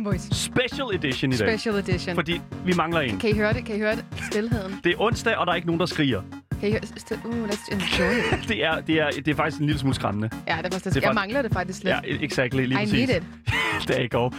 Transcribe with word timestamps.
Boys. 0.00 0.20
Special 0.32 0.94
edition 0.94 1.32
i 1.32 1.36
dag. 1.36 1.48
Special 1.48 1.74
edition. 1.78 2.14
Fordi 2.14 2.40
vi 2.64 2.72
mangler 2.76 3.00
en. 3.00 3.18
Kan 3.18 3.30
I 3.30 3.34
høre 3.34 3.52
det? 3.52 3.64
Kan 3.64 3.76
I 3.76 3.78
høre 3.78 3.96
det? 3.96 4.04
Stilheden. 4.30 4.80
Det 4.84 4.92
er 4.92 5.00
onsdag, 5.00 5.36
og 5.36 5.46
der 5.46 5.52
er 5.52 5.56
ikke 5.56 5.66
nogen, 5.66 5.80
der 5.80 5.86
skriger. 5.86 6.22
Kan 6.60 6.68
I 6.68 6.72
høre. 6.72 6.80
Uh, 7.24 7.48
let's 7.48 7.72
enjoy 7.72 8.38
it. 8.40 8.48
Det 8.48 8.64
er, 8.64 8.80
det 8.80 9.00
er, 9.00 9.10
det 9.10 9.28
er 9.28 9.34
faktisk 9.34 9.60
en 9.60 9.66
lille 9.66 9.78
smule 9.78 9.94
skræmmende. 9.94 10.30
Ja, 10.48 10.56
det 10.56 10.66
er 10.66 10.70
faktisk... 10.70 10.84
Det 10.84 10.96
er 11.04 11.08
Jeg 11.08 11.14
mangler 11.14 11.42
det 11.42 11.52
faktisk 11.52 11.84
lidt. 11.84 11.94
Ja, 12.04 12.24
exactly. 12.24 12.60
Lige 12.66 12.82
I 12.82 12.84
præcis. 12.86 13.08
need 13.08 13.16
it. 13.16 13.22
Der 13.88 13.94
er 13.94 14.08
går. 14.08 14.34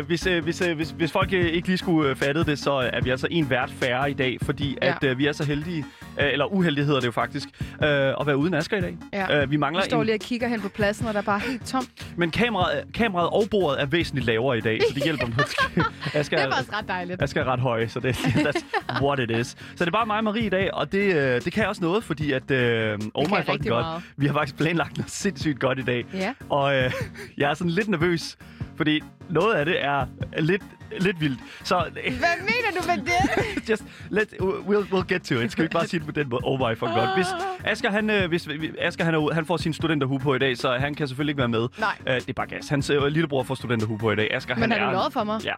Uh, 0.00 0.06
hvis, 0.06 0.26
uh, 0.26 0.38
hvis, 0.38 0.62
uh, 0.62 0.72
hvis, 0.72 0.90
hvis 0.90 1.12
folk 1.12 1.28
uh, 1.32 1.38
ikke 1.38 1.68
lige 1.68 1.78
skulle 1.78 2.10
uh, 2.10 2.16
fatte 2.16 2.44
det, 2.44 2.58
så 2.58 2.72
er 2.72 3.00
vi 3.00 3.10
altså 3.10 3.26
en 3.30 3.50
vært 3.50 3.70
færre 3.70 4.10
i 4.10 4.14
dag, 4.14 4.38
fordi 4.42 4.76
Ja. 4.82 4.94
at 5.02 5.10
uh, 5.12 5.18
vi 5.18 5.26
er 5.26 5.32
så 5.32 5.44
heldige, 5.44 5.84
uh, 6.02 6.24
eller 6.24 6.44
uheldige 6.52 6.84
hedder 6.84 7.00
det 7.00 7.06
jo 7.06 7.12
faktisk, 7.12 7.48
uh, 7.60 7.86
at 7.86 8.26
være 8.26 8.36
uden 8.36 8.54
Asger 8.54 8.76
i 8.76 8.80
dag. 8.80 8.96
Ja. 9.12 9.42
Uh, 9.42 9.50
vi 9.50 9.56
mangler 9.56 9.80
Jeg 9.80 9.90
står 9.90 10.00
en, 10.00 10.06
lige 10.06 10.16
og 10.16 10.20
kigger 10.20 10.48
hen 10.48 10.60
på 10.60 10.68
pladsen, 10.68 11.06
og 11.06 11.14
der 11.14 11.20
er 11.20 11.24
bare 11.24 11.40
helt 11.40 11.66
tomt. 11.66 12.06
men 12.16 12.30
kameraet, 12.30 12.84
kameraet 12.94 13.30
og 13.30 13.44
bordet 13.50 13.80
er 13.82 13.86
væsentligt 13.86 14.26
lavere 14.26 14.58
i 14.58 14.60
dag, 14.60 14.80
så 14.88 14.94
det 14.94 15.02
hjælper 15.02 15.26
mig. 15.26 15.36
Asger, 16.20 16.36
Det 16.36 16.46
er 16.46 16.50
faktisk 16.50 16.72
ret 16.72 16.88
dejligt. 16.88 17.22
Asger 17.22 17.40
er 17.40 17.52
ret 17.52 17.60
høj, 17.60 17.86
så 17.86 18.00
det, 18.00 18.12
that's 18.46 18.64
what 19.04 19.18
it 19.18 19.30
is. 19.30 19.46
Så 19.46 19.56
det 19.78 19.86
er 19.86 19.90
bare 19.90 20.06
mig 20.06 20.16
og 20.16 20.24
Marie 20.24 20.46
i 20.46 20.48
dag, 20.48 20.74
og 20.74 20.92
det, 20.92 21.14
øh, 21.16 21.40
det 21.44 21.52
kan 21.52 21.66
også 21.68 21.82
noget, 21.82 22.04
fordi 22.04 22.32
at, 22.32 22.50
øh, 22.50 22.98
oh 23.14 23.26
my 23.30 23.36
fucking 23.36 23.68
god, 23.68 23.80
meget. 23.82 24.02
vi 24.16 24.26
har 24.26 24.32
faktisk 24.34 24.56
planlagt 24.56 24.96
noget 24.96 25.10
sindssygt 25.10 25.58
godt 25.60 25.78
i 25.78 25.82
dag. 25.82 26.04
Ja. 26.14 26.34
Og 26.50 26.74
øh, 26.76 26.92
jeg 27.38 27.50
er 27.50 27.54
sådan 27.54 27.70
lidt 27.70 27.88
nervøs, 27.88 28.36
fordi 28.76 29.00
noget 29.32 29.54
af 29.54 29.64
det 29.64 29.84
er 29.84 30.06
lidt, 30.38 30.62
lidt 31.00 31.20
vildt. 31.20 31.38
Så 31.64 31.84
Hvad 31.92 32.02
mener 32.40 32.80
du 32.80 32.86
med 32.86 32.96
det? 32.96 33.68
just 33.70 33.82
let, 34.10 34.28
we'll, 34.40 34.92
we'll 34.94 35.06
get 35.14 35.22
to 35.22 35.34
it. 35.34 35.52
Skal 35.52 35.62
vi 35.62 35.64
ikke 35.64 35.72
bare 35.74 35.86
sige 35.86 36.00
det 36.00 36.06
på 36.06 36.12
den 36.12 36.28
måde? 36.28 36.40
Oh 36.44 36.58
my 36.60 36.76
fucking 36.78 36.98
god. 36.98 37.16
Hvis 37.16 37.26
Asger, 37.64 37.90
han, 37.90 38.10
øh, 38.10 38.28
hvis, 38.28 38.48
Asger 38.80 39.04
han, 39.04 39.14
er, 39.14 39.34
han 39.34 39.46
får 39.46 39.56
sin 39.56 39.72
studenterhue 39.72 40.18
på 40.18 40.34
i 40.34 40.38
dag, 40.38 40.56
så 40.58 40.72
han 40.72 40.94
kan 40.94 41.08
selvfølgelig 41.08 41.30
ikke 41.32 41.38
være 41.38 41.48
med. 41.48 41.68
Nej. 41.78 41.96
Øh, 42.08 42.14
det 42.14 42.28
er 42.28 42.32
bare 42.32 42.46
gas. 42.46 42.68
Hans 42.68 42.90
øh, 42.90 43.04
lillebror 43.06 43.42
får 43.42 43.54
studenterhue 43.54 43.98
på 43.98 44.12
i 44.12 44.16
dag. 44.16 44.34
Asger, 44.34 44.54
Men 44.54 44.62
han 44.62 44.70
har 44.72 44.78
er... 44.78 44.84
du 44.84 44.92
løjet 44.92 45.12
for 45.12 45.24
mig? 45.24 45.40
Ja, 45.44 45.52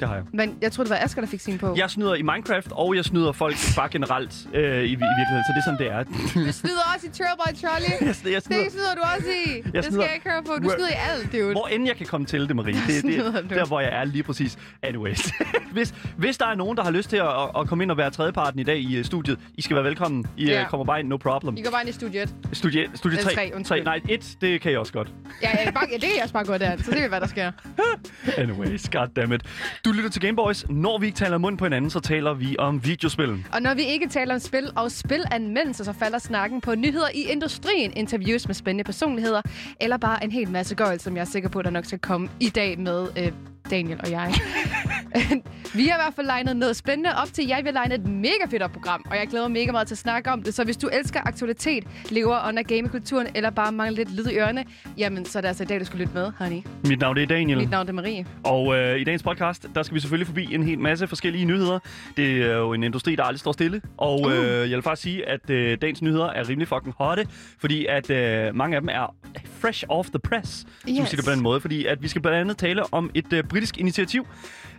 det 0.00 0.08
har 0.08 0.14
jeg. 0.14 0.24
Men 0.32 0.58
jeg 0.62 0.72
troede, 0.72 0.90
det 0.90 0.96
var 0.98 1.04
Asger, 1.04 1.20
der 1.22 1.28
fik 1.28 1.40
sin 1.40 1.58
på. 1.58 1.74
Jeg 1.76 1.90
snyder 1.90 2.14
i 2.14 2.22
Minecraft, 2.22 2.68
og 2.72 2.96
jeg 2.96 3.04
snyder 3.04 3.32
folk 3.32 3.56
bare 3.76 3.88
generelt 3.88 4.34
øh, 4.54 4.62
i, 4.62 4.66
i 4.84 4.88
virkeligheden. 4.88 5.44
Så 5.46 5.52
det 5.54 5.58
er 5.58 5.64
sådan, 5.64 5.78
det 5.78 5.90
er. 5.92 6.02
Du 6.46 6.52
snyder 6.52 6.84
også 6.94 7.06
i 7.06 7.10
Trailboy 7.10 7.50
Trolley. 7.60 8.06
jeg, 8.06 8.14
snyder, 8.14 8.34
jeg 8.36 8.42
snyder, 8.42 8.62
Det 8.62 8.72
snyder 8.72 8.94
du 8.94 9.00
også 9.16 9.28
i. 9.46 9.62
det 9.62 9.64
skal 9.70 9.84
snyder- 9.84 10.04
jeg 10.04 10.14
ikke 10.14 10.30
høre 10.30 10.42
på. 10.42 10.52
Du 10.62 10.70
snyder 10.76 10.88
i 10.88 10.98
alt, 11.12 11.32
dude. 11.32 11.52
hvor 11.52 11.66
end 11.66 11.86
jeg 11.86 11.96
kan 11.96 12.06
komme 12.06 12.26
til 12.26 12.48
det, 12.48 12.56
Marie. 12.56 12.74
Det, 12.86 13.04
det 13.16 13.26
er 13.26 13.40
der, 13.60 13.66
hvor 13.66 13.80
jeg 13.80 13.90
er 14.00 14.04
lige 14.04 14.22
præcis. 14.22 14.58
Anyways. 14.82 15.32
hvis, 15.72 15.94
hvis 16.16 16.38
der 16.38 16.46
er 16.46 16.54
nogen, 16.54 16.76
der 16.76 16.82
har 16.84 16.90
lyst 16.90 17.10
til 17.10 17.16
at, 17.16 17.28
at, 17.58 17.68
komme 17.68 17.84
ind 17.84 17.90
og 17.90 17.96
være 17.96 18.10
tredjeparten 18.10 18.60
i 18.60 18.62
dag 18.64 18.78
i 18.78 18.98
uh, 18.98 19.04
studiet, 19.04 19.38
I 19.54 19.62
skal 19.62 19.74
være 19.76 19.84
velkommen. 19.84 20.26
I 20.36 20.46
Ja. 20.46 20.62
uh, 20.62 20.68
kommer 20.68 20.84
bare 20.84 21.00
ind, 21.00 21.08
no 21.08 21.16
problem. 21.16 21.56
I 21.56 21.62
går 21.62 21.70
bare 21.70 21.80
ind 21.82 21.88
i 21.88 21.92
studiet. 21.92 22.34
Studie, 22.52 22.88
studie 22.94 23.18
Eller 23.18 23.30
3, 23.30 23.34
tre, 23.34 23.50
undskyld. 23.56 23.84
nej, 23.84 24.00
1, 24.08 24.36
det 24.40 24.60
kan 24.60 24.70
jeg 24.72 24.80
også 24.80 24.92
godt. 24.92 25.08
Ja, 25.42 25.50
ja, 25.64 25.70
bare, 25.70 25.84
ja, 25.90 25.94
det 25.94 26.02
kan 26.02 26.14
jeg 26.14 26.22
også 26.22 26.32
bare 26.34 26.44
gå 26.44 26.58
der. 26.58 26.76
Så 26.76 26.90
det 26.90 27.04
er, 27.04 27.08
hvad 27.08 27.20
der 27.20 27.26
sker. 27.26 27.52
Anyways, 28.38 28.88
goddammit. 28.88 29.42
Du 29.84 29.92
lytter 29.92 30.10
til 30.10 30.20
Gameboys. 30.22 30.66
Når 30.68 30.98
vi 30.98 31.06
ikke 31.06 31.16
taler 31.18 31.38
mund 31.38 31.58
på 31.58 31.64
hinanden, 31.64 31.90
så 31.90 32.00
taler 32.00 32.34
vi 32.34 32.56
om 32.58 32.84
videospil. 32.84 33.44
Og 33.52 33.62
når 33.62 33.74
vi 33.74 33.82
ikke 33.82 34.08
taler 34.08 34.34
om 34.34 34.40
spil 34.40 34.70
og 34.76 34.90
spilanmeldelser, 34.92 35.84
så 35.84 35.92
falder 35.92 36.18
snakken 36.18 36.60
på 36.60 36.74
nyheder 36.74 37.08
i 37.14 37.22
industrien, 37.32 37.92
interviews 37.96 38.46
med 38.46 38.54
spændende 38.54 38.84
personligheder, 38.84 39.42
eller 39.80 39.96
bare 39.96 40.24
en 40.24 40.32
hel 40.32 40.50
masse 40.50 40.74
gøjl, 40.74 41.00
som 41.00 41.16
jeg 41.16 41.20
er 41.20 41.26
sikker 41.26 41.48
på, 41.48 41.62
der 41.62 41.70
nok 41.70 41.84
skal 41.84 41.98
komme 41.98 42.28
i 42.40 42.48
dag 42.48 42.78
med 42.78 42.97
øh, 43.06 43.32
Daniel 43.70 44.00
og 44.00 44.10
jeg. 44.10 44.34
vi 45.74 45.86
har 45.86 45.96
i 45.96 46.02
hvert 46.02 46.14
fald 46.16 46.26
legnet 46.26 46.56
noget 46.56 46.76
spændende 46.76 47.10
op 47.22 47.32
til 47.32 47.46
jer. 47.48 47.56
Vi 47.62 47.66
har 47.66 47.72
legnet 47.72 48.00
et 48.00 48.08
mega 48.08 48.46
fedt 48.50 48.62
op 48.62 48.72
program, 48.72 49.04
og 49.10 49.16
jeg 49.16 49.26
glæder 49.28 49.48
mig 49.48 49.52
mega 49.52 49.72
meget 49.72 49.86
til 49.88 49.94
at 49.94 49.98
snakke 49.98 50.30
om 50.30 50.42
det. 50.42 50.54
Så 50.54 50.64
hvis 50.64 50.76
du 50.76 50.88
elsker 50.92 51.20
aktualitet, 51.24 51.84
lever 52.10 52.48
under 52.48 52.62
gamekulturen, 52.62 53.26
eller 53.34 53.50
bare 53.50 53.72
mangler 53.72 53.96
lidt 53.96 54.16
lyd 54.16 54.26
i 54.26 54.36
ørerne, 54.36 54.64
jamen 54.98 55.24
så 55.24 55.38
er 55.38 55.40
det 55.40 55.48
altså 55.48 55.62
i 55.62 55.66
dag, 55.66 55.80
du 55.80 55.84
skal 55.84 55.98
lytte 55.98 56.14
med, 56.14 56.32
honey. 56.38 56.60
Mit 56.84 57.00
navn 57.00 57.16
det 57.16 57.22
er 57.22 57.26
Daniel. 57.26 57.58
Mit 57.58 57.70
navn 57.70 57.88
er 57.88 57.92
Marie. 57.92 58.26
Og 58.44 58.76
øh, 58.76 59.00
i 59.00 59.04
dagens 59.04 59.22
podcast, 59.22 59.66
der 59.74 59.82
skal 59.82 59.94
vi 59.94 60.00
selvfølgelig 60.00 60.26
forbi 60.26 60.54
en 60.54 60.62
hel 60.62 60.78
masse 60.78 61.06
forskellige 61.06 61.44
nyheder. 61.44 61.78
Det 62.16 62.42
er 62.42 62.56
jo 62.56 62.72
en 62.72 62.82
industri, 62.82 63.16
der 63.16 63.22
aldrig 63.22 63.40
står 63.40 63.52
stille. 63.52 63.82
Og 63.96 64.20
Uh. 64.20 64.32
øh, 64.32 64.40
jeg 64.40 64.70
vil 64.70 64.82
faktisk 64.82 65.02
sige, 65.02 65.28
at 65.28 65.50
øh, 65.50 65.78
dagens 65.82 66.02
nyheder 66.02 66.26
er 66.26 66.48
rimelig 66.48 66.68
fucking 66.68 66.94
hotte, 66.98 67.26
fordi 67.60 67.86
at 67.86 68.10
øh, 68.10 68.54
mange 68.54 68.76
af 68.76 68.82
dem 68.82 68.88
er 68.92 69.14
fresh 69.60 69.84
off 69.88 70.08
the 70.08 70.18
press, 70.18 70.66
yes. 70.88 70.96
som 70.96 71.06
siger 71.06 71.16
det 71.16 71.24
på 71.24 71.30
den 71.30 71.42
måde. 71.42 71.60
Fordi 71.60 71.86
at 71.86 72.02
vi 72.02 72.08
skal 72.08 72.22
blandt 72.22 72.38
andet 72.38 72.56
tale 72.56 72.94
om 72.94 73.10
et 73.14 73.32
øh, 73.32 73.44
britisk 73.48 73.78
initiativ, 73.78 74.26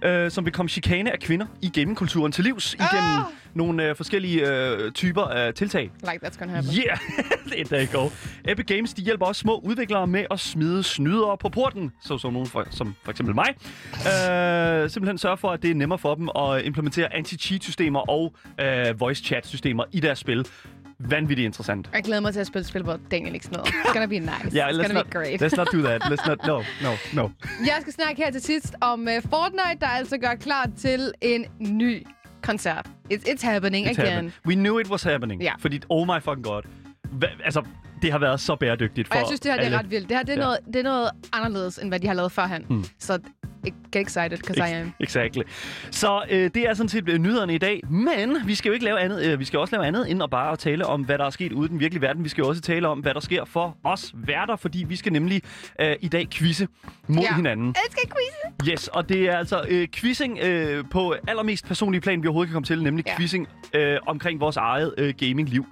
øh, 0.02 0.31
som 0.31 0.46
vil 0.46 0.53
komme 0.53 0.69
chikane 0.69 1.12
af 1.12 1.19
kvinder 1.19 1.46
i 1.62 1.69
gamingkulturen 1.69 2.31
til 2.31 2.44
livs 2.44 2.74
igennem 2.74 3.19
Ah! 3.19 3.24
nogle 3.53 3.84
øh, 3.84 3.96
forskellige 3.96 4.52
øh, 4.52 4.91
typer 4.91 5.22
af 5.22 5.53
tiltag. 5.53 5.91
Like 6.02 6.25
that's 6.25 6.40
gonna 6.40 6.53
happen. 6.53 6.74
Yeah, 6.74 6.97
det 7.69 7.81
er 7.81 7.85
go. 7.91 8.09
Epic 8.52 8.66
Games 8.66 8.94
de 8.94 9.02
hjælper 9.02 9.25
også 9.25 9.40
små 9.40 9.59
udviklere 9.59 10.08
med 10.08 10.25
at 10.31 10.40
smide 10.40 10.84
snydere 10.84 11.38
på 11.38 11.50
porten, 11.50 11.91
så 12.02 12.18
som 12.18 12.34
nogen 12.34 12.47
for, 12.47 12.66
som 12.69 12.96
for 13.03 13.12
eksempel 13.12 13.35
mig. 13.35 13.47
Øh, 13.94 14.90
simpelthen 14.90 15.18
sørge 15.18 15.38
for, 15.38 15.50
at 15.50 15.62
det 15.62 15.72
er 15.72 15.75
nemmere 15.75 16.00
for 16.00 16.16
dem 16.16 16.29
at 16.35 16.66
implementere 16.66 17.13
anti-cheat-systemer 17.16 18.09
og 18.09 18.34
øh, 18.62 19.00
voice-chat-systemer 19.00 19.84
i 19.91 20.00
deres 20.00 20.19
spil. 20.19 20.47
Vanvittigt 21.00 21.46
interessant. 21.46 21.90
Jeg 21.94 22.04
glæder 22.04 22.22
mig 22.22 22.34
til 22.34 22.40
at 22.40 22.48
spille 22.48 22.66
spil, 22.66 22.84
hvor 22.84 23.00
Daniel 23.12 23.34
ikke 23.34 23.46
snyder. 23.46 23.64
It's 23.64 23.94
gonna 23.94 24.06
be 24.06 24.20
nice. 24.20 24.32
Ja, 24.58 24.68
It's 24.68 24.72
let's 24.72 24.82
gonna 24.82 24.94
not, 24.94 25.06
be 25.06 25.12
great. 25.12 25.42
let's 25.44 25.56
not 25.58 25.68
do 25.74 25.82
that. 25.82 26.04
Let's 26.04 26.28
not, 26.28 26.38
no, 26.48 26.58
no, 26.84 26.96
no. 27.14 27.30
Jeg 27.66 27.78
skal 27.82 27.94
snakke 27.94 28.24
her 28.24 28.32
til 28.32 28.42
sidst 28.42 28.76
om 28.82 29.02
uh, 29.02 29.08
Fortnite, 29.30 29.80
der 29.80 29.88
altså 29.88 30.18
gør 30.18 30.36
klar 30.36 30.70
til 30.78 31.12
en 31.22 31.46
ny 31.59 32.08
koncert. 32.42 32.88
It's, 33.14 33.30
it's 33.30 33.46
happening 33.46 33.88
It's 33.88 33.90
again. 34.02 34.06
happening. 34.14 34.34
We 34.48 34.54
knew 34.56 34.80
it 34.80 34.88
was 34.90 35.04
happening. 35.04 35.42
Ja. 35.42 35.54
Fordi, 35.59 35.80
oh 35.90 36.08
my 36.08 36.20
fucking 36.22 36.44
god. 36.46 36.62
Hva, 37.12 37.28
altså, 37.46 37.64
det 38.02 38.12
har 38.12 38.20
været 38.20 38.40
så 38.40 38.56
bæredygtigt 38.56 39.08
for 39.08 39.14
Og 39.16 39.20
jeg 39.20 39.28
synes, 39.28 39.40
det 39.40 39.52
her 39.52 39.58
det 39.58 39.62
er 39.62 39.66
alle. 39.66 39.80
ret 39.80 39.92
vildt. 39.92 40.09
Det 40.09 40.18
her 40.18 40.24
det 40.24 40.34
er, 40.34 40.38
Ja. 40.38 40.44
noget, 40.44 40.58
det 40.68 40.76
er 40.76 40.84
noget 40.84 41.09
anderledes, 41.34 41.78
end 41.78 41.90
hvad 41.90 42.00
de 42.00 42.08
har 42.08 42.14
lavet 42.14 42.32
førhen. 42.32 42.66
Hmm. 42.70 42.86
Så 43.00 43.20
get 43.91 44.02
excited, 44.02 44.38
because 44.38 44.72
I 44.72 44.74
am. 44.81 44.94
Exactly. 45.00 45.41
Så 45.91 46.22
øh, 46.30 46.50
det 46.56 46.57
er 46.69 46.74
sådan 46.74 46.90
set 46.90 47.09
øh, 47.09 47.18
nyhederne 47.18 47.56
i 47.56 47.57
dag. 47.57 47.81
Men 47.90 48.38
vi 48.46 48.56
skal 48.56 48.69
jo 48.69 48.74
ikke 48.74 48.85
lave 48.85 49.00
andet. 49.00 49.25
Øh, 49.25 49.40
vi 49.40 49.46
skal 49.46 49.59
også 49.59 49.75
lave 49.75 49.85
andet 49.88 50.12
end 50.12 50.24
at 50.24 50.30
bare 50.30 50.52
at 50.52 50.59
tale 50.59 50.85
om, 50.85 51.02
hvad 51.02 51.18
der 51.18 51.25
er 51.25 51.30
sket 51.30 51.52
ude 51.52 51.66
i 51.66 51.69
den 51.69 51.79
virkelige 51.79 52.02
verden. 52.02 52.24
Vi 52.24 52.29
skal 52.29 52.41
jo 52.41 52.47
også 52.47 52.62
tale 52.62 52.88
om, 52.88 53.00
hvad 53.00 53.13
der 53.13 53.19
sker 53.19 53.46
for 53.46 53.78
os 53.84 54.12
værter, 54.13 54.56
fordi 54.56 54.85
vi 54.88 54.96
skal 54.96 55.13
nemlig 55.13 55.41
øh, 55.81 55.96
i 56.02 56.08
dag 56.08 56.28
quizze 56.31 56.68
mod 57.08 57.24
Ja. 57.24 57.35
hinanden. 57.35 57.68
Jeg 57.68 57.84
skal 57.91 58.03
quizze. 58.09 58.72
Yes, 58.74 58.88
og 58.88 59.09
det 59.09 59.22
er 59.29 59.38
altså 59.38 59.62
øh, 59.69 59.88
quizzing 59.96 60.40
øh, 60.40 60.84
på 60.91 61.16
allermest 61.28 61.66
personlige 61.68 62.02
plan, 62.02 62.24
vi 62.24 62.28
overhovedet 62.28 62.50
kan 62.50 62.53
komme 62.53 62.66
til, 62.66 62.84
nemlig 62.84 63.06
Ja. 63.08 63.16
quizzing 63.18 63.47
øh, 63.74 63.97
omkring 64.08 64.40
vores 64.40 64.58
eget 64.58 64.94
øh, 64.97 65.13
gamingliv. 65.18 65.66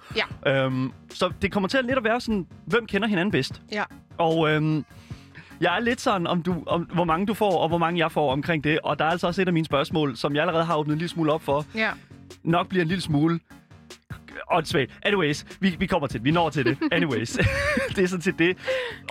Ja. 0.46 0.64
Øhm, 0.66 0.92
så 1.14 1.32
det 1.42 1.52
kommer 1.52 1.70
til 1.70 1.78
at 1.78 1.86
lidt 1.86 1.98
at 1.98 2.04
være 2.04 2.22
sådan, 2.22 2.48
hvem 2.66 2.86
kender 2.86 3.08
hinanden 3.08 3.32
bedst? 3.32 3.62
Ja. 3.72 3.84
Og 4.18 4.50
øhm, 4.50 4.86
jeg 5.62 5.76
er 5.76 5.80
lidt 5.80 6.02
sådan, 6.02 6.28
om, 6.28 6.44
du, 6.44 6.64
om 6.68 6.82
hvor 6.82 7.04
mange 7.04 7.26
du 7.26 7.34
får, 7.34 7.58
og 7.58 7.68
hvor 7.68 7.78
mange 7.78 8.00
jeg 8.00 8.12
får 8.12 8.32
omkring 8.32 8.64
det. 8.64 8.80
Og 8.80 9.00
der 9.00 9.06
er 9.06 9.10
altså 9.10 9.28
også 9.28 9.42
et 9.42 9.48
af 9.48 9.54
mine 9.54 9.66
spørgsmål, 9.66 10.18
som 10.18 10.36
jeg 10.36 10.42
allerede 10.42 10.64
har 10.66 10.76
åbnet 10.78 10.94
en 10.94 11.00
lille 11.00 11.10
smule 11.10 11.34
op 11.34 11.42
for. 11.42 11.66
Ja. 11.76 11.90
Nok 12.44 12.70
bliver 12.70 12.82
en 12.82 12.88
lille 12.88 13.02
smule 13.02 13.40
åndssvagt. 14.52 14.92
Anyways, 15.04 15.46
vi, 15.60 15.76
vi 15.80 15.86
kommer 15.86 16.08
til 16.08 16.20
det. 16.20 16.26
Vi 16.26 16.32
når 16.32 16.50
til 16.50 16.66
det. 16.66 16.78
Anyways, 16.92 17.38
det 17.96 18.04
er 18.04 18.08
sådan 18.08 18.22
set 18.22 18.40
det. 18.40 18.58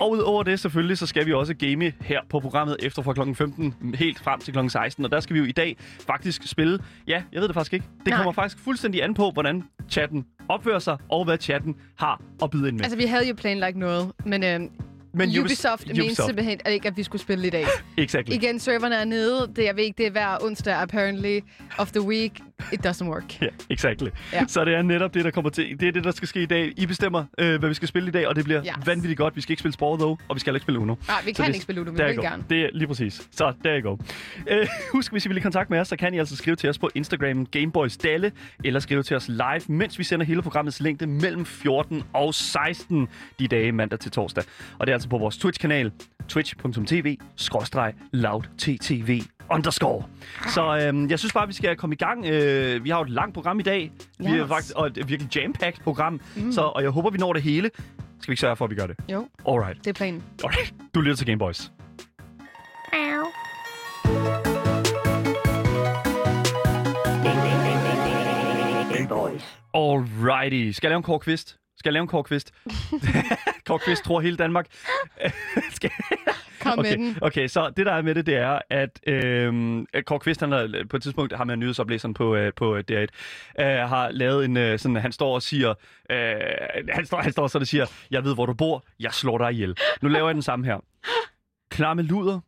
Og 0.01 0.11
udover 0.11 0.43
det 0.43 0.59
selvfølgelig, 0.59 0.97
så 0.97 1.05
skal 1.07 1.25
vi 1.25 1.33
også 1.33 1.53
game 1.53 1.93
her 2.01 2.19
på 2.29 2.39
programmet 2.39 2.75
efter 2.83 3.01
fra 3.01 3.13
kl. 3.13 3.33
15 3.33 3.95
helt 3.95 4.19
frem 4.19 4.39
til 4.39 4.53
kl. 4.53 4.59
16. 4.67 5.05
Og 5.05 5.11
der 5.11 5.19
skal 5.19 5.33
vi 5.33 5.39
jo 5.39 5.45
i 5.45 5.51
dag 5.51 5.77
faktisk 6.07 6.47
spille... 6.47 6.79
Ja, 7.07 7.23
jeg 7.31 7.41
ved 7.41 7.47
det 7.47 7.53
faktisk 7.53 7.73
ikke. 7.73 7.85
Det 7.99 8.07
Nej. 8.07 8.17
kommer 8.17 8.31
faktisk 8.31 8.63
fuldstændig 8.63 9.03
an 9.03 9.13
på, 9.13 9.31
hvordan 9.31 9.63
chatten 9.89 10.25
opfører 10.49 10.79
sig, 10.79 10.97
og 11.09 11.25
hvad 11.25 11.37
chatten 11.37 11.75
har 11.95 12.21
at 12.43 12.49
byde 12.49 12.67
ind 12.67 12.75
med. 12.75 12.85
Altså, 12.85 12.97
vi 12.97 13.05
havde 13.05 13.27
jo 13.27 13.33
planlagt 13.33 13.77
noget, 13.77 14.11
men, 14.25 14.43
øh, 14.43 14.59
Men 15.13 15.29
Ubisoft, 15.29 15.39
Ubis- 15.39 15.43
Ubisoft 15.49 15.87
mente 15.87 16.01
Ubisoft. 16.03 16.27
simpelthen 16.27 16.59
at 16.65 16.73
ikke, 16.73 16.87
at 16.87 16.97
vi 16.97 17.03
skulle 17.03 17.21
spille 17.21 17.47
i 17.47 17.49
dag. 17.49 17.65
Exactly. 17.97 18.35
Igen, 18.35 18.59
serverne 18.59 18.95
er 18.95 19.05
nede. 19.05 19.51
Det, 19.55 19.63
jeg 19.63 19.75
ved 19.75 19.83
ikke, 19.83 19.97
det 19.97 20.05
er 20.07 20.11
hver 20.11 20.37
onsdag, 20.43 20.73
apparently, 20.73 21.39
of 21.77 21.91
the 21.91 22.01
week. 22.01 22.31
It 22.73 22.85
doesn't 22.85 23.07
work. 23.09 23.41
Ja, 23.41 23.47
exactly. 23.69 24.07
Ja. 24.33 24.45
Så 24.47 24.65
det 24.65 24.73
er 24.75 24.81
netop 24.81 25.13
det, 25.13 25.25
der 25.25 25.31
kommer 25.31 25.49
til. 25.49 25.79
Det 25.79 25.87
er 25.87 25.91
det, 25.91 26.03
der 26.03 26.11
skal 26.11 26.27
ske 26.27 26.41
i 26.41 26.45
dag. 26.45 26.73
I 26.77 26.85
bestemmer, 26.85 27.23
øh, 27.37 27.59
hvad 27.59 27.69
vi 27.69 27.75
skal 27.75 27.87
spille 27.87 28.07
i 28.07 28.11
dag, 28.11 28.27
og 28.27 28.35
det 28.35 28.43
bliver 28.43 28.61
Yes. 28.65 28.87
vanvittigt 28.87 29.17
godt. 29.17 29.35
Vi 29.35 29.41
skal 29.41 29.51
ikke 29.51 29.59
spille 29.59 29.73
sport, 29.73 29.99
dog, 29.99 30.19
og 30.27 30.35
vi 30.35 30.39
skal 30.39 30.55
ikke 30.55 30.63
spille 30.63 30.79
Uno. 30.79 30.95
Nej, 31.07 31.21
vi 31.25 31.33
Så 31.33 31.37
kan 31.37 31.45
det- 31.47 31.55
ikke 31.55 31.63
spille 31.63 31.81
Uno, 31.81 31.91
men 31.91 31.99
vi 31.99 32.05
vil 32.05 32.17
gerne. 32.17 32.43
Det 32.49 32.61
er 32.61 32.69
lige 32.73 32.87
præcis. 32.87 33.27
Så 33.31 33.53
der 33.63 33.79
you 33.83 33.89
go. 33.89 33.97
Øh, 34.47 34.67
husk, 34.91 35.11
hvis 35.11 35.25
I 35.25 35.27
vil 35.27 35.37
i 35.37 35.39
kontakt 35.39 35.69
med 35.69 35.79
os, 35.79 35.87
så 35.87 35.95
kan 35.95 36.13
I 36.13 36.19
altså 36.19 36.35
skrive 36.35 36.55
til 36.55 36.69
os 36.69 36.79
på 36.79 36.89
Instagram 36.95 37.45
Gameboys 37.45 37.97
Dalle, 37.97 38.31
eller 38.63 38.79
skrive 38.79 39.03
til 39.03 39.15
os 39.15 39.27
live, 39.27 39.61
mens 39.67 39.99
vi 39.99 40.03
sender 40.03 40.25
hele 40.25 40.41
programmets 40.41 40.79
længde 40.81 41.07
mellem 41.07 41.45
14 41.45 42.03
og 42.13 42.33
16 42.33 43.07
de 43.39 43.47
dage 43.47 43.71
mandag 43.71 43.99
til 43.99 44.11
torsdag. 44.11 44.43
Og 44.79 44.87
det 44.87 44.91
er 44.91 44.95
altså 44.95 45.09
på 45.09 45.17
vores 45.17 45.37
Twitch-kanal, 45.37 45.91
twitch.tv, 46.27 47.17
skråstreg, 47.35 47.93
loudttv 48.13 49.21
underscore. 49.51 50.03
Så 50.47 50.77
øhm, 50.77 51.09
jeg 51.09 51.19
synes 51.19 51.33
bare, 51.33 51.47
vi 51.47 51.53
skal 51.53 51.75
komme 51.75 51.93
i 51.93 51.97
gang. 51.97 52.25
Øh, 52.25 52.83
vi 52.83 52.89
har 52.89 52.97
jo 52.97 53.03
et 53.03 53.09
langt 53.09 53.33
program 53.33 53.59
i 53.59 53.63
dag. 53.63 53.91
Vi 54.19 54.25
er 54.25 54.35
Yes. 54.41 54.47
faktisk, 54.47 54.75
og 54.75 54.87
et 54.87 55.09
virkelig 55.09 55.35
jam-packed 55.35 55.83
program. 55.83 56.21
Mm. 56.35 56.51
Så, 56.51 56.61
og 56.61 56.81
jeg 56.83 56.89
håber, 56.89 57.09
vi 57.09 57.17
når 57.17 57.33
det 57.33 57.41
hele. 57.41 57.69
Skal 58.21 58.27
vi 58.27 58.33
ikke 58.33 58.41
sørge 58.41 58.55
for, 58.55 58.65
at 58.65 58.71
vi 58.71 58.75
gør 58.75 58.87
det? 58.87 58.95
Jo, 59.11 59.27
Alright. 59.47 59.77
det 59.79 59.87
er 59.87 59.93
planen. 59.93 60.23
Alright. 60.43 60.73
Du 60.95 61.01
lytter 61.01 61.15
til 61.17 61.25
Gameboys. 61.27 61.71
Alrighty. 69.73 70.71
Skal 70.71 70.87
jeg 70.87 70.91
lave 70.91 70.97
en 70.97 71.03
kort 71.03 71.21
kvist? 71.21 71.57
Skal 71.77 71.89
jeg 71.89 71.93
lave 71.93 72.01
en 72.01 72.07
kort 72.07 72.25
kvist? 72.25 72.51
kort 73.67 73.81
kvist 73.81 74.03
tror 74.03 74.21
hele 74.21 74.37
Danmark. 74.37 74.65
Skal... 75.75 75.91
Kom 76.69 76.79
okay. 76.79 76.97
med 76.97 77.05
den. 77.05 77.17
Okay, 77.21 77.47
så 77.47 77.69
det 77.77 77.85
der 77.85 77.91
er 77.93 78.01
med 78.01 78.15
det, 78.15 78.25
det 78.25 78.35
er, 78.35 78.59
at 78.69 78.99
øhm, 79.07 79.85
Kåre 80.05 80.19
Kvist, 80.19 80.39
han 80.39 80.51
har, 80.51 80.83
på 80.89 80.97
et 80.97 81.03
tidspunkt 81.03 81.35
har 81.35 81.43
man 81.43 81.59
nyhedsoplæseren 81.59 82.13
på, 82.13 82.35
øh, 82.35 82.53
på 82.55 82.75
øh, 82.75 82.83
DR1, 82.91 82.93
øh, 82.95 83.65
har 83.65 84.09
lavet 84.11 84.45
en, 84.45 84.57
øh, 84.57 84.79
sådan, 84.79 84.95
han 84.95 85.11
står 85.11 85.33
og 85.35 85.41
siger, 85.41 85.69
øh, 86.11 86.17
han, 86.89 87.05
står, 87.05 87.21
han 87.21 87.31
står 87.31 87.47
sådan 87.47 87.61
og 87.61 87.67
siger, 87.67 87.85
jeg 88.11 88.23
ved, 88.23 88.33
hvor 88.33 88.45
du 88.45 88.53
bor, 88.53 88.85
jeg 88.99 89.11
slår 89.13 89.37
dig 89.37 89.51
ihjel. 89.51 89.77
Nu 90.01 90.09
laver 90.09 90.27
jeg 90.27 90.33
den 90.35 90.41
samme 90.43 90.65
her. 90.65 90.77
Klamme 91.71 92.01
luder, 92.01 92.39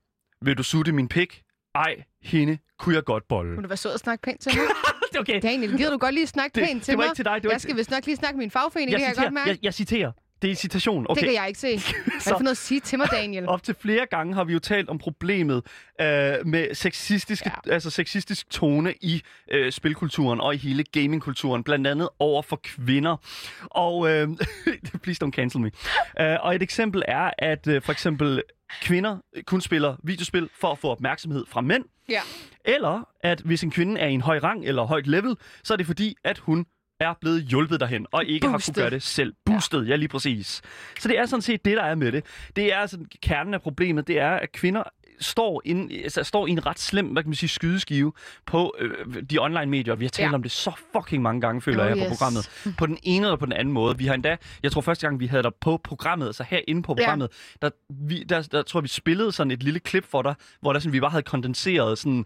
vil 0.42 0.58
du 0.58 0.64
sutte 0.64 0.92
min 0.92 1.08
pik? 1.08 1.42
Ej, 1.76 1.96
hende 2.24 2.58
kunne 2.80 2.96
jeg 2.96 3.04
godt 3.04 3.28
bolle. 3.28 3.56
Må 3.56 3.62
du 3.62 3.68
være 3.68 3.78
sød 3.78 3.92
og 3.92 4.00
snakke 4.00 4.22
pænt 4.22 4.42
til 4.42 4.52
mig? 4.56 4.64
Det 5.12 5.16
er 5.16 5.20
okay. 5.20 5.40
Daniel, 5.42 5.78
gider 5.78 5.92
du 5.92 5.98
godt 5.98 6.14
lige 6.14 6.28
snakke 6.28 6.56
Det- 6.56 6.68
pænt 6.68 6.84
til 6.84 6.92
det 6.92 6.98
var 6.98 7.04
mig? 7.04 7.08
ikke 7.10 7.16
til 7.16 7.26
dig, 7.26 7.34
det 7.36 7.44
var 7.44 7.50
jeg 7.50 7.56
ikke- 7.56 7.62
skal 7.62 7.78
vist 7.78 7.92
nok 7.92 8.06
lige 8.06 8.16
snakke 8.16 8.38
med 8.38 8.44
min 8.44 8.52
fagforening, 8.52 8.92
Jeg 8.92 9.00
det 9.00 9.06
kan 9.06 9.16
jeg 9.16 9.24
godt 9.24 9.34
mærke. 9.34 9.50
jeg, 9.50 9.58
jeg 9.64 9.74
citerer. 9.74 10.12
Det 10.42 10.48
er 10.48 10.52
en 10.52 10.56
citation. 10.56 11.06
Okay. 11.10 11.20
Det 11.22 11.28
kan 11.28 11.36
jeg 11.36 11.48
ikke 11.48 11.60
se. 11.60 11.68
Hvad 11.68 12.04
det 12.16 12.24
for 12.24 12.40
noget 12.50 12.52
at 12.52 12.58
sige 12.58 12.80
til 12.80 12.98
mig, 12.98 13.08
Daniel? 13.12 13.48
Op 13.48 13.64
til 13.64 13.76
flere 13.82 14.06
gange 14.06 14.34
har 14.34 14.44
vi 14.44 14.54
jo 14.54 14.60
talt 14.60 14.90
om 14.90 14.98
problemet 14.98 15.58
øh, 16.02 16.08
med 16.46 16.76
sexistiske, 16.76 17.52
ja. 17.66 17.72
altså 17.74 17.90
sexistisk 17.90 18.50
tone 18.50 18.94
i 19.02 19.22
øh, 19.52 19.72
spilkulturen 19.72 20.42
og 20.42 20.56
i 20.56 20.58
hele 20.58 20.84
gamingkulturen, 20.84 21.64
blandt 21.64 21.88
andet 21.88 22.10
over 22.20 22.42
for 22.42 22.60
kvinder. 22.64 23.18
Og 23.64 24.10
øh, 24.12 24.28
please 25.04 25.26
don't 25.26 25.32
cancel 25.32 25.62
me. 25.62 25.72
Øh, 26.20 26.38
og 26.42 26.56
et 26.56 26.62
eksempel 26.64 27.04
er, 27.08 27.32
at 27.38 27.68
øh, 27.68 27.82
for 27.82 27.92
eksempel 27.92 28.42
kvinder 28.82 29.18
kun 29.46 29.62
spiller 29.62 29.96
videospil 30.04 30.50
for 30.62 30.72
at 30.72 30.78
få 30.78 30.88
opmærksomhed 30.90 31.46
fra 31.48 31.62
mænd, 31.62 31.84
Ja. 32.10 32.22
eller 32.66 33.08
at 33.24 33.42
hvis 33.42 33.64
en 33.64 33.72
kvinde 33.72 34.02
er 34.02 34.08
i 34.08 34.14
en 34.14 34.22
høj 34.22 34.38
rang 34.40 34.66
eller 34.66 34.84
højt 34.84 35.08
level, 35.08 35.36
så 35.64 35.74
er 35.74 35.78
det 35.78 35.86
fordi, 35.86 36.16
at 36.24 36.38
hun 36.38 36.66
er 37.00 37.14
blevet 37.22 37.44
hjulpet 37.44 37.80
derhen, 37.80 38.06
og 38.12 38.26
ikke 38.26 38.48
har 38.48 38.54
Boosted. 38.54 38.74
kunne 38.74 38.82
gøre 38.84 38.90
det 38.90 39.04
selv. 39.04 39.34
Boosted, 39.46 39.82
ja. 39.84 39.90
ja 39.90 39.96
lige 39.96 40.08
præcis. 40.10 40.62
Så 41.00 41.08
det 41.08 41.20
er 41.20 41.26
sådan 41.26 41.42
set 41.42 41.66
det, 41.66 41.78
der 41.78 41.84
er 41.84 41.96
med 41.96 42.12
det. 42.12 42.24
Det 42.56 42.74
er 42.74 42.78
altså 42.78 42.98
kernen 43.22 43.54
af 43.54 43.62
problemet, 43.62 44.08
det 44.08 44.20
er, 44.20 44.32
at 44.32 44.52
kvinder 44.52 44.84
står, 45.22 45.62
ind, 45.66 45.92
altså, 45.92 46.24
står 46.24 46.48
i 46.48 46.52
en 46.52 46.66
ret 46.66 46.80
slem, 46.80 47.08
hvad 47.08 47.24
kan 47.24 47.30
man 47.30 47.36
sige, 47.36 47.50
skydeskive 47.50 48.14
på 48.46 48.76
øh, 48.80 49.24
de 49.30 49.38
online 49.40 49.66
medier. 49.66 49.96
Vi 49.96 50.06
har 50.06 50.10
talt 50.10 50.24
Ja. 50.24 50.30
ja. 50.30 50.34
om 50.36 50.44
det 50.44 50.52
så 50.52 50.72
fucking 50.96 51.24
mange 51.24 51.42
gange, 51.42 51.62
føler 51.62 51.84
Oh, 51.84 51.90
jeg, 51.90 51.98
på 51.98 52.04
yes. 52.04 52.10
programmet. 52.18 52.50
På 52.80 52.86
den 52.86 52.98
ene 53.04 53.26
eller 53.26 53.38
på 53.38 53.46
den 53.46 53.54
anden 53.54 53.74
måde. 53.74 53.98
Vi 53.98 54.06
har 54.06 54.14
endda, 54.14 54.38
jeg 54.64 54.72
tror 54.72 54.82
første 54.82 55.08
gang, 55.08 55.20
vi 55.20 55.28
havde 55.28 55.44
dig 55.44 55.52
på 55.62 55.82
programmet, 55.84 56.26
altså 56.26 56.44
herinde 56.50 56.84
på 56.84 56.96
Ja. 56.98 57.04
programmet, 57.04 57.30
der, 57.62 57.70
vi, 57.90 58.24
der, 58.24 58.42
der, 58.42 58.62
tror 58.62 58.82
vi 58.82 58.88
spillede 58.88 59.32
sådan 59.32 59.52
et 59.52 59.64
lille 59.64 59.80
klip 59.80 60.06
for 60.06 60.22
dig, 60.22 60.36
hvor 60.62 60.74
der 60.74 60.80
sådan, 60.80 60.94
vi 60.94 61.00
bare 61.00 61.12
havde 61.12 61.24
kondenseret 61.24 61.98
sådan, 61.98 62.26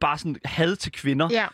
bare 0.00 0.18
sådan 0.18 0.36
had 0.44 0.76
til 0.76 0.92
kvinder 0.92 1.28
Ja. 1.32 1.46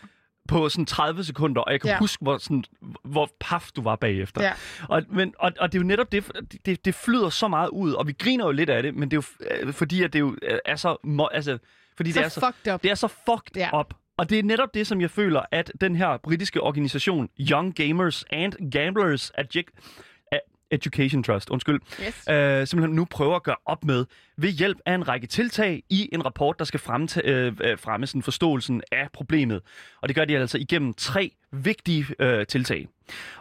På 0.49 0.69
sådan 0.69 0.87
30 0.87 1.25
sekunder, 1.25 1.63
og 1.63 1.73
jeg 1.73 1.81
kan 1.81 1.91
Ja. 1.91 1.99
huske, 1.99 2.23
hvor, 2.23 2.39
sådan, 2.39 2.65
hvor 3.05 3.31
paf 3.41 3.69
du 3.77 3.83
var 3.83 3.97
bagefter. 3.97 4.43
Ja. 4.43 4.53
Og, 4.89 5.03
men, 5.11 5.35
og, 5.39 5.53
og 5.61 5.73
det 5.73 5.79
er 5.79 5.83
jo 5.83 5.87
netop 5.87 6.13
det, 6.13 6.33
det, 6.67 6.85
det 6.85 6.95
flyder 6.95 7.29
så 7.29 7.49
meget 7.49 7.69
ud, 7.69 7.93
og 7.93 8.07
vi 8.07 8.13
griner 8.13 8.45
jo 8.47 8.51
lidt 8.53 8.71
af 8.71 8.83
det, 8.83 8.95
men 8.95 9.11
det 9.11 9.17
er 9.17 9.23
jo 9.51 9.67
øh, 9.67 9.73
fordi, 9.73 10.03
at 10.03 10.13
det 10.13 10.21
jo 10.21 10.37
øh, 10.43 10.59
er 10.65 10.77
så... 10.77 10.97
Altså, 11.33 11.59
fordi 11.97 12.13
Så 12.13 12.19
det 12.19 12.25
er 12.25 12.29
så, 12.29 12.41
fucked 12.41 12.75
up. 12.75 12.83
det 12.83 12.91
er 12.91 12.95
så 12.95 13.09
fucked 13.09 13.57
Ja. 13.57 13.81
up. 13.81 13.95
Og 14.17 14.31
det 14.31 14.39
er 14.39 14.43
netop 14.43 14.75
det, 14.75 14.87
som 14.87 15.01
jeg 15.01 15.11
føler, 15.11 15.43
at 15.53 15.73
den 15.81 15.97
her 15.97 16.17
britiske 16.17 16.61
organisation, 16.61 17.29
Young 17.41 17.75
Gamers 17.75 18.25
and 18.31 18.71
Gamblers 18.71 19.31
Edu- 19.39 20.14
Education 20.71 21.23
Trust, 21.23 21.51
undskyld, 21.51 21.81
Yes. 22.07 22.25
øh, 22.31 22.67
simpelthen 22.67 22.97
nu 22.97 23.05
prøver 23.05 23.37
at 23.37 23.43
gøre 23.43 23.57
op 23.67 23.85
med 23.85 24.05
ved 24.37 24.51
hjælp 24.51 24.79
af 24.87 24.95
en 24.95 25.09
række 25.09 25.27
tiltag 25.27 25.83
i 25.91 26.09
en 26.13 26.25
rapport, 26.25 26.59
der 26.59 26.65
skal 26.65 26.81
fremme, 26.81 27.09
øh, 27.25 27.53
øh, 27.65 27.79
fremme 27.79 28.07
sådan 28.07 28.23
forståelsen 28.23 28.83
af 28.93 29.09
problemet. 29.13 29.63
Og 30.03 30.09
det 30.09 30.17
gør 30.17 30.25
de 30.25 30.39
altså 30.39 30.59
igennem 30.59 30.95
tre 30.95 31.31
vigtige 31.53 32.07
øh, 32.19 32.47
tiltag. 32.47 32.89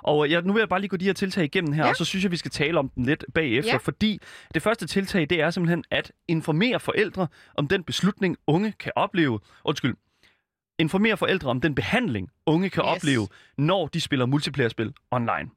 Og 0.03 0.29
jeg, 0.31 0.41
nu 0.41 0.53
vil 0.53 0.59
jeg 0.59 0.69
bare 0.69 0.79
lige 0.81 0.89
gå 0.89 0.97
de 0.97 1.05
her 1.05 1.13
tiltag 1.13 1.43
igennem 1.43 1.73
her, 1.73 1.81
Ja. 1.81 1.85
ja. 1.85 1.89
og 1.89 1.95
så 1.95 2.05
synes 2.05 2.23
jeg, 2.23 2.31
vi 2.31 2.37
skal 2.37 2.51
tale 2.51 2.79
om 2.79 2.89
dem 2.89 3.03
lidt 3.03 3.25
bagefter, 3.33 3.69
Ja. 3.69 3.73
ja. 3.73 3.77
fordi 3.77 4.19
det 4.53 4.61
første 4.61 4.87
tiltag, 4.87 5.29
det 5.29 5.41
er 5.41 5.49
simpelthen 5.49 5.83
at 5.91 6.11
informere 6.27 6.79
forældre 6.79 7.27
om 7.57 7.67
den 7.67 7.83
beslutning, 7.83 8.37
unge 8.47 8.73
kan 8.79 8.91
opleve. 8.95 9.39
Undskyld. 9.65 9.95
Informere 10.79 11.17
forældre 11.17 11.49
om 11.49 11.61
den 11.61 11.75
behandling, 11.75 12.29
unge 12.45 12.69
kan 12.69 12.83
Yes. 12.83 12.95
opleve, 12.95 13.27
når 13.57 13.87
de 13.87 14.01
spiller 14.01 14.25
multiplayer-spil 14.25 14.93
online. 15.11 15.49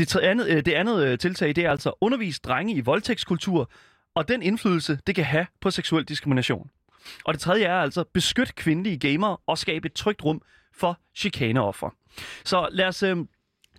Øh, 0.00 0.06
det, 0.06 0.16
andet, 0.16 0.66
det 0.66 0.72
andet 0.72 1.20
tiltag, 1.20 1.56
det 1.56 1.64
er 1.64 1.70
altså 1.70 1.92
undervise 2.00 2.40
drenge 2.44 2.74
i 2.74 2.80
voldtægtskultur, 2.80 3.70
og 4.14 4.28
den 4.28 4.42
indflydelse, 4.42 4.98
det 5.06 5.14
kan 5.14 5.24
have 5.24 5.46
på 5.60 5.70
seksuel 5.70 6.04
diskrimination. 6.04 6.70
Og 7.24 7.34
det 7.34 7.40
tredje 7.40 7.64
er 7.64 7.74
altså 7.74 8.04
beskyt 8.14 8.54
kvindelige 8.54 8.98
gamere 8.98 9.36
og 9.46 9.58
skabe 9.58 9.86
et 9.86 9.92
trygt 9.92 10.24
rum 10.24 10.42
for 10.74 11.00
chikaneoffer. 11.16 11.90
Så 12.44 12.68
lad 12.72 12.86
os... 12.86 13.02
Øh, 13.02 13.16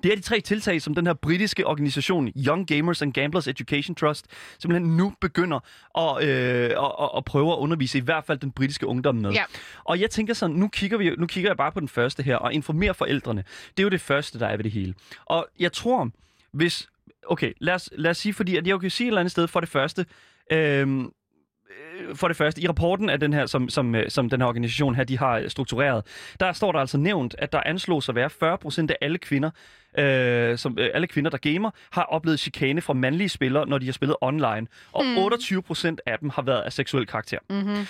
det 0.04 0.12
er 0.12 0.16
de 0.16 0.22
tre 0.22 0.40
tiltag, 0.40 0.81
som 0.81 0.96
den 0.96 1.07
her 1.07 1.13
britiske 1.13 1.68
organisation 1.68 2.31
Young 2.48 2.68
Gamers 2.68 3.01
and 3.01 3.13
Gamblers 3.13 3.48
Education 3.48 3.96
Trust 3.96 4.25
simpelthen 4.60 4.98
nu 4.98 5.13
begynder 5.22 5.60
at, 5.98 6.28
øh, 6.28 6.69
at, 6.69 7.10
at, 7.18 7.25
prøve 7.25 7.51
at 7.51 7.57
undervise 7.57 7.98
i 7.98 8.01
hvert 8.01 8.25
fald 8.25 8.38
den 8.38 8.51
britiske 8.51 8.88
ungdom 8.88 9.16
med. 9.16 9.31
Ja. 9.31 9.44
Og 9.84 10.00
jeg 10.00 10.10
tænker 10.10 10.34
sådan, 10.34 10.56
nu 10.56 10.68
kigger, 10.68 10.98
vi, 10.98 11.16
nu 11.18 11.28
kigger 11.28 11.50
jeg 11.50 11.57
bare 11.57 11.72
på 11.72 11.80
den 11.80 11.88
første 11.88 12.24
her, 12.24 12.36
og 12.36 12.54
informere 12.54 12.94
forældrene. 12.94 13.44
Det 13.78 13.80
er 13.80 13.84
jo 13.84 13.90
det 13.90 14.01
første, 14.01 14.40
der 14.40 14.48
er 14.48 14.56
ved 14.56 14.63
det 14.63 14.72
hele. 14.72 14.94
Og 15.25 15.48
jeg 15.60 15.72
tror, 15.74 16.10
hvis... 16.52 16.90
Okay, 17.28 17.54
lad 17.60 17.74
os, 17.74 17.90
lad 17.92 18.12
os 18.12 18.18
sige, 18.18 18.34
fordi 18.34 18.57
at 18.57 18.68
jeg 18.68 18.80
kan 18.80 18.90
sige 18.90 19.07
et 19.07 19.10
eller 19.10 19.19
andet 19.19 19.31
sted 19.31 19.48
for 19.48 19.60
det 19.60 19.69
første... 19.69 20.06
Øhm, 20.52 21.06
øh, 21.06 22.16
for 22.16 22.28
det 22.28 22.38
første, 22.38 22.62
i 22.62 22.68
rapporten 22.68 23.10
af 23.10 23.19
den 23.19 23.34
her, 23.34 23.45
som, 23.45 23.69
som, 23.69 23.95
øh, 23.95 24.10
som 24.10 24.30
den 24.30 24.42
her 24.42 24.48
organisation 24.48 24.95
her, 24.95 25.04
de 25.04 25.18
har 25.18 25.48
struktureret, 25.48 26.06
der 26.40 26.54
står 26.54 26.72
der 26.72 26.80
altså 26.80 26.98
nævnt, 26.98 27.36
at 27.38 27.52
der 27.52 27.62
anslås 27.66 28.10
at 28.10 28.16
være 28.16 28.30
40 28.30 28.57
procent 28.57 28.92
af 28.92 28.98
alle 29.02 29.18
kvinder, 29.18 29.50
øh, 29.97 30.57
som, 30.57 30.77
øh, 30.80 30.89
alle 30.94 31.07
kvinder, 31.07 31.30
der 31.31 31.38
gamer, 31.38 31.71
har 31.91 32.03
oplevet 32.03 32.39
chikane 32.39 32.81
fra 32.81 32.94
mandlige 32.94 33.30
spillere, 33.30 33.68
når 33.68 33.77
de 33.77 33.86
har 33.86 33.94
spillet 33.94 34.18
online. 34.21 34.68
Og 34.91 35.06
Mm. 35.06 35.18
28 35.18 35.62
procent 35.63 36.01
af 36.06 36.19
dem 36.19 36.30
har 36.30 36.41
været 36.41 36.62
af 36.62 36.74
seksuel 36.74 37.06
karakter. 37.07 37.38
Mm-hmm. 37.50 37.86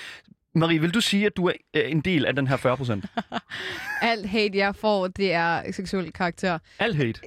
Marie, 0.56 0.80
vil 0.82 0.94
du 0.94 1.02
sige, 1.02 1.26
at 1.26 1.38
du 1.38 1.48
er 1.48 1.54
øh, 1.74 1.92
en 1.92 2.02
del 2.02 2.26
af 2.26 2.36
den 2.36 2.48
her 2.48 2.58
40 2.58 2.78
procent? 2.78 3.06
Alt 4.02 4.26
hate, 4.30 4.58
jeg 4.58 4.76
får, 4.76 5.08
det 5.08 5.34
er 5.34 5.72
seksuel 5.72 6.12
karakter. 6.14 6.60
Alt 6.80 6.96
hate. 6.96 7.22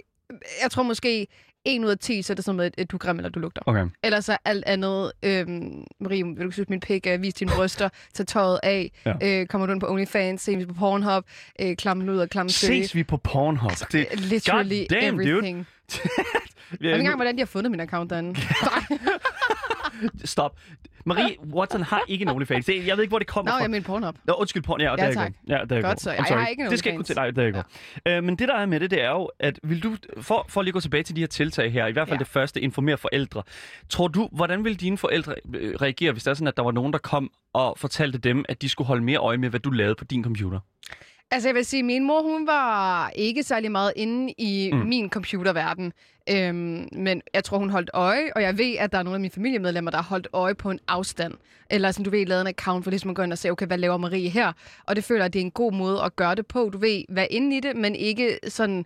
Jeg 0.63 0.71
tror 0.71 0.83
måske, 0.83 1.27
en 1.65 1.85
ud 1.85 1.91
af 1.91 1.99
10, 1.99 2.23
så 2.23 2.33
er 2.33 2.35
det 2.35 2.45
sådan 2.45 2.57
noget, 2.57 2.75
at 2.79 2.91
du 2.91 2.97
er 2.97 2.99
grim 2.99 3.17
eller 3.17 3.31
du 3.31 3.41
lugter. 3.41 3.63
Okay. 3.67 3.87
Ellers 4.03 4.29
er 4.29 4.37
alt 4.45 4.65
andet, 4.67 5.13
øhm, 5.23 5.85
Marie, 6.01 6.25
vil 6.37 6.47
du 6.47 6.51
synes 6.51 6.69
min 6.69 6.81
pik, 6.81 7.07
uh, 7.15 7.23
vis 7.23 7.35
dine 7.35 7.51
bryster, 7.57 7.89
tag 8.15 8.27
tøjet 8.27 8.61
af, 8.63 8.91
Ja. 9.07 9.13
øh, 9.41 9.47
kommer 9.47 9.67
du 9.67 9.73
ind 9.73 9.81
på 9.81 9.89
OnlyFans, 9.91 10.43
ses 10.43 10.59
vi 10.59 10.67
på 10.67 10.75
Pornhub, 10.75 11.25
øh, 11.61 11.77
klam 11.77 12.09
ud 12.09 12.19
og 12.19 12.29
klam 12.31 12.49
Ses 12.49 12.95
vi 12.95 13.05
på 13.05 13.17
Pornhub? 13.17 13.71
Det, 13.93 14.07
Literally 14.21 14.79
God 14.89 15.01
damn, 15.01 15.17
dude. 15.17 15.29
everything. 15.31 15.67
Jeg 16.71 16.79
ved 16.81 16.89
ikke 16.91 16.99
engang, 16.99 17.17
hvordan 17.17 17.35
de 17.35 17.41
har 17.41 17.47
fundet 17.47 17.71
min 17.71 17.81
account 17.81 18.11
derinde. 18.11 18.41
Stop. 20.25 20.57
Marie 21.05 21.37
Watson 21.55 21.83
har 21.83 22.03
ikke 22.09 22.23
en 22.23 22.29
OnlyFans. 22.29 22.69
Jeg 22.69 22.77
ved 22.97 23.03
ikke, 23.03 23.09
hvor 23.09 23.19
det 23.19 23.27
kommer 23.29 23.53
Nå, 23.53 23.57
fra. 23.57 23.63
jeg 23.63 23.71
mener 23.71 23.85
Pornhub. 23.85 24.15
Nå, 24.25 24.35
undskyld, 24.35 24.63
porn. 24.63 24.81
Ja, 24.81 24.91
Ja, 24.91 24.97
der 24.97 25.03
er 25.03 25.13
tak. 25.13 25.33
Ja, 25.49 25.59
der 25.71 25.77
er 25.77 25.83
Godt 25.83 26.01
så. 26.01 26.11
Jeg 26.13 26.25
sorry. 26.29 26.39
har 26.39 26.47
ikke 26.47 26.63
en 26.65 26.71
Det 26.71 26.79
skal 26.79 26.91
ikke 26.93 26.97
gå 26.97 27.03
til 27.03 27.17
dig. 27.17 27.37
Der 27.37 27.43
er 27.43 27.63
ja. 28.07 28.17
øh, 28.17 28.25
Men 28.25 28.37
det, 28.37 28.49
der 28.49 28.55
er 28.55 28.67
med 28.67 28.81
det, 28.81 28.91
det 28.91 29.03
er 29.03 29.11
jo, 29.11 29.31
at 29.41 29.61
vil 29.63 29.83
du, 29.83 29.97
for, 30.21 30.47
for 30.49 30.63
lige 30.63 30.71
at 30.71 30.75
gå 30.75 30.81
tilbage 30.81 31.03
til 31.03 31.17
de 31.17 31.21
her 31.21 31.27
tiltag 31.27 31.73
her, 31.73 31.87
i 31.87 31.93
hvert 31.93 32.09
fald 32.09 32.19
Ja. 32.19 32.25
det 32.25 32.29
første, 32.29 32.61
informere 32.61 32.99
forældre. 32.99 33.43
Tror 33.89 34.09
du, 34.09 34.29
hvordan 34.33 34.65
ville 34.65 34.77
dine 34.77 34.99
forældre 34.99 35.35
øh, 35.55 35.75
reagere, 35.83 36.13
hvis 36.13 36.23
det 36.23 36.31
er 36.31 36.35
sådan, 36.35 36.49
at 36.49 36.57
der 36.57 36.63
var 36.63 36.73
nogen, 36.73 36.93
der 36.93 36.99
kom 36.99 37.31
og 37.53 37.75
fortalte 37.79 38.19
dem, 38.19 38.45
at 38.49 38.63
de 38.63 38.69
skulle 38.69 38.89
holde 38.89 39.03
mere 39.05 39.19
øje 39.19 39.37
med, 39.37 39.49
hvad 39.51 39.61
du 39.61 39.71
lavede 39.71 39.95
på 39.95 40.05
din 40.05 40.25
computer? 40.25 40.61
Altså, 41.33 41.49
jeg 41.49 41.55
vil 41.55 41.65
sige, 41.65 41.83
min 41.83 42.05
mor, 42.05 42.23
hun 42.23 42.47
var 42.47 43.11
ikke 43.15 43.43
særlig 43.43 43.73
meget 43.73 43.93
inde 43.97 44.35
i 44.39 44.71
mm. 44.73 44.79
Min 44.79 45.11
computerverden. 45.11 45.93
Øhm, 46.31 46.89
men 46.93 47.23
jeg 47.35 47.45
tror, 47.45 47.59
hun 47.59 47.71
holdt 47.71 47.91
øje, 47.95 48.31
og 48.37 48.43
jeg 48.43 48.59
ved, 48.59 48.77
at 48.79 48.93
der 48.93 48.99
er 48.99 49.03
nogle 49.03 49.15
af 49.15 49.21
mine 49.21 49.31
familiemedlemmer, 49.31 49.91
der 49.91 49.99
har 49.99 50.05
holdt 50.05 50.29
øje 50.33 50.55
på 50.55 50.71
en 50.71 50.79
afstand. 50.89 51.35
Eller 51.71 51.91
sådan, 51.91 52.05
du 52.05 52.11
ved, 52.11 52.27
lavet 52.27 52.41
en 52.41 52.47
account 52.47 52.85
for 52.85 52.91
ligesom 52.91 53.11
at 53.11 53.17
gå 53.17 53.23
ind 53.23 53.33
og 53.33 53.39
se, 53.39 53.51
okay, 53.51 53.67
hvad 53.67 53.79
laver 53.79 53.97
Marie 53.97 54.29
her? 54.29 54.53
Og 54.87 54.97
det 54.97 55.05
føler 55.05 55.25
at 55.25 55.33
det 55.33 55.39
er 55.39 55.45
en 55.45 55.51
god 55.51 55.73
måde 55.73 56.03
at 56.03 56.17
gøre 56.17 56.35
det 56.35 56.47
på. 56.47 56.71
Du 56.73 56.79
ved, 56.79 57.03
være 57.09 57.33
inde 57.33 57.57
i 57.57 57.61
det, 57.61 57.77
men 57.77 57.95
ikke 57.95 58.39
sådan 58.49 58.85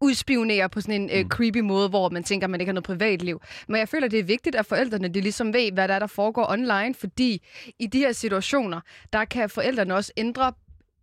udspionere 0.00 0.68
på 0.68 0.80
sådan 0.80 1.02
en 1.02 1.10
øh, 1.12 1.22
Mm. 1.22 1.28
creepy 1.28 1.58
måde, 1.58 1.88
hvor 1.88 2.08
man 2.08 2.24
tænker, 2.24 2.46
at 2.46 2.50
man 2.50 2.60
ikke 2.60 2.68
har 2.68 2.74
noget 2.74 2.84
privatliv. 2.84 3.40
Men 3.68 3.78
jeg 3.78 3.88
føler, 3.88 4.08
det 4.08 4.18
er 4.18 4.24
vigtigt, 4.24 4.56
at 4.56 4.66
forældrene 4.66 5.08
de 5.08 5.20
ligesom 5.20 5.54
ved, 5.54 5.72
hvad 5.72 5.88
der 5.88 5.94
er, 5.94 5.98
der 5.98 6.06
foregår 6.06 6.50
online, 6.50 6.94
fordi 6.94 7.42
i 7.78 7.86
de 7.86 7.98
her 7.98 8.12
situationer, 8.12 8.80
der 9.12 9.24
kan 9.24 9.50
forældrene 9.50 9.94
også 9.94 10.12
ændre 10.16 10.52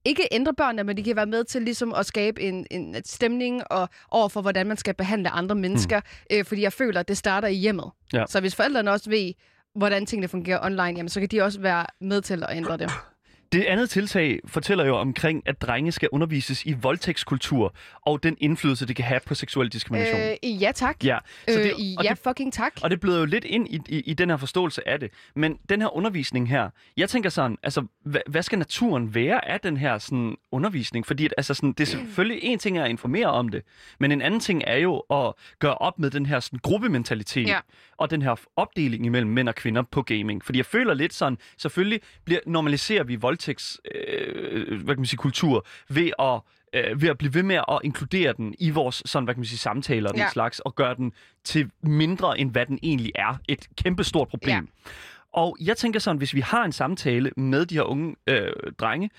ikke 0.05 0.27
ændre 0.31 0.53
børnene, 0.53 0.83
men 0.83 0.97
de 0.97 1.03
kan 1.03 1.15
være 1.15 1.25
med 1.25 1.43
til 1.43 1.61
ligesom 1.61 1.93
at 1.93 2.05
skabe 2.05 2.41
en, 2.41 2.67
en 2.71 2.95
stemning 3.05 3.63
og 3.71 3.89
over 4.11 4.29
for, 4.29 4.41
hvordan 4.41 4.67
man 4.67 4.77
skal 4.77 4.93
behandle 4.93 5.29
andre 5.29 5.55
mennesker. 5.55 5.99
Mm. 5.99 6.37
Øh, 6.37 6.45
fordi 6.45 6.61
jeg 6.61 6.73
føler, 6.73 6.99
at 6.99 7.07
det 7.07 7.17
starter 7.17 7.47
i 7.47 7.53
hjemmet. 7.53 7.91
Ja. 8.13 8.23
Så 8.29 8.39
hvis 8.39 8.55
forældrene 8.55 8.91
også 8.91 9.09
ved, 9.09 9.33
hvordan 9.75 10.05
tingene 10.05 10.27
fungerer 10.27 10.65
online, 10.65 10.83
jamen, 10.83 11.09
så 11.09 11.19
kan 11.19 11.29
de 11.29 11.41
også 11.41 11.59
være 11.59 11.85
med 12.01 12.21
til 12.21 12.43
at 12.43 12.57
ændre 12.57 12.77
det. 12.77 12.91
Det 13.51 13.63
andet 13.63 13.89
tiltag 13.89 14.39
fortæller 14.47 14.85
jo 14.85 14.95
omkring, 14.97 15.43
at 15.45 15.61
drenge 15.61 15.91
skal 15.91 16.09
undervises 16.11 16.65
i 16.65 16.73
voldtægtskultur 16.73 17.75
og 18.05 18.23
den 18.23 18.37
indflydelse, 18.39 18.87
det 18.87 18.95
kan 18.95 19.05
have 19.05 19.19
på 19.25 19.35
seksuel 19.35 19.69
diskrimination. 19.69 20.19
Øh, 20.21 20.61
ja, 20.61 20.71
tak. 20.75 21.03
Ja, 21.03 21.17
så 21.47 21.59
det, 21.59 21.65
øh, 21.65 22.05
ja, 22.05 22.09
det, 22.09 22.17
fucking 22.17 22.53
tak. 22.53 22.73
og 22.83 22.89
det 22.89 22.99
bløder 22.99 23.19
jo 23.19 23.25
lidt 23.25 23.43
ind 23.43 23.67
i, 23.67 23.79
i, 23.89 23.99
i 23.99 24.13
den 24.13 24.29
her 24.29 24.37
forståelse 24.37 24.87
af 24.87 24.99
det. 24.99 25.11
Men 25.35 25.57
den 25.69 25.81
her 25.81 25.95
undervisning 25.95 26.49
her, 26.49 26.69
jeg 26.97 27.09
tænker 27.09 27.29
sådan, 27.29 27.57
altså, 27.63 27.85
hvad, 28.05 28.21
hvad 28.27 28.43
skal 28.43 28.59
naturen 28.59 29.15
være 29.15 29.47
af 29.47 29.59
den 29.59 29.77
her 29.77 29.97
sådan, 29.97 30.35
undervisning? 30.51 31.05
Fordi 31.05 31.25
at, 31.25 31.33
altså, 31.37 31.53
sådan, 31.53 31.71
det 31.73 31.79
er 31.81 31.85
selvfølgelig 31.85 32.39
en 32.43 32.59
ting 32.59 32.77
er 32.77 32.83
at 32.83 32.89
informere 32.89 33.27
om 33.27 33.49
det, 33.49 33.61
men 33.99 34.11
en 34.11 34.21
anden 34.21 34.39
ting 34.39 34.63
er 34.67 34.77
jo 34.77 34.99
at 34.99 35.33
gøre 35.59 35.75
op 35.75 35.99
med 35.99 36.09
den 36.11 36.25
her 36.25 36.39
sådan, 36.39 36.59
gruppementalitet 36.63 37.47
Ja. 37.47 37.59
og 37.97 38.09
den 38.09 38.21
her 38.21 38.35
opdeling 38.55 39.05
imellem 39.05 39.31
mænd 39.31 39.49
og 39.49 39.55
kvinder 39.55 39.81
på 39.81 40.01
gaming. 40.01 40.45
Fordi 40.45 40.57
jeg 40.57 40.65
føler 40.65 40.93
lidt 40.93 41.13
sådan, 41.13 41.37
selvfølgelig 41.57 41.99
bliver, 42.25 42.39
normaliserer 42.45 43.03
vi 43.03 43.21
voldtægts, 43.35 43.79
øh, 43.95 44.83
hvad 44.83 44.95
kan 44.95 44.99
man 45.01 45.05
sige, 45.05 45.17
kultur 45.17 45.65
ved 45.89 46.11
at 46.19 46.41
øh, 46.73 47.01
ved 47.01 47.09
at 47.09 47.17
blive 47.17 47.33
ved 47.33 47.43
med 47.43 47.55
at 47.55 47.79
inkludere 47.83 48.33
den 48.33 48.55
i 48.59 48.69
vores 48.69 49.03
sådan, 49.05 49.23
hvad 49.23 49.33
kan 49.33 49.39
man 49.39 49.45
sige, 49.45 49.57
samtaler 49.59 50.09
og 50.09 50.13
den 50.15 50.21
Ja. 50.23 50.29
slags, 50.29 50.59
og 50.59 50.75
gøre 50.75 50.95
den 50.95 51.13
til 51.43 51.71
mindre, 51.83 52.39
end 52.39 52.51
hvad 52.51 52.65
den 52.65 52.79
egentlig 52.83 53.11
er. 53.15 53.37
Et 53.47 53.67
kæmpestort 53.83 54.27
problem. 54.27 54.55
Ja. 54.85 54.91
Og 55.33 55.57
jeg 55.61 55.77
tænker 55.77 55.99
sådan, 55.99 56.17
hvis 56.17 56.33
vi 56.33 56.39
har 56.39 56.63
en 56.65 56.71
samtale 56.71 57.31
med 57.37 57.65
de 57.65 57.75
her 57.75 57.81
unge 57.83 58.15
øh, 58.27 58.51
drenge, 58.79 59.09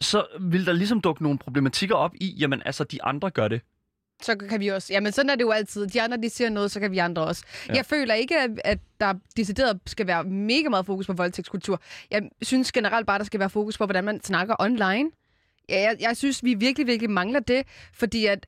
så 0.00 0.26
vil 0.40 0.66
der 0.66 0.72
ligesom 0.72 1.00
dukke 1.00 1.22
nogle 1.22 1.38
problematikker 1.38 1.94
op 1.94 2.14
i, 2.14 2.34
jamen 2.38 2.62
altså, 2.64 2.84
de 2.84 3.02
andre 3.02 3.30
gør 3.30 3.48
det. 3.48 3.60
Så 4.22 4.36
kan 4.36 4.60
vi 4.60 4.68
også. 4.68 4.92
Jamen, 4.92 5.12
sådan 5.12 5.30
er 5.30 5.34
det 5.34 5.42
jo 5.42 5.50
altid. 5.50 5.86
De 5.86 6.02
andre, 6.02 6.16
de 6.16 6.30
siger 6.30 6.50
noget, 6.50 6.70
så 6.70 6.80
kan 6.80 6.90
vi 6.90 6.98
andre 6.98 7.22
også. 7.22 7.44
Ja. 7.68 7.74
Jeg 7.74 7.86
føler 7.86 8.14
ikke, 8.14 8.40
at, 8.40 8.50
at 8.64 8.78
der 9.00 9.14
decideret 9.36 9.80
skal 9.86 10.06
være 10.06 10.24
mega 10.24 10.68
meget 10.68 10.86
fokus 10.86 11.06
på 11.06 11.12
voldtægtskultur. 11.12 11.80
Jeg 12.10 12.22
synes 12.42 12.72
generelt 12.72 13.06
bare, 13.06 13.18
der 13.18 13.24
skal 13.24 13.40
være 13.40 13.50
fokus 13.50 13.78
på, 13.78 13.84
hvordan 13.84 14.04
man 14.04 14.24
snakker 14.24 14.54
online. 14.58 15.10
Ja, 15.68 15.80
jeg, 15.80 15.96
jeg 16.00 16.16
synes, 16.16 16.44
vi 16.44 16.54
virkelig, 16.54 16.86
virkelig 16.86 17.10
mangler 17.10 17.40
det, 17.40 17.66
fordi 17.92 18.26
at 18.26 18.46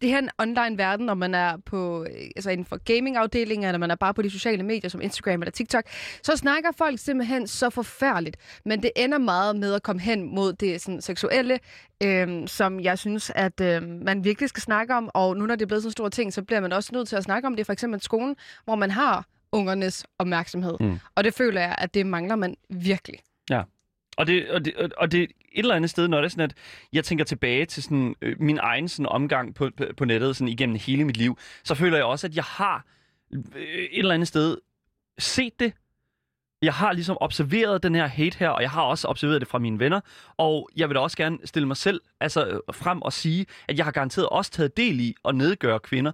det 0.00 0.08
her 0.10 0.16
er 0.16 0.22
en 0.22 0.30
online 0.38 0.78
verden, 0.78 1.06
når 1.06 1.14
man 1.14 1.34
er 1.34 1.56
på, 1.56 2.04
øh, 2.04 2.10
altså 2.36 2.50
inden 2.50 2.64
for 2.64 2.76
gamingafdelinger, 2.76 3.68
eller 3.68 3.78
man 3.78 3.90
er 3.90 3.94
bare 3.94 4.14
på 4.14 4.22
de 4.22 4.30
sociale 4.30 4.62
medier 4.62 4.90
som 4.90 5.00
Instagram 5.00 5.42
eller 5.42 5.52
TikTok, 5.52 5.84
så 6.22 6.36
snakker 6.36 6.70
folk 6.78 6.98
simpelthen 6.98 7.46
så 7.46 7.70
forfærdeligt. 7.70 8.36
Men 8.64 8.82
det 8.82 8.90
ender 8.96 9.18
meget 9.18 9.56
med 9.56 9.74
at 9.74 9.82
komme 9.82 10.02
hen 10.02 10.34
mod 10.34 10.52
det 10.52 10.80
sådan, 10.80 11.00
seksuelle, 11.00 11.58
øhm, 12.02 12.46
som 12.46 12.80
jeg 12.80 12.98
synes, 12.98 13.32
at 13.34 13.60
øhm, 13.60 14.00
man 14.04 14.24
virkelig 14.24 14.48
skal 14.48 14.62
snakke 14.62 14.94
om. 14.94 15.10
Og 15.14 15.36
nu 15.36 15.46
når 15.46 15.54
det 15.54 15.62
er 15.62 15.66
blevet 15.66 15.82
sådan 15.82 15.88
en 15.88 15.92
stor 15.92 16.08
ting, 16.08 16.32
så 16.32 16.42
bliver 16.42 16.60
man 16.60 16.72
også 16.72 16.90
nødt 16.92 17.08
til 17.08 17.16
at 17.16 17.24
snakke 17.24 17.46
om 17.46 17.56
det. 17.56 17.66
For 17.66 17.72
eksempel 17.72 18.00
skolen, 18.00 18.36
hvor 18.64 18.74
man 18.74 18.90
har 18.90 19.26
ungernes 19.52 20.06
opmærksomhed. 20.18 20.76
Mm. 20.80 20.98
Og 21.14 21.24
det 21.24 21.34
føler 21.34 21.60
jeg, 21.60 21.74
at 21.78 21.94
det 21.94 22.06
mangler 22.06 22.36
man 22.36 22.56
virkelig. 22.70 23.18
Og 24.16 24.26
det, 24.26 24.50
og, 24.50 24.64
det, 24.64 24.92
og 24.96 25.12
det 25.12 25.22
et 25.22 25.30
eller 25.58 25.74
andet 25.74 25.90
sted, 25.90 26.08
når 26.08 26.18
det 26.18 26.24
er 26.24 26.28
sådan, 26.28 26.44
at 26.50 26.54
jeg 26.92 27.04
tænker 27.04 27.24
tilbage 27.24 27.66
til 27.66 27.82
sådan, 27.82 28.14
øh, 28.22 28.36
min 28.40 28.58
egen 28.62 28.88
sådan, 28.88 29.06
omgang 29.06 29.54
på, 29.54 29.70
på, 29.76 29.84
på 29.96 30.04
nettet 30.04 30.36
sådan, 30.36 30.48
igennem 30.48 30.78
hele 30.86 31.04
mit 31.04 31.16
liv, 31.16 31.38
så 31.64 31.74
føler 31.74 31.96
jeg 31.96 32.06
også, 32.06 32.26
at 32.26 32.36
jeg 32.36 32.44
har 32.44 32.84
øh, 33.32 33.62
et 33.64 33.98
eller 33.98 34.14
andet 34.14 34.28
sted 34.28 34.58
set 35.18 35.60
det. 35.60 35.72
Jeg 36.62 36.74
har 36.74 36.92
ligesom 36.92 37.16
observeret 37.20 37.82
den 37.82 37.94
her 37.94 38.06
hate 38.06 38.38
her, 38.38 38.48
og 38.48 38.62
jeg 38.62 38.70
har 38.70 38.82
også 38.82 39.08
observeret 39.08 39.40
det 39.40 39.48
fra 39.48 39.58
mine 39.58 39.78
venner. 39.78 40.00
Og 40.36 40.68
jeg 40.76 40.88
vil 40.88 40.94
da 40.94 41.00
også 41.00 41.16
gerne 41.16 41.38
stille 41.44 41.68
mig 41.68 41.76
selv 41.76 42.00
altså, 42.20 42.46
øh, 42.46 42.60
frem 42.72 43.02
og 43.02 43.12
sige, 43.12 43.46
at 43.68 43.78
jeg 43.78 43.84
har 43.84 43.92
garanteret 43.92 44.28
også 44.28 44.50
taget 44.50 44.76
del 44.76 45.00
i 45.00 45.14
at 45.24 45.34
nedgøre 45.34 45.80
kvinder, 45.80 46.12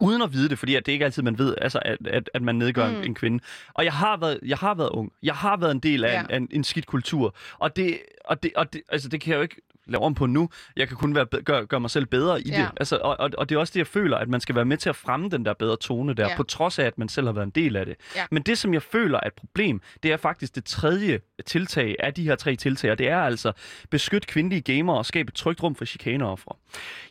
uden 0.00 0.22
at 0.22 0.32
vide 0.32 0.48
det, 0.48 0.58
fordi 0.58 0.74
at 0.74 0.86
det 0.86 0.92
ikke 0.92 1.04
altid, 1.04 1.22
man 1.22 1.38
ved, 1.38 1.54
altså, 1.60 1.78
at, 1.84 1.98
at, 2.06 2.30
at 2.34 2.42
man 2.42 2.54
nedgør 2.54 2.86
mm. 2.88 2.92
Mm. 2.94 2.98
en, 2.98 3.04
en 3.04 3.14
kvinde. 3.14 3.44
Og 3.74 3.84
jeg 3.84 3.92
har, 3.92 4.16
været, 4.16 4.38
jeg 4.46 4.56
har 4.58 4.74
været 4.74 4.88
ung. 4.90 5.12
Jeg 5.22 5.34
har 5.34 5.56
været 5.56 5.70
en 5.70 5.80
del 5.80 6.04
af, 6.04 6.12
Ja. 6.12 6.20
en, 6.20 6.26
af 6.30 6.36
en, 6.36 6.48
en 6.50 6.64
skidt 6.64 6.86
kultur. 6.86 7.34
Og 7.58 7.76
det, 7.76 7.98
og 8.24 8.42
det, 8.42 8.52
og 8.56 8.72
det, 8.72 8.82
altså, 8.88 9.08
det 9.08 9.20
kan 9.20 9.30
jeg 9.30 9.36
jo 9.36 9.42
ikke 9.42 9.56
lave 9.90 10.02
om 10.02 10.14
på 10.14 10.26
nu. 10.26 10.48
Jeg 10.76 10.88
kan 10.88 10.96
kun 10.96 11.14
være, 11.14 11.26
gøre, 11.44 11.66
gøre 11.66 11.80
mig 11.80 11.90
selv 11.90 12.06
bedre 12.06 12.42
i 12.42 12.48
Ja. 12.50 12.56
det. 12.58 12.68
Altså, 12.76 12.96
og, 13.02 13.16
og, 13.20 13.30
og 13.38 13.48
det 13.48 13.54
er 13.54 13.58
også 13.58 13.70
det, 13.72 13.78
jeg 13.78 13.86
føler, 13.86 14.16
at 14.16 14.28
man 14.28 14.40
skal 14.40 14.54
være 14.54 14.64
med 14.64 14.76
til 14.76 14.88
at 14.88 14.96
fremme 14.96 15.28
den 15.28 15.44
der 15.44 15.52
bedre 15.54 15.76
tone 15.76 16.14
der, 16.14 16.28
Ja. 16.28 16.36
på 16.36 16.42
trods 16.42 16.78
af, 16.78 16.84
at 16.84 16.98
man 16.98 17.08
selv 17.08 17.26
har 17.26 17.32
været 17.32 17.46
en 17.46 17.50
del 17.50 17.76
af 17.76 17.86
det. 17.86 17.96
Ja. 18.16 18.24
Men 18.30 18.42
det, 18.42 18.58
som 18.58 18.74
jeg 18.74 18.82
føler 18.82 19.18
er 19.22 19.26
et 19.26 19.34
problem, 19.34 19.80
det 20.02 20.12
er 20.12 20.16
faktisk 20.16 20.54
det 20.54 20.64
tredje 20.64 21.20
tiltag 21.46 21.96
af 21.98 22.14
de 22.14 22.24
her 22.24 22.36
tre 22.36 22.56
tiltag, 22.56 22.90
og 22.90 22.98
det 22.98 23.08
er 23.08 23.18
altså 23.20 23.52
beskyt 23.90 24.26
kvindelige 24.26 24.60
gamere 24.74 24.96
og 24.98 25.06
skabe 25.06 25.28
et 25.28 25.34
trygt 25.34 25.62
rum 25.62 25.74
for 25.74 25.84
chikaneoffre. 25.84 26.54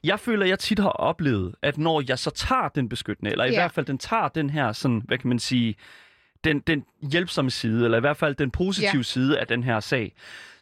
Jeg 0.04 0.20
føler, 0.20 0.44
at 0.44 0.50
jeg 0.50 0.60
tit 0.60 0.80
har 0.80 0.90
oplevet, 0.90 1.56
at 1.62 1.78
når 1.78 2.04
jeg 2.08 2.20
så 2.20 2.30
tager 2.30 2.68
den 2.70 2.90
beskyttende, 2.90 3.32
eller 3.32 3.46
i 3.46 3.50
Ja. 3.50 3.56
hvert 3.60 3.72
fald 3.72 3.86
den 3.86 3.98
tager 3.98 4.28
den 4.28 4.50
her, 4.50 4.72
sådan, 4.72 5.02
hvad 5.06 5.18
kan 5.18 5.28
man 5.30 5.40
sige, 5.40 5.76
den, 6.44 6.60
den 6.60 6.84
hjælpsomme 7.12 7.52
side, 7.52 7.86
eller 7.86 7.98
i 7.98 8.02
hvert 8.02 8.18
fald 8.18 8.36
den 8.36 8.52
positive 8.52 8.92
Ja. 8.96 9.02
side 9.04 9.40
af 9.40 9.48
den 9.48 9.64
her 9.64 9.80
sag, 9.80 10.14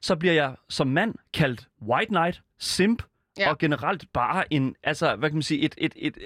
så 0.01 0.15
bliver 0.15 0.33
jeg 0.33 0.55
som 0.69 0.87
mand 0.87 1.15
kaldt 1.33 1.67
white 1.87 2.09
knight, 2.09 2.41
simp, 2.59 3.03
Ja. 3.39 3.49
og 3.49 3.57
generelt 3.57 4.03
bare 4.13 4.53
en, 4.53 4.75
altså, 4.83 5.15
hvad 5.15 5.29
kan 5.29 5.35
man 5.35 5.43
sige, 5.43 5.61
et, 5.61 5.75
et, 5.77 5.93
et, 5.95 6.17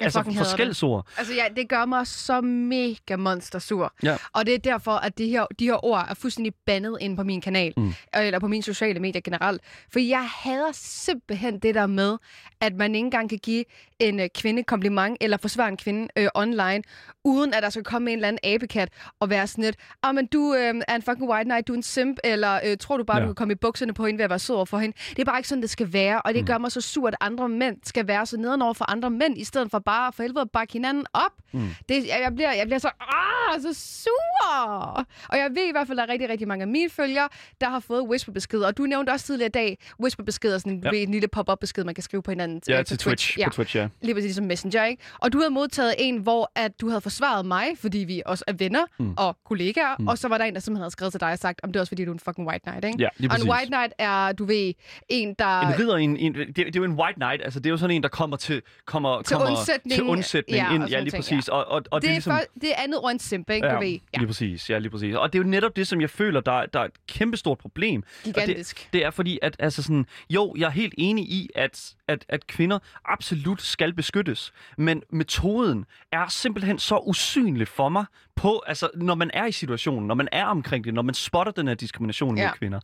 altså 0.00 0.18
fucking 0.20 0.34
hader 0.36 0.44
det. 0.44 0.50
forskældsord. 0.50 1.06
Altså, 1.18 1.34
ja, 1.34 1.44
det 1.56 1.68
gør 1.68 1.84
mig 1.84 2.06
så 2.06 2.40
mega 2.40 3.16
monstersur. 3.16 3.94
Ja. 4.02 4.16
Og 4.32 4.46
det 4.46 4.54
er 4.54 4.58
derfor, 4.58 4.90
at 4.92 5.18
de 5.18 5.28
her, 5.28 5.46
de 5.58 5.64
her 5.64 5.84
ord 5.84 6.06
er 6.10 6.14
fuldstændig 6.14 6.54
bandet 6.66 6.98
ind 7.00 7.16
på 7.16 7.22
min 7.22 7.40
kanal. 7.40 7.72
Mm. 7.76 7.94
Eller 8.14 8.38
på 8.38 8.48
mine 8.48 8.62
sociale 8.62 9.00
medier 9.00 9.20
generelt. 9.22 9.62
For 9.92 9.98
jeg 10.00 10.28
hader 10.34 10.70
simpelthen 10.72 11.58
det 11.58 11.74
der 11.74 11.86
med, 11.86 12.16
at 12.60 12.74
man 12.74 12.94
ikke 12.94 13.04
engang 13.04 13.28
kan 13.28 13.38
give 13.38 13.64
en 13.98 14.20
øh, 14.20 14.28
kvinde 14.34 14.62
kompliment, 14.62 15.16
eller 15.20 15.36
forsvare 15.36 15.68
en 15.68 15.76
kvinde 15.76 16.08
øh, 16.18 16.28
online, 16.34 16.82
uden 17.24 17.54
at 17.54 17.62
der 17.62 17.70
skal 17.70 17.84
komme 17.84 18.10
en 18.10 18.18
eller 18.18 18.28
anden 18.28 18.54
abekat 18.54 18.88
og 19.20 19.30
være 19.30 19.46
sådan 19.46 19.64
lidt, 19.64 19.76
ah, 20.02 20.14
men 20.14 20.26
du 20.26 20.54
øh, 20.54 20.74
er 20.88 20.94
en 20.96 21.02
fucking 21.02 21.30
white 21.30 21.44
knight, 21.44 21.68
du 21.68 21.72
er 21.72 21.76
en 21.76 21.82
simp, 21.82 22.18
eller 22.24 22.60
øh, 22.64 22.76
tror 22.80 22.96
du 22.96 23.04
bare, 23.04 23.16
Ja. 23.18 23.22
du 23.22 23.28
kan 23.28 23.34
komme 23.34 23.52
i 23.52 23.54
bukserne 23.54 23.94
på 23.94 24.06
hende 24.06 24.18
ved 24.18 24.24
at 24.24 24.30
være 24.30 24.38
sød 24.38 24.56
over 24.56 24.64
for 24.64 24.78
hende. 24.78 24.96
Det 25.10 25.18
er 25.18 25.24
bare 25.24 25.38
ikke 25.38 25.48
sådan, 25.48 25.62
det 25.62 25.70
skal 25.70 25.92
være, 25.92 26.22
og 26.22 26.34
det 26.34 26.40
Mm. 26.42 26.46
gør 26.46 26.58
mig 26.58 26.72
så 26.72 26.80
sur, 26.80 27.08
at 27.08 27.14
andre 27.20 27.48
mænd 27.48 27.76
skal 27.84 28.06
være 28.08 28.26
så 28.26 28.36
nedenover 28.36 28.72
for 28.72 28.90
andre 28.90 29.10
mænd, 29.10 29.38
i 29.38 29.44
stedet 29.44 29.70
for 29.70 29.78
bare 29.78 30.12
for 30.12 30.22
helvede 30.22 30.40
at 30.40 30.50
bakke 30.50 30.72
hinanden 30.72 31.06
op. 31.12 31.32
Mm. 31.52 31.68
Det, 31.88 31.94
jeg, 32.06 32.18
jeg, 32.22 32.34
bliver, 32.34 32.52
jeg 32.52 32.66
bliver 32.66 32.78
så, 32.78 32.90
ah, 33.00 33.60
så 33.62 33.74
sur. 33.74 35.06
Og 35.28 35.38
jeg 35.38 35.50
ved 35.54 35.68
i 35.68 35.70
hvert 35.72 35.86
fald, 35.86 35.98
at 35.98 36.02
der 36.02 36.06
er 36.08 36.12
rigtig, 36.12 36.28
rigtig 36.28 36.48
mange 36.48 36.62
af 36.62 36.68
mine 36.68 36.90
følgere, 36.90 37.28
der 37.60 37.68
har 37.68 37.80
fået 37.80 38.02
whisperbeskeder. 38.02 38.66
Og 38.66 38.76
du 38.78 38.82
nævnte 38.82 39.10
også 39.10 39.26
tidligere 39.26 39.46
i 39.48 39.50
dag, 39.50 39.78
whisperbeskeder, 40.00 40.58
sådan 40.58 40.72
en, 40.72 40.82
Ja. 40.84 41.04
lille 41.04 41.28
pop-up 41.28 41.58
besked, 41.60 41.84
man 41.84 41.94
kan 41.94 42.02
skrive 42.02 42.22
på 42.22 42.30
hinanden 42.30 42.62
Ja, 42.68 42.78
øh, 42.78 42.84
til 42.84 42.94
på 42.94 42.98
Twitch. 42.98 43.38
Ja. 43.38 43.48
På 43.48 43.54
Twitch, 43.54 43.76
ja. 43.76 43.85
Lige 44.02 44.14
præcis 44.14 44.34
som 44.36 44.44
Messenger, 44.44 44.84
ikke? 44.84 45.02
Og 45.18 45.32
du 45.32 45.38
havde 45.38 45.50
modtaget 45.50 45.94
en, 45.98 46.16
hvor 46.16 46.52
at 46.54 46.80
du 46.80 46.88
havde 46.88 47.00
forsvaret 47.00 47.46
mig, 47.46 47.64
fordi 47.80 47.98
vi 47.98 48.22
også 48.26 48.44
er 48.46 48.52
venner 48.52 48.84
Mm. 48.98 49.14
og 49.16 49.36
kollegaer. 49.44 49.96
Mm. 49.98 50.08
Og 50.08 50.18
så 50.18 50.28
var 50.28 50.38
der 50.38 50.44
en, 50.44 50.54
der 50.54 50.60
simpelthen 50.60 50.82
havde 50.82 50.90
skrevet 50.90 51.12
til 51.12 51.20
dig 51.20 51.32
og 51.32 51.38
sagt, 51.38 51.60
om 51.62 51.72
det 51.72 51.76
er 51.76 51.80
også 51.80 51.90
fordi, 51.90 52.04
du 52.04 52.10
er 52.10 52.14
en 52.14 52.20
fucking 52.20 52.48
white 52.48 52.62
knight, 52.62 52.84
ikke? 52.84 52.98
Ja, 53.02 53.08
lige 53.16 53.28
og 53.30 53.30
præcis. 53.30 53.44
en 53.44 53.50
white 53.50 53.66
knight 53.66 53.92
er, 53.98 54.32
du 54.32 54.44
ved, 54.44 54.72
en, 55.08 55.34
der... 55.38 55.60
En 55.60 55.78
ridder, 55.78 55.96
en, 55.96 56.16
en, 56.16 56.34
det, 56.34 56.56
det 56.56 56.66
er 56.66 56.70
jo 56.76 56.84
en 56.84 56.92
white 56.92 57.14
knight, 57.14 57.42
altså 57.42 57.60
det 57.60 57.66
er 57.66 57.70
jo 57.70 57.76
sådan 57.76 57.96
en, 57.96 58.02
der 58.02 58.08
kommer 58.08 58.36
til, 58.36 58.62
kommer, 58.84 59.22
Til 59.22 59.36
kommer 59.36 59.50
undsætning. 59.50 59.94
til 59.94 60.04
undsætning 60.04 60.56
Ja, 60.56 60.74
ind. 60.74 60.84
Ja, 60.84 61.00
lige 61.00 61.10
ting, 61.10 61.22
præcis. 61.22 61.48
Og, 61.48 61.64
og, 61.68 61.82
og 61.90 62.02
det, 62.02 62.08
er 62.08 62.12
ligesom, 62.12 62.32
for, 62.32 62.60
det 62.60 62.70
er 62.70 62.82
andet 62.82 62.98
ord 63.00 63.10
end 63.10 63.20
simp, 63.20 63.50
ikke? 63.50 63.68
Du 63.68 63.78
ved. 63.78 63.86
Ja, 63.88 63.98
lige 64.18 64.26
præcis. 64.26 64.70
Ja, 64.70 64.78
lige 64.78 64.90
præcis. 64.90 65.14
Og 65.14 65.32
det 65.32 65.38
er 65.38 65.42
jo 65.42 65.48
netop 65.48 65.76
det, 65.76 65.88
som 65.88 66.00
jeg 66.00 66.10
føler, 66.10 66.40
der, 66.40 66.66
der 66.66 66.80
er 66.80 66.84
et 66.84 66.90
kæmpestort 67.08 67.58
problem. 67.58 68.02
gigantisk. 68.24 68.88
Det 68.92 69.04
er 69.04 69.10
fordi, 69.10 69.38
at 69.42 69.56
altså 69.58 69.82
sådan, 69.82 70.06
jo, 70.30 70.54
jeg 70.58 70.66
er 70.66 70.70
helt 70.70 70.94
enig 70.98 71.24
i, 71.24 71.50
at, 71.54 71.94
at, 72.08 72.24
at 72.28 72.46
kvinder 72.46 72.78
absolut 73.04 73.62
skal 73.76 73.92
beskyttes. 73.94 74.52
Men 74.78 75.02
metoden 75.12 75.84
er 76.12 76.28
simpelthen 76.28 76.78
så 76.78 76.98
usynlig 77.06 77.68
for 77.68 77.88
mig, 77.88 78.04
på, 78.36 78.62
altså, 78.66 78.90
når 78.94 79.14
man 79.14 79.30
er 79.34 79.46
i 79.46 79.52
situationen, 79.52 80.06
når 80.06 80.14
man 80.14 80.28
er 80.32 80.44
omkring 80.46 80.84
det, 80.84 80.94
når 80.94 81.02
man 81.02 81.14
spotter 81.14 81.52
den 81.52 81.68
her 81.68 81.74
diskrimination 81.74 82.38
Ja. 82.38 82.46
mod 82.46 82.58
kvinder. 82.58 82.80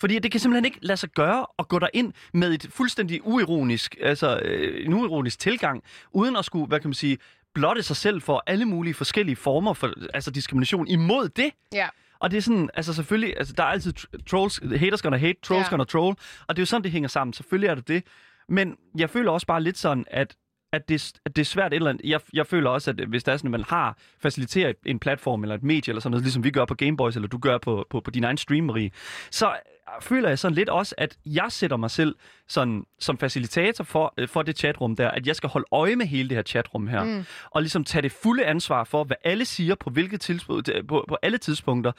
Fordi 0.00 0.18
det 0.18 0.30
kan 0.30 0.40
simpelthen 0.40 0.64
ikke 0.64 0.78
lade 0.82 0.96
sig 0.96 1.08
gøre 1.10 1.46
at 1.58 1.68
gå 1.68 1.80
ind 1.94 2.12
med 2.32 2.54
et 2.54 2.66
fuldstændig 2.70 3.26
uironisk, 3.26 3.96
altså 4.00 4.38
øh, 4.44 4.86
en 4.86 4.92
uironisk 4.92 5.38
tilgang, 5.38 5.82
uden 6.12 6.36
at 6.36 6.44
skulle, 6.44 6.66
hvad 6.66 6.80
kan 6.80 6.88
man 6.88 6.94
sige, 6.94 7.18
blotte 7.54 7.82
sig 7.82 7.96
selv 7.96 8.22
for 8.22 8.42
alle 8.46 8.64
mulige 8.64 8.94
forskellige 8.94 9.36
former 9.36 9.72
for 9.74 9.92
altså 10.14 10.30
diskrimination 10.30 10.88
imod 10.88 11.28
det. 11.28 11.50
Ja. 11.72 11.88
Og 12.20 12.30
det 12.30 12.36
er 12.36 12.40
sådan, 12.42 12.70
altså 12.74 12.92
selvfølgelig, 12.94 13.34
altså 13.36 13.54
der 13.56 13.62
er 13.62 13.66
altid 13.66 13.92
tr- 13.98 14.24
trolls, 14.30 14.60
haters 14.76 15.02
gonna 15.02 15.16
hate, 15.18 15.38
trolls 15.42 15.64
Ja. 15.66 15.70
gonna 15.70 15.84
troll, 15.84 16.16
og 16.48 16.56
det 16.56 16.58
er 16.58 16.62
jo 16.62 16.66
sådan, 16.66 16.82
det 16.84 16.92
hænger 16.92 17.08
sammen. 17.08 17.32
Selvfølgelig 17.34 17.68
er 17.68 17.74
det 17.74 17.88
det. 17.88 18.02
Men 18.48 18.76
jeg 18.98 19.10
føler 19.10 19.30
også 19.30 19.46
bare 19.46 19.62
lidt 19.62 19.78
sådan, 19.78 20.04
at 20.10 20.36
at 20.74 20.88
det, 20.88 21.12
at 21.24 21.36
det 21.36 21.42
er 21.42 21.46
svært 21.46 21.72
et 21.72 21.76
eller 21.76 21.90
andet. 21.90 22.06
Jeg, 22.10 22.20
jeg 22.32 22.46
føler 22.46 22.70
også, 22.70 22.90
at 22.90 22.96
hvis 23.08 23.24
der 23.24 23.32
er 23.32 23.36
sådan, 23.36 23.48
at 23.48 23.50
man 23.60 23.64
har 23.68 23.96
faciliteret 24.20 24.76
en 24.86 24.98
platform 24.98 25.42
eller 25.42 25.54
et 25.54 25.62
medie 25.62 25.90
eller 25.90 26.00
sådan 26.00 26.10
noget, 26.10 26.24
ligesom 26.24 26.44
vi 26.44 26.50
gør 26.50 26.64
på 26.64 26.74
Gameboys, 26.74 27.16
eller 27.16 27.28
du 27.28 27.38
gør 27.38 27.58
på, 27.58 27.86
på, 27.90 28.00
på 28.00 28.10
din 28.10 28.24
egen 28.24 28.36
stream, 28.36 28.64
Marie, 28.64 28.90
så 29.30 29.52
føler 30.00 30.28
jeg 30.28 30.38
sådan 30.38 30.54
lidt 30.54 30.68
også, 30.68 30.94
at 30.98 31.16
jeg 31.26 31.46
sætter 31.48 31.76
mig 31.76 31.90
selv 31.90 32.14
sådan, 32.48 32.84
som 32.98 33.18
facilitator 33.18 33.84
for, 33.84 34.14
øh, 34.18 34.28
for 34.28 34.42
det 34.42 34.58
chatrum 34.58 34.96
der, 34.96 35.08
at 35.10 35.26
jeg 35.26 35.36
skal 35.36 35.48
holde 35.48 35.66
øje 35.72 35.96
med 35.96 36.06
hele 36.06 36.28
det 36.28 36.36
her 36.36 36.42
chatrum 36.42 36.86
her, 36.86 37.04
Mm. 37.04 37.24
og 37.50 37.62
ligesom 37.62 37.84
tage 37.84 38.02
det 38.02 38.12
fulde 38.12 38.44
ansvar 38.44 38.84
for, 38.84 39.04
hvad 39.04 39.16
alle 39.24 39.44
siger 39.44 39.74
på 39.74 39.90
hvilke 39.90 40.16
tidspunkt, 40.18 40.70
på, 40.88 41.04
på 41.08 41.16
alle 41.22 41.38
tidspunkter. 41.38 41.92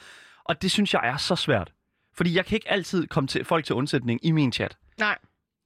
Og 0.44 0.62
det 0.62 0.70
synes 0.70 0.94
jeg 0.94 1.00
er 1.04 1.16
så 1.16 1.36
svært. 1.36 1.72
Fordi 2.14 2.36
jeg 2.36 2.46
kan 2.46 2.56
ikke 2.56 2.70
altid 2.70 3.06
komme 3.06 3.28
til 3.28 3.44
folk 3.44 3.64
til 3.64 3.74
undsætning 3.74 4.20
i 4.22 4.30
min 4.30 4.52
chat. 4.52 4.76
Nej. 4.98 5.18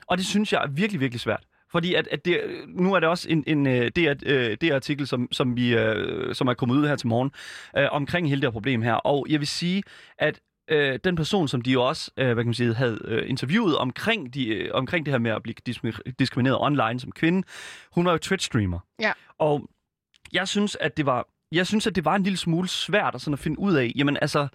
Og 0.09 0.19
det 0.19 0.27
synes 0.27 0.53
jeg 0.53 0.63
er 0.65 0.69
virkelig, 0.69 1.01
virkelig 1.01 1.21
svært. 1.21 1.45
Fordi 1.73 1.95
at, 1.95 2.09
at 2.11 2.25
det, 2.25 2.41
nu 2.69 2.95
er 2.95 3.01
det 3.01 3.09
også 3.09 3.29
en, 3.31 3.45
en 3.47 3.67
øh, 3.67 3.91
det, 3.97 3.99
er, 3.99 4.15
øh, 4.27 4.57
det 4.61 4.71
artikel, 4.71 5.07
som, 5.07 5.29
som, 5.33 5.57
vi, 5.57 5.75
øh, 5.75 6.35
som 6.35 6.49
er 6.49 6.55
kommet 6.55 6.77
ud 6.77 6.87
her 6.87 6.97
til 6.97 7.09
morgen, 7.09 7.31
øh, 7.77 7.89
omkring 7.91 8.29
hele 8.29 8.41
det 8.41 8.47
her 8.47 8.53
problem 8.53 8.83
her. 8.83 8.95
Og 8.95 9.27
jeg 9.29 9.41
vil 9.41 9.49
sige, 9.49 9.83
at 10.19 10.41
øh, 10.71 10.99
den 11.05 11.17
person, 11.17 11.49
som 11.49 11.63
de 11.63 11.71
jo 11.71 11.83
også 11.83 12.11
øh, 12.17 12.27
hvad 12.27 12.37
kan 12.37 12.47
man 12.47 12.55
sige, 12.55 12.75
havde 12.75 12.99
øh, 13.05 13.31
interviewet 13.31 13.77
omkring, 13.77 14.35
de, 14.35 14.49
øh, 14.49 14.71
omkring 14.75 15.07
det 15.07 15.13
her 15.13 15.19
med 15.19 15.31
at 15.31 15.43
blive 15.43 15.55
dis- 15.69 16.13
diskrimineret 16.19 16.59
online 16.61 17.01
som 17.01 17.13
kvinde, 17.13 17.49
hun 17.93 18.05
var 18.05 18.13
jo 18.13 18.19
Twitch-streamer. 18.25 18.79
Ja. 19.01 19.13
Og 19.39 19.69
jeg 20.33 20.49
synes, 20.49 20.77
at 20.81 20.97
det 20.97 21.07
var, 21.07 21.29
jeg 21.53 21.67
synes, 21.67 21.87
at 21.87 21.97
det 21.97 22.05
var 22.05 22.15
en 22.15 22.23
lille 22.23 22.37
smule 22.37 22.69
svært 22.69 23.15
at, 23.15 23.21
sådan 23.21 23.33
at 23.33 23.39
finde 23.39 23.59
ud 23.59 23.75
af, 23.75 23.93
jamen 23.97 24.19
altså, 24.21 24.49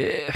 øh, 0.00 0.34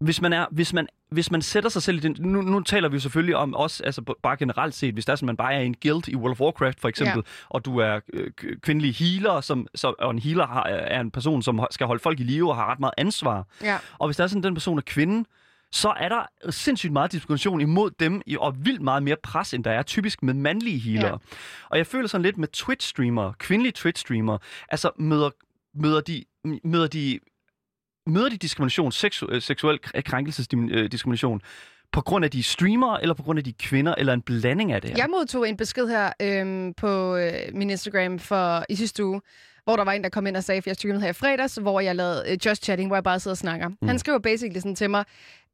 hvis 0.00 0.20
man 0.20 0.32
er, 0.32 0.46
hvis 0.50 0.72
man, 0.72 0.88
hvis 1.10 1.30
man 1.30 1.42
sætter 1.42 1.70
sig 1.70 1.82
selv 1.82 1.96
i 1.96 2.00
den, 2.00 2.16
nu, 2.18 2.42
nu 2.42 2.60
taler 2.60 2.88
vi 2.88 2.94
jo 2.94 3.00
selvfølgelig 3.00 3.36
om 3.36 3.54
også, 3.54 3.84
altså 3.84 4.02
bare 4.22 4.36
generelt 4.36 4.74
set, 4.74 4.94
hvis 4.94 5.04
der 5.04 5.12
er 5.12 5.16
sådan, 5.16 5.26
man 5.26 5.36
bare 5.36 5.54
er 5.54 5.60
i 5.60 5.66
en 5.66 5.76
guild 5.82 6.08
i 6.08 6.16
World 6.16 6.30
of 6.30 6.40
Warcraft 6.40 6.80
for 6.80 6.88
eksempel, 6.88 7.16
ja. 7.26 7.46
og 7.48 7.64
du 7.64 7.78
er 7.78 8.00
øh, 8.12 8.30
kvindelig 8.62 8.94
healer, 8.94 9.40
som, 9.40 9.66
som, 9.74 9.94
og 9.98 10.10
en 10.10 10.18
healer 10.18 10.46
har, 10.46 10.62
er 10.64 11.00
en 11.00 11.10
person, 11.10 11.42
som 11.42 11.66
skal 11.70 11.86
holde 11.86 12.02
folk 12.02 12.20
i 12.20 12.22
live 12.22 12.50
og 12.50 12.56
har 12.56 12.70
ret 12.70 12.80
meget 12.80 12.94
ansvar. 12.96 13.46
Ja. 13.62 13.78
Og 13.98 14.08
hvis 14.08 14.16
der 14.16 14.24
er 14.24 14.28
sådan, 14.28 14.42
den 14.42 14.54
person 14.54 14.78
er 14.78 14.82
kvinde, 14.82 15.28
så 15.72 15.88
er 15.88 16.08
der 16.08 16.50
sindssygt 16.50 16.92
meget 16.92 17.12
diskrimination 17.12 17.60
imod 17.60 17.90
dem, 17.90 18.22
og 18.38 18.64
vildt 18.64 18.82
meget 18.82 19.02
mere 19.02 19.16
pres, 19.22 19.54
end 19.54 19.64
der 19.64 19.70
er 19.70 19.82
typisk 19.82 20.22
med 20.22 20.34
mandlige 20.34 20.78
healere. 20.78 21.10
Ja. 21.10 21.36
Og 21.68 21.78
jeg 21.78 21.86
føler 21.86 22.08
sådan 22.08 22.22
lidt 22.22 22.38
med 22.38 22.48
Twitch-streamere, 22.56 23.32
kvindelige 23.38 23.72
Twitch-streamere, 23.78 24.38
altså 24.68 24.90
møder, 24.98 25.30
møder 25.74 26.00
de, 26.00 26.24
møder 26.64 26.86
de 26.86 27.18
møder 28.06 28.28
de 28.28 28.36
diskrimination, 28.36 28.92
seksu- 28.92 29.26
øh, 29.28 29.42
seksuel 29.42 29.78
kr- 29.86 30.00
krænkelsesdiskrimination, 30.00 31.40
på 31.92 32.00
grund 32.00 32.24
af 32.24 32.30
de 32.30 32.42
streamere, 32.42 33.02
eller 33.02 33.14
på 33.14 33.22
grund 33.22 33.38
af 33.38 33.44
de 33.44 33.52
kvinder, 33.52 33.94
eller 33.98 34.12
en 34.12 34.22
blanding 34.22 34.72
af 34.72 34.80
det 34.80 34.90
her? 34.90 34.96
Jeg 34.96 35.06
modtog 35.10 35.48
en 35.48 35.56
besked 35.56 35.88
her 35.88 36.12
øhm, 36.22 36.74
på 36.74 37.16
øh, 37.16 37.32
min 37.54 37.70
Instagram 37.70 38.18
for 38.18 38.64
i 38.68 38.74
sidste 38.76 39.04
uge, 39.04 39.20
hvor 39.64 39.76
der 39.76 39.84
var 39.84 39.92
en, 39.92 40.02
der 40.02 40.08
kom 40.08 40.26
ind 40.26 40.36
og 40.36 40.44
sagde, 40.44 40.62
for 40.62 40.70
jeg 40.70 40.76
streamede 40.76 41.02
her 41.02 41.08
i 41.10 41.12
fredags, 41.12 41.54
hvor 41.54 41.80
jeg 41.80 41.96
lavede 41.96 42.24
øh, 42.28 42.38
Just 42.46 42.64
Chatting, 42.64 42.88
hvor 42.88 42.96
jeg 42.96 43.04
bare 43.04 43.20
sidder 43.20 43.32
og 43.32 43.38
snakker. 43.38 43.68
Mm. 43.68 43.88
Han 43.88 43.98
skriver 43.98 44.18
basically 44.18 44.58
sådan 44.60 44.74
til 44.76 44.90
mig, 44.90 45.04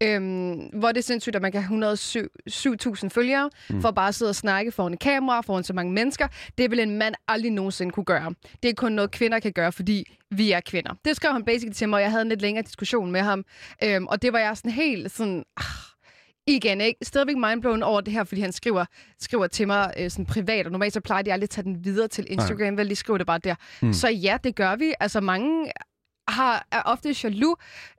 øhm, 0.02 0.52
hvor 0.52 0.88
det 0.88 0.98
er 0.98 1.02
sindssygt, 1.02 1.36
at 1.36 1.42
man 1.42 1.52
kan 1.52 1.62
have 1.62 1.94
107.000 1.94 3.08
følgere, 3.08 3.50
mm. 3.70 3.80
for 3.80 3.90
bare 3.90 4.08
at 4.08 4.14
sidde 4.14 4.28
og 4.28 4.36
snakke 4.36 4.72
foran 4.72 4.92
et 4.92 4.98
kamera, 4.98 5.40
foran 5.40 5.64
så 5.64 5.72
mange 5.72 5.92
mennesker. 5.92 6.28
Det 6.58 6.70
vil 6.70 6.80
en 6.80 6.98
mand 6.98 7.14
aldrig 7.28 7.52
nogensinde 7.52 7.92
kunne 7.92 8.04
gøre. 8.04 8.34
Det 8.62 8.68
er 8.68 8.74
kun 8.74 8.92
noget, 8.92 9.10
kvinder 9.10 9.38
kan 9.38 9.52
gøre, 9.52 9.72
fordi 9.72 10.04
vi 10.30 10.52
er 10.52 10.60
kvinder. 10.60 10.94
Det 11.04 11.16
skrev 11.16 11.32
han 11.32 11.44
basically 11.44 11.72
til 11.72 11.88
mig, 11.88 11.96
og 11.96 12.02
jeg 12.02 12.10
havde 12.10 12.22
en 12.22 12.28
lidt 12.28 12.42
længere 12.42 12.64
diskussion 12.64 13.10
med 13.10 13.20
ham. 13.20 13.44
Øhm, 13.84 14.06
og 14.06 14.22
det 14.22 14.32
var 14.32 14.38
jeg 14.38 14.56
sådan 14.56 14.70
helt 14.70 15.12
sådan... 15.12 15.44
Ah, 15.56 15.64
igen, 16.46 16.80
ikke? 16.80 17.04
Stadigvæk 17.04 17.36
mindblown 17.36 17.82
over 17.82 18.00
det 18.00 18.12
her, 18.12 18.24
fordi 18.24 18.40
han 18.40 18.52
skriver, 18.52 18.84
skriver 19.20 19.46
til 19.46 19.66
mig 19.66 19.92
øh, 19.98 20.10
sådan 20.10 20.26
privat, 20.26 20.66
og 20.66 20.72
normalt 20.72 20.94
så 20.94 21.00
plejer 21.00 21.22
de 21.22 21.32
aldrig 21.32 21.46
at 21.46 21.50
tage 21.50 21.64
den 21.64 21.84
videre 21.84 22.08
til 22.08 22.26
Instagram, 22.28 22.76
vel? 22.76 22.90
De 22.90 22.96
skriver 22.96 23.18
det 23.18 23.26
bare 23.26 23.38
der. 23.38 23.54
Mm. 23.82 23.92
Så 23.92 24.08
ja, 24.08 24.36
det 24.44 24.54
gør 24.56 24.76
vi. 24.76 24.94
Altså 25.00 25.20
mange 25.20 25.72
har, 26.28 26.66
er 26.72 26.82
ofte 26.82 27.14
jaloux, 27.24 27.58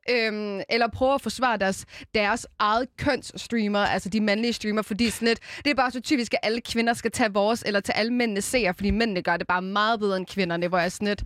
øhm, 0.09 0.61
eller 0.69 0.87
prøver 0.87 1.15
at 1.15 1.21
forsvare 1.21 1.57
deres, 1.57 1.85
deres 2.15 2.47
eget 2.59 2.87
kønsstreamer, 2.97 3.79
altså 3.79 4.09
de 4.09 4.21
mandlige 4.21 4.53
streamer, 4.53 4.81
fordi 4.81 5.09
sådan 5.09 5.27
lidt, 5.27 5.39
det 5.65 5.71
er 5.71 5.75
bare 5.75 5.91
så 5.91 6.01
typisk, 6.01 6.33
at 6.33 6.39
alle 6.43 6.61
kvinder 6.61 6.93
skal 6.93 7.11
tage 7.11 7.33
vores, 7.33 7.63
eller 7.65 7.79
til 7.79 7.91
alle 7.91 8.13
mændene 8.13 8.41
ser, 8.41 8.71
fordi 8.71 8.91
mændene 8.91 9.21
gør 9.21 9.37
det 9.37 9.47
bare 9.47 9.61
meget 9.61 9.99
bedre 9.99 10.17
end 10.17 10.25
kvinderne, 10.25 10.67
hvor 10.67 10.77
jeg 10.77 10.91
sådan 10.91 11.07
lidt, 11.07 11.23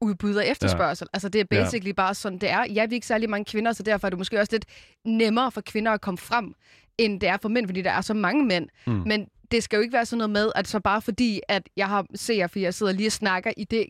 udbud 0.00 0.34
og 0.34 0.46
efterspørgsel. 0.46 1.04
Ja. 1.04 1.16
Altså 1.16 1.28
det 1.28 1.40
er 1.40 1.44
basically 1.44 1.88
ja. 1.88 1.92
bare 1.92 2.14
sådan, 2.14 2.38
det 2.38 2.50
er. 2.50 2.64
Ja, 2.64 2.86
vi 2.86 2.92
er 2.92 2.94
ikke 2.94 3.06
særlig 3.06 3.30
mange 3.30 3.44
kvinder, 3.44 3.72
så 3.72 3.82
derfor 3.82 4.06
er 4.06 4.10
det 4.10 4.18
måske 4.18 4.40
også 4.40 4.52
lidt 4.52 4.64
nemmere 5.04 5.52
for 5.52 5.60
kvinder 5.60 5.92
at 5.92 6.00
komme 6.00 6.18
frem, 6.18 6.54
end 6.98 7.20
det 7.20 7.28
er 7.28 7.36
for 7.42 7.48
mænd, 7.48 7.66
fordi 7.66 7.82
der 7.82 7.90
er 7.90 8.00
så 8.00 8.14
mange 8.14 8.44
mænd. 8.44 8.68
Mm. 8.86 9.02
Men 9.06 9.26
det 9.50 9.62
skal 9.62 9.76
jo 9.76 9.82
ikke 9.82 9.92
være 9.92 10.06
sådan 10.06 10.18
noget 10.18 10.30
med, 10.30 10.52
at 10.54 10.68
så 10.68 10.80
bare 10.80 11.02
fordi, 11.02 11.40
at 11.48 11.62
jeg 11.76 11.88
har 11.88 12.06
ser, 12.14 12.46
fordi 12.46 12.62
jeg 12.62 12.74
sidder 12.74 12.92
lige 12.92 13.08
og 13.08 13.12
snakker 13.12 13.52
i 13.56 13.64
det 13.64 13.86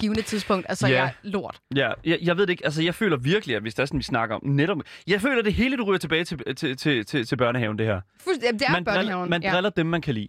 givende 0.00 0.22
tidspunkt, 0.22 0.66
altså 0.68 0.86
Ja. 0.86 0.94
jeg 0.94 1.04
er 1.04 1.10
lort. 1.22 1.60
Ja, 1.76 1.92
jeg, 2.04 2.18
jeg 2.22 2.36
ved 2.36 2.46
det 2.46 2.50
ikke. 2.50 2.64
Altså, 2.64 2.82
jeg 2.82 2.94
føler 2.94 3.16
virkelig, 3.16 3.56
at 3.56 3.62
hvis 3.62 3.74
der 3.74 3.82
er 3.82 3.86
sådan, 3.86 3.98
vi 3.98 4.04
snakker 4.04 4.36
om 4.36 4.42
netop... 4.44 4.78
Jeg 5.06 5.20
føler, 5.20 5.38
at 5.38 5.44
det 5.44 5.54
hele, 5.54 5.76
du 5.76 5.84
ryger 5.84 5.98
tilbage 5.98 6.24
til, 6.24 6.54
til, 6.56 6.76
til, 6.76 7.06
til, 7.06 7.26
til 7.26 7.36
børnehaven, 7.36 7.78
det 7.78 7.86
her. 7.86 8.00
Jamen, 8.26 8.58
det 8.58 8.66
er 8.68 8.72
man 8.72 8.84
driller, 8.84 9.00
børnehaven. 9.02 9.30
man 9.30 9.42
ja. 9.42 9.52
driller 9.52 9.70
dem, 9.70 9.86
man 9.86 10.00
kan 10.00 10.14
lide. 10.14 10.28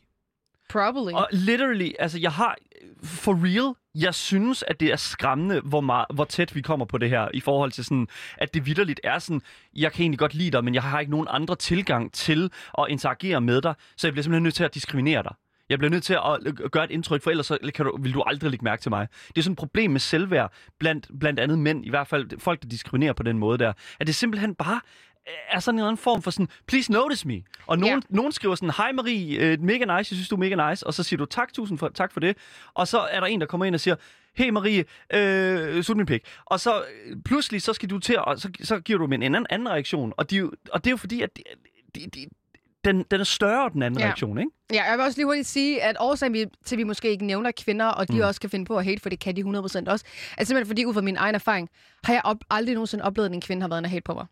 Probably. 0.69 1.13
Og 1.13 1.27
literally, 1.31 1.89
altså 1.99 2.19
jeg 2.19 2.31
har, 2.31 2.55
for 3.03 3.33
real, 3.45 3.73
jeg 3.95 4.13
synes, 4.15 4.63
at 4.67 4.79
det 4.79 4.91
er 4.91 4.95
skræmmende, 4.95 5.61
hvor, 5.61 5.81
meget, 5.81 6.05
hvor 6.13 6.25
tæt 6.25 6.55
vi 6.55 6.61
kommer 6.61 6.85
på 6.85 6.97
det 6.97 7.09
her, 7.09 7.27
i 7.33 7.39
forhold 7.39 7.71
til 7.71 7.85
sådan, 7.85 8.07
at 8.37 8.53
det 8.53 8.65
vidderligt 8.65 8.99
er 9.03 9.19
sådan, 9.19 9.41
jeg 9.75 9.91
kan 9.91 10.01
egentlig 10.01 10.19
godt 10.19 10.33
lide 10.33 10.51
dig, 10.51 10.63
men 10.63 10.73
jeg 10.73 10.83
har 10.83 10.99
ikke 10.99 11.11
nogen 11.11 11.27
andre 11.29 11.55
tilgang 11.55 12.11
til 12.13 12.51
at 12.77 12.85
interagere 12.89 13.41
med 13.41 13.61
dig, 13.61 13.73
så 13.97 14.07
jeg 14.07 14.13
bliver 14.13 14.23
simpelthen 14.23 14.43
nødt 14.43 14.55
til 14.55 14.63
at 14.63 14.73
diskriminere 14.73 15.23
dig. 15.23 15.35
Jeg 15.69 15.79
bliver 15.79 15.91
nødt 15.91 16.03
til 16.03 16.13
at 16.13 16.39
øh, 16.45 16.53
gøre 16.53 16.83
et 16.83 16.91
indtryk, 16.91 17.21
for 17.21 17.31
ellers 17.31 17.45
så 17.45 17.57
kan 17.75 17.85
du, 17.85 17.97
vil 18.01 18.13
du 18.13 18.21
aldrig 18.21 18.51
lægge 18.51 18.63
mærke 18.63 18.81
til 18.81 18.89
mig. 18.89 19.07
Det 19.27 19.37
er 19.37 19.41
sådan 19.41 19.51
et 19.51 19.57
problem 19.57 19.91
med 19.91 19.99
selvværd, 19.99 20.53
blandt, 20.79 21.07
blandt 21.19 21.39
andet 21.39 21.59
mænd, 21.59 21.85
i 21.85 21.89
hvert 21.89 22.07
fald 22.07 22.39
folk, 22.39 22.61
der 22.61 22.67
diskriminerer 22.67 23.13
på 23.13 23.23
den 23.23 23.37
måde 23.37 23.57
der, 23.57 23.73
at 23.99 24.07
det 24.07 24.15
simpelthen 24.15 24.55
bare 24.55 24.81
øh, 25.27 25.33
er 25.49 25.59
sådan 25.59 25.75
en 25.75 25.79
eller 25.79 25.87
anden 25.87 26.03
form 26.03 26.21
for 26.21 26.31
sådan, 26.31 26.47
please 26.67 26.91
notice 26.91 27.27
me. 27.27 27.41
Og 27.67 27.79
nogen, 27.79 27.93
yeah. 27.93 28.03
nogen 28.09 28.31
skriver 28.31 28.55
sådan, 28.55 28.69
hej 28.77 28.91
Marie, 28.91 29.39
øh, 29.39 29.61
mega 29.61 29.79
nice, 29.79 29.91
jeg 29.93 30.05
synes 30.05 30.29
du 30.29 30.35
er 30.35 30.39
mega 30.39 30.69
nice. 30.69 30.87
Og 30.87 30.93
så 30.93 31.03
siger 31.03 31.17
du, 31.17 31.25
tak, 31.25 31.53
tusind 31.53 31.77
for, 31.77 31.89
tak 31.89 32.11
for 32.11 32.19
det. 32.19 32.37
Og 32.73 32.87
så 32.87 32.99
er 32.99 33.19
der 33.19 33.27
en, 33.27 33.41
der 33.41 33.47
kommer 33.47 33.65
ind 33.65 33.75
og 33.75 33.81
siger, 33.81 33.95
hey 34.35 34.49
Marie, 34.49 34.85
øh, 35.13 35.83
sut 35.83 35.97
min 35.97 36.05
pik. 36.05 36.21
Og 36.45 36.59
så 36.59 36.83
pludselig, 37.25 37.61
så 37.61 37.73
skal 37.73 37.89
du 37.89 37.99
til, 37.99 38.19
og 38.19 38.39
så, 38.39 38.49
så 38.63 38.79
giver 38.79 38.99
du 38.99 39.05
dem 39.05 39.13
en 39.13 39.23
anden, 39.23 39.45
anden 39.49 39.69
reaktion. 39.69 40.13
Og, 40.17 40.31
de, 40.31 40.43
og 40.71 40.83
det 40.83 40.87
er 40.87 40.91
jo 40.91 40.97
fordi, 40.97 41.21
at 41.21 41.37
de, 41.37 41.43
de, 41.95 42.09
de, 42.13 42.25
den, 42.85 43.05
den 43.11 43.19
er 43.19 43.23
større, 43.23 43.69
den 43.73 43.83
anden 43.83 43.99
Ja. 43.99 44.05
reaktion, 44.05 44.37
ikke? 44.37 44.51
Ja, 44.73 44.83
jeg 44.83 44.97
vil 44.97 45.05
også 45.05 45.17
lige 45.17 45.25
hurtigt 45.25 45.47
sige, 45.47 45.83
at 45.83 45.95
årsagen 45.99 46.33
til, 46.65 46.75
at 46.75 46.77
vi 46.77 46.83
måske 46.83 47.09
ikke 47.09 47.25
nævner 47.25 47.51
kvinder, 47.63 47.85
og 47.85 48.07
de 48.07 48.13
Mm. 48.13 48.21
også 48.21 48.41
kan 48.41 48.49
finde 48.49 48.65
på 48.65 48.77
at 48.77 48.85
hate, 48.85 49.01
for 49.01 49.09
det 49.09 49.19
kan 49.19 49.35
de 49.35 49.41
100% 49.43 49.87
også, 49.87 50.05
er 50.37 50.43
simpelthen 50.43 50.67
fordi, 50.67 50.85
ud 50.85 50.93
fra 50.93 51.01
min 51.01 51.17
egen 51.17 51.35
erfaring, 51.35 51.69
har 52.03 52.13
jeg 52.13 52.21
op- 52.25 52.43
aldrig 52.49 52.73
nogensinde 52.73 53.03
oplevet, 53.03 53.29
at 53.29 53.35
en 53.35 53.41
kvinde 53.41 53.61
har 53.61 53.67
været 53.69 53.79
en 53.79 53.85
hate 53.89 54.01
på 54.01 54.13
mig. 54.13 54.25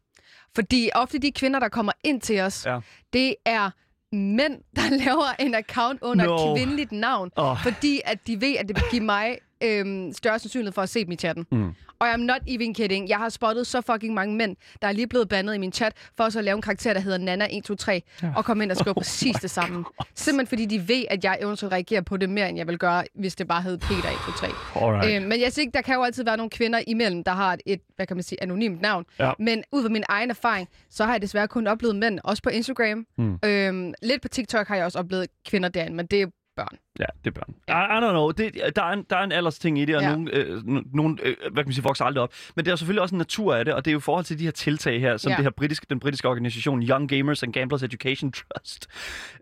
Fordi 0.55 0.89
ofte 0.95 1.17
de 1.19 1.31
kvinder, 1.31 1.59
der 1.59 1.69
kommer 1.69 1.91
ind 2.03 2.21
til 2.21 2.39
os, 2.41 2.65
Ja. 2.65 2.79
det 3.13 3.35
er 3.45 3.69
mænd, 4.15 4.61
der 4.75 4.81
laver 5.05 5.35
en 5.39 5.55
account 5.55 5.99
under 6.01 6.25
No. 6.25 6.35
et 6.35 6.57
kvindeligt 6.57 6.91
navn, 6.91 7.31
Åh. 7.37 7.63
fordi 7.63 8.01
at 8.05 8.27
de 8.27 8.41
ved, 8.41 8.55
at 8.59 8.67
det 8.67 8.75
vil 8.75 8.83
give 8.91 9.03
mig 9.03 9.37
øhm, 9.63 10.13
større 10.13 10.39
sandsynlighed 10.39 10.73
for 10.73 10.81
at 10.81 10.89
se 10.89 11.05
dem 11.05 11.11
i 11.11 11.15
chatten. 11.15 11.45
Mm. 11.51 11.73
Og 11.99 12.13
I'm 12.13 12.17
not 12.17 12.41
even 12.47 12.73
kidding. 12.73 13.09
Jeg 13.09 13.17
har 13.17 13.29
spottet 13.29 13.67
så 13.67 13.81
fucking 13.81 14.13
mange 14.13 14.35
mænd, 14.35 14.55
der 14.81 14.87
er 14.87 14.91
lige 14.91 15.07
blevet 15.07 15.29
bandet 15.29 15.55
i 15.55 15.57
min 15.57 15.71
chat, 15.71 15.93
for 16.17 16.29
så 16.29 16.39
at 16.39 16.45
lave 16.45 16.55
en 16.55 16.61
karakter, 16.61 16.93
der 16.93 16.99
hedder 16.99 17.17
Nana123, 17.17 17.91
ja. 18.23 18.33
og 18.35 18.45
komme 18.45 18.63
ind 18.63 18.71
og 18.71 18.77
skrive 18.77 18.93
præcis 19.03 19.35
det 19.35 19.51
samme. 19.51 19.85
Simpelthen 20.15 20.47
fordi 20.47 20.65
de 20.65 20.87
ved, 20.87 21.05
at 21.09 21.23
jeg 21.23 21.37
eventuelt 21.41 21.73
reagerer 21.73 22.01
på 22.01 22.17
det 22.17 22.29
mere, 22.29 22.49
end 22.49 22.57
jeg 22.57 22.67
vil 22.67 22.77
gøre, 22.77 23.03
hvis 23.15 23.35
det 23.35 23.47
bare 23.47 23.61
hed 23.61 23.77
Peter123. 23.83 24.79
Alright. 24.83 25.23
Øh, 25.23 25.29
men 25.29 25.41
jeg 25.41 25.53
siger 25.53 25.63
ikke, 25.63 25.73
der 25.73 25.81
kan 25.81 25.95
jo 25.95 26.03
altid 26.03 26.23
være 26.23 26.37
nogle 26.37 26.49
kvinder 26.49 26.79
imellem, 26.87 27.23
der 27.23 27.31
har 27.31 27.53
et, 27.53 27.61
et 27.65 27.81
hvad 27.95 28.07
kan 28.07 28.17
man 28.17 28.23
sige, 28.23 28.43
anonymt 28.43 28.81
navn. 28.81 29.05
Ja. 29.19 29.31
Men 29.39 29.63
ud 29.71 29.81
fra 29.83 29.89
min 29.89 30.03
egen 30.09 30.29
erfaring, 30.29 30.69
så 30.89 31.05
har 31.05 31.11
jeg 31.11 31.21
desværre 31.21 31.47
kun 31.47 31.67
oplevet 31.67 31.95
mænd, 31.95 32.19
også 32.23 32.43
på 32.43 32.49
Instagram. 32.49 33.05
Mm. 33.17 33.39
Øhm, 33.45 33.93
lidt 34.01 34.21
på 34.21 34.27
TikTok 34.27 34.67
har 34.67 34.75
jeg 34.75 34.85
også 34.85 34.99
oplevet 34.99 35.27
kvinder 35.45 35.69
derinde, 35.69 35.95
men 35.95 36.05
det 36.05 36.21
er 36.21 36.27
børn. 36.55 36.77
Ja, 36.99 37.05
det 37.23 37.27
er 37.37 37.41
børn. 37.41 37.53
I, 37.67 37.71
I 37.71 38.07
don't 38.07 38.11
know. 38.11 38.31
Det, 38.31 38.75
der, 38.75 38.83
er 38.83 38.93
en, 38.93 39.05
der 39.09 39.17
er 39.17 39.23
en 39.23 39.31
alders 39.31 39.59
ting 39.59 39.79
i 39.79 39.85
det, 39.85 39.95
og 39.95 40.01
ja. 40.01 40.07
Ja. 40.09 40.13
nogen, 40.15 40.29
øh, 40.33 40.57
n- 40.57 40.89
nogen 40.93 41.19
øh, 41.23 41.35
hvad 41.51 41.63
kan 41.63 41.67
man 41.67 41.73
sige, 41.73 41.83
vokser 41.83 42.05
aldrig 42.05 42.23
op. 42.23 42.33
Men 42.55 42.65
det 42.65 42.71
er 42.71 42.75
selvfølgelig 42.75 43.01
også 43.01 43.15
en 43.15 43.19
natur 43.19 43.55
af 43.55 43.65
det, 43.65 43.73
og 43.73 43.85
det 43.85 43.91
er 43.91 43.93
jo 43.93 43.97
i 43.97 44.01
forhold 44.01 44.25
til 44.25 44.39
de 44.39 44.43
her 44.43 44.51
tiltag 44.51 44.99
her, 45.01 45.17
som 45.17 45.29
Ja. 45.29 45.35
det 45.35 45.43
her 45.45 45.49
britiske, 45.51 45.85
den 45.89 45.99
britiske 45.99 46.27
organisation 46.29 46.83
Young 46.83 47.09
Gamers 47.09 47.43
and 47.43 47.53
Gamblers 47.53 47.83
Education 47.83 48.31
Trust, 48.31 48.87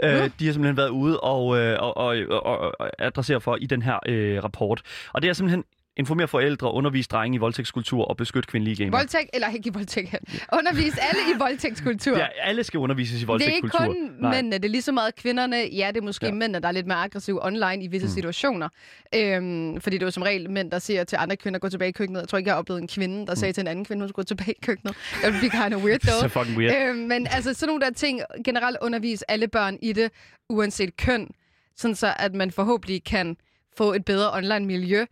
øh, 0.04 0.12
Nå. 0.12 0.18
de 0.40 0.46
har 0.46 0.54
simpelthen 0.54 0.78
været 0.78 0.90
ude 0.90 1.20
og, 1.20 1.58
øh, 1.58 1.78
og, 1.80 1.98
og, 1.98 2.18
og, 2.30 2.76
og 2.80 2.90
adressere 3.00 3.42
for 3.42 3.56
i 3.56 3.66
den 3.66 3.82
her 3.82 4.00
øh, 4.06 4.44
rapport. 4.44 4.82
Og 5.14 5.22
det 5.22 5.30
er 5.30 5.34
simpelthen 5.34 5.64
informere 5.98 6.28
forældre, 6.28 6.72
undervise 6.74 7.08
drenge 7.08 7.36
i 7.36 7.38
voldtægtskultur 7.40 8.06
og 8.06 8.18
beskytte 8.18 8.48
kvindelige 8.48 8.76
gamere. 8.76 9.00
Voldtægt, 9.00 9.30
eller 9.34 9.48
ikke 9.50 9.70
i 9.70 9.74
voldtægt, 9.74 10.16
undervis 10.54 10.98
alle 10.98 11.22
i 11.36 11.38
voldtægtskultur. 11.40 12.18
Ja, 12.18 12.28
alle 12.44 12.64
skal 12.64 12.78
undervises 12.78 13.14
i 13.14 13.18
Det 13.18 13.24
er 13.24 13.28
voldtægtskultur. 13.28 13.84
ikke 13.84 13.94
kun 13.96 14.12
Nej. 14.20 14.36
mændene, 14.36 14.58
det 14.58 14.66
er 14.66 14.70
lige 14.70 14.82
så 14.82 14.92
meget 14.92 15.16
kvinderne. 15.16 15.58
Ja, 15.58 15.88
det 15.88 15.98
er 15.98 16.02
måske 16.02 16.26
Ja. 16.26 16.32
mændene, 16.32 16.60
der 16.60 16.68
er 16.68 16.72
lidt 16.72 16.88
mere 16.88 16.98
aggressive 16.98 17.46
online 17.46 17.84
i 17.84 17.88
visse 17.88 18.08
mm. 18.08 18.14
situationer. 18.14 18.70
Øhm, 19.16 19.82
fordi 19.82 19.98
det 19.98 20.04
er 20.04 20.08
jo 20.08 20.12
som 20.12 20.24
regel 20.24 20.50
mænd, 20.50 20.72
der 20.72 20.80
siger 20.80 21.04
til 21.04 21.18
andre 21.22 21.36
kvinder, 21.36 21.60
gå 21.60 21.70
tilbage 21.70 21.90
i 21.90 21.92
køkkenet. 21.92 22.22
Jeg 22.22 22.30
tror 22.30 22.38
ikke, 22.38 22.48
jeg 22.48 22.54
har 22.56 22.60
oplevet 22.60 22.82
en 22.82 22.88
kvinde, 22.88 23.28
der 23.28 23.36
sagde 23.36 23.54
til 23.54 23.62
en 23.62 23.68
anden 23.68 23.86
kvinde, 23.86 24.02
hun 24.02 24.10
skulle 24.10 24.24
gå 24.24 24.28
tilbage 24.28 24.52
i 24.52 24.60
køkkenet. 24.62 24.96
Det 25.14 25.24
ville 25.24 25.40
blive 25.40 25.52
kind 25.64 25.74
of 25.74 25.84
weird, 25.84 26.00
though. 26.08 26.22
så 26.22 26.28
fucking 26.28 26.58
weird. 26.58 26.90
Øhm, 26.90 26.98
men 26.98 27.28
altså, 27.32 27.54
sådan 27.54 27.68
nogle 27.70 27.82
der 27.86 27.90
ting, 27.92 28.22
generelt 28.46 28.78
undervise 28.82 29.32
alle 29.32 29.48
børn 29.48 29.78
i 29.82 29.94
det, 29.94 30.12
uanset 30.50 30.98
køn, 30.98 31.28
sådan 31.76 31.96
så 31.96 32.14
at 32.20 32.34
man 32.34 32.52
forhåbentlig 32.52 33.04
kan 33.04 33.38
få 33.78 33.94
et 33.94 34.06
bedre 34.06 34.34
online 34.38 34.66
miljø. 34.66 35.06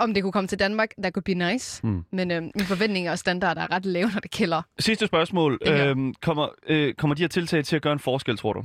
Om 0.00 0.14
det 0.14 0.22
kunne 0.22 0.32
komme 0.32 0.48
til 0.48 0.58
Danmark, 0.58 0.90
that 1.02 1.12
could 1.14 1.24
be 1.24 1.34
nice. 1.52 1.86
Mm. 1.86 2.04
Men 2.12 2.30
øhm, 2.30 2.50
mine 2.54 2.66
forventninger 2.66 3.10
og 3.10 3.18
standarder 3.18 3.62
er 3.62 3.70
ret 3.70 3.86
lave, 3.86 4.10
når 4.14 4.20
det 4.20 4.30
gælder. 4.30 4.62
Sidste 4.78 5.06
spørgsmål. 5.06 5.58
Øhm, 5.66 6.14
kommer, 6.22 6.48
øh, 6.66 6.94
kommer 6.94 7.14
de 7.14 7.22
her 7.22 7.28
tiltag 7.28 7.64
til 7.64 7.76
at 7.76 7.82
gøre 7.82 7.92
en 7.92 7.98
forskel, 7.98 8.36
tror 8.36 8.52
du? 8.52 8.64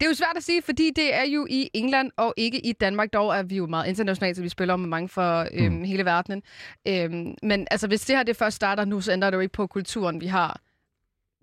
Det 0.00 0.06
er 0.06 0.08
jo 0.10 0.14
svært 0.14 0.36
at 0.36 0.42
sige, 0.42 0.62
fordi 0.62 0.90
det 0.96 1.14
er 1.14 1.24
jo 1.24 1.46
i 1.50 1.70
England 1.74 2.10
og 2.16 2.34
ikke 2.36 2.66
i 2.66 2.72
Danmark. 2.72 3.08
Dog 3.12 3.36
er 3.36 3.42
vi 3.42 3.56
jo 3.56 3.66
meget 3.66 3.88
internationalt, 3.88 4.36
så 4.36 4.42
vi 4.42 4.48
spiller 4.48 4.76
med 4.76 4.88
mange 4.88 5.08
for 5.08 5.46
øhm, 5.54 5.72
Mm. 5.74 5.84
hele 5.84 6.04
verdenen. 6.04 6.42
Øhm, 6.88 7.34
men 7.42 7.66
altså, 7.70 7.86
hvis 7.88 8.00
det 8.00 8.16
her 8.16 8.22
det 8.22 8.36
først 8.36 8.56
starter 8.56 8.84
nu, 8.84 9.00
så 9.00 9.12
ændrer 9.12 9.30
det 9.30 9.36
jo 9.36 9.40
ikke 9.40 9.52
på 9.52 9.66
kulturen, 9.66 10.20
vi 10.20 10.26
har. 10.26 10.60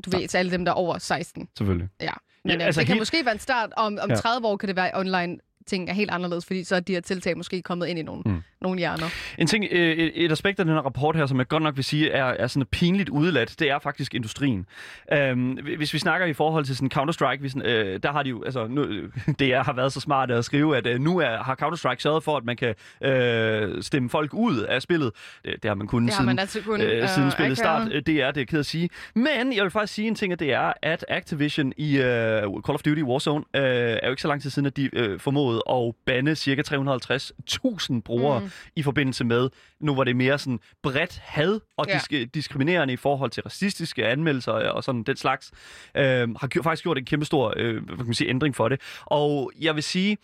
Du 0.06 0.18
ved, 0.18 0.28
til 0.28 0.38
alle 0.38 0.52
dem, 0.52 0.66
der 0.66 0.72
er 0.72 0.76
over 0.76 0.98
16. 0.98 1.48
Selvfølgelig. 1.58 1.88
Ja. 2.02 2.12
Men 2.44 2.52
Ja, 2.52 2.58
ja, 2.58 2.66
altså, 2.66 2.66
altså 2.66 2.80
det 2.82 2.88
kan 2.88 2.94
helt- 2.94 3.02
måske 3.02 3.26
være 3.26 3.34
en 3.34 3.40
start. 3.40 3.70
Om, 3.78 3.98
om 4.02 4.10
Ja. 4.10 4.16
30 4.16 4.48
år 4.48 4.58
kan 4.58 4.68
det 4.68 4.76
være 4.76 4.92
online 4.94 5.38
ting 5.68 5.90
er 5.90 5.94
helt 5.94 6.12
anderledes, 6.12 6.46
fordi 6.46 6.64
så 6.64 6.76
er 6.76 6.80
de 6.80 6.94
her 6.94 7.02
tiltag 7.02 7.38
måske 7.38 7.62
kommet 7.62 7.88
ind 7.88 8.00
i 8.00 8.02
nogle, 8.02 8.22
Mm. 8.26 8.42
Nogle 8.64 8.80
hjerner. 8.80 9.06
En 9.38 9.48
ting, 9.48 9.66
øh, 9.72 9.98
et, 9.98 10.26
et 10.26 10.32
aspekt 10.32 10.60
af 10.60 10.66
den 10.66 10.74
her 10.74 10.82
rapport 10.82 11.16
her, 11.16 11.26
som 11.26 11.38
jeg 11.38 11.48
godt 11.48 11.64
nok 11.64 11.76
vil 11.76 11.84
sige, 11.84 12.12
er, 12.12 12.24
er 12.26 12.48
sådan 12.48 12.66
pinligt 12.66 13.10
udeladt, 13.10 13.60
det 13.60 13.70
er 13.70 13.80
faktisk 13.80 14.14
industrien. 14.14 14.66
Øhm, 15.14 15.58
hvis 15.78 15.94
vi 15.94 16.00
snakker 16.00 16.28
i 16.28 16.34
forhold 16.34 16.66
til 16.66 16.76
sådan 16.76 16.92
Counter-Strike, 16.96 17.40
hvis, 17.40 17.56
øh, 17.64 18.00
der 18.04 18.12
har 18.12 18.24
de 18.24 18.30
jo, 18.30 18.44
altså 18.44 18.68
nu, 18.68 18.84
DR 19.40 19.64
har 19.64 19.74
været 19.74 19.94
så 19.94 20.00
smart 20.00 20.32
at 20.32 20.46
skrive, 20.46 20.78
at 20.78 20.88
øh, 20.88 21.00
nu 21.00 21.18
er, 21.18 21.44
har 21.44 21.56
Counter-Strike 21.62 22.00
sørget 22.00 22.24
for, 22.24 22.38
at 22.38 22.46
man 22.46 22.58
kan 22.58 22.76
øh, 23.02 23.84
stemme 23.84 24.10
folk 24.10 24.34
ud 24.34 24.58
af 24.58 24.82
spillet. 24.82 25.12
Det, 25.46 25.54
det 25.64 25.70
har 25.70 25.76
man 25.76 25.88
kunnet 25.88 26.14
siden, 26.14 26.26
man 26.26 26.40
altid 26.40 26.64
kunnet, 26.64 26.88
øh, 26.88 27.04
øh, 27.04 27.10
siden 27.10 27.32
spillet 27.32 27.52
ikke? 27.52 27.56
start. 27.56 27.88
Øh, 27.92 28.02
Det 28.06 28.22
er 28.22 28.32
det, 28.32 28.42
er 28.42 28.46
ked 28.46 28.60
at 28.60 28.66
sige. 28.66 28.90
Men 29.16 29.54
jeg 29.56 29.64
vil 29.64 29.72
faktisk 29.72 29.94
sige 29.94 30.08
en 30.08 30.16
ting, 30.16 30.34
at 30.34 30.40
det 30.40 30.54
er, 30.54 30.74
at 30.82 31.06
Activision 31.10 31.74
i 31.78 31.98
øh, 31.98 32.42
Call 32.42 32.76
of 32.76 32.82
Duty 32.86 33.02
Warzone 33.02 33.44
øh, 33.56 33.64
er 33.64 34.00
jo 34.04 34.10
ikke 34.10 34.22
så 34.22 34.28
lang 34.28 34.42
tid 34.42 34.50
siden, 34.50 34.66
at 34.66 34.78
de 34.78 34.90
øh, 34.94 35.20
formåede 35.20 35.62
at 35.70 35.94
bande 36.06 36.36
cirka 36.36 36.62
350.000 36.62 38.02
brugere 38.02 38.40
mm. 38.40 38.52
I 38.76 38.84
forbindelse 38.84 39.24
med, 39.24 39.50
nu 39.80 39.96
var 39.96 40.04
det 40.04 40.16
mere 40.16 40.38
sådan 40.38 40.60
bredt 40.84 41.18
had 41.24 41.60
og 41.78 41.86
Ja. 41.88 41.94
disk- 41.98 42.34
diskriminerende 42.34 42.94
i 42.94 42.98
forhold 42.98 43.32
til 43.32 43.44
racistiske 43.44 44.08
anmeldelser 44.08 44.52
og 44.52 44.84
sådan 44.84 45.04
den 45.04 45.18
slags, 45.18 45.52
øh, 45.98 46.04
har 46.36 46.48
gjort, 46.48 46.64
faktisk 46.64 46.84
gjort 46.84 46.98
en 46.98 47.06
kæmpe 47.06 47.26
stor 47.26 47.54
øh, 47.58 47.86
hvad 47.86 47.98
kan 47.98 48.06
man 48.06 48.14
sige, 48.14 48.30
ændring 48.30 48.56
for 48.56 48.70
det. 48.70 48.82
Og 49.06 49.52
jeg 49.62 49.76
vil 49.76 49.84
sige, 49.84 50.18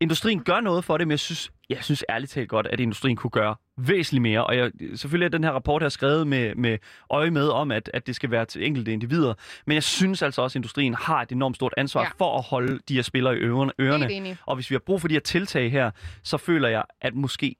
industrien 0.00 0.42
gør 0.44 0.60
noget 0.60 0.84
for 0.84 0.96
det, 0.98 1.06
men 1.06 1.10
jeg 1.10 1.20
synes, 1.20 1.50
jeg 1.70 1.78
synes 1.84 2.04
ærligt 2.10 2.32
talt 2.32 2.48
godt, 2.48 2.66
at 2.66 2.80
industrien 2.80 3.16
kunne 3.16 3.30
gøre 3.30 3.56
væsentligt 3.78 4.22
mere. 4.22 4.46
Og 4.46 4.56
jeg, 4.56 4.70
selvfølgelig 4.94 5.24
er 5.26 5.30
den 5.30 5.44
her 5.44 5.50
rapport 5.50 5.82
her 5.82 5.88
skrevet 5.88 6.26
med, 6.26 6.54
med 6.54 6.78
øje 7.10 7.30
med 7.30 7.48
om, 7.48 7.70
at, 7.70 7.90
at 7.94 8.06
det 8.06 8.16
skal 8.16 8.30
være 8.30 8.44
til 8.44 8.66
enkelte 8.66 8.92
individer. 8.92 9.34
Men 9.66 9.74
jeg 9.74 9.82
synes 9.82 10.22
altså 10.22 10.42
også, 10.42 10.52
at 10.52 10.56
industrien 10.56 10.94
har 10.94 11.22
et 11.22 11.32
enormt 11.32 11.56
stort 11.56 11.74
ansvar 11.76 12.02
Ja. 12.02 12.08
for 12.18 12.38
at 12.38 12.44
holde 12.44 12.78
de 12.88 12.94
her 12.94 13.02
spillere 13.02 13.34
i 13.36 13.38
ørerne. 13.38 13.72
ørerne. 13.80 14.36
Og 14.46 14.54
hvis 14.54 14.70
vi 14.70 14.74
har 14.74 14.80
brug 14.86 15.00
for 15.00 15.08
de 15.08 15.14
her 15.14 15.20
tiltag 15.20 15.70
her, 15.70 15.90
så 16.22 16.36
føler 16.36 16.68
jeg, 16.68 16.82
at 17.00 17.14
måske... 17.14 17.56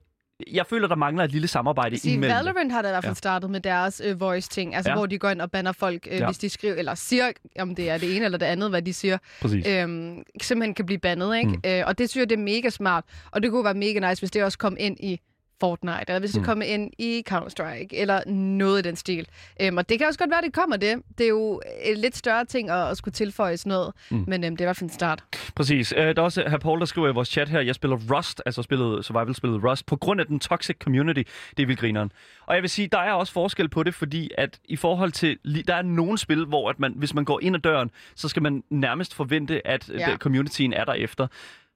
Jeg 0.52 0.66
føler, 0.66 0.88
der 0.88 0.96
mangler 0.96 1.24
et 1.24 1.32
lille 1.32 1.48
samarbejde 1.48 1.98
Sige, 1.98 2.14
imellem. 2.14 2.36
Valorant 2.36 2.72
har 2.72 2.82
da 2.82 2.88
i 2.88 2.90
hvert 2.90 3.04
fald 3.04 3.10
Ja. 3.10 3.14
startet 3.14 3.50
med 3.50 3.60
deres 3.60 4.02
øh, 4.04 4.20
voice-ting, 4.20 4.74
altså 4.74 4.90
Ja. 4.90 4.96
hvor 4.96 5.06
de 5.06 5.18
går 5.18 5.30
ind 5.30 5.40
og 5.40 5.50
banner 5.50 5.72
folk, 5.72 6.08
øh, 6.10 6.18
Ja. 6.18 6.26
hvis 6.26 6.38
de 6.38 6.48
skriver, 6.48 6.74
eller 6.74 6.94
siger, 6.94 7.32
om 7.58 7.74
det 7.74 7.90
er 7.90 7.98
det 7.98 8.16
ene 8.16 8.24
eller 8.24 8.38
det 8.38 8.46
andet, 8.46 8.70
hvad 8.70 8.82
de 8.82 8.92
siger, 8.92 9.18
Præcis. 9.40 9.66
øhm, 9.68 10.22
simpelthen 10.42 10.74
kan 10.74 10.86
blive 10.86 10.98
bandet, 10.98 11.36
ikke? 11.36 11.50
Mm. 11.50 11.60
Øh, 11.66 11.82
og 11.86 11.98
det 11.98 12.10
synes 12.10 12.20
jeg, 12.22 12.30
det 12.30 12.38
er 12.38 12.42
mega 12.42 12.70
smart, 12.70 13.04
og 13.30 13.42
det 13.42 13.50
kunne 13.50 13.64
være 13.64 13.74
mega 13.74 14.08
nice, 14.10 14.20
hvis 14.20 14.30
det 14.30 14.44
også 14.44 14.58
kom 14.58 14.76
ind 14.80 14.96
i 15.00 15.20
Fortnite, 15.60 16.04
eller 16.08 16.18
hvis 16.18 16.30
det 16.30 16.40
Mm. 16.40 16.44
kom 16.46 16.62
ind 16.62 16.90
i 16.98 17.24
Counter-Strike, 17.30 17.88
eller 17.92 18.30
noget 18.30 18.78
i 18.78 18.88
den 18.88 18.96
stil. 18.96 19.26
Øhm, 19.60 19.76
og 19.76 19.88
det 19.88 19.98
kan 19.98 20.06
også 20.06 20.18
godt 20.18 20.30
være, 20.30 20.38
at 20.38 20.44
det 20.44 20.52
kommer 20.52 20.76
det. 20.76 21.02
Det 21.18 21.24
er 21.24 21.28
jo 21.28 21.60
et 21.84 21.98
lidt 21.98 22.16
større 22.16 22.44
ting 22.44 22.70
at, 22.70 22.88
at 22.90 22.96
skulle 22.96 23.12
tilføje 23.12 23.56
sådan 23.56 23.70
noget, 23.70 23.92
mm. 24.10 24.24
men 24.28 24.44
øhm, 24.44 24.56
det 24.56 24.60
er 24.60 24.64
i 24.64 24.68
hvert 24.68 24.76
fald 24.76 24.90
en 24.90 24.94
start. 24.94 25.24
Præcis. 25.54 25.92
Øh, 25.96 26.06
der 26.06 26.14
er 26.16 26.20
også 26.24 26.44
herr 26.48 26.58
Paul, 26.58 26.80
der 26.80 26.86
skriver 26.86 27.08
i 27.08 27.12
vores 27.12 27.28
chat 27.28 27.48
her, 27.48 27.60
jeg 27.60 27.74
spiller 27.74 27.96
Rust, 28.16 28.42
altså 28.46 28.62
spillet, 28.62 29.04
survival-spillet 29.04 29.64
Rust, 29.64 29.86
på 29.86 29.96
grund 29.96 30.20
af 30.20 30.26
den 30.26 30.40
toxic 30.40 30.76
community. 30.82 31.22
Det 31.56 31.62
er 31.62 31.66
vildt 31.66 31.80
grineren. 31.80 32.12
Og 32.46 32.54
jeg 32.54 32.62
vil 32.62 32.70
sige, 32.70 32.88
der 32.92 32.98
er 32.98 33.12
også 33.12 33.32
forskel 33.32 33.68
på 33.68 33.82
det, 33.82 33.94
fordi 33.94 34.30
at 34.38 34.58
i 34.64 34.76
forhold 34.76 35.12
til, 35.12 35.38
der 35.66 35.74
er 35.74 35.82
nogle 35.82 36.18
spil, 36.18 36.44
hvor 36.44 36.70
at 36.70 36.80
man, 36.80 36.92
hvis 36.96 37.14
man 37.14 37.24
går 37.24 37.40
ind 37.42 37.56
ad 37.56 37.60
døren, 37.60 37.90
så 38.16 38.28
skal 38.28 38.42
man 38.42 38.62
nærmest 38.70 39.14
forvente, 39.14 39.66
at 39.66 39.88
ja. 39.88 40.16
communityen 40.16 40.72
er 40.72 40.84
der 40.84 40.92
efter. 40.92 41.26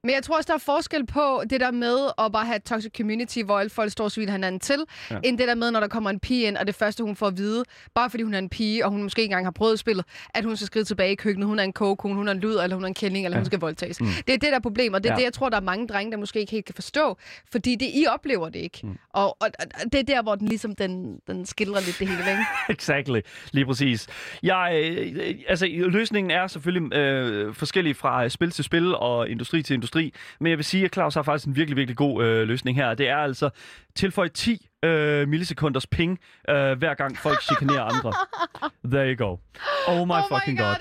Men 0.09 0.15
jeg 0.15 0.23
tror 0.23 0.37
også, 0.37 0.47
der 0.47 0.55
er 0.55 0.59
forskel 0.59 1.07
på 1.07 1.43
det 1.51 1.61
der 1.61 1.71
med 1.71 2.11
at 2.19 2.33
bare 2.33 2.47
have 2.47 2.59
toxic 2.59 2.93
community, 2.97 3.39
hvor 3.39 3.59
alle 3.59 3.71
folk 3.71 3.93
står 3.93 4.05
og 4.05 4.13
sviner 4.13 4.33
hinanden 4.33 4.61
til, 4.61 4.85
ja. 5.11 5.19
End 5.25 5.39
det 5.39 5.49
der 5.49 5.55
med, 5.55 5.71
når 5.71 5.81
der 5.81 5.89
kommer 5.89 6.11
en 6.11 6.21
pige 6.21 6.47
ind, 6.47 6.57
og 6.57 6.67
det 6.67 6.75
første, 6.75 7.05
hun 7.05 7.17
får 7.17 7.27
at 7.27 7.37
vide, 7.37 7.65
bare 7.95 8.11
fordi 8.11 8.23
hun 8.23 8.35
er 8.35 8.39
en 8.39 8.49
pige, 8.49 8.85
og 8.85 8.91
hun 8.91 9.03
måske 9.03 9.23
ikke 9.23 9.33
engang 9.33 9.47
har 9.47 9.51
prøvet 9.51 9.79
spillet, 9.79 10.05
at 10.35 10.45
hun 10.45 10.57
skal 10.57 10.67
skride 10.67 10.85
tilbage 10.85 11.13
i 11.13 11.15
køkkenet, 11.15 11.49
hun 11.49 11.59
er 11.59 11.63
en 11.63 11.73
kogekone, 11.73 12.15
hun 12.15 12.29
er 12.29 12.33
en 12.33 12.39
lyd, 12.39 12.57
eller 12.63 12.75
hun 12.75 12.85
er 12.85 12.89
en 12.89 12.95
kælling, 12.95 13.25
eller 13.25 13.37
ja. 13.37 13.41
hun 13.41 13.47
skal 13.47 13.61
voldtages. 13.61 14.01
Mm. 14.01 14.07
Det 14.27 14.35
er 14.35 14.39
det 14.39 14.53
der 14.53 14.59
problem, 14.59 14.95
og 14.95 15.03
det 15.03 15.11
er 15.11 15.13
ja. 15.13 15.17
Det, 15.17 15.25
jeg 15.25 15.33
tror, 15.33 15.49
der 15.49 15.57
er 15.57 15.61
mange 15.61 15.87
drenge, 15.87 16.13
der 16.13 16.19
måske 16.19 16.41
ikke 16.41 16.53
helt 16.53 16.65
kan 16.65 16.75
forstå, 16.75 17.17
fordi 17.53 17.75
det, 17.75 17.87
I 17.95 18.07
oplever 18.09 18.49
det 18.49 18.59
ikke. 18.59 18.81
Mm. 18.83 18.99
Og, 19.13 19.37
og, 19.41 19.49
og, 19.61 19.93
det 19.93 20.01
er 20.01 20.05
der, 20.05 20.23
hvor 20.23 20.35
den 20.35 20.49
ligesom, 20.49 20.75
den, 20.75 21.21
den 21.27 21.47
skildrer 21.47 21.81
lidt 21.81 21.99
det 21.99 22.09
hele, 22.09 22.31
ikke? 22.31 22.43
exactly. 22.79 23.21
Lige 23.53 23.67
præcis. 23.67 24.07
Jeg, 24.43 24.81
øh, 24.85 25.35
altså, 25.49 25.67
løsningen 25.67 26.31
er 26.31 26.47
selvfølgelig 26.47 26.95
øh, 26.95 27.55
forskellig 27.55 27.97
fra 27.97 28.25
øh, 28.25 28.31
spil 28.31 28.51
til 28.51 28.65
spil 28.65 28.95
og 28.95 29.29
industri 29.29 29.63
til 29.63 29.75
industri, 29.75 29.98
men 30.41 30.51
jeg 30.51 30.59
vil 30.59 30.65
sige, 30.65 30.85
at 30.85 30.95
Claus 30.95 31.15
har 31.15 31.23
faktisk 31.23 31.47
en 31.47 31.57
virkelig, 31.57 31.77
virkelig 31.77 31.97
god 31.97 32.25
øh, 32.25 32.49
løsning 32.49 32.77
her. 32.77 32.95
Det 32.95 33.09
er 33.09 33.17
altså 33.17 33.51
tilføj 33.95 34.29
10 34.29 34.69
øh, 34.83 35.29
millisekunders 35.29 35.87
ping, 35.87 36.19
øh, 36.49 36.79
hver 36.79 36.95
gang 36.95 37.19
folk 37.19 37.43
chikanerer 37.43 37.83
andre. 37.83 38.13
There 38.93 39.15
you 39.15 39.27
go. 39.27 39.37
Oh 39.89 40.07
my 40.07 40.13
oh 40.13 40.23
fucking 40.29 40.59
my 40.59 40.63
god. 40.63 40.77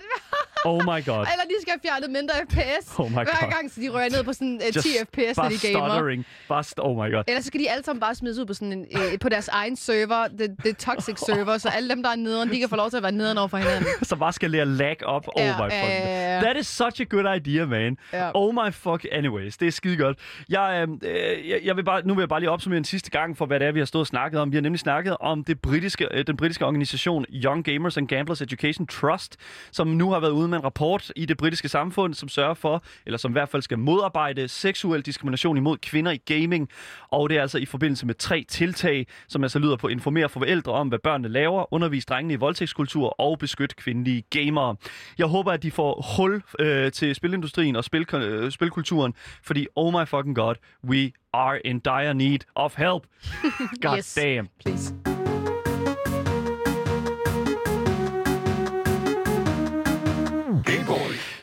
Oh 0.67 0.80
my 0.84 0.99
god. 1.10 1.23
Eller 1.34 1.45
de 1.51 1.56
skal 1.62 1.71
have 1.75 1.80
fjernet 1.88 2.10
mindre 2.10 2.34
FPS, 2.49 2.86
Oh 2.99 3.10
my 3.10 3.13
hver 3.13 3.23
God. 3.41 3.51
gang, 3.51 3.71
så 3.71 3.82
de 3.82 3.89
rører 3.89 4.10
ned 4.10 4.23
på 4.23 4.34
sådan 4.34 4.60
uh, 4.75 4.82
10 4.82 4.89
FPS, 5.06 5.38
når 5.38 5.43
bare 5.43 5.51
de 5.51 5.58
gamer. 5.73 5.88
stuttering. 5.89 6.25
Bare 6.47 6.63
st- 6.69 6.73
oh 6.77 6.95
my 7.06 7.12
god. 7.15 7.23
Ellers 7.27 7.43
så 7.43 7.47
skal 7.47 7.60
de 7.60 7.69
alle 7.71 7.84
sammen 7.84 7.99
bare 7.99 8.15
smides 8.15 8.38
ud 8.39 8.45
på, 8.45 8.53
sådan 8.53 8.73
en, 8.73 8.86
øh, 8.91 9.19
på 9.19 9.30
deres 9.30 9.47
egen 9.47 9.75
server, 9.75 10.27
det, 10.27 10.56
det 10.63 10.77
toxic 10.77 11.17
server, 11.27 11.58
så 11.58 11.69
alle 11.69 11.89
dem, 11.89 12.03
der 12.03 12.10
er 12.10 12.15
nederen, 12.15 12.49
de 12.49 12.60
kan 12.60 12.69
få 12.69 12.75
lov 12.75 12.89
til 12.89 12.97
at 12.97 13.03
være 13.03 13.12
nederen 13.12 13.38
over 13.38 13.47
for 13.47 13.58
hinanden. 13.58 13.86
Så 14.03 14.15
bare 14.15 14.34
skal 14.34 14.51
lære 14.51 14.65
lag 14.65 15.06
op. 15.06 15.27
Oh 15.27 15.41
Ja, 15.41 15.51
my 15.58 15.62
fucking 15.62 15.82
ja, 15.82 16.36
ja. 16.36 16.41
That 16.41 16.58
is 16.58 16.67
such 16.67 17.01
a 17.01 17.06
good 17.10 17.36
idea, 17.36 17.65
man. 17.65 17.97
Ja. 18.13 18.32
Oh 18.34 18.53
my 18.53 18.71
fuck. 18.73 19.06
Anyways, 19.12 19.58
det 19.58 19.67
er 19.67 19.71
skide 19.71 19.97
godt. 19.97 20.17
Jeg, 20.49 20.88
øh, 21.03 21.49
jeg, 21.49 21.60
jeg 21.63 21.75
vil 21.75 21.84
bare, 21.84 22.01
nu 22.08 22.13
vil 22.13 22.21
jeg 22.21 22.30
bare 22.30 22.39
lige 22.39 22.49
opsummere 22.51 22.77
en 22.77 22.84
sidste 22.84 23.12
gang 23.12 23.38
for, 23.38 23.45
hvad 23.45 23.60
det 23.60 23.67
er, 23.67 23.71
vi 23.71 23.80
har 23.80 23.86
stået 23.86 24.01
og 24.01 24.08
snakket 24.08 24.41
om. 24.41 24.51
Vi 24.51 24.58
har 24.58 24.62
nemlig 24.62 24.80
snakket 24.80 25.17
om 25.19 25.43
det 25.43 25.62
britiske, 25.62 26.08
øh, 26.12 26.27
den 26.27 26.38
britiske 26.38 26.65
organisation 26.65 27.25
Young 27.34 27.63
Gamers 27.65 27.97
and 27.97 28.08
Gamblers 28.08 28.41
Education 28.41 28.88
Trust, 28.88 29.36
som 29.71 29.88
nu 29.88 30.12
har 30.12 30.19
været 30.19 30.32
ude 30.32 30.47
med 30.47 30.57
en 30.58 30.63
rapport 30.63 31.12
i 31.15 31.26
det 31.26 31.38
britiske 31.38 31.70
samfund, 31.70 32.13
som 32.13 32.30
sørger 32.30 32.54
for, 32.54 32.84
eller 33.06 33.17
som 33.17 33.32
i 33.32 33.34
hvert 33.34 33.50
fald 33.50 33.62
skal 33.62 33.80
modarbejde 33.80 34.48
seksuel 34.48 35.02
diskrimination 35.02 35.58
imod 35.58 35.78
kvinder 35.78 36.12
i 36.12 36.17
gaming. 36.17 36.70
Og 37.12 37.30
det 37.30 37.38
er 37.38 37.41
altså 37.41 37.58
i 37.58 37.65
forbindelse 37.65 38.06
med 38.06 38.15
tre 38.15 38.46
tiltag, 38.50 39.08
som 39.28 39.43
altså 39.43 39.60
lyder 39.60 39.76
på 39.76 39.88
informere 39.88 40.30
forældre 40.30 40.72
om, 40.72 40.88
hvad 40.88 41.00
børnene 41.00 41.28
laver, 41.30 41.74
undervise 41.74 42.06
drengene 42.06 42.34
i 42.34 42.38
voldtægtskultur 42.38 43.15
og 43.22 43.39
beskytte 43.39 43.76
kvindelige 43.76 44.24
gamere. 44.30 44.76
Jeg 45.17 45.26
håber, 45.28 45.52
at 45.52 45.63
de 45.63 45.72
får 45.72 46.15
hul 46.17 46.43
øh, 46.60 46.91
til 46.91 47.15
spilindustrien 47.15 47.76
og 47.76 47.84
spil, 47.84 48.15
øh, 48.15 48.52
spilkulturen, 48.52 49.13
fordi 49.43 49.67
oh 49.76 49.93
my 49.93 50.06
fucking 50.08 50.36
god, 50.36 50.56
we 50.84 51.12
are 51.34 51.60
in 51.65 51.80
dire 51.80 52.13
need 52.13 52.39
of 52.56 52.76
help. 52.78 53.04
God 53.82 53.98
Yes. 53.98 54.13
damn. 54.15 54.50
Please. 54.65 55.16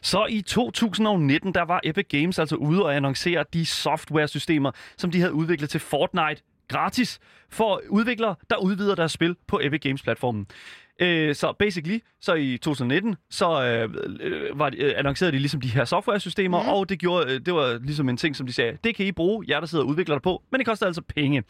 Så 0.04 0.26
i 0.30 0.42
2019, 0.42 1.54
der 1.54 1.62
var 1.62 1.80
Epic 1.84 2.06
Games 2.08 2.38
altså 2.38 2.56
ude 2.56 2.84
og 2.84 2.96
annoncere 2.96 3.44
de 3.52 3.66
software-systemer, 3.66 4.70
som 4.96 5.10
de 5.10 5.20
havde 5.20 5.32
udviklet 5.32 5.70
til 5.70 5.80
Fortnite 5.80 6.42
gratis 6.68 7.20
for 7.50 7.82
udviklere, 7.88 8.34
der 8.50 8.56
udvider 8.56 8.94
deres 8.94 9.12
spil 9.12 9.36
på 9.46 9.60
Epic 9.62 9.80
Games-platformen. 9.80 10.46
Øh, 11.00 11.34
så 11.34 11.52
basically, 11.58 11.98
så 12.20 12.34
i 12.34 12.58
2019, 12.58 13.16
så 13.30 13.64
øh, 13.64 13.94
øh, 14.20 14.58
var 14.58 14.72
øh, 14.78 14.92
annoncerede 14.96 15.32
de 15.32 15.38
ligesom 15.38 15.60
de 15.60 15.68
her 15.68 15.84
software-systemer, 15.84 16.62
mm. 16.62 16.68
og 16.68 16.88
det, 16.88 16.98
gjorde, 16.98 17.32
øh, 17.32 17.40
det 17.46 17.54
var 17.54 17.78
ligesom 17.82 18.08
en 18.08 18.16
ting, 18.16 18.36
som 18.36 18.46
de 18.46 18.52
sagde, 18.52 18.78
det 18.84 18.94
kan 18.94 19.06
I 19.06 19.12
bruge, 19.12 19.44
jer 19.48 19.60
der 19.60 19.66
sidder 19.66 19.84
og 19.84 19.90
udvikler 19.90 20.14
det 20.14 20.22
på, 20.22 20.42
men 20.50 20.58
det 20.58 20.66
koster 20.66 20.86
altså 20.86 21.02
penge. 21.02 21.42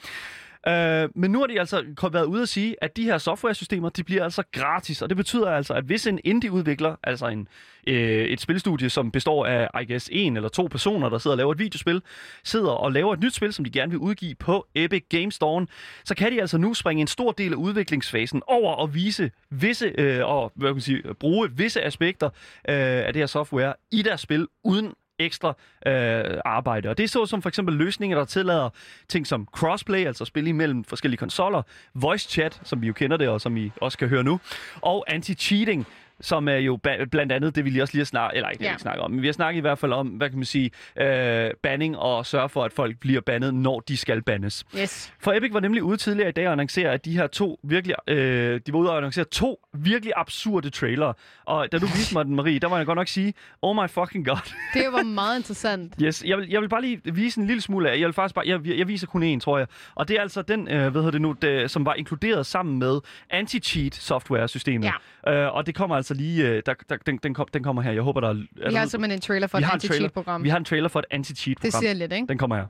Øh, 0.68 1.08
men 1.14 1.30
nu 1.30 1.38
har 1.38 1.46
de 1.46 1.60
altså 1.60 1.84
været 2.12 2.24
ude 2.24 2.42
at 2.42 2.48
sige, 2.48 2.76
at 2.82 2.96
de 2.96 3.04
her 3.04 3.18
software-systemer, 3.18 3.88
de 3.88 4.04
bliver 4.04 4.24
altså 4.24 4.42
gratis, 4.52 5.02
og 5.02 5.08
det 5.08 5.16
betyder 5.16 5.50
altså, 5.50 5.74
at 5.74 5.84
hvis 5.84 6.06
en 6.06 6.20
indie-udvikler, 6.24 6.96
altså 7.02 7.26
en, 7.26 7.48
øh, 7.86 8.24
et 8.24 8.40
spilstudie, 8.40 8.90
som 8.90 9.10
består 9.10 9.46
af, 9.46 9.82
I 9.82 9.92
guess, 9.92 10.08
en 10.12 10.36
eller 10.36 10.48
to 10.48 10.68
personer, 10.70 11.08
der 11.08 11.18
sidder 11.18 11.34
og 11.34 11.38
laver 11.38 11.52
et 11.52 11.58
videospil, 11.58 12.02
sidder 12.44 12.70
og 12.70 12.92
laver 12.92 13.12
et 13.12 13.20
nyt 13.20 13.34
spil, 13.34 13.52
som 13.52 13.64
de 13.64 13.70
gerne 13.70 13.90
vil 13.90 13.98
udgive 13.98 14.34
på 14.34 14.66
Epic 14.74 15.04
Games 15.08 15.34
Store, 15.34 15.66
så 16.04 16.14
kan 16.14 16.32
de 16.32 16.40
altså 16.40 16.58
nu 16.58 16.74
springe 16.74 17.00
en 17.00 17.06
stor 17.06 17.32
del 17.32 17.52
af 17.52 17.56
udviklingsfasen 17.56 18.42
over 18.46 18.72
og 18.74 18.94
vise 18.94 19.30
visse, 19.50 19.92
øh, 19.98 20.26
og 20.26 20.52
hvad 20.54 20.68
kan 20.68 20.74
man 20.74 20.80
sige, 20.80 21.02
bruge 21.20 21.50
visse 21.56 21.82
aspekter 21.82 22.26
øh, 22.68 22.74
af 23.06 23.12
det 23.12 23.20
her 23.20 23.26
software 23.26 23.74
i 23.92 24.02
deres 24.02 24.20
spil, 24.20 24.46
uden 24.64 24.92
ekstra 25.18 25.54
øh, 25.86 26.40
arbejde. 26.44 26.88
Og 26.88 26.98
det 26.98 27.04
er 27.04 27.08
så 27.08 27.26
som 27.26 27.42
for 27.42 27.48
eksempel 27.48 27.74
løsninger, 27.74 28.18
der 28.18 28.24
tillader 28.24 28.70
ting 29.08 29.26
som 29.26 29.48
crossplay, 29.52 30.06
altså 30.06 30.24
spil 30.24 30.46
imellem 30.46 30.84
forskellige 30.84 31.18
konsoller, 31.18 31.62
voice 31.94 32.28
chat, 32.28 32.60
som 32.64 32.82
vi 32.82 32.86
jo 32.86 32.92
kender 32.92 33.16
det, 33.16 33.28
og 33.28 33.40
som 33.40 33.56
I 33.56 33.70
også 33.80 33.98
kan 33.98 34.08
høre 34.08 34.24
nu, 34.24 34.40
og 34.80 35.04
anti-cheating, 35.10 35.84
som 36.20 36.48
er 36.48 36.56
jo 36.56 36.76
blandt 37.10 37.32
andet 37.32 37.54
det, 37.56 37.64
vi 37.64 37.70
lige 37.70 37.82
også 37.82 37.94
lige 37.94 38.00
har 38.00 38.04
snakket, 38.04 38.36
eller 38.36 38.50
ikke 38.50 38.62
Ja. 38.64 38.68
ja. 38.68 38.72
ikke 38.74 38.82
snakke 38.82 39.02
om, 39.02 39.10
men 39.10 39.22
vi 39.22 39.26
har 39.28 39.32
snakket 39.32 39.58
i 39.58 39.60
hvert 39.60 39.78
fald 39.78 39.92
om, 39.92 40.06
hvad 40.08 40.28
kan 40.30 40.38
man 40.38 40.44
sige, 40.44 40.70
øh, 41.00 41.50
banning 41.62 41.98
og 41.98 42.26
sørge 42.26 42.48
for, 42.48 42.64
at 42.64 42.72
folk 42.72 42.98
bliver 42.98 43.20
bandet, 43.20 43.54
når 43.54 43.80
de 43.80 43.96
skal 43.96 44.22
bandes. 44.22 44.64
Yes. 44.78 45.12
For 45.20 45.32
Epic 45.32 45.52
var 45.52 45.60
nemlig 45.60 45.82
ude 45.82 45.96
tidligere 45.96 46.28
i 46.28 46.32
dag 46.32 46.46
og 46.46 46.52
annoncere, 46.52 46.90
at 46.90 47.04
de 47.04 47.12
her 47.12 47.26
to 47.26 47.60
virkelig, 47.62 47.96
øh, 48.08 48.60
de 48.66 48.72
var 48.72 48.78
ude 48.78 48.90
og 48.90 48.96
annoncere 48.96 49.24
to 49.24 49.60
virkelig 49.74 50.12
absurde 50.16 50.70
trailere. 50.70 51.14
Og 51.44 51.72
da 51.72 51.78
du 51.78 51.86
viste 51.86 52.14
mig 52.14 52.24
den, 52.24 52.34
Marie, 52.36 52.58
der 52.58 52.68
var 52.68 52.76
jeg 52.76 52.86
godt 52.86 52.96
nok 52.96 53.08
sige, 53.08 53.34
oh 53.62 53.76
my 53.76 53.88
fucking 53.88 54.26
god. 54.26 54.52
Det 54.74 54.84
var 54.92 55.02
meget 55.22 55.36
interessant. 55.38 55.94
Yes, 56.02 56.24
jeg 56.26 56.38
vil, 56.38 56.48
jeg 56.50 56.60
vil 56.60 56.68
bare 56.68 56.80
lige 56.82 57.00
vise 57.04 57.40
en 57.40 57.46
lille 57.46 57.60
smule 57.60 57.90
af. 57.90 57.98
Jeg 57.98 58.06
vil 58.06 58.12
faktisk 58.14 58.34
bare, 58.34 58.44
jeg, 58.48 58.78
jeg 58.78 58.88
viser 58.88 59.06
kun 59.06 59.34
én, 59.36 59.40
tror 59.40 59.58
jeg. 59.58 59.66
Og 59.94 60.08
det 60.08 60.16
er 60.16 60.20
altså 60.22 60.42
den, 60.42 60.68
øh, 60.68 60.80
hvad 60.80 60.90
hedder 60.92 61.10
det 61.10 61.20
nu, 61.20 61.32
det, 61.42 61.70
som 61.70 61.86
var 61.86 61.94
inkluderet 61.94 62.46
sammen 62.46 62.78
med 62.78 63.00
anti-cheat 63.30 63.94
software-systemet. 63.94 64.90
Ja. 65.26 65.32
Øh, 65.34 65.54
og 65.54 65.66
det 65.66 65.74
kommer 65.74 65.96
altså 66.04 66.14
lige, 66.14 66.48
øh, 66.48 66.62
der, 66.66 66.74
der, 66.88 66.96
den, 66.96 67.16
den, 67.22 67.34
kom, 67.34 67.46
den 67.54 67.62
kommer 67.62 67.82
her. 67.82 67.92
Jeg 67.92 68.02
håber, 68.02 68.20
der 68.20 68.28
er... 68.28 68.34
Vi 68.68 68.74
har 68.74 68.86
simpelthen 68.86 69.18
en 69.18 69.20
trailer 69.20 69.46
for 69.46 69.58
vi 69.58 69.64
et 69.64 69.70
anti-cheat-program. 69.72 70.44
Vi 70.44 70.48
har 70.48 70.58
en 70.58 70.64
trailer 70.64 70.88
for 70.88 70.98
et 70.98 71.04
anti-cheat-program. 71.10 71.70
Det 71.70 71.78
siger 71.78 71.92
lidt, 71.92 72.12
ikke? 72.12 72.26
Den 72.26 72.38
kommer 72.38 72.56
her. 72.56 72.66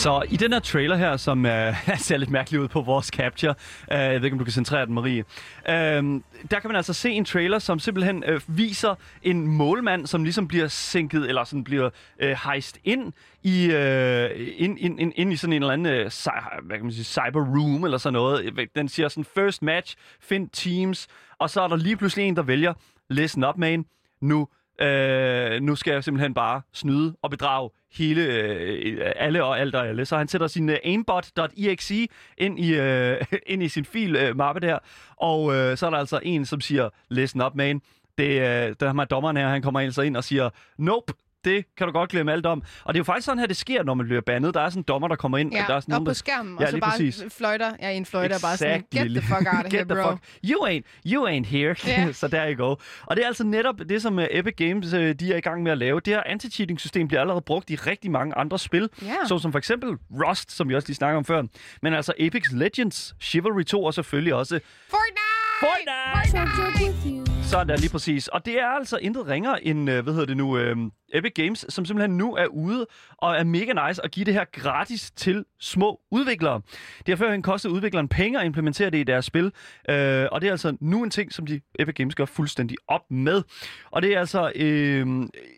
Så 0.00 0.22
i 0.30 0.36
den 0.36 0.52
her 0.52 0.60
trailer 0.60 0.96
her, 0.96 1.16
som 1.16 1.46
øh, 1.46 1.74
ser 1.98 2.16
lidt 2.16 2.30
mærkelig 2.30 2.60
ud 2.60 2.68
på 2.68 2.80
vores 2.80 3.06
capture, 3.06 3.54
øh, 3.92 3.98
jeg 3.98 4.14
ved 4.14 4.24
ikke, 4.24 4.34
om 4.34 4.38
du 4.38 4.44
kan 4.44 4.52
centrere 4.52 4.86
den, 4.86 4.94
Marie, 4.94 5.24
øh, 5.68 6.20
der 6.50 6.60
kan 6.60 6.68
man 6.68 6.76
altså 6.76 6.92
se 6.92 7.10
en 7.10 7.24
trailer, 7.24 7.58
som 7.58 7.78
simpelthen 7.78 8.24
øh, 8.26 8.40
viser 8.46 8.94
en 9.22 9.46
målmand, 9.46 10.06
som 10.06 10.24
ligesom 10.24 10.48
bliver 10.48 10.68
sænket, 10.68 11.28
eller 11.28 11.44
sådan 11.44 11.64
bliver 11.64 11.90
øh, 12.18 12.36
hejst 12.44 12.78
ind 12.84 13.12
i, 13.42 13.70
øh, 13.72 14.30
ind, 14.56 14.78
ind, 14.78 15.00
ind, 15.00 15.12
ind 15.16 15.32
i 15.32 15.36
sådan 15.36 15.52
en 15.52 15.62
eller 15.62 15.72
anden 15.72 15.92
øh, 15.92 16.06
cy- 16.06 16.60
hvad 16.62 16.76
kan 16.76 16.84
man 16.84 16.92
sige, 16.92 17.04
cyber 17.04 17.40
room, 17.40 17.84
eller 17.84 17.98
sådan 17.98 18.12
noget. 18.12 18.44
Øh, 18.44 18.66
den 18.76 18.88
siger 18.88 19.08
sådan, 19.08 19.24
first 19.24 19.62
match, 19.62 19.96
find 20.20 20.48
teams, 20.52 21.08
og 21.38 21.50
så 21.50 21.60
er 21.60 21.68
der 21.68 21.76
lige 21.76 21.96
pludselig 21.96 22.28
en, 22.28 22.36
der 22.36 22.42
vælger, 22.42 22.74
listen 23.10 23.44
up, 23.44 23.56
man, 23.56 23.84
nu 24.20 24.48
Øh, 24.82 25.62
nu 25.62 25.76
skal 25.76 25.92
jeg 25.92 26.04
simpelthen 26.04 26.34
bare 26.34 26.62
snyde 26.72 27.16
og 27.22 27.30
bedrage 27.30 27.70
hele, 27.92 28.22
øh, 28.22 29.12
alle 29.16 29.44
og 29.44 29.60
alt 29.60 29.74
og 29.74 29.88
alle. 29.88 30.04
Så 30.04 30.16
han 30.16 30.28
sætter 30.28 30.46
sin 30.46 30.68
øh, 30.68 30.76
aimbot.exe 30.84 32.08
ind 32.38 32.58
i, 32.58 32.74
øh, 32.74 33.22
ind 33.46 33.62
i 33.62 33.68
sin 33.68 33.84
fil 33.84 34.16
øh, 34.16 34.36
mappe 34.36 34.60
der, 34.60 34.78
og 35.16 35.54
øh, 35.54 35.76
så 35.76 35.86
er 35.86 35.90
der 35.90 35.98
altså 35.98 36.20
en, 36.22 36.46
som 36.46 36.60
siger, 36.60 36.88
listen 37.08 37.42
up, 37.42 37.54
man. 37.54 37.82
Det, 38.18 38.30
øh, 38.30 38.74
der 38.80 38.94
har 38.94 39.04
dommeren 39.04 39.36
her, 39.36 39.48
han 39.48 39.62
kommer 39.62 39.80
altså 39.80 40.02
ind 40.02 40.16
og 40.16 40.24
siger, 40.24 40.50
nope, 40.78 41.12
det 41.44 41.64
kan 41.76 41.86
du 41.86 41.92
godt 41.92 42.10
glemme 42.10 42.32
alt 42.32 42.46
om. 42.46 42.62
Og 42.84 42.94
det 42.94 42.98
er 42.98 43.00
jo 43.00 43.04
faktisk 43.04 43.24
sådan 43.24 43.38
her, 43.38 43.46
det 43.46 43.56
sker, 43.56 43.82
når 43.82 43.94
man 43.94 44.06
bliver 44.06 44.20
bandet. 44.20 44.54
Der 44.54 44.60
er 44.60 44.68
sådan 44.68 44.80
en 44.80 44.84
dommer, 44.88 45.08
der 45.08 45.16
kommer 45.16 45.38
ind. 45.38 45.52
Ja, 45.54 45.62
og 45.62 45.68
der 45.68 45.74
er 45.74 45.80
sådan 45.80 45.94
op 45.94 45.96
nogen, 45.96 46.04
på 46.04 46.08
der... 46.08 46.14
skærmen, 46.14 46.56
Ja, 46.60 46.64
og 46.64 46.70
så 46.70 46.78
bare 46.80 46.90
præcis. 46.90 47.24
fløjter. 47.28 47.72
Ja, 47.82 47.90
en 47.90 48.06
fløjter 48.06 48.38
bare 48.42 48.56
sådan, 48.56 48.74
Exactly. 48.74 48.98
get 48.98 49.10
the 49.10 49.22
fuck 49.22 49.46
out 49.54 49.66
of 49.66 49.70
here, 49.72 49.78
Get 49.78 49.88
the 49.88 49.94
bro. 50.02 50.10
fuck. 50.10 50.22
You 50.44 50.66
ain't, 50.66 50.82
you 51.12 51.28
ain't 51.28 51.46
here. 51.46 51.74
Ja. 51.86 52.12
så 52.20 52.28
der 52.28 52.52
you 52.52 52.66
go. 52.66 52.74
Og 53.06 53.16
det 53.16 53.22
er 53.22 53.26
altså 53.26 53.44
netop 53.44 53.74
det, 53.88 54.02
som 54.02 54.18
uh, 54.18 54.24
Epic 54.30 54.54
Games 54.56 54.92
uh, 54.94 55.00
de 55.00 55.32
er 55.32 55.36
i 55.36 55.40
gang 55.40 55.62
med 55.62 55.72
at 55.72 55.78
lave. 55.78 56.00
Det 56.00 56.14
her 56.14 56.22
anti-cheating-system 56.26 57.08
bliver 57.08 57.20
allerede 57.20 57.42
brugt 57.42 57.70
i 57.70 57.76
rigtig 57.76 58.10
mange 58.10 58.34
andre 58.34 58.58
spil. 58.58 58.88
Ja. 59.02 59.14
Så 59.28 59.38
som 59.38 59.52
for 59.52 59.58
eksempel 59.58 59.96
Rust, 60.28 60.52
som 60.52 60.68
vi 60.68 60.74
også 60.74 60.88
lige 60.88 60.96
snakker 60.96 61.18
om 61.18 61.24
før. 61.24 61.42
Men 61.82 61.94
altså 61.94 62.12
Apex 62.20 62.42
Legends, 62.52 63.14
Chivalry 63.20 63.62
2 63.62 63.84
og 63.84 63.94
selvfølgelig 63.94 64.34
også 64.34 64.60
Fortnite! 64.88 65.20
Fortnite! 65.60 67.29
Sådan 67.50 67.68
der, 67.68 67.76
lige 67.76 67.90
præcis. 67.90 68.28
Og 68.28 68.46
det 68.46 68.60
er 68.60 68.66
altså 68.66 68.96
intet 68.96 69.26
ringere 69.26 69.64
end, 69.64 69.90
øh, 69.90 70.02
hvad 70.02 70.12
hedder 70.12 70.26
det 70.26 70.36
nu, 70.36 70.58
øh, 70.58 70.76
Epic 71.14 71.32
Games, 71.34 71.66
som 71.68 71.84
simpelthen 71.84 72.18
nu 72.18 72.34
er 72.34 72.46
ude 72.46 72.86
og 73.16 73.36
er 73.36 73.44
mega 73.44 73.88
nice 73.88 74.04
at 74.04 74.10
give 74.10 74.24
det 74.24 74.34
her 74.34 74.44
gratis 74.52 75.10
til 75.10 75.44
små 75.60 76.00
udviklere. 76.10 76.60
Det 76.98 77.08
har 77.08 77.16
førhen 77.16 77.42
kostet 77.42 77.70
udvikleren 77.70 78.08
penge 78.08 78.40
at 78.40 78.46
implementere 78.46 78.90
det 78.90 78.98
i 78.98 79.02
deres 79.02 79.24
spil, 79.24 79.44
øh, 79.88 80.26
og 80.32 80.40
det 80.40 80.46
er 80.46 80.50
altså 80.50 80.76
nu 80.80 81.02
en 81.02 81.10
ting, 81.10 81.32
som 81.32 81.46
de 81.46 81.60
Epic 81.78 81.94
Games 81.94 82.14
gør 82.14 82.24
fuldstændig 82.24 82.76
op 82.88 83.10
med. 83.10 83.42
Og 83.90 84.02
det 84.02 84.14
er 84.14 84.18
altså 84.20 84.52
øh, 84.54 85.06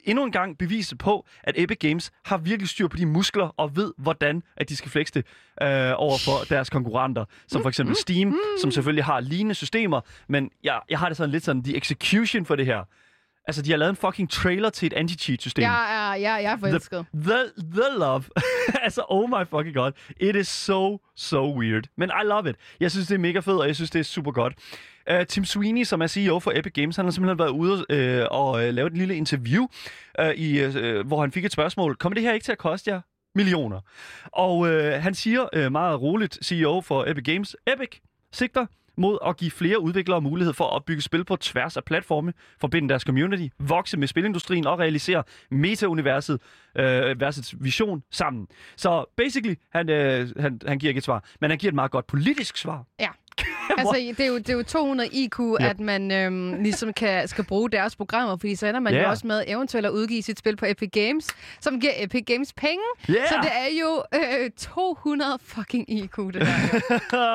endnu 0.05 0.25
en 0.25 0.33
gang 0.33 0.59
beviset 0.59 0.99
på, 0.99 1.27
at 1.45 1.55
Epic 1.59 1.79
Games 1.79 2.13
har 2.25 2.39
virkelig 2.39 2.69
styr 2.69 2.89
på 2.89 2.97
de 2.97 3.07
muskler 3.07 3.55
og 3.57 3.77
ved, 3.77 3.93
hvordan 3.99 4.43
at 4.57 4.69
de 4.69 4.77
skal 4.77 4.91
flexe 4.91 5.15
det 5.15 5.27
øh, 5.63 5.93
over 5.97 6.19
for 6.25 6.55
deres 6.55 6.71
konkurrenter, 6.71 7.25
som 7.49 7.63
for 7.63 7.69
eksempel 7.69 7.97
Steam, 7.97 8.35
som 8.61 8.71
selvfølgelig 8.71 9.05
har 9.05 9.21
lignende 9.21 9.55
systemer, 9.55 10.01
men 10.29 10.51
jeg, 10.65 10.81
jeg 10.91 10.99
har 10.99 11.09
det 11.09 11.17
sådan 11.17 11.31
lidt 11.31 11.45
sådan, 11.45 11.63
the 11.63 11.77
execution 11.77 12.47
for 12.47 12.57
det 12.57 12.67
her. 12.67 12.85
Altså, 13.47 13.63
de 13.63 13.71
har 13.71 13.79
lavet 13.79 13.91
en 13.91 13.97
fucking 13.97 14.31
trailer 14.31 14.71
til 14.71 14.87
et 14.87 14.93
anti-cheat-system. 14.93 15.63
Jeg 15.63 16.11
er, 16.11 16.15
jeg, 16.15 16.43
jeg 16.43 16.53
er 16.53 16.57
forelsket. 16.57 17.07
The, 17.15 17.39
the 17.73 17.99
love. 17.99 18.23
altså, 18.85 19.05
oh 19.09 19.29
my 19.29 19.47
fucking 19.51 19.75
god. 19.75 19.93
It 20.21 20.37
is 20.37 20.49
so, 20.49 21.01
so 21.17 21.59
weird. 21.59 21.85
Men 21.97 22.11
I 22.23 22.27
love 22.27 22.51
it. 22.51 22.57
Jeg 22.81 22.91
synes, 22.91 23.07
det 23.07 23.15
er 23.15 23.19
mega 23.19 23.39
fedt, 23.39 23.61
og 23.61 23.67
jeg 23.67 23.75
synes, 23.75 23.91
det 23.91 24.01
er 24.01 24.05
super 24.05 24.31
godt. 24.31 24.55
Uh, 25.13 25.27
Tim 25.27 25.45
Sweeney, 25.45 25.85
som 25.85 26.03
er 26.03 26.07
CEO 26.07 26.39
for 26.39 26.53
Epic 26.55 26.73
Games, 26.73 26.97
han 26.97 27.05
har 27.05 27.11
simpelthen 27.11 27.39
været 27.39 27.51
ude 27.51 27.73
uh, 27.73 28.39
og 28.39 28.51
uh, 28.51 28.61
lavet 28.61 28.93
et 28.93 28.99
lille 28.99 29.17
interview, 29.17 29.67
uh, 30.23 30.31
i, 30.31 30.65
uh, 30.65 31.07
hvor 31.07 31.21
han 31.21 31.33
fik 31.33 31.45
et 31.45 31.53
spørgsmål. 31.53 31.97
Kommer 31.97 32.15
det 32.15 32.23
her 32.23 32.33
ikke 32.33 32.45
til 32.45 32.53
at 32.53 32.59
koste 32.59 32.91
jer 32.91 33.01
millioner? 33.35 33.81
Og 34.33 34.69
øh, 34.69 35.03
han 35.03 35.15
siger 35.15 35.49
øh, 35.53 35.73
meget 35.73 36.01
roligt, 36.01 36.39
CEO 36.45 36.81
for 36.81 37.05
Epic 37.09 37.25
Games, 37.25 37.57
Epic 37.67 37.99
sigter 38.33 38.67
mod 38.97 39.19
at 39.27 39.37
give 39.37 39.51
flere 39.51 39.81
udviklere 39.81 40.21
mulighed 40.21 40.55
for 40.55 40.65
at 40.65 40.73
opbygge 40.73 41.03
spil 41.03 41.25
på 41.25 41.37
tværs 41.37 41.77
af 41.77 41.85
platforme, 41.85 42.33
forbinde 42.61 42.89
deres 42.89 43.03
community, 43.03 43.47
vokse 43.59 43.97
med 43.97 44.09
spilindustrien 44.09 44.67
og 44.67 44.79
realisere 44.79 45.25
meta-universet, 45.51 46.41
øh, 46.77 47.21
versets 47.21 47.55
vision 47.61 48.03
sammen. 48.11 48.49
Så 48.77 49.05
basically, 49.17 49.55
han, 49.73 49.89
øh, 49.89 50.29
han, 50.41 50.61
han 50.67 50.79
giver 50.79 50.91
ikke 50.91 50.99
et 50.99 51.05
svar, 51.05 51.25
men 51.41 51.51
han 51.51 51.59
giver 51.59 51.71
et 51.71 51.75
meget 51.75 51.91
godt 51.91 52.07
politisk 52.07 52.57
svar. 52.57 52.85
Ja. 53.01 53.09
Altså, 53.79 53.95
det 54.19 54.21
er, 54.21 54.27
jo, 54.29 54.39
det 54.39 54.49
er 54.49 54.53
jo 54.55 54.63
200 54.63 55.11
IQ, 55.13 55.39
Ja. 55.61 55.69
at 55.69 55.81
man 55.81 56.11
øhm, 56.11 56.63
ligesom 56.63 56.93
kan, 56.93 57.29
skal 57.29 57.45
bruge 57.45 57.71
deres 57.71 57.97
programmer, 57.97 58.37
fordi 58.37 58.55
så 58.55 58.67
ender 58.67 58.81
man 58.81 58.95
Ja. 58.95 59.03
jo 59.03 59.09
også 59.11 59.27
med 59.27 59.45
eventuelt 59.47 59.87
at 59.87 59.93
udgive 59.93 60.23
sit 60.23 60.39
spil 60.39 60.57
på 60.57 60.65
Epic 60.69 60.91
Games, 60.93 61.27
som 61.61 61.81
giver 61.81 61.93
Epic 61.97 62.23
Games 62.27 62.53
penge. 62.53 62.83
Yeah! 63.11 63.29
Så 63.29 63.35
det 63.43 63.51
er 63.53 63.81
jo 63.81 64.03
øh, 64.45 64.51
200 64.59 65.39
fucking 65.45 65.91
IQ, 65.91 66.17
det 66.17 66.35
der. 66.35 66.47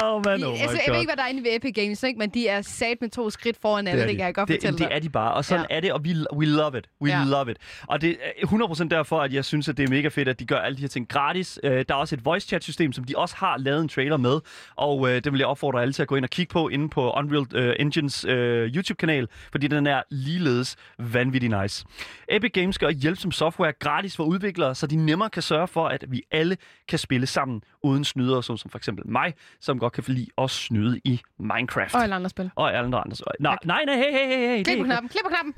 oh, 0.03 0.25
man, 0.25 0.39
De, 0.41 0.45
oh 0.45 0.53
my 0.53 0.57
altså, 0.61 0.79
jeg 0.85 0.93
ved 0.93 0.99
ikke, 0.99 1.09
hvad 1.09 1.15
der 1.17 1.23
er 1.23 1.27
inde 1.27 1.43
ved 1.43 1.55
Epic 1.55 1.73
Games, 1.75 2.03
ikke? 2.03 2.19
men 2.19 2.29
de 2.29 2.47
er 2.47 2.61
sat 2.61 2.97
med 3.01 3.09
to 3.09 3.29
skridt 3.29 3.57
foran 3.61 3.87
alle, 3.87 4.01
det, 4.01 4.09
det 4.09 4.17
kan 4.17 4.25
jeg 4.25 4.33
godt 4.35 4.47
det, 4.49 4.55
fortælle 4.55 4.77
det 4.79 4.87
dig. 4.89 4.95
er 4.95 4.99
de 4.99 5.09
bare, 5.09 5.33
og 5.33 5.45
sådan 5.45 5.65
Ja. 5.69 5.75
er 5.75 5.79
det, 5.79 5.91
og 5.93 6.03
vi, 6.03 6.15
we 6.33 6.45
love 6.45 6.77
it. 6.77 6.89
We 7.01 7.09
Ja. 7.09 7.23
love 7.27 7.51
it. 7.51 7.57
Og 7.87 8.01
det 8.01 8.17
er 8.41 8.45
100% 8.47 8.87
derfor, 8.89 9.19
at 9.21 9.33
jeg 9.33 9.45
synes, 9.45 9.69
at 9.69 9.77
det 9.77 9.83
er 9.85 9.89
mega 9.89 10.07
fedt, 10.07 10.27
at 10.27 10.39
de 10.39 10.45
gør 10.45 10.57
alle 10.59 10.75
de 10.75 10.81
her 10.81 10.87
ting 10.89 11.09
gratis. 11.09 11.59
Øh, 11.63 11.71
der 11.89 11.95
er 11.95 11.99
også 11.99 12.15
et 12.15 12.25
voice 12.25 12.47
chat 12.47 12.63
system, 12.63 12.93
som 12.93 13.03
de 13.03 13.13
også 13.17 13.35
har 13.37 13.57
lavet 13.57 13.81
en 13.81 13.89
trailer 13.89 14.17
med, 14.17 14.39
og 14.75 15.09
øh, 15.09 15.23
det 15.23 15.31
vil 15.31 15.37
jeg 15.39 15.47
opfordre 15.47 15.81
alle 15.81 15.93
til 15.93 16.01
at 16.01 16.07
gå 16.07 16.15
ind 16.17 16.25
og 16.25 16.29
kigge 16.29 16.53
på 16.53 16.67
inde 16.67 16.89
på 16.89 17.11
Unreal 17.11 17.45
øh, 17.55 17.75
Engines 17.79 18.25
øh, 18.25 18.75
YouTube-kanal, 18.75 19.27
fordi 19.51 19.67
den 19.67 19.87
er 19.87 20.01
ligeledes 20.09 20.75
vanvittig 20.99 21.61
nice. 21.61 21.85
Epic 22.29 22.51
Games 22.53 22.77
gør 22.77 22.89
hjælpsom 22.89 23.31
software 23.31 23.73
gratis 23.79 24.15
for 24.15 24.23
udviklere, 24.23 24.75
så 24.75 24.87
de 24.87 24.95
nemmere 24.95 25.29
kan 25.29 25.41
sørge 25.41 25.67
for, 25.67 25.87
at 25.87 26.05
vi 26.07 26.21
alle 26.31 26.57
kan 26.87 26.99
spille 26.99 27.27
sammen 27.27 27.61
uden 27.83 28.05
snydere, 28.05 28.43
som, 28.43 28.57
som 28.57 28.71
for 28.71 28.77
eksempel 28.77 29.07
mig, 29.07 29.33
som 29.59 29.79
godt 29.79 29.93
kan 29.93 30.03
lide 30.07 30.27
at 30.37 30.49
snyde 30.49 31.01
i 31.03 31.21
Minecraft. 31.39 31.95
Og 31.95 32.03
alle 32.03 32.15
andre 32.15 32.29
spil. 32.29 32.51
Og 32.55 32.73
alle 32.73 32.85
andre 32.85 32.99
andre. 32.99 33.15
Nej, 33.39 33.57
nej, 33.65 33.85
nej, 33.85 33.95
hey, 33.95 34.11
hey, 34.11 34.27
hey, 34.27 34.63
hey. 34.67 34.77
er 34.77 34.77
på 34.77 34.83
knappen, 34.83 35.09
klik 35.09 35.23
på 35.23 35.29
knappen. 35.29 35.55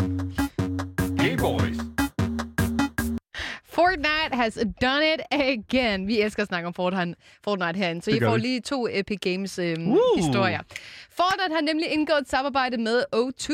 Gameboys. 1.17 1.98
Fortnite 3.69 4.33
has 4.35 4.53
done 4.81 5.13
it 5.13 5.21
again. 5.31 6.07
Vi 6.07 6.21
elsker 6.21 6.43
at 6.43 6.47
snakke 6.47 6.67
om 6.67 6.73
Fortnite, 6.73 7.77
herinde, 7.79 8.01
så 8.01 8.11
Det 8.11 8.17
I 8.17 8.19
får 8.19 8.33
vi. 8.35 8.39
lige 8.41 8.61
to 8.61 8.87
Epic 8.91 9.17
Games 9.21 9.59
øhm, 9.59 9.95
historier. 10.17 10.59
Fortnite 11.11 11.53
har 11.53 11.61
nemlig 11.61 11.87
indgået 11.93 12.21
et 12.21 12.29
samarbejde 12.29 12.77
med 12.77 13.03
O2 13.15 13.51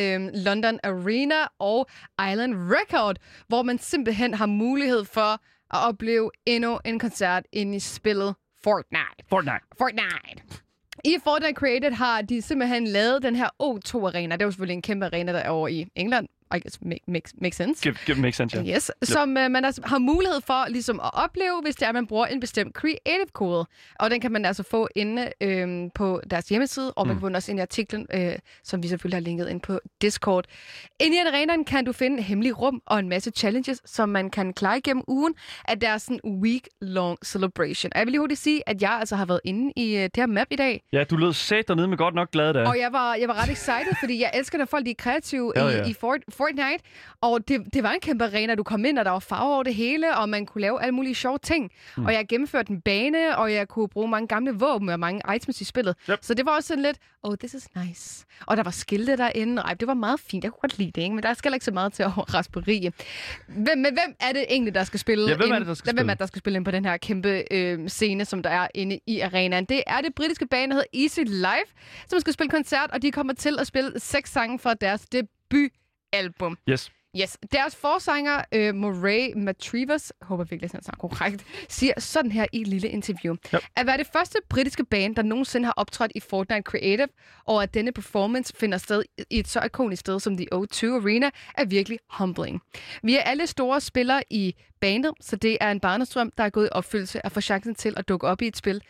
øhm, 0.00 0.30
London 0.34 0.78
Arena 0.84 1.34
og 1.58 1.86
Island 2.32 2.54
Record, 2.56 3.16
hvor 3.48 3.62
man 3.62 3.78
simpelthen 3.78 4.34
har 4.34 4.46
mulighed 4.46 5.04
for 5.04 5.32
at 5.76 5.88
opleve 5.88 6.30
endnu 6.46 6.78
en 6.84 6.98
koncert 6.98 7.42
inde 7.52 7.76
i 7.76 7.80
spillet 7.80 8.34
Fortnite. 8.64 9.28
Fortnite. 9.28 9.60
Fortnite. 9.78 10.42
I 11.04 11.16
Fortnite 11.24 11.54
Created 11.54 11.90
har 11.90 12.22
de 12.22 12.42
simpelthen 12.42 12.86
lavet 12.86 13.22
den 13.22 13.36
her 13.36 13.48
O2-arena. 13.62 14.34
Det 14.36 14.42
er 14.42 14.46
jo 14.46 14.50
selvfølgelig 14.50 14.74
en 14.74 14.82
kæmpe 14.82 15.06
arena, 15.06 15.32
der 15.32 15.38
er 15.38 15.48
over 15.50 15.68
i 15.68 15.86
England. 15.94 16.28
I 16.54 16.58
guess 16.58 16.78
make, 16.82 17.00
make, 17.08 17.28
makes 17.42 17.56
sense. 17.56 17.82
Give, 17.82 17.94
give 18.06 18.18
make 18.20 18.36
sense, 18.36 18.56
ja. 18.62 18.74
Yes, 18.76 18.90
som 19.02 19.28
uh, 19.28 19.50
man 19.50 19.64
altså 19.64 19.82
har 19.84 19.98
mulighed 19.98 20.40
for 20.46 20.68
ligesom 20.68 21.00
at 21.00 21.10
opleve, 21.12 21.60
hvis 21.62 21.74
det 21.76 21.82
er, 21.82 21.88
at 21.88 21.94
man 21.94 22.06
bruger 22.06 22.26
en 22.26 22.40
bestemt 22.40 22.74
creative 22.74 23.26
kode. 23.32 23.66
Og 24.00 24.10
den 24.10 24.20
kan 24.20 24.32
man 24.32 24.44
altså 24.44 24.62
få 24.62 24.88
inde 24.96 25.32
øhm, 25.40 25.90
på 25.94 26.20
deres 26.30 26.48
hjemmeside, 26.48 26.92
og 26.92 27.06
man 27.06 27.14
Mm. 27.14 27.18
kan 27.18 27.20
få 27.20 27.28
den 27.28 27.36
også 27.36 27.50
ind 27.52 27.58
i 27.58 27.62
artiklen, 27.62 28.06
øh, 28.14 28.32
som 28.64 28.82
vi 28.82 28.88
selvfølgelig 28.88 29.16
har 29.16 29.20
linket 29.22 29.48
ind 29.48 29.60
på 29.60 29.80
Discord. 30.02 30.44
Inde 31.00 31.16
i 31.16 31.20
arenaen 31.20 31.64
kan 31.64 31.84
du 31.84 31.92
finde 31.92 32.22
hemmelige 32.22 32.52
rum 32.52 32.82
og 32.86 32.98
en 32.98 33.08
masse 33.08 33.30
challenges, 33.36 33.82
som 33.84 34.08
man 34.08 34.30
kan 34.30 34.52
klare 34.52 34.78
igennem 34.78 35.04
ugen 35.08 35.34
af 35.68 35.80
deres 35.80 36.02
sådan, 36.02 36.20
week-long 36.24 37.16
celebration. 37.24 37.92
Og 37.94 37.98
jeg 37.98 38.06
vil 38.06 38.12
lige 38.12 38.20
hurtigt 38.20 38.40
sige, 38.40 38.62
at 38.68 38.82
jeg 38.82 38.90
altså 38.90 39.16
har 39.16 39.24
været 39.26 39.40
inde 39.44 39.72
i 39.76 39.96
øh, 39.96 40.02
det 40.02 40.10
her 40.16 40.26
map 40.26 40.46
i 40.50 40.56
dag, 40.56 40.82
Ja, 40.92 41.04
du 41.04 41.16
lød 41.16 41.32
sat 41.32 41.68
dernede 41.68 41.88
med 41.88 41.96
godt 41.96 42.14
nok 42.14 42.30
glad 42.30 42.54
der. 42.54 42.68
og 42.68 42.78
jeg 42.78 42.92
var, 42.92 43.14
jeg 43.14 43.28
var 43.28 43.42
ret 43.42 43.50
excited, 43.50 43.96
fordi 44.00 44.20
jeg 44.20 44.30
elsker, 44.34 44.58
når 44.58 44.64
folk 44.64 44.86
de 44.86 44.90
er 44.90 44.94
kreative 44.98 45.52
Ja, 45.56 45.68
i, 45.68 45.72
ja. 45.72 45.84
i 45.84 45.92
Fort, 46.00 46.20
Fortnite. 46.36 46.84
Og 47.20 47.48
det, 47.48 47.60
det 47.74 47.82
var 47.82 47.90
en 47.92 48.00
kæmpe 48.00 48.24
arena. 48.24 48.54
Du 48.54 48.62
kom 48.62 48.84
ind, 48.84 48.98
og 48.98 49.04
der 49.04 49.10
var 49.10 49.18
farver 49.18 49.54
over 49.54 49.62
det 49.62 49.74
hele, 49.74 50.16
og 50.16 50.28
man 50.28 50.46
kunne 50.46 50.60
lave 50.62 50.82
alle 50.82 50.92
mulige 50.92 51.14
sjove 51.14 51.38
ting. 51.38 51.70
Mm. 51.96 52.04
Og 52.06 52.12
jeg 52.12 52.26
gennemførte 52.28 52.70
en 52.72 52.80
bane, 52.80 53.36
og 53.38 53.52
jeg 53.52 53.68
kunne 53.68 53.88
bruge 53.88 54.08
mange 54.08 54.28
gamle 54.28 54.52
våben 54.52 54.88
og 54.88 55.00
mange 55.00 55.20
items 55.36 55.60
i 55.60 55.64
spillet. 55.64 55.94
Yep. 56.10 56.18
Så 56.22 56.34
det 56.34 56.46
var 56.46 56.52
også 56.52 56.66
sådan 56.68 56.82
lidt, 56.82 56.98
oh, 57.22 57.36
this 57.36 57.54
is 57.54 57.68
nice. 57.76 58.24
Og 58.46 58.56
der 58.56 58.62
var 58.62 58.70
skilte 58.70 59.16
derinde. 59.16 59.62
Ej, 59.62 59.74
det 59.74 59.88
var 59.88 59.94
meget 59.94 60.20
fint. 60.20 60.44
Jeg 60.44 60.52
kunne 60.52 60.60
godt 60.60 60.78
lide 60.78 60.90
det, 60.90 61.02
ikke? 61.02 61.14
Men 61.14 61.22
der 61.22 61.34
skal 61.34 61.52
ikke 61.54 61.64
så 61.64 61.72
meget 61.72 61.92
til 61.92 62.02
at 62.02 62.10
raspberry. 62.34 62.90
Hvem, 63.48 63.78
men 63.78 63.84
hvem 63.92 64.14
er 64.20 64.32
det 64.32 64.44
egentlig, 64.48 64.74
der 64.74 64.84
skal 64.84 65.00
spille? 65.00 65.28
Ja, 65.30 65.36
hvem 65.36 65.50
er 65.50 65.54
ind- 65.54 65.60
det, 65.60 65.66
der 65.66 65.74
skal 65.74 65.86
Hvem 65.94 65.96
er 65.96 66.00
spille? 66.02 66.10
det, 66.12 66.18
der 66.18 66.26
skal 66.26 66.38
spille 66.38 66.56
ind 66.56 66.64
på 66.64 66.70
den 66.70 66.84
her 66.84 66.96
kæmpe 66.96 67.42
øh, 67.50 67.88
scene, 67.88 68.24
som 68.24 68.42
der 68.42 68.50
er 68.50 68.68
inde 68.74 69.00
i 69.06 69.20
arenaen? 69.20 69.64
Det 69.64 69.82
er 69.86 70.00
det 70.00 70.14
britiske 70.14 70.46
band, 70.46 70.70
der 70.70 70.76
hedder 70.76 71.02
Easy 71.02 71.20
Life, 71.20 71.74
som 72.08 72.20
skal 72.20 72.32
spille 72.32 72.50
koncert, 72.50 72.90
og 72.90 73.02
de 73.02 73.10
kommer 73.12 73.32
til 73.32 73.56
at 73.60 73.66
spille 73.66 73.92
seks 74.00 74.32
sange 74.32 74.58
fra 74.58 74.74
deres 74.74 75.06
debutalbum. 76.12 76.58
Yes. 76.68 76.90
Yes. 77.20 77.38
Deres 77.52 77.76
forsanger, 77.76 78.42
øh, 78.52 78.74
Moray 78.74 79.32
Matrivas, 79.36 80.12
håber 80.22 80.44
virkelig, 80.44 80.74
at 80.74 80.86
han 80.86 80.94
korrekt, 80.98 81.46
siger 81.68 81.92
sådan 81.98 82.32
her 82.32 82.46
i 82.52 82.60
et 82.60 82.68
lille 82.68 82.88
interview. 82.88 83.34
Yep. 83.54 83.62
At 83.76 83.86
være 83.86 83.96
det 83.96 84.06
første 84.12 84.38
britiske 84.48 84.84
band, 84.84 85.16
der 85.16 85.22
nogensinde 85.22 85.66
har 85.66 85.72
optrådt 85.76 86.12
i 86.14 86.20
Fortnite 86.20 86.62
Creative, 86.62 87.08
og 87.44 87.62
at 87.62 87.74
denne 87.74 87.92
performance 87.92 88.54
finder 88.56 88.78
sted 88.78 89.02
i 89.30 89.38
et 89.38 89.48
så 89.48 89.62
ikonisk 89.62 90.00
sted 90.00 90.20
som 90.20 90.36
The 90.36 90.46
O2 90.54 90.86
Arena, 90.86 91.30
er 91.54 91.64
virkelig 91.64 91.98
humbling. 92.10 92.62
Vi 93.02 93.16
er 93.16 93.22
alle 93.22 93.46
store 93.46 93.80
spillere 93.80 94.22
i 94.30 94.54
bandet, 94.80 95.12
så 95.20 95.36
det 95.36 95.58
er 95.60 95.70
en 95.70 95.80
barnestrøm, 95.80 96.32
der 96.38 96.44
er 96.44 96.50
gået 96.50 96.66
i 96.66 96.68
opfyldelse 96.72 97.26
at 97.26 97.32
få 97.32 97.40
chancen 97.40 97.74
til 97.74 97.94
at 97.96 98.08
dukke 98.08 98.26
op 98.26 98.42
i 98.42 98.46
et 98.46 98.56
spil, 98.56 98.82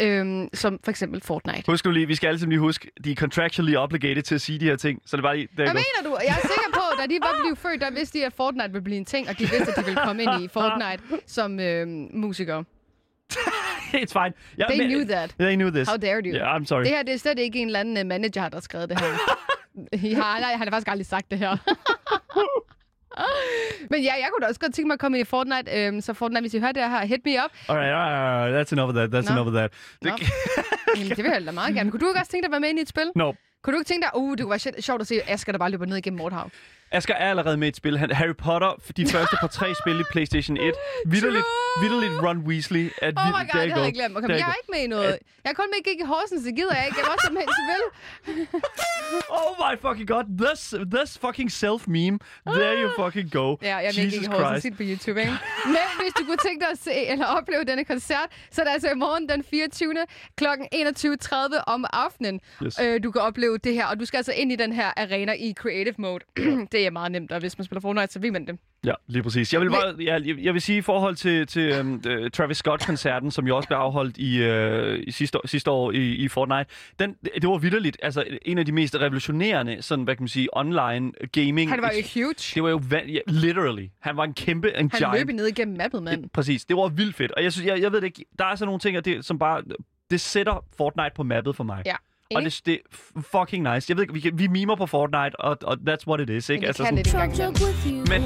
øhm, 0.00 0.48
som 0.54 0.80
for 0.84 0.90
eksempel 0.90 1.20
Fortnite. 1.20 1.62
Husk 1.66 1.84
nu 1.84 1.90
lige, 1.90 2.06
vi 2.06 2.14
skal 2.14 2.28
altid 2.28 2.46
lige 2.46 2.58
huske, 2.58 2.90
de 3.04 3.10
er 3.10 3.14
contractually 3.14 3.76
obligated 3.76 4.22
til 4.22 4.34
at 4.34 4.40
sige 4.40 4.58
de 4.60 4.64
her 4.64 4.76
ting. 4.76 5.02
Så 5.06 5.16
det 5.16 5.22
er 5.22 5.26
bare 5.26 5.36
lige... 5.36 5.48
Der 5.56 5.62
Hvad 5.62 5.66
mener 5.74 6.10
du? 6.10 6.18
Jeg 6.20 6.30
er 6.30 6.40
sikker 6.40 6.70
på, 6.72 6.80
da 7.00 7.06
de 7.06 7.18
var 7.20 7.36
blevet 7.42 7.58
født, 7.58 7.80
der 7.80 7.90
vidste 7.90 8.18
de, 8.18 8.26
at 8.26 8.32
Fortnite 8.32 8.68
ville 8.72 8.84
blive 8.84 8.96
en 8.96 9.04
ting, 9.04 9.28
og 9.28 9.38
de 9.38 9.44
vidste, 9.44 9.70
at 9.70 9.76
de 9.76 9.84
ville 9.84 10.00
komme 10.04 10.22
ind 10.22 10.42
i 10.42 10.48
Fortnite 10.48 11.02
som 11.26 11.60
øhm, 11.60 12.08
musikere. 12.12 12.64
It's 14.02 14.12
fine. 14.12 14.32
Ja, 14.58 14.64
They 14.68 14.86
knew 14.86 15.04
that. 15.04 15.34
They 15.38 15.54
knew 15.54 15.70
this. 15.70 15.88
How 15.88 15.96
dare 15.96 16.20
you? 16.24 16.34
Yeah, 16.34 16.56
I'm 16.56 16.64
sorry. 16.64 16.82
Det 16.82 16.90
her 16.90 17.02
det 17.02 17.14
er 17.14 17.18
slet 17.18 17.38
ikke 17.38 17.58
en 17.58 17.66
eller 17.68 17.80
anden 17.80 17.96
øh, 17.96 18.06
manager, 18.06 18.48
der 18.48 18.56
har 18.56 18.60
skrevet 18.60 18.88
det 18.88 19.00
her. 19.00 19.06
ja, 20.08 20.18
nej, 20.18 20.52
han 20.52 20.66
har 20.68 20.70
faktisk 20.70 20.88
aldrig 20.88 21.06
sagt 21.06 21.30
det 21.30 21.38
her. 21.38 21.56
Men 23.90 24.02
ja, 24.02 24.12
jeg 24.14 24.28
kunne 24.32 24.42
da 24.42 24.46
også 24.48 24.60
godt 24.60 24.74
tænke 24.74 24.86
mig 24.86 24.94
at 24.94 25.00
komme 25.00 25.20
i 25.20 25.24
Fortnite. 25.24 25.86
Øhm, 25.86 26.00
så 26.00 26.12
Fortnite, 26.14 26.40
hvis 26.40 26.54
I 26.54 26.58
hører 26.58 26.72
det 26.72 26.82
her, 26.82 27.04
hit 27.04 27.20
me 27.24 27.32
up. 27.44 27.50
Alright, 27.68 27.92
alright, 27.94 28.68
that's 28.68 28.72
enough 28.72 28.88
of 28.88 28.94
that. 28.94 29.14
That's 29.14 29.34
Nå. 29.34 29.40
enough 29.40 29.48
of 29.48 29.54
that. 29.54 29.72
Nå. 30.02 30.10
Jamen, 30.96 31.08
det 31.16 31.24
vil 31.24 31.30
jeg 31.32 31.46
da 31.46 31.50
meget 31.50 31.74
gerne. 31.74 31.90
Kunne 31.90 32.00
du 32.00 32.08
ikke 32.08 32.20
også 32.20 32.30
tænke 32.32 32.42
dig 32.42 32.48
at 32.48 32.52
være 32.52 32.60
med 32.60 32.68
ind 32.68 32.78
i 32.78 32.82
et 32.82 32.88
spil? 32.88 33.10
No. 33.14 33.32
Kunne 33.62 33.74
du 33.74 33.78
ikke 33.80 33.88
tænke 33.88 34.04
dig, 34.04 34.10
uh, 34.20 34.30
det 34.32 34.40
kunne 34.40 34.50
være 34.50 34.58
sjovt- 34.58 34.84
sjovt 34.84 35.00
at 35.00 35.06
se 35.06 35.20
Asger, 35.30 35.52
der 35.52 35.58
bare 35.58 35.70
løber 35.70 35.86
ned 35.86 35.96
igennem 35.96 36.18
Mordhav? 36.18 36.50
Asger 36.90 37.14
er 37.14 37.30
allerede 37.30 37.56
med 37.56 37.66
i 37.66 37.68
et 37.68 37.76
spil. 37.76 37.98
Han, 37.98 38.10
Harry 38.10 38.34
Potter, 38.38 38.80
de 38.96 39.06
første 39.06 39.36
par 39.40 39.46
tre 39.46 39.74
spil 39.74 40.00
i 40.00 40.02
PlayStation 40.10 40.56
1. 40.56 40.74
Vitterligt, 41.06 41.44
vitterligt 41.82 42.12
Ron 42.22 42.38
Weasley. 42.38 42.92
At 43.02 43.14
Oh 43.16 43.24
my 43.28 43.52
god, 43.52 43.62
det 43.62 43.74
go. 43.74 43.80
jeg 43.80 43.92
glemt. 43.92 44.16
Okay, 44.16 44.28
jeg 44.28 44.38
er 44.38 44.54
ikke 44.62 44.70
med 44.72 44.80
i 44.80 44.86
noget. 44.86 45.18
Jeg 45.44 45.50
er 45.50 45.54
kun 45.54 45.66
med 45.74 45.92
i 45.94 46.04
Horsens, 46.04 46.42
det 46.44 46.56
gider 46.56 46.74
jeg 46.76 46.86
ikke. 46.86 46.98
Jeg 47.00 47.06
var 47.08 47.14
også 47.14 47.32
med 47.32 47.42
i 47.42 47.52
spil. 47.60 47.82
Oh 49.30 49.52
my 49.58 49.74
fucking 49.86 50.08
god. 50.08 50.24
This, 50.44 50.74
this 50.96 51.18
fucking 51.18 51.50
self-meme. 51.50 52.18
There 52.46 52.74
you 52.82 52.90
fucking 53.04 53.30
go. 53.30 53.56
Ja, 53.62 53.76
jeg 53.76 53.86
er 53.86 54.04
med 54.04 54.12
i 54.12 54.26
Horsens 54.26 54.76
på 54.76 54.82
YouTube, 54.82 55.20
ikke? 55.20 55.32
Men 55.76 55.86
hvis 56.00 56.12
du 56.18 56.24
kunne 56.24 56.36
tænke 56.48 56.60
dig 56.64 56.70
at 56.72 56.78
se 56.78 56.94
eller 57.12 57.26
opleve 57.26 57.64
denne 57.64 57.84
koncert, 57.84 58.28
så 58.50 58.60
er 58.60 58.64
det 58.64 58.72
altså 58.72 58.90
i 58.90 58.94
morgen 58.94 59.28
den 59.28 59.44
24. 59.44 59.94
kl. 60.36 60.44
21.30 60.44 61.36
om 61.66 61.84
aftenen. 61.92 62.40
Yes. 62.62 62.80
Øh, 62.82 63.02
du 63.02 63.10
kan 63.10 63.20
opleve 63.22 63.58
det 63.58 63.74
her, 63.74 63.86
og 63.86 64.00
du 64.00 64.04
skal 64.04 64.16
altså 64.16 64.32
ind 64.32 64.52
i 64.52 64.56
den 64.56 64.72
her 64.72 64.90
arena 64.96 65.32
i 65.32 65.54
creative 65.58 65.94
mode. 65.98 66.24
det 66.72 66.77
er 66.86 66.90
meget 66.90 67.12
nemt, 67.12 67.32
og 67.32 67.40
hvis 67.40 67.58
man 67.58 67.64
spiller 67.64 67.80
Fortnite, 67.80 68.12
så 68.12 68.18
ved 68.20 68.30
man 68.30 68.46
det. 68.46 68.58
Ja, 68.84 68.92
lige 69.06 69.22
præcis. 69.22 69.52
Jeg 69.52 69.60
vil, 69.60 69.70
bare, 69.70 69.94
ja, 70.00 70.14
jeg, 70.24 70.38
jeg 70.38 70.54
vil 70.54 70.62
sige 70.62 70.78
i 70.78 70.80
forhold 70.80 71.16
til, 71.16 71.46
til 71.46 71.80
um, 71.80 71.92
uh, 71.94 72.30
Travis 72.30 72.56
Scott-koncerten, 72.56 73.30
som 73.30 73.46
jo 73.46 73.56
også 73.56 73.68
blev 73.68 73.78
afholdt 73.78 74.18
i, 74.18 74.50
uh, 74.50 75.08
i 75.08 75.10
sidste, 75.10 75.38
år- 75.38 75.46
sidste 75.46 75.70
år 75.70 75.92
i, 75.92 76.14
i 76.14 76.28
Fortnite, 76.28 76.64
den, 76.98 77.14
det 77.34 77.48
var 77.48 77.58
vidderligt. 77.58 77.96
Altså, 78.02 78.24
en 78.42 78.58
af 78.58 78.66
de 78.66 78.72
mest 78.72 78.96
revolutionerende, 78.96 79.82
sådan, 79.82 80.04
hvad 80.04 80.16
kan 80.16 80.22
man 80.22 80.28
sige, 80.28 80.48
online 80.52 81.12
gaming. 81.32 81.70
Han 81.70 81.82
var 81.82 81.92
jo 81.96 82.22
huge. 82.22 82.34
Det 82.54 82.62
var 82.62 82.68
jo 82.70 82.80
ja, 82.92 83.18
literally. 83.26 83.86
Han 84.00 84.16
var 84.16 84.24
en 84.24 84.34
kæmpe, 84.34 84.68
en 84.68 84.74
Han 84.74 84.88
giant. 84.88 85.18
løb 85.18 85.36
ned 85.36 85.46
igennem 85.46 85.76
mappet, 85.76 86.02
mand. 86.02 86.22
Det, 86.22 86.32
præcis. 86.32 86.64
Det 86.64 86.76
var 86.76 86.88
vildt 86.88 87.16
fedt. 87.16 87.32
Og 87.32 87.42
jeg 87.42 87.52
synes, 87.52 87.66
jeg, 87.66 87.80
jeg 87.80 87.92
ved 87.92 88.00
det 88.00 88.06
ikke, 88.06 88.24
der 88.38 88.44
er 88.44 88.54
sådan 88.54 88.66
nogle 88.66 88.80
ting, 88.80 89.04
det, 89.04 89.24
som 89.24 89.38
bare, 89.38 89.62
det 90.10 90.20
sætter 90.20 90.64
Fortnite 90.76 91.10
på 91.16 91.22
mappet 91.22 91.56
for 91.56 91.64
mig. 91.64 91.82
Ja. 91.86 91.94
Og 92.34 92.40
Enig. 92.40 92.52
det, 92.52 92.66
det 92.66 92.80
er 93.16 93.20
fucking 93.20 93.74
nice. 93.74 93.90
Jeg 93.90 93.96
ved 93.96 94.02
ikke, 94.02 94.14
vi, 94.14 94.20
kan, 94.20 94.38
vi 94.38 94.46
mimer 94.46 94.76
på 94.76 94.86
Fortnite, 94.86 95.40
og, 95.40 95.58
og 95.62 95.78
that's 95.88 96.06
what 96.06 96.20
it 96.20 96.30
is, 96.30 96.48
ikke? 96.48 96.74
Men 96.78 96.98
ikke 96.98 97.42
joke 97.42 97.60
with 97.64 97.86
you. 97.86 98.04
Men 98.08 98.22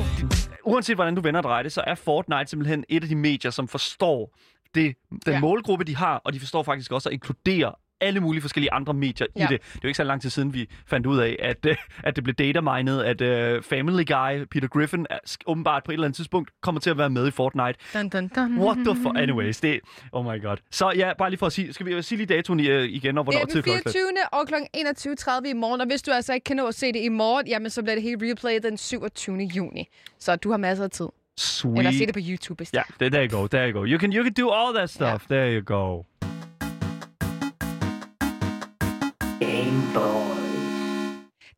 uanset 0.64 0.96
hvordan 0.96 1.14
du 1.14 1.20
vender 1.20 1.40
og 1.40 1.44
drejer 1.44 1.62
det, 1.62 1.72
så 1.72 1.84
er 1.86 1.94
Fortnite 1.94 2.46
simpelthen 2.46 2.84
et 2.88 3.02
af 3.02 3.08
de 3.08 3.16
medier, 3.16 3.50
som 3.50 3.68
forstår 3.68 4.38
det, 4.74 4.94
den 5.26 5.32
ja. 5.32 5.40
målgruppe, 5.40 5.84
de 5.84 5.96
har, 5.96 6.16
og 6.24 6.32
de 6.32 6.40
forstår 6.40 6.62
faktisk 6.62 6.92
også 6.92 7.08
at 7.08 7.12
inkludere 7.12 7.74
alle 8.02 8.20
mulige 8.20 8.40
forskellige 8.42 8.72
andre 8.72 8.94
medier 8.94 9.26
Ja. 9.36 9.44
i 9.44 9.46
det. 9.52 9.60
Det 9.62 9.74
er 9.74 9.80
jo 9.82 9.88
ikke 9.88 9.96
så 9.96 10.04
lang 10.04 10.22
tid 10.22 10.30
siden, 10.30 10.54
vi 10.54 10.68
fandt 10.86 11.06
ud 11.06 11.18
af, 11.18 11.36
at, 11.38 11.66
øh, 11.66 11.76
at 12.04 12.16
det 12.16 12.24
blev 12.24 12.34
datamined, 12.34 13.00
at 13.00 13.20
uh, 13.56 13.62
Family 13.62 14.04
Guy, 14.06 14.44
Peter 14.50 14.68
Griffin, 14.68 15.06
er, 15.10 15.18
åbenbart 15.46 15.84
på 15.84 15.90
et 15.90 15.94
eller 15.94 16.04
andet 16.06 16.16
tidspunkt 16.16 16.50
kommer 16.62 16.80
til 16.80 16.90
at 16.90 16.98
være 16.98 17.10
med 17.10 17.28
i 17.28 17.30
Fortnite. 17.30 17.78
Dun, 17.94 18.08
dun, 18.08 18.28
dun. 18.28 18.58
What 18.58 18.76
the 18.76 18.96
fuck? 18.96 19.16
Anyways, 19.18 19.60
det 19.60 19.80
Oh 20.12 20.24
my 20.24 20.42
god. 20.42 20.56
Så 20.70 20.92
ja, 20.96 21.12
bare 21.18 21.30
lige 21.30 21.38
for 21.38 21.46
at 21.46 21.52
sige, 21.52 21.72
skal 21.72 21.86
vi 21.86 22.02
sige 22.02 22.16
lige 22.16 22.26
datoen 22.34 22.60
uh, 22.60 22.66
igen, 22.66 23.18
og 23.18 23.26
Det 23.26 23.34
hvornår 23.34 23.40
er 23.40 23.44
den 23.44 23.52
til 23.52 23.62
klokken? 23.62 23.92
24. 23.92 24.04
og 24.32 24.46
kl. 24.48 24.54
21.30 24.54 25.50
i 25.50 25.52
morgen, 25.52 25.80
og 25.80 25.86
hvis 25.86 26.02
du 26.02 26.10
altså 26.10 26.32
ikke 26.34 26.44
kan 26.44 26.56
nå 26.56 26.66
at 26.66 26.74
se 26.74 26.86
det 26.86 27.00
i 27.00 27.08
morgen, 27.08 27.46
jamen 27.48 27.70
så 27.70 27.82
bliver 27.82 27.94
det 27.94 28.02
helt 28.02 28.22
replay 28.22 28.58
den 28.62 28.76
27. 28.78 29.36
juni. 29.38 29.88
Så 30.18 30.36
du 30.36 30.50
har 30.50 30.56
masser 30.56 30.84
af 30.84 30.90
tid. 30.90 31.06
Sweet. 31.36 31.78
Eller 31.78 31.90
se 31.92 32.06
det 32.06 32.14
på 32.14 32.20
YouTube, 32.22 32.64
Ja, 32.72 32.82
there, 32.98 33.10
there 33.10 33.28
you 33.30 33.40
go, 33.40 33.46
there 33.46 33.70
you 33.70 33.78
go. 33.80 33.84
You 33.86 33.98
can, 33.98 34.12
you 34.12 34.24
can 34.24 34.32
do 34.32 34.50
all 34.50 34.74
that 34.76 34.90
stuff. 34.90 35.26
There 35.26 35.54
you 35.54 35.62
go. 35.64 36.02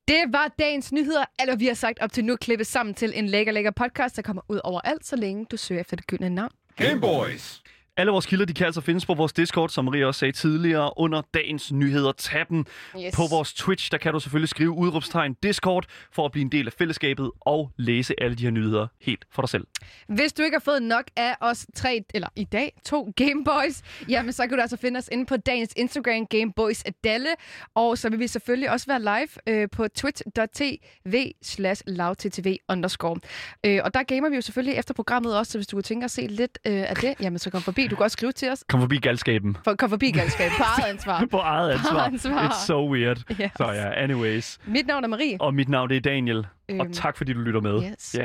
Det 0.09 0.25
var 0.33 0.55
dagens 0.59 0.93
nyheder, 0.93 1.25
eller 1.41 1.57
vi 1.57 1.67
har 1.67 1.75
sagt 1.75 1.99
op 1.99 2.13
til 2.13 2.25
nu 2.25 2.37
klippet 2.37 2.67
sammen 2.67 2.95
til 2.95 3.13
en 3.15 3.27
lækker, 3.27 3.53
lækker 3.53 3.71
podcast, 3.71 4.17
der 4.17 4.23
kommer 4.23 4.43
ud 4.49 4.61
overalt, 4.65 5.07
så 5.07 5.17
længe 5.17 5.47
du 5.51 5.57
søger 5.57 5.81
efter 5.81 5.97
det 5.97 6.07
gyldne 6.07 6.31
navn. 6.31 6.51
Gameboys. 6.77 7.63
Alle 7.97 8.13
vores 8.13 8.27
kilder, 8.27 8.45
de 8.45 8.55
kan 8.55 8.67
altså 8.67 8.81
findes 8.81 9.07
på 9.07 9.15
vores 9.15 9.33
Discord, 9.33 9.69
som 9.69 9.85
Maria 9.85 10.07
også 10.07 10.19
sagde 10.19 10.33
tidligere, 10.33 10.91
under 10.97 11.23
dagens 11.35 11.73
nyheder. 11.73 12.13
Tab. 12.13 12.53
Yes. 12.53 12.67
På 13.15 13.23
vores 13.31 13.53
Twitch, 13.53 13.91
der 13.91 13.99
kan 13.99 14.13
du 14.13 14.21
selvfølgelig 14.21 14.49
skrive 14.49 14.71
udråbstegn 14.71 15.35
Discord, 15.43 15.85
for 16.13 16.25
at 16.25 16.33
blive 16.33 16.43
en 16.43 16.53
del 16.53 16.67
af 16.67 16.73
fællesskabet 16.73 17.31
og 17.41 17.71
læse 17.77 18.15
alle 18.23 18.37
de 18.37 18.43
her 18.43 18.51
nyheder 18.51 18.87
helt 19.01 19.25
for 19.33 19.43
dig 19.43 19.49
selv. 19.49 19.67
Hvis 20.09 20.33
du 20.33 20.43
ikke 20.43 20.55
har 20.55 20.61
fået 20.61 20.83
nok 20.83 21.05
af 21.17 21.37
os 21.41 21.67
tre, 21.75 22.05
eller 22.15 22.29
i 22.37 22.45
dag, 22.45 22.73
to 22.87 23.13
Gameboys, 23.17 23.83
jamen 24.09 24.33
så 24.33 24.47
kan 24.47 24.57
du 24.57 24.61
altså 24.61 24.77
finde 24.77 24.99
os 24.99 25.09
inde 25.13 25.27
på 25.27 25.37
dagens 25.37 25.73
Instagram, 25.77 26.27
Gameboys 26.27 26.85
Dalle. 27.05 27.29
Og 27.75 27.99
så 27.99 28.09
vil 28.09 28.19
vi 28.19 28.27
selvfølgelig 28.27 28.71
også 28.71 28.87
være 28.87 29.01
live 29.01 29.55
øh, 29.55 29.69
på 29.73 29.89
twitch.tv 29.89 31.33
slash 31.43 31.83
lavttv 31.87 32.57
underscore. 32.69 33.21
Øh, 33.67 33.81
og 33.85 33.95
der 33.95 34.03
gamer 34.03 34.29
vi 34.29 34.35
jo 34.35 34.41
selvfølgelig 34.41 34.79
efter 34.79 34.95
programmet 34.95 35.39
også, 35.39 35.53
så 35.53 35.59
hvis 35.59 35.67
du 35.67 35.77
kunne 35.77 35.83
tænke 35.83 36.05
at 36.05 36.11
se 36.11 36.27
lidt 36.27 36.59
øh, 36.67 36.91
af 36.91 36.97
det, 36.97 37.15
jamen 37.21 37.39
så 37.39 37.51
kom 37.51 37.63
forbi. 37.63 37.84
Du 37.91 37.97
kan 37.97 38.05
også 38.05 38.13
skrive 38.13 38.33
til 38.33 38.51
os. 38.53 38.65
Kom 38.69 38.81
forbi 38.81 38.99
galskaben. 38.99 39.57
For, 39.65 39.75
kom 39.75 39.91
forbi 39.91 40.11
galskab 40.11 40.51
på 40.57 40.63
eget 40.79 40.91
ansvar. 40.91 41.25
på 41.31 41.39
eget 41.39 41.71
ansvar. 41.71 42.05
ansvar. 42.05 42.49
It's 42.49 42.67
so 42.67 42.93
weird. 42.93 43.17
Yes. 43.41 43.51
Så 43.57 43.65
ja, 43.65 43.91
anyways. 44.03 44.59
Mit 44.67 44.87
navn 44.87 45.05
er 45.05 45.09
Marie. 45.09 45.37
Og 45.41 45.55
mit 45.55 45.69
navn 45.69 45.89
det 45.89 45.97
er 45.97 46.01
Daniel. 46.01 46.39
Og 46.39 46.47
Øhm, 46.71 46.93
tak 46.93 47.17
fordi 47.17 47.33
du 47.33 47.39
lytter 47.41 47.61
med. 47.61 47.83
yes. 47.91 48.17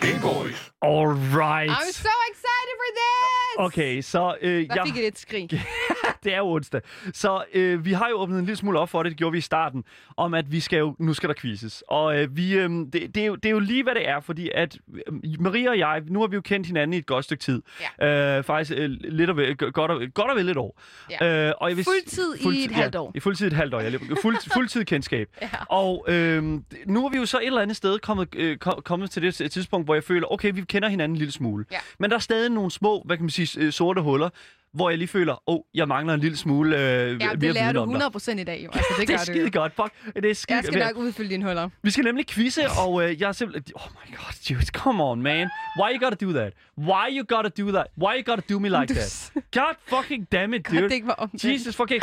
Gameboys. 0.00 0.70
All 0.82 1.06
right. 1.08 1.70
I'm 1.70 1.90
so 1.92 2.10
excited 2.30 2.74
for 2.80 2.90
this! 3.00 3.66
Okay, 3.66 4.00
så 4.02 4.36
øh, 4.42 4.68
Der 4.68 4.74
jeg... 4.74 4.82
fik 4.86 4.96
I 4.96 5.06
et 5.06 5.18
skrig. 5.18 5.48
det 6.28 6.34
er 6.34 6.38
jo 6.38 6.48
onsdag. 6.52 6.80
Så 7.14 7.44
øh, 7.54 7.84
vi 7.84 7.92
har 7.92 8.08
jo 8.08 8.16
åbnet 8.16 8.38
en 8.38 8.44
lille 8.44 8.56
smule 8.56 8.78
op 8.78 8.88
for 8.88 9.02
det, 9.02 9.10
det 9.10 9.18
gjorde 9.18 9.32
vi 9.32 9.38
i 9.38 9.40
starten, 9.40 9.84
om 10.16 10.34
at 10.34 10.52
vi 10.52 10.60
skal 10.60 10.78
jo, 10.78 10.96
nu 10.98 11.14
skal 11.14 11.28
der 11.28 11.34
quizzes. 11.34 11.84
Og 11.88 12.18
øh, 12.20 12.36
vi, 12.36 12.52
øh, 12.54 12.70
det, 12.70 12.92
det, 12.92 13.16
er 13.16 13.26
jo, 13.26 13.34
det 13.34 13.46
er 13.46 13.50
jo 13.50 13.58
lige, 13.58 13.82
hvad 13.82 13.94
det 13.94 14.08
er, 14.08 14.20
fordi 14.20 14.50
at 14.54 14.78
øh, 14.94 15.02
Maria 15.40 15.70
og 15.70 15.78
jeg, 15.78 16.02
nu 16.06 16.20
har 16.20 16.26
vi 16.26 16.34
jo 16.34 16.40
kendt 16.40 16.66
hinanden 16.66 16.94
i 16.94 16.96
et 16.96 17.06
godt 17.06 17.24
stykke 17.24 17.42
tid. 17.42 17.62
Ja. 18.00 18.38
Øh, 18.38 18.44
faktisk 18.44 18.78
øh, 18.78 18.90
lidt 18.90 19.30
og 19.30 19.36
vel, 19.36 19.56
godt, 19.56 19.90
og, 19.90 20.02
godt 20.14 20.30
og 20.30 20.36
vel 20.36 20.48
et 20.48 20.56
år. 20.56 20.80
Ja. 21.10 21.46
Øh, 21.48 21.54
og 21.60 21.68
jeg 21.68 21.76
vil, 21.76 21.84
Fuldtid 21.84 22.34
i 22.52 22.64
et 22.64 22.70
halvt 22.70 22.94
år. 22.94 23.12
I 23.16 23.20
fuldtid 23.20 23.46
et 23.46 23.52
halvt 23.52 23.74
år. 23.74 23.80
Ja, 23.80 23.90
fuld, 24.22 24.52
fuldtid 24.54 24.84
kendskab. 24.84 25.28
Ja. 25.42 25.48
Og 25.68 26.04
øh, 26.08 26.42
nu 26.86 27.06
er 27.06 27.10
vi 27.10 27.16
jo 27.16 27.26
så 27.26 27.38
et 27.38 27.46
eller 27.46 27.60
andet 27.60 27.76
sted 27.76 27.98
kommet, 27.98 28.28
øh, 28.36 28.56
kom- 28.56 28.80
kommet 28.84 29.10
til 29.10 29.22
det 29.22 29.34
tidspunkt, 29.52 29.86
hvor 29.86 29.94
jeg 29.94 30.04
føler, 30.04 30.32
okay, 30.32 30.52
vi 30.54 30.60
kender 30.60 30.88
hinanden 30.88 31.14
en 31.14 31.18
lille 31.18 31.32
smule. 31.32 31.64
Ja. 31.72 31.76
Men 31.98 32.10
der 32.10 32.16
er 32.16 32.20
stadig 32.20 32.50
nogle 32.50 32.70
små, 32.70 33.02
hvad 33.06 33.16
kan 33.16 33.24
man 33.24 33.30
sige, 33.30 33.60
øh, 33.64 33.72
sorte 33.72 34.00
huller, 34.00 34.28
hvor 34.72 34.90
jeg 34.90 34.98
lige 34.98 35.08
føler, 35.08 35.32
åh, 35.32 35.54
oh, 35.54 35.60
jeg 35.74 35.88
mangler 35.88 36.14
en 36.14 36.20
lille 36.20 36.36
smule 36.36 36.76
øh, 36.76 36.82
Ja, 36.82 37.26
mere 37.26 37.36
det 37.36 37.54
lærer 37.54 37.72
du 37.72 37.80
om 37.80 37.92
dig. 37.92 38.02
100% 38.36 38.40
i 38.40 38.44
dag, 38.44 38.64
jo. 38.64 38.70
Altså, 38.74 38.94
det 38.98 39.08
Det 39.08 39.14
er 39.14 39.18
skide 39.18 39.50
godt, 39.50 39.72
fuck. 39.74 40.14
Det 40.14 40.30
er 40.30 40.34
skide 40.34 40.56
Jeg 40.56 40.64
skal 40.64 40.78
nok 40.78 40.96
udfylde 40.96 41.30
dine 41.30 41.44
huller. 41.44 41.68
Vi 41.82 41.90
skal 41.90 42.04
nemlig 42.04 42.26
quizze, 42.26 42.62
og 42.86 43.04
øh, 43.04 43.20
jeg 43.20 43.28
er 43.28 43.32
simpelthen... 43.32 43.74
Oh 43.74 43.82
my 43.92 44.16
god, 44.16 44.32
dude, 44.48 44.66
come 44.66 45.04
on, 45.04 45.22
man. 45.22 45.48
Why 45.80 45.96
you 45.96 46.08
gotta 46.08 46.26
do 46.26 46.32
that? 46.32 46.52
Why 46.78 47.18
you 47.18 47.24
gotta 47.36 47.62
do 47.62 47.72
that? 47.72 47.86
Why 47.98 48.12
you 48.18 48.22
gotta 48.22 48.42
do 48.50 48.58
me 48.58 48.68
like 48.68 48.94
that? 48.94 49.30
God 49.54 49.74
fucking 49.86 50.26
damn 50.32 50.54
it, 50.54 50.70
dude. 50.70 50.82
det 50.82 50.92
ikke 50.92 51.06
var 51.06 51.14
omvendt. 51.14 51.44
Jesus 51.44 51.76
fucking... 51.76 52.02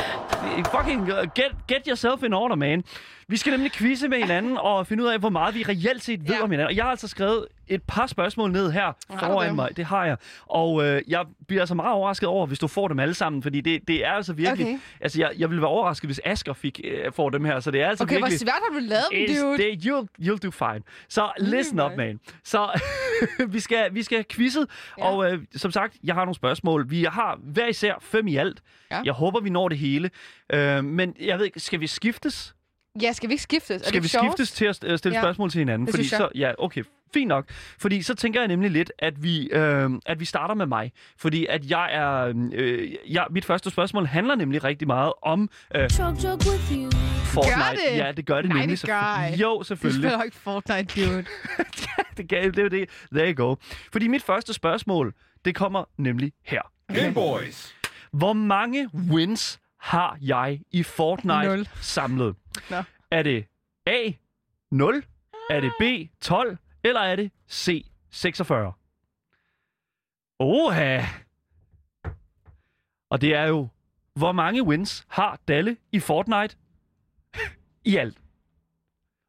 Fucking 0.71 1.01
uh, 1.01 1.17
get, 1.35 1.51
get 1.67 1.87
yourself 1.87 2.23
in 2.23 2.33
order, 2.33 2.55
man. 2.55 2.83
Vi 3.27 3.37
skal 3.37 3.51
nemlig 3.51 3.71
quizze 3.71 4.07
med 4.07 4.17
hinanden 4.17 4.57
og 4.57 4.87
finde 4.87 5.03
ud 5.03 5.07
af, 5.09 5.19
hvor 5.19 5.29
meget 5.29 5.55
vi 5.55 5.63
reelt 5.63 6.03
set 6.03 6.27
ved 6.27 6.35
Ja. 6.35 6.41
om 6.43 6.51
hinanden. 6.51 6.67
Og 6.67 6.75
jeg 6.75 6.83
har 6.83 6.91
altså 6.91 7.07
skrevet 7.07 7.45
et 7.67 7.83
par 7.87 8.07
spørgsmål 8.07 8.51
ned 8.51 8.71
her 8.71 8.91
foran 9.19 9.47
det? 9.47 9.55
mig. 9.55 9.77
Det 9.77 9.85
har 9.85 10.05
jeg. 10.05 10.17
Og 10.45 10.85
øh, 10.85 11.01
jeg 11.07 11.25
bliver 11.47 11.61
altså 11.61 11.75
meget 11.75 11.93
overrasket 11.93 12.29
over, 12.29 12.45
hvis 12.47 12.59
du 12.59 12.67
får 12.67 12.87
dem 12.87 12.99
alle 12.99 13.13
sammen, 13.13 13.43
fordi 13.43 13.61
det, 13.61 13.87
det 13.87 14.05
er 14.05 14.11
altså 14.11 14.33
virkelig... 14.33 14.65
Okay. 14.67 14.79
Altså, 15.01 15.19
jeg, 15.19 15.31
jeg 15.37 15.49
ville 15.49 15.61
være 15.61 15.69
overrasket, 15.69 16.07
hvis 16.07 16.21
Asger 16.25 16.53
fik, 16.53 16.81
øh, 16.83 17.11
får 17.13 17.29
dem 17.29 17.45
her, 17.45 17.59
så 17.59 17.71
det 17.71 17.81
er 17.81 17.89
altså 17.89 18.03
Okay, 18.03 18.13
hvor 18.17 18.27
virkelig... 18.27 18.39
svært 18.39 18.61
har 18.69 18.79
du 18.79 18.85
lavet 18.85 19.29
dem, 19.29 19.41
dude? 19.45 19.57
det, 19.57 19.85
you'll, 19.85 20.25
you'll 20.27 20.37
do 20.37 20.51
fine. 20.51 20.81
Så 21.09 21.29
listen 21.39 21.79
up, 21.79 21.91
man. 21.97 22.19
Så 22.43 22.81
vi 23.47 23.59
skal, 23.59 23.93
vi 23.93 24.03
skal 24.03 24.25
Ja. 24.39 24.45
ja. 24.97 25.05
og 25.05 25.31
øh, 25.31 25.39
som 25.55 25.71
sagt, 25.71 25.97
jeg 26.03 26.15
har 26.15 26.21
nogle 26.25 26.35
spørgsmål. 26.35 26.89
Vi 26.89 27.03
har 27.03 27.39
hver 27.43 27.67
især 27.67 27.93
fem 28.01 28.27
i 28.27 28.35
alt. 28.35 28.61
Ja. 28.91 29.01
Jeg 29.05 29.13
håber, 29.13 29.39
vi 29.39 29.49
når 29.49 29.69
det 29.69 29.77
hele. 29.77 30.09
Øh, 30.53 30.83
men 30.83 31.15
jeg 31.21 31.37
ved 31.37 31.45
ikke, 31.45 31.59
skal 31.59 31.79
vi 31.79 31.87
skiftes? 31.87 32.54
Ja, 33.01 33.11
skal 33.13 33.29
vi 33.29 33.33
ikke 33.33 33.43
skiftes? 33.43 33.81
Er 33.81 33.87
Skal 33.87 33.93
det 33.93 34.03
vi 34.03 34.07
sjovt? 34.07 34.25
skiftes 34.25 34.51
til 34.51 34.65
at 34.65 34.83
øh, 34.83 34.97
stille 34.97 35.13
Ja. 35.15 35.19
ja. 35.19 35.23
spørgsmål 35.25 35.51
til 35.51 35.59
hinanden? 35.59 35.85
Det 35.87 35.95
Fordi 35.95 36.07
så, 36.07 36.29
ja, 36.35 36.51
okay, 36.59 36.83
fint 37.13 37.27
nok. 37.27 37.45
Fordi 37.79 38.01
så 38.01 38.15
tænker 38.15 38.39
jeg 38.41 38.47
nemlig 38.47 38.71
lidt, 38.71 38.91
at 38.99 39.23
vi, 39.23 39.47
øh, 39.47 39.89
at 40.05 40.19
vi 40.19 40.25
starter 40.25 40.55
med 40.55 40.65
mig. 40.65 40.91
Fordi 41.17 41.45
at 41.45 41.69
jeg 41.69 41.89
er... 41.93 42.33
Øh, 42.53 42.91
jeg, 43.07 43.25
mit 43.31 43.45
første 43.45 43.69
spørgsmål 43.69 44.05
handler 44.05 44.35
nemlig 44.35 44.63
rigtig 44.63 44.87
meget 44.87 45.13
om 45.21 45.49
øh, 45.75 45.89
Chug 45.89 46.15
chug 46.19 46.31
with 46.33 46.71
you. 46.73 46.91
Fortnite. 47.25 47.91
det? 47.91 47.97
Ja, 47.97 48.11
det 48.11 48.25
gør 48.25 48.41
det 48.41 48.49
Nej, 48.49 48.59
nemlig. 48.59 48.81
det 48.81 48.89
gør. 48.89 49.27
Selvfø- 49.27 49.35
Jo, 49.41 49.63
selvfølgelig. 49.63 50.01
spiller 50.01 50.17
jo 50.17 50.23
ikke 50.23 50.37
Fortnite, 50.37 51.01
dude. 51.05 51.25
det, 52.17 52.29
kan, 52.29 52.51
det 52.51 52.59
er 52.59 52.63
jo 52.63 52.67
det. 52.69 52.89
There 53.13 53.33
you 53.33 53.45
go. 53.47 53.55
Fordi 53.91 54.07
mit 54.07 54.23
første 54.23 54.53
spørgsmål, 54.53 55.13
det 55.45 55.55
kommer 55.55 55.83
nemlig 55.97 56.31
her. 56.45 56.61
Game 56.93 57.13
Boys. 57.13 57.75
Hvor 58.13 58.33
mange 58.33 58.89
wins 59.11 59.59
har 59.81 60.17
jeg 60.21 60.59
i 60.71 60.83
Fortnite 60.83 61.45
Nul. 61.47 61.67
samlet? 61.81 62.35
Nå. 62.69 62.83
Er 63.11 63.23
det 63.23 63.45
A, 63.87 64.11
0? 64.71 65.03
Er 65.49 65.59
det 65.59 65.71
B, 65.79 65.83
12? 66.21 66.57
Eller 66.83 67.01
er 67.01 67.15
det 67.15 67.31
C, 67.51 67.85
46? 68.11 68.73
Oha! 70.39 71.01
Og 73.09 73.21
det 73.21 73.35
er 73.35 73.43
jo, 73.45 73.67
hvor 74.13 74.31
mange 74.31 74.63
wins 74.63 75.05
har 75.07 75.39
Dalle 75.47 75.77
i 75.91 75.99
Fortnite 75.99 76.55
i 77.91 77.95
alt? 77.95 78.17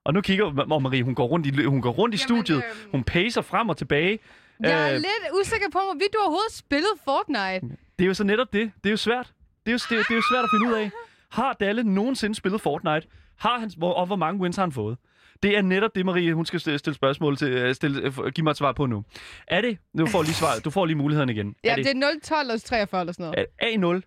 Og 0.05 0.15
nu 0.15 0.21
kigger 0.21 0.45
og 0.73 0.83
Marie, 0.83 1.03
hun 1.03 1.15
går 1.15 1.27
rundt 1.27 1.47
i, 1.47 1.65
hun 1.65 1.83
går 1.83 1.91
rundt 1.91 2.15
i 2.15 2.19
Jamen, 2.19 2.45
studiet. 2.45 2.65
øhm, 2.83 2.91
Hun 2.91 3.05
pacer 3.05 3.43
frem 3.43 3.69
og 3.69 3.77
tilbage. 3.77 4.19
Jeg 4.61 4.83
er 4.83 4.89
Øh, 4.89 4.95
lidt 4.95 5.41
usikker 5.41 5.67
på, 5.73 5.79
hvorvidt 5.79 6.13
du 6.13 6.19
overhovedet 6.21 6.53
spillet 6.53 6.91
Fortnite. 7.05 7.77
Det 7.99 8.05
er 8.05 8.07
jo 8.07 8.15
så 8.15 8.25
netop 8.25 8.53
det. 8.53 8.73
Det 8.85 8.89
er 8.89 8.91
jo 8.91 8.97
svært. 8.97 9.33
Det 9.67 9.73
er 9.73 9.73
jo, 9.73 9.97
det 9.97 10.09
det 10.09 10.11
er 10.11 10.17
jo 10.17 10.23
svært 10.33 10.45
at 10.45 10.51
finde 10.51 10.67
ud 10.69 10.73
af. 10.73 10.91
Har 11.31 11.53
Dalle 11.53 11.83
nogensinde 11.83 12.35
spillet 12.35 12.61
Fortnite? 12.61 13.07
Har 13.37 13.59
han, 13.59 13.71
hvor, 13.77 13.93
og 13.93 14.07
hvor 14.07 14.17
mange 14.17 14.41
wins 14.41 14.57
har 14.57 14.63
han 14.63 14.73
fået? 14.73 14.99
Det 15.43 15.57
er 15.57 15.63
netop 15.63 15.95
det, 15.95 16.07
Marie, 16.07 16.35
hun 16.35 16.47
skal 16.47 16.61
stille, 16.61 16.95
spørgsmål 16.95 17.37
til. 17.37 17.49
øh, 17.49 17.75
Stille, 17.75 18.01
øh, 18.03 18.33
give 18.35 18.45
mig 18.45 18.51
et 18.51 18.57
svar 18.57 18.73
på 18.73 18.87
nu. 18.87 19.05
Er 19.47 19.61
det... 19.61 19.79
Nu 19.93 20.07
får 20.07 20.23
lige, 20.23 20.35
svar, 20.35 20.59
du 20.65 20.71
får 20.71 20.87
lige 20.87 20.97
muligheden 20.97 21.29
igen. 21.29 21.55
Ja, 21.65 21.71
er 21.73 21.77
det 21.77 21.87
er 21.91 21.95
0, 21.95 22.21
12 22.21 22.51
og 22.51 22.63
43 22.63 23.01
eller 23.01 23.13
sådan 23.13 23.25
noget. 23.27 23.47
er 23.59 23.67
A0, 23.67 24.01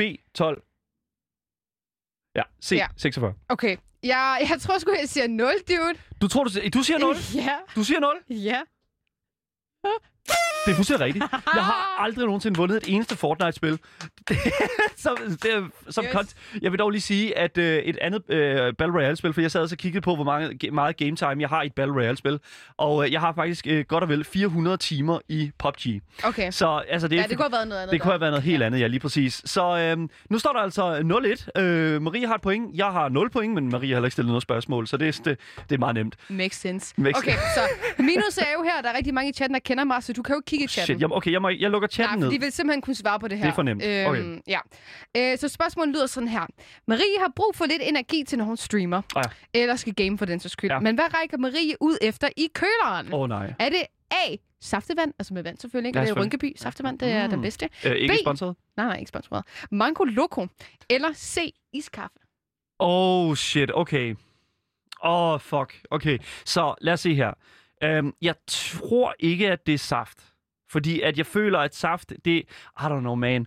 B12, 0.00 0.62
ja, 2.36 2.42
C, 2.64 2.72
Ja. 2.72 2.76
ja. 2.76 2.86
46. 2.96 3.34
Okay, 3.48 3.76
jeg, 4.02 4.46
jeg 4.50 4.60
tror 4.60 4.78
sgu, 4.78 4.90
jeg 5.00 5.08
siger 5.08 5.28
0, 5.28 5.46
dude. 5.68 5.98
Du 6.20 6.28
tror, 6.28 6.44
du, 6.44 6.50
siger- 6.50 6.70
du 6.70 6.82
siger 6.82 6.98
0? 6.98 7.16
Ja, 7.46 7.56
Du 7.76 7.84
siger 7.84 8.00
0? 8.00 8.22
ja. 8.30 8.60
Det 10.66 10.72
er 10.72 10.74
fuldstændig 10.76 11.06
rigtigt. 11.06 11.24
Jeg 11.54 11.64
har 11.64 11.96
aldrig 12.04 12.26
nogensinde 12.26 12.56
vundet 12.56 12.76
et 12.76 12.84
eneste 12.94 13.16
Fortnite-spil. 13.16 13.78
som, 14.96 15.16
det, 15.42 15.54
er- 15.54 15.90
som 15.90 16.04
Yes. 16.04 16.34
Jeg 16.62 16.72
vil 16.72 16.78
dog 16.78 16.90
lige 16.90 17.00
sige, 17.00 17.38
at 17.38 17.58
øh, 17.58 17.78
et 17.78 17.98
andet 18.00 18.22
øh, 18.30 18.74
Battle 18.78 18.96
Royale-spil, 18.96 19.32
for 19.32 19.40
jeg 19.40 19.50
sad 19.50 19.72
og 19.72 19.78
kiggede 19.78 20.00
på, 20.00 20.14
hvor 20.14 20.24
mange, 20.24 20.58
ge- 20.64 20.70
meget 20.70 20.96
game 20.96 21.16
time 21.16 21.36
jeg 21.40 21.48
har 21.48 21.62
i 21.62 21.66
et 21.66 21.74
Battle 21.74 21.94
Royale-spil, 21.94 22.40
og 22.76 23.04
øh, 23.06 23.12
jeg 23.12 23.20
har 23.20 23.32
faktisk 23.32 23.66
øh, 23.66 23.84
godt 23.88 24.02
og 24.02 24.08
vel 24.08 24.24
400 24.24 24.76
timer 24.76 25.18
i 25.28 25.50
PUBG. 25.58 25.86
Okay. 26.24 26.50
Så 26.50 26.82
altså, 26.88 27.08
det, 27.08 27.16
er 27.18 27.22
Ja, 27.22 27.26
det 27.28 27.36
kunne 27.36 27.44
have 27.44 27.52
været 27.52 27.68
noget 27.68 27.80
andet. 27.82 27.92
det 27.92 28.00
kunne 28.00 28.12
have 28.12 28.20
været 28.20 28.32
noget 28.32 28.42
helt 28.44 28.62
andet, 28.62 28.80
ja, 28.80 28.86
lige 28.86 29.00
præcis. 29.00 29.42
Så 29.44 29.78
øh, 29.78 30.08
nu 30.30 30.38
står 30.38 30.52
der 30.52 30.60
altså 30.60 30.98
0-1. 31.56 31.60
Øh, 31.62 32.02
Marie 32.02 32.26
har 32.26 32.34
et 32.34 32.40
point. 32.40 32.76
Jeg 32.76 32.86
har 32.86 33.08
0 33.08 33.30
point, 33.30 33.54
men 33.54 33.68
Marie 33.68 33.88
har 33.88 33.94
heller 33.94 34.06
ikke 34.06 34.12
stillet 34.12 34.28
noget 34.30 34.42
spørgsmål, 34.42 34.86
så 34.86 34.96
det, 34.96 35.20
det, 35.24 35.38
det 35.68 35.74
er 35.74 35.78
meget 35.78 35.94
nemt. 35.94 36.16
Makes 36.28 36.56
sense. 36.56 36.94
Makes 36.96 37.18
okay, 37.18 37.32
så 37.54 37.60
minus 37.98 38.38
er 38.38 38.52
jo 38.58 38.62
her, 38.62 38.82
der 38.82 38.88
er 38.90 38.96
rigtig 38.96 39.14
mange 39.14 39.30
i 39.30 39.32
chatten, 39.32 39.54
der 39.54 39.60
kender 39.60 39.84
mig, 39.84 40.02
så 40.02 40.12
du 40.12 40.22
kan 40.22 40.34
jo 40.34 40.42
kigge 40.58 40.64
i 40.64 40.68
chatten. 40.68 40.94
Shit, 40.96 41.00
jeg, 41.02 41.12
okay, 41.12 41.32
jeg, 41.32 41.42
må, 41.42 41.48
jeg 41.48 41.70
lukker 41.70 41.86
Nej, 41.88 41.92
chatten 41.92 42.20
for 42.22 42.24
ned. 42.30 42.34
de 42.34 42.40
vil 42.40 42.52
simpelthen 42.52 42.80
kunne 42.82 42.94
svare 42.96 43.20
på 43.20 43.28
det 43.28 43.38
her. 43.38 43.44
Det 43.44 43.50
er 43.50 43.54
for 43.54 43.62
nemt. 43.62 43.82
Okay. 43.82 44.40
ja. 44.48 44.60
Øh, 45.16 45.38
så 45.38 45.48
spørgsmålet 45.48 45.94
lyder 45.94 46.06
sådan 46.06 46.28
her. 46.28 46.46
Marie 46.86 47.18
har 47.20 47.32
brug 47.36 47.52
for 47.54 47.64
lidt 47.66 47.82
energi 47.82 48.24
til, 48.24 48.38
når 48.38 48.44
hun 48.44 48.56
streamer. 48.56 49.02
Ah, 49.16 49.24
Eller 49.54 49.76
skal 49.76 49.94
game 49.94 50.18
for 50.18 50.24
den 50.26 50.40
så 50.40 50.48
skyld. 50.48 50.70
Ja. 50.70 50.80
Men 50.80 50.94
hvad 50.94 51.14
rækker 51.14 51.38
Marie 51.38 51.74
ud 51.80 51.98
efter 52.02 52.28
i 52.36 52.48
køleren? 52.54 53.12
Åh 53.12 53.20
oh, 53.20 53.28
nej. 53.28 53.54
Er 53.58 53.68
det 53.68 53.82
A. 54.10 54.36
Saftevand, 54.60 55.12
altså 55.18 55.34
med 55.34 55.42
vand 55.42 55.58
selvfølgelig, 55.58 55.88
ikke? 55.88 55.98
Ja, 55.98 56.00
det 56.04 56.10
er 56.10 56.14
selvfølgelig. 56.14 56.32
Rynkeby 56.42 56.56
saftevand, 56.56 56.98
det 56.98 57.08
er 57.12 57.24
Mm. 57.24 57.30
den 57.30 57.42
bedste. 57.42 57.68
Øh, 57.86 57.92
ikke 57.96 58.14
B. 58.14 58.18
sponsoreret? 58.24 58.56
Nej, 58.76 58.86
nej, 58.86 58.96
ikke 58.98 59.08
sponsoreret. 59.08 59.44
Mango 59.70 60.04
Loco. 60.04 60.46
Eller 60.90 61.12
C. 61.14 61.38
Iskaffe. 61.72 62.18
Oh 62.78 63.34
shit, 63.36 63.70
okay. 63.74 64.14
Åh, 65.04 65.32
oh, 65.32 65.40
fuck. 65.40 65.80
Okay, 65.90 66.18
så 66.44 66.74
lad 66.80 66.92
os 66.92 67.00
se 67.00 67.14
her. 67.14 67.32
Um, 67.98 68.14
jeg 68.22 68.34
tror 68.46 69.14
ikke, 69.18 69.50
at 69.52 69.66
det 69.66 69.74
er 69.74 69.78
saft. 69.78 70.18
Fordi 70.70 71.00
at 71.00 71.18
jeg 71.18 71.26
føler, 71.26 71.58
at 71.58 71.74
saft, 71.74 72.12
det... 72.24 72.36
I 72.80 72.82
don't 72.82 73.00
know, 73.00 73.14
man. 73.14 73.46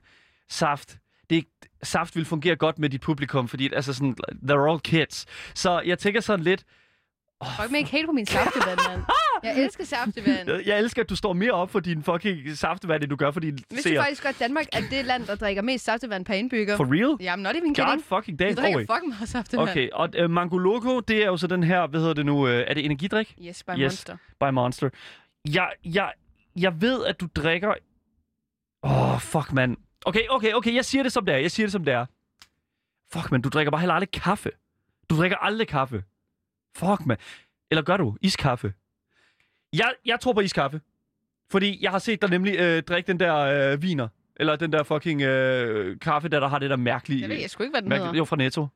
Saft, 0.49 0.97
det, 1.29 1.45
saft 1.83 2.15
vil 2.15 2.25
fungere 2.25 2.55
godt 2.55 2.79
med 2.79 2.89
dit 2.89 3.01
publikum, 3.01 3.47
fordi 3.47 3.73
altså 3.73 3.93
sådan, 3.93 4.15
they're 4.49 4.69
all 4.71 4.79
kids. 4.79 5.25
Så 5.55 5.81
jeg 5.85 5.99
tænker 5.99 6.21
sådan 6.21 6.43
lidt... 6.45 6.63
Fuck 7.59 7.71
mig 7.71 7.77
ikke 7.77 7.91
helt 7.91 8.05
på 8.05 8.11
min 8.11 8.25
saftevand, 8.25 8.79
mand. 8.89 9.01
Jeg 9.43 9.63
elsker 9.63 9.85
saftevand. 9.85 10.49
Jeg, 10.65 10.79
elsker, 10.79 11.01
at 11.03 11.09
du 11.09 11.15
står 11.15 11.33
mere 11.33 11.51
op 11.51 11.71
for 11.71 11.79
din 11.79 12.03
fucking 12.03 12.57
saftevand, 12.57 13.03
end 13.03 13.09
du 13.09 13.15
gør 13.15 13.31
for 13.31 13.39
din 13.39 13.51
Vidste 13.51 13.75
du 13.75 13.81
seer. 13.81 14.01
faktisk 14.01 14.23
godt, 14.23 14.35
at 14.35 14.39
Danmark 14.39 14.65
er 14.73 14.81
det 14.91 15.05
land, 15.05 15.25
der 15.25 15.35
drikker 15.35 15.61
mest 15.61 15.85
saftevand 15.85 16.25
per 16.25 16.33
indbygger? 16.33 16.77
For 16.77 16.85
real? 16.93 17.17
Jamen, 17.21 17.43
not 17.43 17.55
even 17.55 17.73
God 17.73 17.85
kidding. 17.85 18.03
fucking 18.03 18.39
Vi 18.39 18.43
damn. 18.45 18.55
drikker 18.55 18.79
fucking 18.95 19.09
meget 19.09 19.29
saftevand. 19.29 19.69
Okay, 19.69 19.89
og 19.93 20.09
uh, 20.23 20.29
Mango 20.29 20.57
Loco, 20.57 20.99
det 20.99 21.17
er 21.23 21.25
jo 21.25 21.37
så 21.37 21.47
den 21.47 21.63
her, 21.63 21.87
hvad 21.87 21.99
hedder 21.99 22.13
det 22.13 22.25
nu, 22.25 22.43
uh, 22.43 22.49
er 22.49 22.73
det 22.73 22.85
energidrik? 22.85 23.35
Yes, 23.47 23.63
by 23.63 23.71
Yes. 23.71 23.79
Monster. 23.79 24.17
by 24.39 24.49
Monster. 24.53 24.89
Jeg, 25.53 25.69
jeg, 25.85 26.11
jeg 26.55 26.81
ved, 26.81 27.05
at 27.05 27.19
du 27.19 27.27
drikker... 27.35 27.73
Åh, 28.83 29.13
oh, 29.13 29.19
fuck, 29.19 29.53
mand. 29.53 29.77
Okay, 30.05 30.21
okay, 30.29 30.53
okay, 30.53 30.75
jeg 30.75 30.85
siger 30.85 31.03
det 31.03 31.11
som 31.11 31.25
det 31.25 31.33
er. 31.35 31.39
Jeg 31.39 31.51
siger 31.51 31.67
det 31.67 31.71
som 31.71 31.85
det 31.85 31.93
er. 31.93 32.05
Fuck, 33.13 33.31
man, 33.31 33.41
du 33.41 33.49
drikker 33.49 33.71
bare 33.71 33.81
heller 33.81 33.93
aldrig 33.93 34.11
kaffe. 34.11 34.51
Du 35.09 35.17
drikker 35.17 35.37
aldrig 35.37 35.67
kaffe. 35.67 36.03
Fuck, 36.75 37.05
man. 37.05 37.17
Eller 37.71 37.81
gør 37.81 37.97
du? 37.97 38.17
Iskaffe. 38.21 38.73
Jeg, 39.73 39.93
jeg 40.05 40.19
tror 40.19 40.33
på 40.33 40.39
iskaffe. 40.39 40.81
Fordi 41.51 41.83
jeg 41.83 41.91
har 41.91 41.99
set 41.99 42.21
dig 42.21 42.29
nemlig 42.29 42.55
øh, 42.59 42.83
drikke 42.83 43.07
den 43.07 43.19
der 43.19 43.35
øh, 43.35 43.81
viner. 43.81 44.07
Eller 44.35 44.55
den 44.55 44.71
der 44.73 44.83
fucking 44.83 45.21
øh, 45.21 45.99
kaffe, 45.99 46.29
der, 46.29 46.39
der 46.39 46.47
har 46.47 46.59
det 46.59 46.69
der 46.69 46.75
mærkelige... 46.75 47.21
Jeg 47.21 47.29
ved 47.29 47.37
jeg 47.37 47.49
sgu 47.49 47.63
ikke, 47.63 47.73
hvad 47.73 47.81
den 47.81 47.89
mærke- 47.89 48.03
hedder. 48.03 48.17
Jo, 48.17 48.25
fra 48.25 48.35
Netto. 48.35 48.67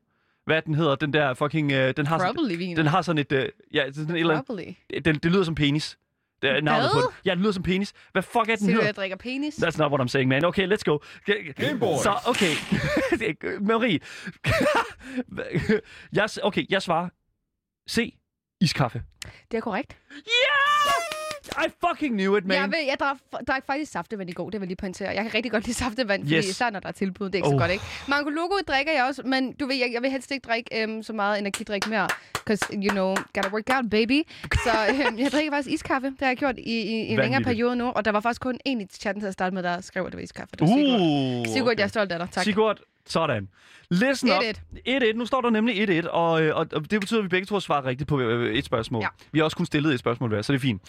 Hvad 0.44 0.62
den 0.62 0.74
hedder? 0.74 0.94
Den 0.94 1.12
der 1.12 1.34
fucking... 1.34 1.72
Øh, 1.72 1.94
den, 1.96 2.06
har 2.06 2.18
sådan, 2.18 2.76
den 2.76 2.86
har 2.86 3.02
sådan 3.02 3.18
et... 3.18 3.32
Øh, 3.32 3.48
ja, 3.74 3.92
sådan 3.92 4.14
et 4.14 4.20
eller 4.20 4.42
andet, 4.50 5.04
den, 5.04 5.14
det 5.14 5.32
lyder 5.32 5.44
som 5.44 5.54
penis. 5.54 5.98
Er 6.44 6.60
navnet 6.60 6.90
på 6.92 6.98
Hvad? 6.98 7.02
den. 7.02 7.12
Ja, 7.24 7.30
det 7.30 7.38
lyder 7.38 7.52
som 7.52 7.62
penis. 7.62 7.92
Hvad 8.12 8.22
fuck 8.22 8.36
er 8.36 8.42
den 8.44 8.58
Siger 8.58 8.66
du, 8.66 8.72
hedder? 8.72 8.84
jeg 8.86 8.96
drikker 8.96 9.16
penis? 9.16 9.54
That's 9.54 9.78
not 9.78 9.92
what 9.92 10.00
I'm 10.00 10.08
saying, 10.08 10.28
man. 10.28 10.44
Okay, 10.44 10.72
let's 10.72 10.82
go. 10.84 10.98
G- 11.30 11.52
Game 11.52 11.78
Boys. 11.78 12.00
Så, 12.02 12.12
okay. 12.26 12.52
Marie. 13.70 14.00
jeg, 16.12 16.28
okay, 16.42 16.64
jeg 16.70 16.82
svarer. 16.82 17.08
C. 17.90 18.14
Iskaffe. 18.60 19.02
Det 19.50 19.56
er 19.56 19.60
korrekt. 19.60 19.98
I 21.58 21.68
fucking 21.88 22.14
knew 22.14 22.36
it, 22.38 22.46
man. 22.46 22.56
Jeg, 22.56 22.66
ved, 22.66 22.78
jeg 22.88 22.96
drak, 23.00 23.16
drak 23.46 23.66
faktisk 23.66 23.92
saftevand 23.92 24.30
i 24.30 24.32
går, 24.32 24.50
det 24.50 24.60
vil 24.60 24.64
jeg 24.64 24.68
lige 24.68 24.76
pointere. 24.76 25.08
Jeg 25.08 25.22
kan 25.24 25.34
rigtig 25.34 25.52
godt 25.52 25.66
lide 25.66 25.76
saftevand, 25.76 26.22
fordi 26.22 26.34
Yes. 26.36 26.48
især 26.48 26.70
når 26.70 26.80
der 26.80 26.88
er 26.88 26.92
tilbud, 26.92 27.26
det 27.26 27.34
er 27.34 27.38
ikke 27.38 27.48
så 27.48 27.54
Oh. 27.54 27.60
godt, 27.60 27.70
ikke? 27.70 27.84
Mango 28.08 28.30
Loco 28.30 28.54
drikker 28.68 28.92
jeg 28.92 29.04
også, 29.04 29.22
men 29.22 29.52
du 29.52 29.66
ved, 29.66 29.74
jeg, 29.76 29.90
jeg 29.92 30.02
vil 30.02 30.10
helst 30.10 30.30
ikke 30.30 30.46
drikke 30.48 30.82
øhm, 30.82 31.02
så 31.02 31.12
meget 31.12 31.38
energidrik 31.38 31.88
mere. 31.88 32.08
Because, 32.32 32.66
you 32.72 32.90
know, 32.90 33.08
gotta 33.34 33.48
work 33.52 33.70
out, 33.76 33.90
baby. 33.90 34.22
Så 34.64 34.70
øhm, 34.90 35.18
jeg 35.18 35.30
drikker 35.32 35.52
faktisk 35.52 35.74
iskaffe. 35.74 36.08
Det 36.08 36.16
har 36.20 36.26
jeg 36.26 36.36
gjort 36.36 36.58
i, 36.58 36.62
i, 36.62 36.82
i 36.82 37.08
en 37.12 37.18
længere 37.18 37.42
periode 37.42 37.76
nu, 37.76 37.88
og 37.88 38.04
der 38.04 38.10
var 38.12 38.20
faktisk 38.20 38.40
kun 38.40 38.58
en 38.64 38.80
i 38.80 38.86
chatten 38.86 39.20
til 39.20 39.26
at 39.28 39.32
starte 39.32 39.54
med, 39.54 39.62
der 39.62 39.80
skrev, 39.80 40.02
at 40.06 40.12
det 40.12 40.16
var 40.16 40.22
iskaffe. 40.22 40.52
Det 40.52 40.60
var 40.60 40.66
Sigurd. 40.66 41.00
Uh, 41.48 41.52
Sigurd, 41.54 41.74
jeg 41.78 41.84
er 41.84 41.88
stolt 41.88 42.12
af 42.12 42.18
dig. 42.18 42.28
Tak. 42.32 42.44
Sigurd, 42.44 42.80
sådan. 43.06 43.48
Listen 43.90 44.30
up. 44.30 44.42
1-1. 44.42 44.78
1-1. 44.88 45.12
Nu 45.12 45.26
står 45.26 45.40
der 45.40 45.50
nemlig 45.50 46.04
1-1, 46.04 46.08
og, 46.08 46.42
øh, 46.42 46.56
og, 46.56 46.66
og 46.72 46.90
det 46.90 47.00
betyder, 47.00 47.20
at 47.20 47.24
vi 47.24 47.28
begge 47.28 47.46
to 47.46 47.54
har 47.54 47.60
svaret 47.60 47.84
rigtigt 47.84 48.08
på 48.08 48.20
øh, 48.20 48.54
et 48.54 48.64
spørgsmål. 48.64 49.02
Ja. 49.02 49.08
Vi 49.32 49.38
har 49.38 49.44
også 49.44 49.56
kun 49.56 49.66
stillet 49.66 49.94
et 49.94 50.00
spørgsmål 50.00 50.28
hver, 50.28 50.42
så 50.42 50.52
det 50.52 50.58
er 50.58 50.60
fint. 50.60 50.82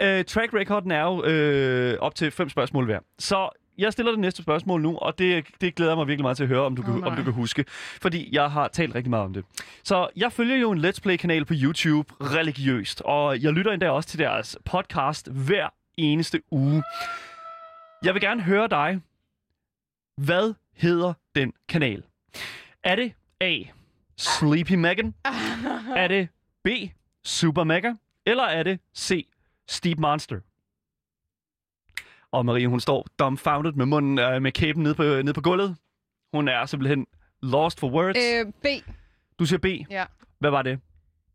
Ja. 0.00 0.18
Øh, 0.18 0.24
track 0.24 0.54
recorden 0.54 0.90
er 0.90 1.02
jo 1.02 1.24
øh, 1.24 1.98
op 2.00 2.14
til 2.14 2.30
fem 2.30 2.48
spørgsmål 2.48 2.84
hver. 2.84 2.98
Så 3.18 3.48
jeg 3.78 3.92
stiller 3.92 4.12
det 4.12 4.20
næste 4.20 4.42
spørgsmål 4.42 4.82
nu, 4.82 4.96
og 4.96 5.18
det, 5.18 5.46
det 5.60 5.74
glæder 5.74 5.94
mig 5.94 6.06
virkelig 6.06 6.22
meget 6.22 6.36
til 6.36 6.44
at 6.44 6.48
høre, 6.48 6.60
om 6.60 6.76
du, 6.76 6.82
Åh, 6.82 6.88
kan, 6.88 7.04
om 7.04 7.16
du 7.16 7.22
kan 7.22 7.32
huske. 7.32 7.64
Fordi 8.02 8.28
jeg 8.32 8.50
har 8.50 8.68
talt 8.68 8.94
rigtig 8.94 9.10
meget 9.10 9.24
om 9.24 9.32
det. 9.32 9.44
Så 9.84 10.08
jeg 10.16 10.32
følger 10.32 10.56
jo 10.56 10.70
en 10.70 10.84
Let's 10.84 11.00
Play-kanal 11.02 11.44
på 11.44 11.54
YouTube 11.56 12.14
religiøst, 12.20 13.02
og 13.04 13.42
jeg 13.42 13.52
lytter 13.52 13.72
endda 13.72 13.90
også 13.90 14.08
til 14.08 14.18
deres 14.18 14.56
podcast 14.64 15.28
hver 15.28 15.68
eneste 15.96 16.40
uge. 16.50 16.82
Jeg 18.04 18.14
vil 18.14 18.22
gerne 18.22 18.42
høre 18.42 18.68
dig. 18.68 19.00
Hvad 20.16 20.54
hedder 20.76 21.12
den 21.34 21.52
kanal? 21.68 22.02
Er 22.84 22.96
det 22.96 23.12
A. 23.40 23.58
Sleepy 24.16 24.72
Megan? 24.72 25.14
Er 25.96 26.08
det 26.08 26.28
B. 26.64 26.68
Super 27.24 27.64
Mega? 27.64 27.92
Eller 28.26 28.42
er 28.44 28.62
det 28.62 28.80
C. 28.96 29.26
Steep 29.68 29.98
Monster? 29.98 30.40
Og 32.32 32.46
Marie, 32.46 32.68
hun 32.68 32.80
står 32.80 33.06
dumbfounded 33.18 33.72
med 33.72 33.86
munden 33.86 34.18
øh, 34.18 34.42
med 34.42 34.52
kæben 34.52 34.82
nede 34.82 34.94
på, 34.94 35.02
nede 35.02 35.32
på 35.32 35.40
gulvet. 35.40 35.76
Hun 36.32 36.48
er 36.48 36.66
simpelthen 36.66 37.06
lost 37.42 37.80
for 37.80 37.90
words. 37.90 38.16
Øh. 38.16 38.46
Øh, 38.46 38.52
B. 38.62 38.66
Du 39.38 39.44
siger 39.46 39.58
B. 39.58 39.66
Ja. 39.90 40.04
Hvad 40.38 40.50
var 40.50 40.62
det? 40.62 40.80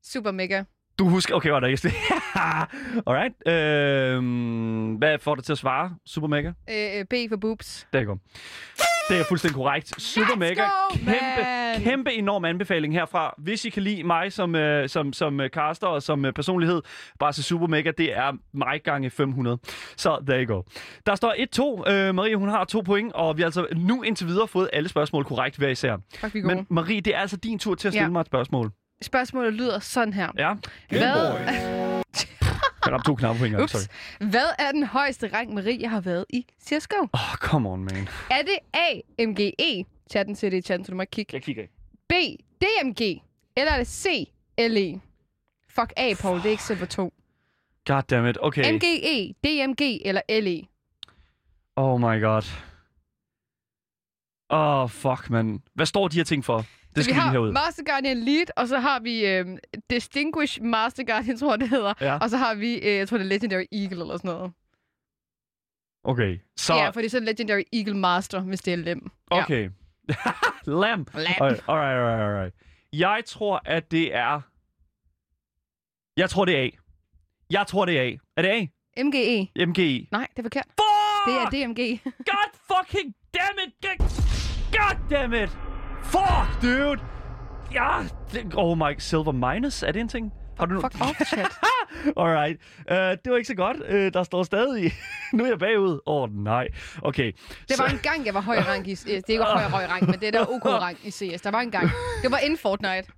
Super 0.03 0.31
mega. 0.31 0.63
Du 0.99 1.09
husker... 1.09 1.35
Okay, 1.35 1.49
var 1.49 1.59
der 1.59 1.67
ikke 1.67 1.87
Alright. 3.07 3.47
Øhm, 3.47 4.95
hvad 4.95 5.19
får 5.19 5.35
dig 5.35 5.43
til 5.43 5.51
at 5.51 5.57
svare, 5.57 5.95
Super 6.05 6.27
Mega? 6.27 6.51
Øh, 6.69 7.05
B 7.05 7.13
for 7.29 7.37
boobs. 7.37 7.87
Der 7.93 8.03
går. 8.03 8.19
Det 9.09 9.19
er 9.19 9.23
fuldstændig 9.29 9.55
korrekt. 9.55 10.01
Super 10.01 10.27
Let's 10.33 10.35
mega. 10.35 10.61
go, 10.63 10.95
kæmpe, 10.95 11.05
man! 11.41 11.81
kæmpe 11.81 12.13
enorm 12.13 12.45
anbefaling 12.45 12.93
herfra. 12.93 13.33
Hvis 13.37 13.65
I 13.65 13.69
kan 13.69 13.83
lide 13.83 14.03
mig 14.03 14.33
som, 14.33 14.55
øh, 14.55 14.89
som, 14.89 15.13
som 15.13 15.39
øh, 15.39 15.49
caster 15.49 15.87
og 15.87 16.03
som 16.03 16.25
øh, 16.25 16.33
personlighed, 16.33 16.81
bare 17.19 17.33
så 17.33 17.43
Super 17.43 17.67
Mega, 17.67 17.91
det 17.97 18.17
er 18.17 18.31
mig 18.53 18.81
gange 18.83 19.09
500. 19.09 19.57
Så 19.97 20.23
there 20.27 20.43
you 20.45 20.55
go. 20.55 20.61
Der 21.05 21.15
står 21.15 21.33
1-2. 21.87 21.91
Øh, 21.91 22.15
Marie, 22.15 22.35
hun 22.35 22.49
har 22.49 22.63
to 22.65 22.81
point, 22.81 23.13
og 23.13 23.37
vi 23.37 23.41
har 23.41 23.47
altså 23.47 23.67
nu 23.75 24.01
indtil 24.03 24.27
videre 24.27 24.47
fået 24.47 24.69
alle 24.73 24.89
spørgsmål 24.89 25.23
korrekt 25.25 25.57
hver 25.57 25.69
især. 25.69 25.97
Fuck, 26.19 26.33
vi. 26.33 26.41
Men 26.41 26.65
Marie, 26.69 27.01
det 27.01 27.15
er 27.15 27.19
altså 27.19 27.37
din 27.37 27.59
tur 27.59 27.75
til 27.75 27.87
at 27.87 27.93
stille 27.93 28.03
Ja. 28.05 28.09
mig 28.09 28.19
et 28.21 28.25
spørgsmål. 28.27 28.71
Spørgsmålet 29.01 29.53
lyder 29.53 29.79
sådan 29.79 30.13
her. 30.13 30.29
Ja, 30.37 30.53
Hvad. 30.89 31.96
Jeg 32.87 32.93
ramte 32.93 33.09
to 33.09 33.15
knapper 33.15 33.39
på 33.39 33.45
en 33.45 33.51
gang. 33.51 33.63
Ups. 33.63 33.71
Sorry. 33.71 34.29
hvad 34.29 34.49
er 34.59 34.71
den 34.71 34.83
højeste 34.83 35.29
rang, 35.33 35.53
Marie 35.53 35.87
har 35.87 36.01
været 36.01 36.25
i 36.29 36.45
CSGO? 36.61 36.95
Åh, 37.01 37.07
oh, 37.13 37.35
come 37.35 37.69
on, 37.69 37.83
man. 37.83 38.07
Er 38.31 38.41
det 38.41 38.59
A, 38.73 39.23
MGE? 39.27 39.85
Chatten 40.11 40.35
siger 40.35 40.51
det 40.51 40.57
i 40.57 40.61
chatten, 40.61 40.85
så 40.85 40.91
du 40.91 40.97
må 40.97 41.03
kigge. 41.11 41.33
Jeg 41.33 41.43
kigger 41.43 41.61
ikke. 41.61 41.73
B, 42.09 42.13
DMG? 42.61 43.21
Eller 43.55 43.71
er 43.71 43.77
det 43.77 43.87
C, 43.87 44.29
LE? 44.57 45.01
Fuck 45.69 45.93
A, 45.97 46.13
Paul. 46.21 46.37
Det 46.37 46.45
er 46.45 46.49
ikke 46.49 46.63
Silver 46.63 46.85
2. 46.85 47.13
God 47.85 48.01
damn 48.01 48.27
it. 48.27 48.37
Okay. 48.41 48.73
MGE, 48.73 49.33
DMG 49.43 50.01
eller 50.05 50.21
E? 50.29 50.39
LE? 50.39 50.61
Oh 51.75 51.99
my 51.99 52.21
god. 52.21 52.43
Åh, 54.49 54.81
oh, 54.81 54.89
fuck, 54.89 55.29
man. 55.29 55.61
Hvad 55.73 55.85
står 55.85 56.07
de 56.07 56.17
her 56.17 56.23
ting 56.23 56.45
for? 56.45 56.65
Det 56.97 57.03
skal 57.05 57.15
vi 57.15 57.19
vi 57.19 57.21
har 57.21 57.31
herud. 57.31 57.51
Master 57.51 57.83
Guardian 57.83 58.17
Elite, 58.17 58.57
og 58.57 58.67
så 58.67 58.79
har 58.79 58.99
vi 58.99 59.25
øhm, 59.25 59.57
Distinguished 59.89 60.63
Master 60.63 61.03
Guardian, 61.03 61.37
tror 61.37 61.51
jeg, 61.51 61.59
det 61.59 61.69
hedder. 61.69 61.93
Ja. 62.01 62.17
Og 62.17 62.29
så 62.29 62.37
har 62.37 62.55
vi, 62.55 62.75
øh, 62.75 62.85
jeg 62.95 63.07
tror, 63.07 63.17
det 63.17 63.25
er 63.25 63.29
Legendary 63.29 63.65
Eagle 63.71 64.01
eller 64.01 64.17
sådan 64.17 64.31
noget. 64.31 64.51
Okay. 66.03 66.39
Så. 66.57 66.73
Ja, 66.75 66.89
for 66.89 66.99
det 66.99 67.05
er 67.05 67.09
så 67.09 67.19
Legendary 67.19 67.61
Eagle 67.73 67.97
Master, 67.97 68.39
hvis 68.41 68.61
det 68.61 68.73
er 68.73 68.77
lem. 68.77 69.09
okay. 69.31 69.69
Lam. 70.65 70.81
Lam. 70.83 71.07
Alright, 71.13 71.63
alright, 71.67 71.97
alright, 71.97 72.21
alright. 72.21 72.53
Jeg 72.93 73.23
tror, 73.25 73.61
at 73.65 73.91
det 73.91 74.15
er... 74.15 74.41
Jeg 76.17 76.29
tror, 76.29 76.45
det 76.45 76.57
er 76.57 76.63
A. 76.63 76.69
Jeg 77.49 77.67
tror, 77.67 77.85
det 77.85 77.97
er 77.99 78.03
A. 78.03 78.11
Er 78.37 78.41
det 78.41 78.49
A? 78.49 78.67
Ja. 78.97 79.03
MGE. 79.03 79.65
MGI. 79.67 80.07
Nej, 80.11 80.27
det 80.31 80.39
er 80.39 80.43
forkert. 80.43 80.65
Fuck! 80.65 81.51
Det 81.51 81.61
er 81.61 81.67
DMG. 81.67 82.01
God 82.31 82.51
fucking 82.71 83.15
damn 83.33 83.59
it! 83.67 83.73
God 84.71 85.09
damn 85.09 85.33
it! 85.33 85.76
Fuck, 86.11 86.61
dude! 86.61 87.01
Ja, 87.73 87.99
det, 88.33 88.53
oh 88.55 88.77
my... 88.77 88.95
Silver 88.99 89.31
minus, 89.31 89.83
er 89.83 89.91
det 89.91 89.99
en 89.99 90.07
ting? 90.07 90.33
Har 90.59 90.65
du 90.65 90.73
nu... 90.73 90.81
Fuck 90.81 91.01
off, 91.01 91.29
chat. 91.29 91.51
Alright. 92.17 92.57
Uh, 92.91 92.95
det 92.97 93.19
var 93.31 93.35
ikke 93.37 93.47
så 93.47 93.55
godt. 93.55 93.77
Uh, 93.89 93.95
der 94.13 94.23
står 94.23 94.43
stadig... 94.43 94.93
nu 95.33 95.43
er 95.43 95.47
jeg 95.47 95.59
bagud. 95.59 95.99
Åh, 96.05 96.21
oh, 96.23 96.29
nej. 96.43 96.67
Okay. 97.01 97.31
Det 97.69 97.79
var 97.79 97.87
så- 97.89 97.93
en 97.95 97.99
gang, 98.03 98.25
jeg 98.25 98.33
var 98.33 98.41
høj 98.41 98.57
rank 98.57 98.87
i... 98.87 98.91
øh, 98.91 98.97
Det 99.05 99.13
er 99.13 99.23
ikke 99.29 99.43
høj 99.43 99.63
høj 99.63 99.85
rank, 99.85 100.01
men 100.07 100.19
det 100.19 100.27
er 100.27 100.31
der 100.31 100.45
OK 100.49 100.65
rank 100.85 100.97
i 101.03 101.11
CS. 101.11 101.41
Der 101.41 101.51
var 101.51 101.61
en 101.61 101.71
gang. 101.71 101.89
Det 102.23 102.31
var 102.31 102.37
inden 102.37 102.57
Fortnite. 102.57 103.11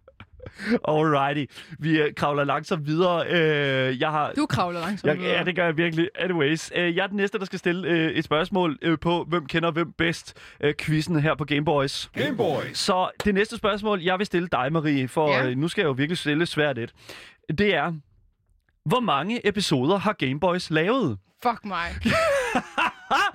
Alrighty. 0.87 1.45
Vi 1.79 2.01
uh, 2.01 2.07
kravler 2.15 2.43
langsomt 2.43 2.87
videre. 2.87 3.25
Uh, 3.31 3.99
jeg 4.01 4.09
har... 4.09 4.31
Du 4.33 4.45
kravler 4.45 4.79
langsomt 4.79 5.13
Jeg, 5.13 5.19
ja, 5.21 5.43
det 5.43 5.55
gør 5.55 5.65
jeg 5.65 5.77
virkelig. 5.77 6.09
Anyways, 6.15 6.71
uh, 6.71 6.95
jeg 6.95 7.03
er 7.03 7.07
den 7.07 7.17
næste, 7.17 7.39
der 7.39 7.45
skal 7.45 7.59
stille 7.59 7.89
uh, 7.89 7.95
et 7.95 8.23
spørgsmål 8.25 8.97
på, 9.01 9.25
hvem 9.29 9.45
kender 9.45 9.71
hvem 9.71 9.91
bedst 9.97 10.37
uh, 10.63 10.69
quizzen 10.79 11.19
her 11.19 11.35
på 11.35 11.45
Gameboys. 11.45 12.09
Gameboys. 12.13 12.77
Så 12.77 13.09
det 13.25 13.33
næste 13.33 13.57
spørgsmål, 13.57 14.01
jeg 14.01 14.17
vil 14.17 14.25
stille 14.25 14.47
dig, 14.51 14.73
Marie, 14.73 15.07
for 15.07 15.29
Ja. 15.29 15.45
ja. 15.45 15.55
nu 15.55 15.67
skal 15.67 15.81
jeg 15.81 15.87
jo 15.87 15.91
virkelig 15.91 16.17
stille 16.17 16.45
svært 16.45 16.77
et. 16.77 16.93
Det 17.57 17.75
er, 17.75 17.93
hvor 18.85 18.99
mange 18.99 19.47
episoder 19.47 19.97
har 19.97 20.13
Gameboys 20.13 20.69
lavet? 20.69 21.17
Fuck 21.43 21.65
mig. 21.65 21.87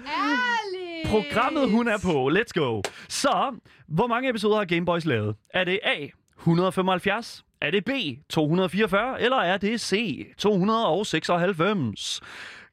Ærligt. 0.07 1.09
Programmet, 1.15 1.71
hun 1.71 1.89
er 1.89 1.99
på. 2.05 2.31
Let's 2.31 2.53
go. 2.55 2.83
Så, 3.09 3.55
hvor 3.89 4.07
mange 4.07 4.29
episoder 4.29 4.57
har 4.57 4.65
Gameboys 4.65 5.05
lavet? 5.05 5.37
Er 5.55 5.65
det 5.65 5.81
A, 5.83 6.07
175? 6.45 7.45
Er 7.61 7.71
det 7.71 7.85
B, 7.85 7.91
244? 8.31 9.21
Eller 9.23 9.37
er 9.37 9.57
det 9.57 9.81
C, 9.81 10.19
296? 10.39 12.21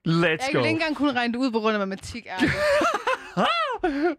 Let's 0.07 0.11
Jeg 0.13 0.39
go. 0.39 0.45
ville 0.53 0.59
ikke 0.59 0.69
engang 0.69 0.95
kunne 0.95 1.13
regne 1.13 1.33
det 1.33 1.39
ud 1.39 1.51
på 1.51 1.59
grund 1.59 1.73
af 1.73 1.79
matematik, 1.79 2.25
ærligt. 2.29 2.51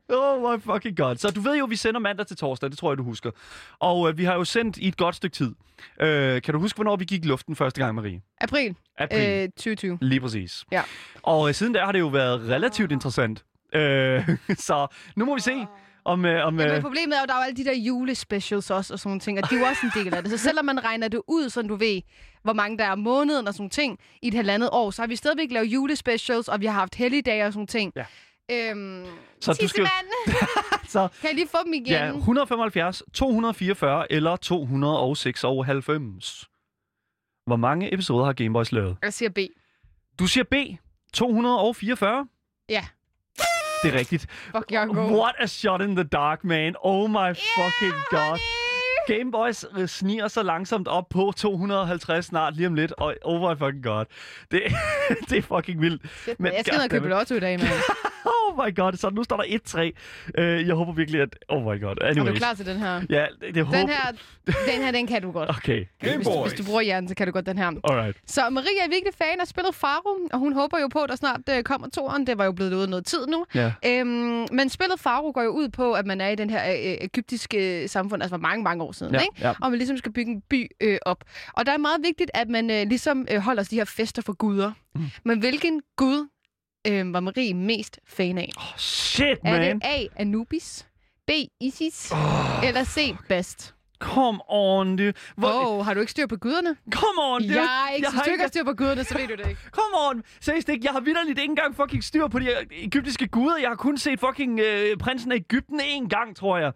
Oh 0.08 0.52
my 0.52 0.60
fucking 0.62 0.96
god. 0.96 1.16
Så 1.16 1.30
du 1.30 1.40
ved 1.40 1.56
jo, 1.58 1.64
vi 1.64 1.76
sender 1.76 2.00
mandag 2.00 2.26
til 2.26 2.36
torsdag, 2.36 2.70
det 2.70 2.78
tror 2.78 2.90
jeg, 2.90 2.98
du 2.98 3.02
husker. 3.02 3.30
Og 3.78 4.08
øh, 4.08 4.18
vi 4.18 4.24
har 4.24 4.34
jo 4.34 4.44
sendt 4.44 4.76
i 4.76 4.88
et 4.88 4.96
godt 4.96 5.16
stykke 5.16 5.34
tid. 5.34 5.54
Øh, 6.00 6.42
kan 6.42 6.54
du 6.54 6.60
huske, 6.60 6.76
hvornår 6.76 6.96
vi 6.96 7.04
gik 7.04 7.24
i 7.24 7.28
luften 7.28 7.56
første 7.56 7.80
gang, 7.80 7.94
Marie? 7.94 8.20
April 8.40 8.76
April. 8.98 9.20
Øh. 9.20 9.42
øh, 9.42 9.48
2020. 9.48 9.98
Lige 10.00 10.20
præcis. 10.20 10.64
Ja. 10.72 10.82
Og 11.22 11.48
øh, 11.48 11.54
siden 11.54 11.74
der 11.74 11.84
har 11.84 11.92
det 11.92 11.98
jo 12.00 12.06
været 12.06 12.48
relativt 12.48 12.92
interessant. 12.92 13.44
Øh, 13.74 14.28
så 14.68 14.86
nu 15.16 15.24
må 15.24 15.34
vi 15.34 15.40
se, 15.40 15.66
om... 16.04 16.24
Øh, 16.24 16.46
om 16.46 16.58
Ja, 16.60 16.66
øh, 16.66 16.72
men 16.72 16.82
problemet 16.82 17.16
er 17.16 17.20
jo, 17.20 17.26
der 17.26 17.34
er 17.34 17.38
jo 17.38 17.42
alle 17.44 17.56
de 17.56 17.64
der 17.64 17.76
julespecials 17.76 18.70
også, 18.70 18.92
og 18.94 18.98
sådan 18.98 19.08
nogle 19.08 19.20
ting, 19.20 19.38
og 19.38 19.50
de 19.50 19.54
er 19.54 19.58
jo 19.58 19.64
også 19.66 19.80
en 19.94 20.04
del 20.04 20.14
af 20.14 20.22
det. 20.22 20.30
Så 20.30 20.38
selvom 20.38 20.64
man 20.64 20.84
regner 20.84 21.08
det 21.08 21.20
ud, 21.28 21.48
så 21.50 21.62
du 21.62 21.76
ved, 21.76 22.02
hvor 22.42 22.52
mange 22.52 22.78
der 22.78 22.84
er 22.84 22.92
om 22.92 22.98
måneden 22.98 23.48
og 23.48 23.54
sådan 23.54 23.62
nogle 23.62 23.70
ting, 23.70 23.98
i 24.22 24.28
et 24.28 24.34
halvandet 24.34 24.68
år, 24.72 24.90
så 24.90 25.02
har 25.02 25.06
vi 25.06 25.16
stadigvæk 25.16 25.50
lavet 25.50 25.66
julespecials, 25.66 26.48
og 26.48 26.60
vi 26.60 26.66
har 26.66 26.72
haft 26.72 26.94
helligdage 26.94 27.44
og 27.46 27.52
sådan 27.52 27.58
nogle 27.58 27.66
ting. 27.66 27.92
Ja. 27.96 28.04
Øhm, 28.70 29.06
Så 29.40 29.58
du 29.62 29.68
skal- 29.68 29.86
så 30.88 31.08
kan 31.20 31.28
jeg 31.28 31.34
lige 31.34 31.48
få 31.48 31.58
dem 31.64 31.72
igen? 31.72 31.86
ja, 31.86 32.06
175, 32.16 33.02
244 33.14 34.12
eller 34.12 34.36
296. 34.36 36.48
Hvor 37.46 37.56
mange 37.56 37.94
episoder 37.94 38.24
har 38.24 38.32
Gameboys 38.32 38.72
lavet? 38.72 38.96
Jeg 39.02 39.12
siger 39.12 39.30
B. 39.30 39.38
Du 40.18 40.26
siger 40.26 40.44
B, 40.44 40.54
244? 41.12 42.26
Ja. 42.68 42.84
Det 43.82 43.94
er 43.94 43.98
rigtigt. 43.98 44.26
Fuck, 44.56 44.64
jeg 44.70 44.82
er 44.82 44.86
god. 44.86 45.18
What 45.20 45.34
a 45.38 45.46
shot 45.46 45.80
in 45.80 45.96
the 45.96 46.04
dark, 46.04 46.44
man. 46.44 46.74
Oh 46.80 47.10
my 47.10 47.34
fucking 47.34 47.94
god. 48.10 48.38
Game 49.06 49.32
Boys 49.32 49.64
øh, 49.78 49.88
sniger 49.88 50.28
så 50.28 50.42
langsomt 50.42 50.88
op 50.88 51.08
på 51.08 51.32
250 51.36 52.26
snart 52.26 52.56
lige 52.56 52.66
om 52.66 52.74
lidt. 52.74 52.92
Og 52.92 53.14
oh 53.22 53.50
my 53.50 53.58
fucking 53.58 53.84
god. 53.84 54.04
Det, 54.50 54.62
det 55.28 55.38
er 55.38 55.42
fucking 55.42 55.80
vildt. 55.80 56.02
Shit, 56.22 56.40
Men 56.40 56.52
jeg 56.52 56.60
skal 56.60 56.74
ned 56.74 56.84
og 56.84 56.90
købe 56.90 57.08
lotto 57.08 57.34
i 57.34 57.40
dag, 57.40 57.58
mand. 57.58 57.70
Oh 58.52 58.66
my 58.66 58.74
god. 58.76 58.92
Så 58.92 59.10
nu 59.10 59.24
står 59.24 59.36
der 59.36 59.44
1-3. 59.44 60.42
Uh, 60.42 60.66
jeg 60.68 60.74
håber 60.74 60.92
virkelig, 60.92 61.20
at... 61.20 61.28
Oh 61.48 61.62
my 61.62 61.80
god. 61.82 61.96
Er 62.00 62.06
Anyways. 62.06 62.28
du 62.30 62.36
klar 62.36 62.54
til 62.54 62.66
den 62.66 62.78
her? 62.78 63.00
Ja, 63.10 63.26
det, 63.40 63.54
det 63.54 63.64
håber... 63.66 63.78
Den 63.78 63.88
her, 63.88 64.12
den 64.46 64.82
her, 64.84 64.90
den 64.90 65.06
kan 65.06 65.22
du 65.22 65.30
godt. 65.32 65.50
Okay. 65.50 65.84
Hvis, 66.00 66.10
Gameboys. 66.10 66.50
hvis 66.52 66.60
du 66.60 66.64
bruger 66.66 66.80
hjernen, 66.82 67.08
så 67.08 67.14
kan 67.14 67.26
du 67.26 67.32
godt 67.32 67.46
den 67.46 67.58
her. 67.58 67.66
Alright. 67.84 68.16
Så 68.26 68.50
Maria 68.50 68.66
er 68.84 68.88
virkelig 68.88 69.14
fan 69.18 69.40
af 69.40 69.46
spillet 69.46 69.74
Faro, 69.74 70.18
og 70.32 70.38
hun 70.38 70.52
håber 70.52 70.78
jo 70.78 70.88
på, 70.88 70.98
at 70.98 71.08
der 71.08 71.16
snart 71.16 71.40
øh, 71.50 71.62
kommer 71.62 71.88
toeren. 71.88 72.26
Det 72.26 72.38
var 72.38 72.44
jo 72.44 72.52
blevet 72.52 72.74
ude 72.74 72.90
noget 72.90 73.06
tid 73.06 73.26
nu. 73.26 73.44
Ja. 73.54 73.72
Øhm, 73.86 74.06
men 74.52 74.68
spillet 74.68 75.00
Faro 75.00 75.32
går 75.34 75.42
jo 75.42 75.50
ud 75.50 75.68
på, 75.68 75.92
at 75.92 76.06
man 76.06 76.20
er 76.20 76.28
i 76.28 76.34
den 76.34 76.50
her 76.50 76.70
øh, 76.72 76.96
egyptiske 77.00 77.88
samfund, 77.88 78.22
altså 78.22 78.36
for 78.36 78.40
mange, 78.42 78.64
mange 78.64 78.84
år 78.84 78.92
siden, 78.92 79.14
Ja, 79.14 79.20
ikke? 79.20 79.34
ja. 79.40 79.52
Og 79.60 79.70
man 79.70 79.78
ligesom 79.78 79.96
skal 79.96 80.12
bygge 80.12 80.32
en 80.32 80.40
by 80.50 80.66
øh, 80.80 80.98
op. 81.02 81.24
Og 81.52 81.66
der 81.66 81.72
er 81.72 81.78
meget 81.78 82.00
vigtigt, 82.04 82.30
at 82.34 82.48
man 82.48 82.70
øh, 82.70 82.86
ligesom 82.88 83.26
øh, 83.30 83.40
holder 83.40 83.62
de 83.62 83.76
her 83.76 83.84
fester 83.84 84.22
for 84.22 84.32
guder. 84.32 84.72
Mm. 84.94 85.00
Men 85.24 85.38
hvilken 85.38 85.82
gud 85.96 86.28
øh, 86.86 87.12
var 87.12 87.20
Marie 87.20 87.54
mest 87.54 88.00
fan 88.06 88.38
af? 88.38 88.50
Oh, 88.56 88.76
shit, 88.78 89.38
Er 89.44 89.58
man. 89.58 89.80
det 89.80 89.84
A. 89.84 90.06
Anubis, 90.16 90.86
B. 91.26 91.30
Isis, 91.60 92.12
oh. 92.12 92.68
eller 92.68 92.84
C. 92.84 93.14
Best? 93.28 93.74
Come 94.00 94.40
on, 94.48 94.96
dude. 94.96 95.12
Hvor... 95.36 95.48
Oh, 95.66 95.84
har 95.84 95.94
du 95.94 96.00
ikke 96.00 96.12
styr 96.12 96.26
på 96.26 96.36
guderne? 96.36 96.76
Come 96.92 97.22
on, 97.34 97.42
dude. 97.42 97.54
Jeg 97.54 97.86
er 97.88 97.94
ikke, 97.94 98.06
Jeg 98.06 98.12
har 98.12 98.22
du 98.24 98.30
ikke 98.30 98.48
styr 98.48 98.64
på 98.64 98.72
guderne, 98.72 99.04
så 99.04 99.18
ved 99.18 99.28
du 99.28 99.34
det 99.34 99.48
ikke. 99.48 99.60
Come 99.78 100.08
on! 100.08 100.22
Seriøst 100.40 100.68
ikke, 100.68 100.84
jeg 100.84 100.92
har 100.92 101.00
vidderligt 101.00 101.38
ikke 101.38 101.50
engang 101.50 101.76
fucking 101.76 102.04
styr 102.04 102.28
på 102.28 102.38
de 102.38 102.48
egyptiske 102.70 103.26
guder. 103.28 103.56
Jeg 103.58 103.68
har 103.68 103.76
kun 103.76 103.98
set 103.98 104.20
fucking 104.20 104.60
øh, 104.60 104.96
prinsen 104.96 105.32
af 105.32 105.36
Ægypten 105.36 105.80
én 105.80 106.08
gang, 106.08 106.36
tror 106.36 106.58
jeg. 106.58 106.72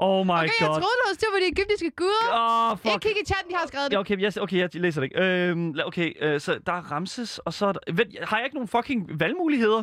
Oh 0.00 0.26
my 0.26 0.30
Okay, 0.32 0.42
jeg 0.42 0.50
god. 0.60 0.66
troede, 0.66 0.96
du 1.00 1.04
havde 1.06 1.14
styr 1.20 1.30
på 1.36 1.38
de 1.42 1.46
egyptiske 1.54 1.90
guder. 2.00 2.24
Oh, 2.32 2.72
Ikke 2.72 2.90
fuck. 2.92 3.02
kig 3.02 3.22
i 3.22 3.26
chatten, 3.32 3.50
de 3.52 3.56
har 3.56 3.66
skrevet 3.66 3.86
det. 3.90 3.94
Ja, 3.96 4.00
okay, 4.00 4.20
jeg, 4.20 4.32
okay, 4.44 4.56
jeg 4.58 4.68
læser 4.74 5.00
det 5.00 5.06
ikke. 5.08 5.20
Øhm, 5.24 5.74
okay, 5.86 6.08
øh, 6.24 6.40
så 6.40 6.58
der 6.66 6.72
er 6.72 6.82
Ramses, 6.92 7.38
og 7.38 7.52
så 7.54 7.66
er 7.66 7.72
der... 7.72 7.80
Vent, 7.92 8.10
har 8.28 8.36
jeg 8.36 8.44
ikke 8.46 8.56
nogen 8.56 8.68
fucking 8.68 9.20
valgmuligheder? 9.20 9.82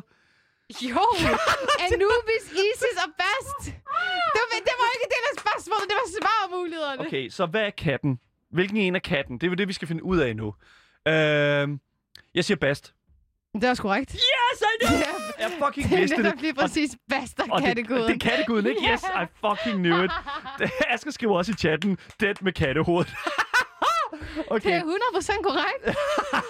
Jo, 0.81 1.03
Anubis, 1.85 2.45
Isis 2.51 2.95
og 3.05 3.09
Bast. 3.21 3.65
Det 3.65 4.41
var, 4.49 4.57
det 4.69 4.75
var 4.81 4.89
ikke 4.95 5.07
det, 5.13 5.21
der 5.27 5.41
spørgsmålet. 5.41 5.85
Det 5.89 5.95
var 6.01 6.09
svarmulighederne. 6.19 7.01
Okay, 7.07 7.29
så 7.29 7.45
hvad 7.45 7.61
er 7.61 7.69
katten? 7.69 8.19
Hvilken 8.51 8.77
en 8.77 8.95
er 8.95 8.99
katten? 8.99 9.35
Det 9.37 9.43
er 9.43 9.51
jo 9.51 9.55
det, 9.55 9.67
vi 9.67 9.73
skal 9.73 9.87
finde 9.87 10.03
ud 10.03 10.17
af 10.17 10.35
nu. 10.35 10.47
Øhm, 11.07 11.79
jeg 12.35 12.45
siger 12.45 12.57
Bast. 12.57 12.93
Det 13.55 13.63
er 13.63 13.69
også 13.69 13.81
korrekt. 13.81 14.11
Yes, 14.11 14.61
I 14.61 14.85
knew! 14.85 14.97
Ja. 14.99 15.03
Jeg 15.43 15.51
fucking 15.65 15.89
Det 15.89 15.97
vidste 15.99 16.13
er 16.15 16.17
det. 16.17 16.25
netop 16.25 16.41
lige 16.41 16.53
præcis 16.53 16.95
Bast, 17.09 17.37
der 17.37 17.43
Og 17.51 17.61
det, 17.61 17.77
det 17.77 17.89
er 17.91 18.17
katteguden, 18.21 18.65
ikke? 18.67 18.81
Yes, 18.91 19.03
I 19.03 19.25
fucking 19.47 19.77
knew 19.77 20.03
it. 20.03 20.11
Det- 20.59 20.71
Asger 20.89 21.11
skriver 21.11 21.37
også 21.37 21.51
i 21.51 21.55
chatten, 21.55 21.97
det 22.19 22.41
med 22.41 22.53
kattehovedet. 22.53 23.13
Det 24.35 24.43
Okay, 24.49 24.71
er 24.79 24.81
100% 24.81 25.41
korrekt. 25.43 25.97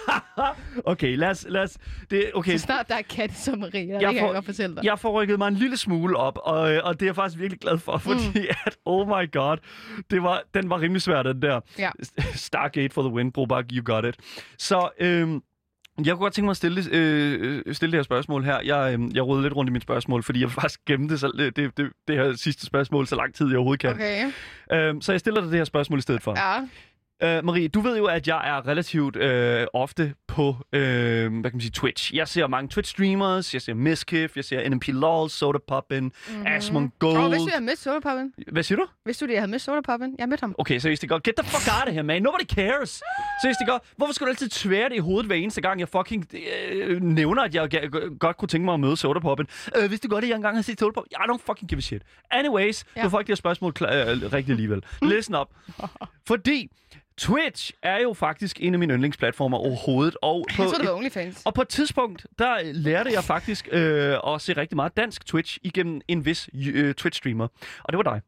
okay, 0.92 1.16
lad 1.16 1.28
os... 1.30 1.46
Lad 1.48 1.62
os 1.62 1.76
det, 2.10 2.30
okay, 2.34 2.52
Så 2.52 2.58
snart 2.58 2.88
der 2.88 2.94
er 2.94 3.02
kat 3.02 3.34
som 3.36 3.58
Maria, 3.58 3.94
det 3.94 4.02
Jeg 4.02 4.14
kan 4.14 4.20
får- 4.20 4.26
jeg 4.26 4.34
godt 4.34 4.44
fortælle 4.44 4.76
dig. 4.76 4.84
jeg 4.84 4.98
får 4.98 5.10
rykket 5.12 5.38
mig 5.38 5.48
en 5.48 5.54
lille 5.54 5.76
smule 5.76 6.16
op, 6.16 6.38
og, 6.42 6.58
og 6.60 6.94
det 7.00 7.02
er 7.02 7.06
jeg 7.06 7.14
faktisk 7.14 7.40
virkelig 7.40 7.60
glad 7.60 7.78
for, 7.78 7.98
fordi 7.98 8.28
mm. 8.40 8.44
at, 8.66 8.76
oh 8.84 9.08
my 9.08 9.32
god, 9.32 9.56
det 10.10 10.22
var, 10.22 10.42
den 10.54 10.70
var 10.70 10.80
rimelig 10.80 11.02
svær, 11.02 11.22
den 11.22 11.42
der. 11.42 11.60
Ja. 11.78 11.90
Stargate 12.34 12.94
for 12.94 13.02
the 13.02 13.10
win, 13.12 13.32
Brobak, 13.32 13.64
you 13.72 13.84
got 13.94 14.04
it. 14.04 14.16
Så 14.58 14.88
øhm, 15.00 15.40
jeg 15.98 16.06
kunne 16.14 16.22
godt 16.24 16.32
tænke 16.34 16.44
mig 16.46 16.50
at 16.50 16.56
stille, 16.56 16.82
det- 16.82 16.92
øh, 16.92 17.74
stille 17.74 17.92
det 17.92 17.98
her 17.98 18.02
spørgsmål 18.02 18.44
her. 18.44 18.60
Jeg, 18.64 18.98
øh, 18.98 19.16
jeg 19.16 19.26
rodede 19.26 19.42
lidt 19.42 19.56
rundt 19.56 19.68
i 19.70 19.72
mit 19.72 19.82
spørgsmål, 19.82 20.22
fordi 20.22 20.40
jeg 20.40 20.50
faktisk 20.50 20.80
gemme 20.84 21.08
det, 21.08 21.20
så, 21.20 21.32
det, 21.38 21.56
det, 21.56 21.76
det, 21.76 21.90
det 22.08 22.16
her 22.16 22.34
sidste 22.36 22.66
spørgsmål 22.66 23.06
så 23.06 23.16
lang 23.16 23.34
tid, 23.34 23.46
jeg 23.48 23.56
overhovedet 23.56 23.80
kan. 23.80 23.90
Okay. 23.90 24.32
Øhm, 24.72 25.00
så 25.00 25.12
jeg 25.12 25.20
stiller 25.20 25.40
dig 25.40 25.50
det 25.50 25.58
her 25.58 25.64
spørgsmål 25.64 25.98
i 25.98 26.02
stedet 26.02 26.22
for. 26.22 26.34
Ja. 26.36 26.60
Øh, 27.22 27.44
Marie, 27.44 27.68
du 27.68 27.80
ved 27.80 27.96
jo, 27.96 28.04
at 28.06 28.28
jeg 28.28 28.48
er 28.48 28.66
relativt 28.68 29.16
øh, 29.16 29.66
ofte 29.72 30.14
på, 30.26 30.56
øh, 30.72 30.80
hvad 30.80 31.28
kan 31.28 31.50
man 31.52 31.60
sige, 31.60 31.70
Twitch. 31.70 32.14
Jeg 32.14 32.28
ser 32.28 32.46
mange 32.46 32.68
Twitch-streamers, 32.74 33.50
jeg 33.54 33.62
ser 33.62 33.74
Miskiff, 33.74 34.36
jeg 34.36 34.44
ser 34.44 34.68
NMP 34.68 34.88
LOL, 34.88 35.30
Soda 35.30 35.58
Poppin, 35.68 36.04
mm-hmm. 36.04 36.46
Asmongold. 36.46 37.16
Og 37.16 37.22
Mhm. 37.22 37.30
hvis 37.30 37.38
du, 37.40 37.46
jeg 37.46 37.52
havde 37.52 37.64
mødt 37.64 37.78
Sodapoppen? 37.78 38.32
Hvad 38.52 38.62
siger 38.62 38.78
du? 38.78 38.86
Hvis 39.04 39.18
du 39.18 39.26
det, 39.26 39.32
jeg 39.32 39.40
havde 39.40 39.50
mødt 39.50 39.62
Sodapoppen? 39.62 40.14
Jeg 40.18 40.28
mødte 40.28 40.40
ham. 40.40 40.54
Okay, 40.58 40.78
seriøst 40.78 41.02
det 41.02 41.08
godt. 41.10 41.22
Get 41.22 41.34
the 41.36 41.48
fuck 41.50 41.74
out 41.80 41.88
of 41.88 41.92
here, 41.94 42.02
man. 42.02 42.22
Nobody 42.22 42.44
cares. 42.54 43.02
Seriøst 43.42 43.58
det 43.60 43.68
godt. 43.68 43.82
Hvorfor 43.96 44.12
skal 44.12 44.24
du 44.24 44.28
altid 44.30 44.48
tvære 44.48 44.88
det 44.88 44.94
i 44.94 44.98
hovedet 44.98 45.26
hver 45.26 45.36
eneste 45.36 45.60
gang, 45.60 45.80
jeg 45.80 45.88
fucking 45.88 46.26
øh, 46.72 47.02
nævner, 47.02 47.42
at 47.42 47.54
jeg 47.54 47.74
g- 47.74 48.18
godt 48.18 48.36
kunne 48.36 48.48
tænke 48.48 48.64
mig 48.64 48.74
at 48.74 48.80
møde 48.80 48.96
Soda 48.96 49.20
Poppen? 49.20 49.46
Øh, 49.76 49.88
hvis 49.88 50.00
du 50.00 50.08
godt, 50.08 50.24
at 50.24 50.28
jeg 50.30 50.36
engang 50.36 50.56
har 50.56 50.62
set 50.62 50.78
Soda 50.80 50.92
Poppen? 50.92 51.10
I 51.12 51.30
don't 51.30 51.42
fucking 51.46 51.68
give 51.68 51.78
a 51.78 51.80
shit. 51.80 52.02
Anyways. 52.30 52.84
Ja. 52.96 53.02
du 53.04 53.08
får 53.08 53.18
ikke 53.20 53.26
det 53.26 53.32
her 53.32 53.36
spørgsmål 53.36 53.72
klar, 53.72 53.92
øh, 53.92 54.06
rigtigt 54.08 54.50
alligevel. 54.50 54.82
Listen 55.02 55.34
up. 55.34 55.48
Fordi 56.26 56.70
Twitch 57.18 57.72
er 57.82 57.98
jo 58.02 58.12
faktisk 58.14 58.56
en 58.60 58.72
af 58.74 58.78
mine 58.78 58.92
yndlingsplatformer 58.94 59.58
overhovedet. 59.58 60.16
Og 60.22 60.46
på 60.56 60.62
Jeg 60.62 60.68
tror, 60.70 60.78
det 60.78 60.84
et- 60.84 60.90
var 60.90 60.96
OnlyFans. 60.96 61.42
og 61.44 61.54
på 61.54 61.62
et 61.62 61.68
tidspunkt, 61.68 62.26
der 62.38 62.56
lærte 62.62 63.10
jeg 63.12 63.24
faktisk 63.24 63.68
øh, 63.72 64.16
at 64.26 64.40
se 64.40 64.52
rigtig 64.52 64.76
meget 64.76 64.96
dansk 64.96 65.26
Twitch 65.26 65.58
igennem 65.62 66.00
en 66.08 66.24
vis 66.24 66.48
øh, 66.74 66.94
Twitch-streamer. 67.00 67.46
Og 67.84 67.92
det 67.92 67.96
var 67.96 68.02
dig. 68.02 68.20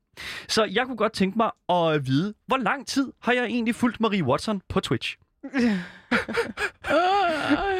Så 0.48 0.64
jeg 0.64 0.86
kunne 0.86 0.96
godt 0.96 1.12
tænke 1.12 1.38
mig 1.38 1.50
at 1.68 2.06
vide, 2.06 2.34
hvor 2.46 2.56
lang 2.56 2.86
tid 2.86 3.12
har 3.22 3.32
jeg 3.32 3.44
egentlig 3.44 3.74
fulgt 3.74 4.00
Marie 4.00 4.24
Watson 4.24 4.62
på 4.68 4.80
Twitch? 4.80 5.16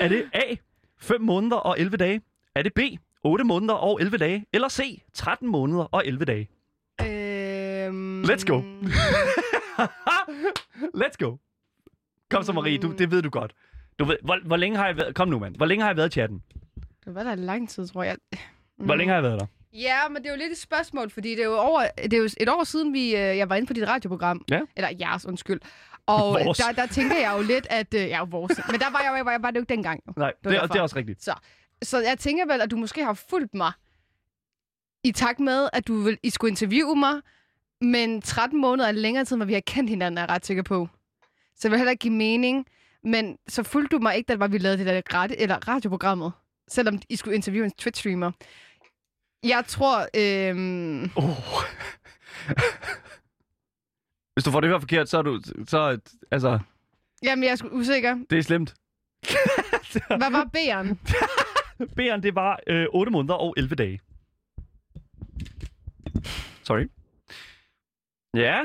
Er 0.00 0.08
det 0.08 0.24
A, 0.32 0.54
5 1.00 1.20
måneder 1.20 1.56
og 1.56 1.80
11 1.80 1.96
dage? 1.96 2.20
Er 2.54 2.62
det 2.62 2.74
B, 2.74 2.78
8 3.24 3.44
måneder 3.44 3.74
og 3.74 4.00
11 4.00 4.16
dage? 4.18 4.46
Eller 4.52 4.68
C, 4.68 5.02
13 5.14 5.48
måneder 5.48 5.84
og 5.84 6.06
11 6.06 6.24
dage? 6.24 6.48
Øhm... 7.00 8.22
Let's 8.24 8.44
go. 8.46 8.62
Let's 11.02 11.16
go. 11.18 11.36
Kom 12.30 12.42
så, 12.42 12.52
Marie. 12.52 12.78
Du, 12.78 12.92
det 12.92 13.10
ved 13.10 13.22
du 13.22 13.30
godt. 13.30 13.54
Du 13.98 14.04
ved, 14.04 14.16
hvor, 14.24 14.38
hvor 14.44 14.56
længe 14.56 14.78
har 14.78 14.86
jeg 14.86 14.96
været... 14.96 15.14
Kom 15.14 15.28
nu, 15.28 15.38
mand. 15.38 15.56
Hvor 15.56 15.66
længe 15.66 15.82
har 15.82 15.90
jeg 15.90 15.96
været 15.96 16.08
i 16.08 16.12
chatten? 16.12 16.42
Det 17.04 17.14
var 17.14 17.22
da 17.22 17.34
lang 17.34 17.68
tid, 17.68 17.86
tror 17.88 18.02
jeg. 18.02 18.16
Hvor 18.76 18.94
længe 18.94 19.08
har 19.14 19.16
jeg 19.16 19.22
været 19.22 19.40
der? 19.40 19.46
Ja, 19.72 20.08
men 20.08 20.16
det 20.22 20.26
er 20.26 20.30
jo 20.32 20.38
lidt 20.38 20.52
et 20.52 20.58
spørgsmål, 20.58 21.10
fordi 21.10 21.30
det 21.30 21.40
er 21.40 21.44
jo, 21.44 21.58
over, 21.58 21.86
det 22.02 22.12
er 22.12 22.18
jo 22.18 22.28
et 22.40 22.48
år 22.48 22.64
siden, 22.64 22.92
vi, 22.92 23.16
øh, 23.16 23.20
jeg 23.20 23.50
var 23.50 23.56
inde 23.56 23.66
på 23.66 23.72
dit 23.72 23.88
radioprogram. 23.88 24.44
Ja. 24.50 24.60
Eller 24.76 24.88
jeres, 25.00 25.26
undskyld. 25.26 25.60
Og 26.06 26.32
Vores. 26.44 26.58
der, 26.58 26.72
der 26.72 26.86
tænker 26.86 27.16
jeg 27.16 27.34
jo 27.38 27.42
lidt, 27.42 27.66
at... 27.70 27.94
Øh, 27.94 28.00
ja, 28.00 28.24
vores. 28.24 28.60
Men 28.70 28.80
der 28.80 28.90
var 28.90 29.00
jeg, 29.00 29.26
var, 29.26 29.38
var 29.38 29.50
det 29.50 29.56
jo 29.56 29.62
ikke 29.62 29.74
dengang. 29.74 30.02
jo. 30.06 30.12
Nej, 30.16 30.32
var 30.44 30.50
det, 30.50 30.62
er, 30.62 30.66
det 30.66 30.76
er 30.76 30.82
også 30.82 30.96
rigtigt. 30.96 31.24
Så, 31.24 31.34
så 31.82 31.98
jeg 32.00 32.18
tænker 32.18 32.46
vel, 32.46 32.60
at 32.60 32.70
du 32.70 32.76
måske 32.76 33.04
har 33.04 33.14
fulgt 33.14 33.54
mig 33.54 33.72
i 35.04 35.12
takt 35.12 35.40
med, 35.40 35.68
at 35.72 35.88
du 35.88 36.00
vil, 36.00 36.18
I 36.22 36.30
skulle 36.30 36.50
interviewe 36.50 36.96
mig, 36.96 37.14
men 37.80 38.22
13 38.22 38.60
måneder 38.60 38.88
er 38.88 38.92
længere 38.92 39.24
tid, 39.24 39.36
end 39.36 39.44
vi 39.44 39.52
har 39.52 39.60
kendt 39.66 39.90
hinanden, 39.90 40.18
er 40.18 40.22
jeg 40.22 40.28
ret 40.30 40.46
sikker 40.46 40.62
på. 40.62 40.88
Så 41.56 41.60
det 41.62 41.70
vil 41.70 41.78
heller 41.78 41.90
ikke 41.90 42.02
give 42.02 42.14
mening. 42.14 42.66
Men 43.04 43.38
så 43.48 43.62
fulgte 43.62 43.96
du 43.96 44.02
mig 44.02 44.16
ikke, 44.16 44.28
da 44.28 44.32
det 44.32 44.40
var, 44.40 44.48
vi 44.48 44.58
lavede 44.58 44.78
det 44.78 44.86
der 44.86 45.18
rette, 45.18 45.40
eller 45.40 45.68
radioprogrammet, 45.68 46.32
selvom 46.68 47.00
I 47.08 47.16
skulle 47.16 47.34
interviewe 47.34 47.66
en 47.66 47.72
Twitch-streamer. 47.82 48.30
Jeg 49.42 49.64
tror, 49.66 50.08
øhm, 50.16 51.10
Oh. 51.16 51.62
Hvis 54.34 54.44
du 54.44 54.50
får 54.50 54.60
det 54.60 54.70
her 54.70 54.78
forkert, 54.78 55.08
så 55.08 55.18
er 55.18 55.22
du... 55.22 55.40
Så, 55.68 55.98
altså, 56.30 56.58
jamen 57.22 57.44
jeg 57.44 57.50
er 57.50 57.56
sgu 57.56 57.68
usikker. 57.68 58.18
det 58.30 58.38
er 58.38 58.42
slemt. 58.42 58.74
Hvad 60.20 60.30
var 60.30 60.44
B'eren? 60.56 60.96
B'eren, 62.00 62.20
det 62.20 62.34
var 62.34 62.60
øh, 62.66 62.86
8 62.90 63.12
måneder 63.12 63.34
og 63.34 63.54
11 63.56 63.74
dage. 63.74 64.00
Sorry. 66.62 66.86
Ja. 68.34 68.60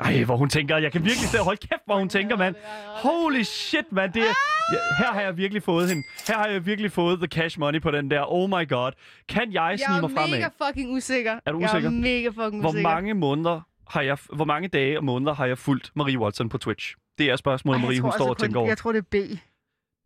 Ej, 0.00 0.24
hvor 0.24 0.36
hun 0.36 0.48
tænker. 0.48 0.76
Jeg 0.76 0.92
kan 0.92 1.04
virkelig 1.04 1.28
se, 1.28 1.38
hold 1.38 1.56
kæft, 1.58 1.82
hvor 1.86 1.98
hun 1.98 2.08
tænker, 2.08 2.36
mand. 2.36 2.54
Holy 3.02 3.42
shit, 3.42 3.92
mand. 3.92 4.12
Det 4.12 4.22
er, 4.22 4.26
ja, 4.72 4.78
her 4.98 5.12
har 5.12 5.20
jeg 5.20 5.36
virkelig 5.36 5.62
fået 5.62 5.88
hende. 5.88 6.02
Her 6.28 6.36
har 6.36 6.46
jeg 6.46 6.66
virkelig 6.66 6.92
fået 6.92 7.18
the 7.18 7.26
cash 7.26 7.58
money 7.60 7.80
på 7.82 7.90
den 7.90 8.10
der. 8.10 8.32
Oh 8.32 8.48
my 8.50 8.68
god. 8.68 8.92
Kan 9.28 9.52
jeg 9.52 9.70
Jeg 9.70 9.78
snige 9.78 9.96
er 9.96 10.00
mig 10.00 10.10
fremad? 10.10 10.30
mega 10.38 10.48
fucking 10.66 10.90
usikker. 10.96 11.38
Er 11.46 11.52
du 11.52 11.58
Jeg 11.60 11.68
usikker? 11.70 11.88
er 11.88 11.92
mega 11.92 12.28
fucking 12.28 12.60
Hvor 12.60 12.70
usikker. 12.70 12.90
mange 12.90 13.14
måneder 13.14 13.60
har 13.88 14.00
jeg, 14.02 14.18
hvor 14.32 14.44
mange 14.44 14.68
dage 14.68 14.98
og 14.98 15.04
måneder 15.04 15.34
har 15.34 15.46
jeg 15.46 15.58
fulgt 15.58 15.90
Marie 15.96 16.18
Watson 16.18 16.48
på 16.48 16.58
Twitch? 16.58 16.94
Det 17.18 17.30
er 17.30 17.36
spørgsmålet, 17.36 17.78
jeg 17.78 17.86
Marie, 17.86 18.00
hun 18.00 18.10
står 18.10 18.14
altså 18.18 18.30
og 18.30 18.38
tænker 18.38 18.54
kun- 18.54 18.58
over. 18.60 18.68
Jeg 18.68 18.78
tror, 18.78 18.92
det 18.92 18.98
er 18.98 19.02
B. 19.10 19.38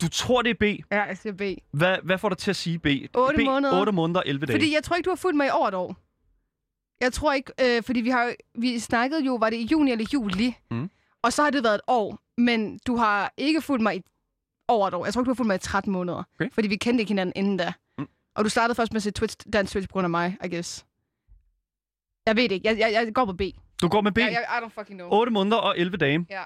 Du 0.03 0.09
tror, 0.09 0.43
det 0.43 0.51
er 0.51 0.55
B. 0.55 0.63
Ja, 0.93 1.03
jeg 1.03 1.17
siger 1.19 1.33
B. 1.33 1.43
Hvad, 1.73 1.97
hvad 2.03 2.19
får 2.19 2.29
dig 2.29 2.39
til 2.39 2.51
at 2.51 2.57
sige 2.57 2.79
B? 2.79 2.87
Otte 3.15 3.37
B, 3.37 3.41
måneder. 3.47 3.81
8 3.81 3.93
måneder, 3.93 4.23
11 4.27 4.47
dage. 4.47 4.55
Fordi 4.55 4.75
jeg 4.75 4.83
tror 4.83 4.97
ikke, 4.97 5.05
du 5.07 5.11
har 5.11 5.17
fulgt 5.17 5.37
mig 5.37 5.47
i 5.47 5.51
over 5.53 5.69
et 5.69 5.75
år. 5.75 5.97
Jeg 7.01 7.13
tror 7.13 7.33
ikke, 7.33 7.53
øh, 7.61 7.83
fordi 7.83 8.01
vi 8.01 8.11
har 8.11 8.35
vi 8.55 8.79
snakkede 8.79 9.25
jo, 9.25 9.35
var 9.35 9.51
det 9.51 9.57
i 9.57 9.69
juni 9.73 9.93
eller 9.93 10.07
juli? 10.13 10.57
Mm. 10.71 10.91
Og 11.23 11.33
så 11.33 11.43
har 11.43 11.51
det 11.51 11.65
været 11.65 11.75
et 11.75 11.81
år, 11.87 12.19
men 12.39 12.79
du 12.87 12.97
har 12.97 13.33
ikke 13.37 13.61
fulgt 13.61 13.83
mig 13.83 13.97
i 13.97 14.03
over 14.69 14.89
et 14.89 14.95
år. 14.95 15.05
Jeg 15.05 15.15
tror 15.15 15.23
ikke, 15.23 15.27
du 15.27 15.31
har 15.31 15.37
fulgt 15.37 15.47
mig 15.47 15.55
i 15.55 15.59
13 15.59 15.93
måneder. 15.93 16.23
Okay. 16.35 16.51
Fordi 16.53 16.69
vi 16.69 16.77
kendte 16.77 17.03
ikke 17.03 17.11
hinanden 17.11 17.33
inden 17.37 17.57
da. 17.57 17.73
Mm. 17.99 18.09
Og 18.35 18.45
du 18.45 18.49
startede 18.51 18.75
først 18.75 18.93
med 18.93 18.97
at 18.97 19.03
se 19.03 19.11
Twitch, 19.11 19.37
dansk 19.53 19.73
Twitch 19.73 19.89
på 19.89 19.93
grund 19.93 20.05
af 20.05 20.11
mig, 20.11 20.37
I 20.45 20.49
guess. 20.49 20.87
Jeg 22.27 22.37
ved 22.37 22.43
det 22.43 22.53
ikke. 22.53 22.69
Jeg, 22.69 22.79
jeg, 22.79 22.93
jeg 22.93 23.15
går 23.15 23.25
på 23.25 23.33
B. 23.33 23.43
Du 23.83 23.89
går 23.89 24.01
med 24.01 24.13
B. 24.13 24.19
Jeg, 24.19 24.33
jeg, 24.33 24.59
I 24.63 24.65
don't 24.65 24.81
fucking 24.81 24.99
know. 24.99 25.09
8 25.13 25.33
måneder 25.33 25.57
og 25.57 25.79
11 25.79 25.97
dage. 25.97 26.27
Ja. 26.31 26.43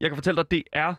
Jeg 0.00 0.10
kan 0.10 0.16
fortælle 0.16 0.42
dig, 0.42 0.50
det 0.50 0.62
er 0.72 0.94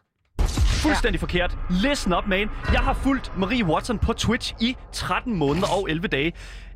fuldstændig 0.82 1.20
ja. 1.20 1.22
forkert. 1.22 1.58
Listen 1.70 2.14
up, 2.14 2.28
man. 2.28 2.50
Jeg 2.74 2.80
har 2.80 2.94
fulgt 2.94 3.38
Marie 3.38 3.66
Watson 3.66 4.00
på 4.00 4.14
Twitch 4.14 4.54
i 4.62 4.76
13 4.92 5.36
måneder 5.36 5.68
og 5.68 5.90
11 5.90 6.08
dage. 6.08 6.34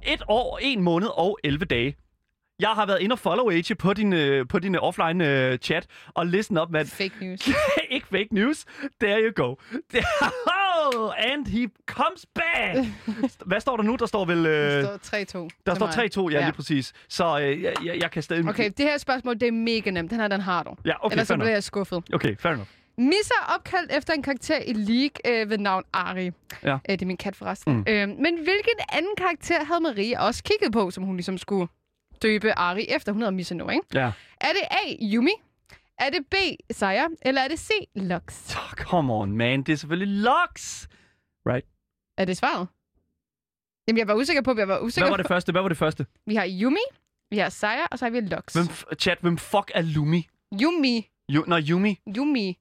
Et 0.08 0.24
år, 0.28 0.60
en 0.62 0.82
måned 0.82 1.08
og 1.18 1.39
11 1.43 1.66
dage. 1.66 1.95
Jeg 2.60 2.70
har 2.70 2.86
været 2.86 2.99
inde 3.01 3.14
og 3.14 3.20
follow 3.20 3.49
Age 3.49 3.76
på 3.76 3.93
din, 3.93 4.14
øh, 4.14 4.47
på 4.47 4.60
din 4.60 4.76
offline 4.76 5.28
øh, 5.30 5.58
chat, 5.58 5.88
og 6.14 6.26
listen 6.26 6.58
up, 6.58 6.70
man. 6.70 6.88
Fake 6.88 7.14
news. 7.22 7.49
ikke 7.89 8.08
fake 8.08 8.28
news. 8.32 8.66
There 9.01 9.22
you 9.24 9.32
go. 9.45 9.49
oh, 10.95 11.12
and 11.18 11.47
he 11.47 11.70
comes 11.86 12.26
back. 12.36 12.88
Hvad 13.45 13.60
står 13.60 13.78
der 13.78 13.84
nu? 13.84 13.95
Der 13.95 14.06
står 14.06 14.26
vel... 14.26 14.45
Øh, 14.45 14.53
Der 14.53 14.97
står 15.01 15.45
3-2. 15.45 15.49
der 15.66 15.76
står 15.76 16.26
mig. 16.26 16.32
3-2, 16.32 16.36
ja, 16.36 16.43
lige 16.43 16.53
præcis. 16.53 16.93
Så 17.10 17.39
øh, 17.39 17.64
jeg, 17.64 17.74
jeg, 17.86 17.97
jeg 18.01 18.12
kan 18.12 18.24
stadig... 18.24 18.49
Okay, 18.49 18.72
det 18.78 18.86
her 18.86 18.97
spørgsmål, 18.97 19.34
det 19.34 19.47
er 19.47 19.51
mega 19.51 19.89
nemt. 19.91 20.12
Den 20.12 20.20
her, 20.20 20.28
den 20.28 20.41
har 20.41 20.64
du. 20.64 20.76
Ja, 20.86 21.06
okay, 21.06 21.14
Ellers 21.14 21.28
så 21.28 21.36
bliver 21.38 21.49
jeg 21.51 21.64
skuffet. 21.64 22.03
Okay, 22.14 22.36
fair 22.39 22.51
enough. 22.51 22.68
Missa 22.98 23.34
er 23.48 23.54
opkaldt 23.56 23.91
efter 23.91 24.14
en 24.14 24.24
karakter 24.24 24.58
i 24.58 24.74
League 24.74 25.41
øh, 25.41 25.50
ved 25.50 25.58
navn 25.58 25.84
Ari. 25.93 26.32
Ja. 26.64 26.74
Øh, 26.74 26.80
det 26.89 27.02
er 27.02 27.06
min 27.06 27.18
kat 27.18 27.36
forresten. 27.36 27.74
Mm. 27.74 27.86
Øh, 27.88 28.08
men 28.10 28.36
hvilken 28.36 28.80
anden 28.89 29.16
karakter 29.18 29.66
havde 29.66 29.82
Marie 29.82 30.20
også 30.20 30.43
kigget 30.43 30.72
på, 30.74 30.91
som 30.91 31.04
hun 31.04 31.16
ligesom 31.16 31.38
skulle 31.38 31.68
døbe 32.22 32.58
Ari 32.60 32.86
efter? 32.89 33.12
Hun 33.12 33.22
hedder 33.22 33.32
Missa 33.32 33.56
nu, 33.56 33.70
ikke? 33.70 33.86
Ja. 33.93 34.12
Er 34.41 34.52
det 34.54 34.62
A. 34.72 34.96
Yumi? 35.14 35.32
Er 36.00 36.10
det 36.10 36.26
B. 36.32 36.36
Saya? 36.72 37.08
Eller 37.22 37.41
er 37.41 37.48
det 37.48 37.60
C. 37.60 37.70
Lux? 37.96 38.56
Oh, 38.56 38.72
come 38.72 39.14
on, 39.14 39.32
man. 39.32 39.64
Det 39.64 39.74
er 39.74 39.78
selvfølgelig 39.78 40.24
Lux. 40.24 40.88
Er 42.18 42.26
det 42.26 42.38
svaret? 42.38 42.68
Jamen, 43.88 44.00
jeg 44.00 44.08
var 44.08 44.16
usikker 44.16 44.41
på, 44.41 44.56
jeg 44.58 44.68
var 44.68 44.80
usikker 44.80 45.06
Hvad 45.06 45.12
var 45.12 45.18
det 45.18 45.28
første? 45.28 45.52
Hvad 45.52 45.62
var 45.62 45.68
det 45.68 45.78
første? 45.78 46.06
Vi 46.26 46.36
har 46.36 46.48
Yumi, 46.62 46.86
vi 47.30 47.38
har 47.38 47.50
Saya, 47.50 47.86
og 47.91 48.00
så 48.00 48.06
har 48.06 48.10
vi 48.10 48.20
Lux. 48.20 48.54
Hvem, 48.54 48.98
chat, 49.00 49.18
hvem 49.22 49.38
fuck 49.38 49.72
er 49.76 49.82
Lumi? 49.82 50.28
Yumi. 50.62 51.10
Yu, 51.32 51.43
nej, 51.48 51.62
Yumi. 51.70 52.00
Yumi. 52.18 52.58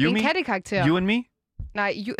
Yumi? 0.00 0.20
En 0.20 0.26
kattekarakter. 0.26 0.86
You 0.86 0.96
and 0.96 1.06
me? 1.06 1.24
Nej, 1.74 1.94
yu... 2.08 2.14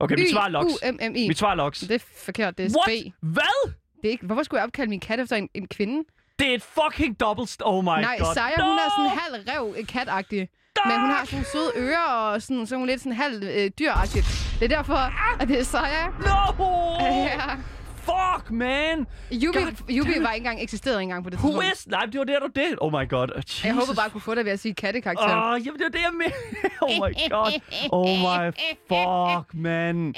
Okay, 0.00 0.14
mit 0.16 0.30
svar 0.30 0.44
er 0.44 0.48
Lux. 0.48 0.72
U-M-M-I. 0.72 1.28
Mit 1.28 1.38
svar 1.38 1.50
er 1.50 1.54
Lux. 1.54 1.80
Det 1.80 1.90
er 1.90 1.98
forkert, 2.24 2.58
det 2.58 2.66
er 2.66 2.70
What? 2.78 3.12
B. 3.20 3.26
Hvad? 3.26 3.72
Det 4.02 4.08
er 4.08 4.10
ikke... 4.10 4.26
Hvorfor 4.26 4.42
skulle 4.42 4.60
jeg 4.60 4.66
opkalde 4.66 4.90
min 4.90 5.00
kat 5.00 5.20
efter 5.20 5.36
en, 5.36 5.48
en 5.54 5.68
kvinde? 5.68 6.08
Det 6.38 6.50
er 6.50 6.54
et 6.54 6.62
fucking 6.62 7.20
double... 7.20 7.44
st- 7.44 7.56
Oh 7.64 7.84
my 7.84 7.88
Nej, 7.88 8.16
god. 8.18 8.34
Saya, 8.34 8.56
no! 8.58 8.64
hun 8.64 8.78
er 8.78 8.90
sådan 8.98 9.18
halv 9.18 9.48
rev 9.48 9.74
øh, 9.78 9.86
katagtig. 9.86 10.48
Men 10.86 11.00
hun 11.00 11.10
har 11.10 11.24
sådan 11.24 11.44
søde 11.52 11.72
ører 11.76 12.12
og 12.12 12.42
sådan, 12.42 12.66
så 12.66 12.76
hun 12.76 12.86
lidt 12.86 13.00
sådan 13.00 13.12
halv 13.12 13.42
øh, 13.42 13.70
dyragtigt. 13.78 14.26
Det 14.60 14.72
er 14.72 14.76
derfor, 14.76 14.94
at 15.42 15.48
det 15.48 15.58
er 15.58 15.64
Saya. 15.64 16.06
No! 16.06 16.64
Ja. 17.00 17.56
Fuck, 18.04 18.50
man! 18.50 19.06
Yubi, 19.32 19.58
God 19.58 19.72
Yubi 19.90 20.12
var 20.20 20.32
ikke 20.32 20.36
engang 20.36 20.62
eksisteret 20.62 21.02
engang 21.02 21.24
på 21.24 21.30
det 21.30 21.38
Who 21.38 21.48
tidspunkt. 21.48 21.72
is? 21.78 21.86
Nej, 21.86 22.06
det 22.06 22.18
var 22.18 22.24
det, 22.24 22.36
du 22.42 22.60
det. 22.60 22.74
Oh 22.80 22.92
my 22.92 23.08
god. 23.08 23.28
Jesus. 23.36 23.64
Jeg 23.64 23.74
håber 23.74 23.94
bare, 23.94 24.06
at 24.06 24.12
kunne 24.12 24.20
få 24.20 24.34
dig 24.34 24.44
ved 24.44 24.52
at 24.52 24.60
sige 24.60 24.74
kattekarakter. 24.74 25.36
Åh, 25.36 25.52
oh, 25.52 25.66
jamen 25.66 25.78
det 25.80 25.84
var 25.84 25.90
det, 25.90 25.98
jeg 25.98 26.12
mente. 26.12 26.34
oh 26.86 26.90
my 26.90 27.12
god. 27.30 27.60
Oh 27.92 28.08
my 28.26 28.52
fuck, 28.88 29.54
man. 29.54 30.14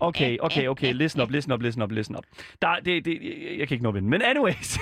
Okay, 0.00 0.38
okay, 0.40 0.68
okay. 0.68 0.92
Listen 0.94 1.22
up, 1.22 1.30
listen 1.30 1.52
up, 1.52 1.62
listen 1.62 1.82
up, 1.82 1.90
listen 1.90 2.16
up. 2.16 2.24
Der, 2.62 2.74
det, 2.84 3.04
det, 3.04 3.18
jeg, 3.58 3.68
kan 3.68 3.74
ikke 3.74 3.82
nå 3.82 3.88
at 3.88 3.94
vinde. 3.94 4.08
Men 4.08 4.22
anyways. 4.22 4.78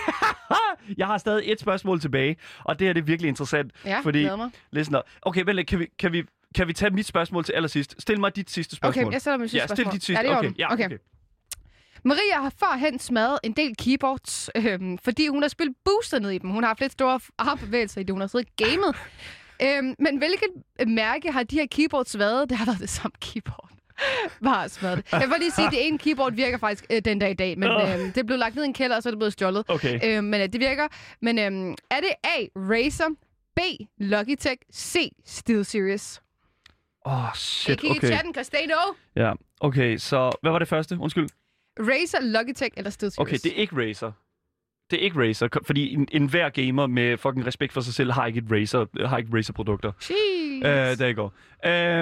jeg 0.98 1.06
har 1.06 1.18
stadig 1.18 1.52
et 1.52 1.60
spørgsmål 1.60 2.00
tilbage, 2.00 2.36
og 2.64 2.78
det 2.78 2.88
er 2.88 2.92
det 2.92 3.06
virkelig 3.06 3.28
interessant. 3.28 3.72
Ja, 3.84 4.00
fordi, 4.00 4.24
mig. 4.24 4.50
listen 4.70 4.96
up. 4.96 5.02
Okay, 5.22 5.42
vent 5.44 5.56
lidt. 5.56 5.66
Kan 5.68 5.78
vi, 5.78 5.86
kan, 5.98 6.12
vi, 6.12 6.22
kan 6.54 6.68
vi 6.68 6.72
tage 6.72 6.90
mit 6.90 7.06
spørgsmål 7.06 7.44
til 7.44 7.52
allersidst? 7.52 7.94
Stil 8.02 8.20
mig 8.20 8.36
dit 8.36 8.50
sidste 8.50 8.76
spørgsmål. 8.76 9.04
Okay, 9.04 9.12
jeg 9.12 9.20
stiller 9.20 9.36
mit 9.38 9.50
sidste 9.50 9.62
ja, 9.62 9.66
stil 9.66 9.76
spørgsmål. 9.76 9.92
dit 9.94 10.04
sidste. 10.04 10.26
Er 10.26 10.28
det 10.28 10.38
okay, 10.38 10.52
ja, 10.58 10.72
Okay. 10.72 10.84
okay. 10.84 10.98
Maria 12.04 12.40
har 12.40 12.52
førhen 12.60 12.98
smadret 12.98 13.38
en 13.44 13.52
del 13.52 13.76
keyboards, 13.76 14.50
øhm, 14.56 14.98
fordi 14.98 15.28
hun 15.28 15.42
har 15.42 15.48
spillet 15.48 15.76
booster 15.84 16.18
ned 16.18 16.30
i 16.30 16.38
dem. 16.38 16.50
Hun 16.50 16.62
har 16.62 16.68
haft 16.68 16.80
lidt 16.80 16.92
store 16.92 17.20
armbevægelser 17.38 18.00
i 18.00 18.04
det, 18.04 18.10
hun 18.14 18.20
har 18.20 18.28
siddet 18.28 18.56
gamet. 18.56 18.96
øhm, 19.62 19.94
men 19.98 20.18
hvilket 20.18 20.48
mærke 20.86 21.32
har 21.32 21.42
de 21.42 21.56
her 21.56 21.66
keyboards 21.70 22.18
været? 22.18 22.50
Det 22.50 22.58
har 22.58 22.64
været 22.66 22.80
det 22.80 22.88
samme 22.90 23.12
keyboard. 23.20 23.68
Bare 24.44 24.68
smadret 24.68 24.96
det. 24.96 25.12
Jeg 25.12 25.28
vil 25.28 25.36
lige 25.38 25.50
sige, 25.50 25.66
at 25.66 25.72
det 25.72 25.86
ene 25.86 25.98
keyboard 25.98 26.32
virker 26.32 26.58
faktisk 26.58 26.86
øh, 26.90 27.02
den 27.04 27.18
dag 27.18 27.30
i 27.30 27.34
dag, 27.34 27.58
men 27.58 27.68
øhm, 27.70 28.12
det 28.12 28.26
blev 28.26 28.38
lagt 28.38 28.54
ned 28.54 28.64
i 28.64 28.66
en 28.66 28.74
kælder, 28.74 28.96
og 28.96 29.02
så 29.02 29.08
er 29.08 29.10
det 29.10 29.18
blevet 29.18 29.32
stjålet. 29.32 29.64
Okay. 29.68 30.00
Øhm, 30.04 30.24
men 30.24 30.40
øh, 30.40 30.48
det 30.52 30.60
virker. 30.60 30.88
Men 31.22 31.38
øhm, 31.38 31.70
er 31.90 32.00
det 32.00 32.10
A. 32.24 32.36
Razer, 32.56 33.08
B. 33.56 33.60
Logitech, 33.98 34.56
C. 34.74 35.12
SteelSeries? 35.26 36.22
Åh, 37.06 37.12
oh, 37.12 37.20
Jeg 37.22 37.30
shit, 37.34 37.80
kigger 37.80 37.94
i 37.94 37.98
okay. 37.98 38.06
chatten, 38.08 38.32
because 38.32 38.50
they 38.54 38.66
know. 38.66 38.94
Ja, 39.26 39.32
okay, 39.60 39.96
så 39.96 40.30
hvad 40.42 40.52
var 40.52 40.58
det 40.58 40.68
første? 40.68 40.98
Undskyld. 41.00 41.28
Razer, 41.80 42.20
Logitech 42.20 42.70
eller 42.76 42.90
SteelSeries? 42.90 43.18
Okay, 43.18 43.38
det 43.44 43.52
er 43.52 43.56
ikke 43.56 43.76
Razer. 43.76 44.12
Det 44.90 44.98
er 44.98 45.02
ikke 45.04 45.20
Razer, 45.20 45.48
fordi 45.66 45.94
en, 45.94 46.08
en 46.12 46.26
hver 46.26 46.50
gamer 46.50 46.86
med 46.86 47.16
fucking 47.16 47.46
respekt 47.46 47.72
for 47.72 47.80
sig 47.80 47.94
selv 47.94 48.12
har 48.12 48.26
ikke 48.26 48.38
et 48.38 48.52
Razer, 48.52 49.06
har 49.06 49.18
ikke 49.18 49.36
Razer-produkter. 49.36 49.92
Jeez. 50.10 50.64
Uh, 50.64 50.98
der 50.98 51.12
går. 51.12 51.34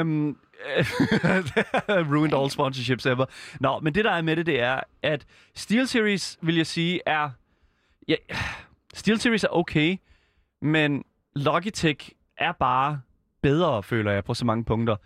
Um, 0.00 0.38
ruined 2.12 2.34
all 2.34 2.50
sponsorships 2.50 3.06
ever. 3.06 3.26
Nå, 3.60 3.80
men 3.80 3.94
det 3.94 4.04
der 4.04 4.10
er 4.10 4.22
med 4.22 4.36
det, 4.36 4.46
det 4.46 4.60
er, 4.60 4.80
at 5.02 5.26
SteelSeries, 5.54 6.38
vil 6.42 6.56
jeg 6.56 6.66
sige, 6.66 7.00
er... 7.06 7.30
Ja, 8.08 8.16
SteelSeries 8.94 9.44
er 9.44 9.48
okay, 9.48 9.96
men 10.62 11.04
Logitech 11.36 12.10
er 12.36 12.52
bare 12.52 13.00
bedre, 13.42 13.82
føler 13.82 14.12
jeg, 14.12 14.24
på 14.24 14.34
så 14.34 14.44
mange 14.44 14.64
punkter. 14.64 14.96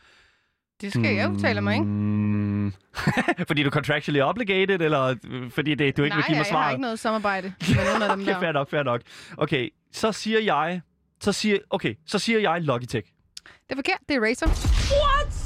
Det 0.81 0.91
skal 0.93 1.15
jeg 1.15 1.31
udtale 1.31 1.61
mig, 1.61 1.75
ikke? 1.75 1.85
Mm. 1.87 2.73
fordi 3.49 3.63
du 3.63 3.69
er 3.69 3.71
contractually 3.73 4.21
obligated, 4.21 4.81
eller 4.81 5.15
øh, 5.31 5.51
fordi 5.51 5.75
det, 5.75 5.97
du 5.97 6.03
ikke 6.03 6.17
Nej, 6.17 6.17
vil 6.17 6.25
give 6.25 6.29
mig 6.29 6.29
jeg, 6.29 6.31
jeg 6.31 6.39
har 6.39 6.45
svaret? 6.45 6.73
ikke 6.73 6.83
noget 6.83 6.99
samarbejde 6.99 7.53
med 7.69 7.85
nogen 7.87 8.03
af 8.03 8.17
dem 8.17 8.21
Okay, 8.23 8.33
der. 8.35 8.41
fair 8.41 8.53
nok, 8.53 8.71
fair 8.71 8.83
nok. 8.83 9.01
Okay, 9.37 9.69
så 9.93 10.13
siger 10.13 10.41
jeg... 10.41 10.81
Så 11.21 11.33
siger, 11.33 11.59
okay, 11.71 11.95
så 12.07 12.19
siger 12.19 12.39
jeg 12.41 12.63
Logitech. 12.63 13.07
Det 13.45 13.53
er 13.71 13.75
forkert, 13.75 13.99
det 14.09 14.17
er 14.17 14.21
Razer. 14.21 14.47
What? 14.47 15.44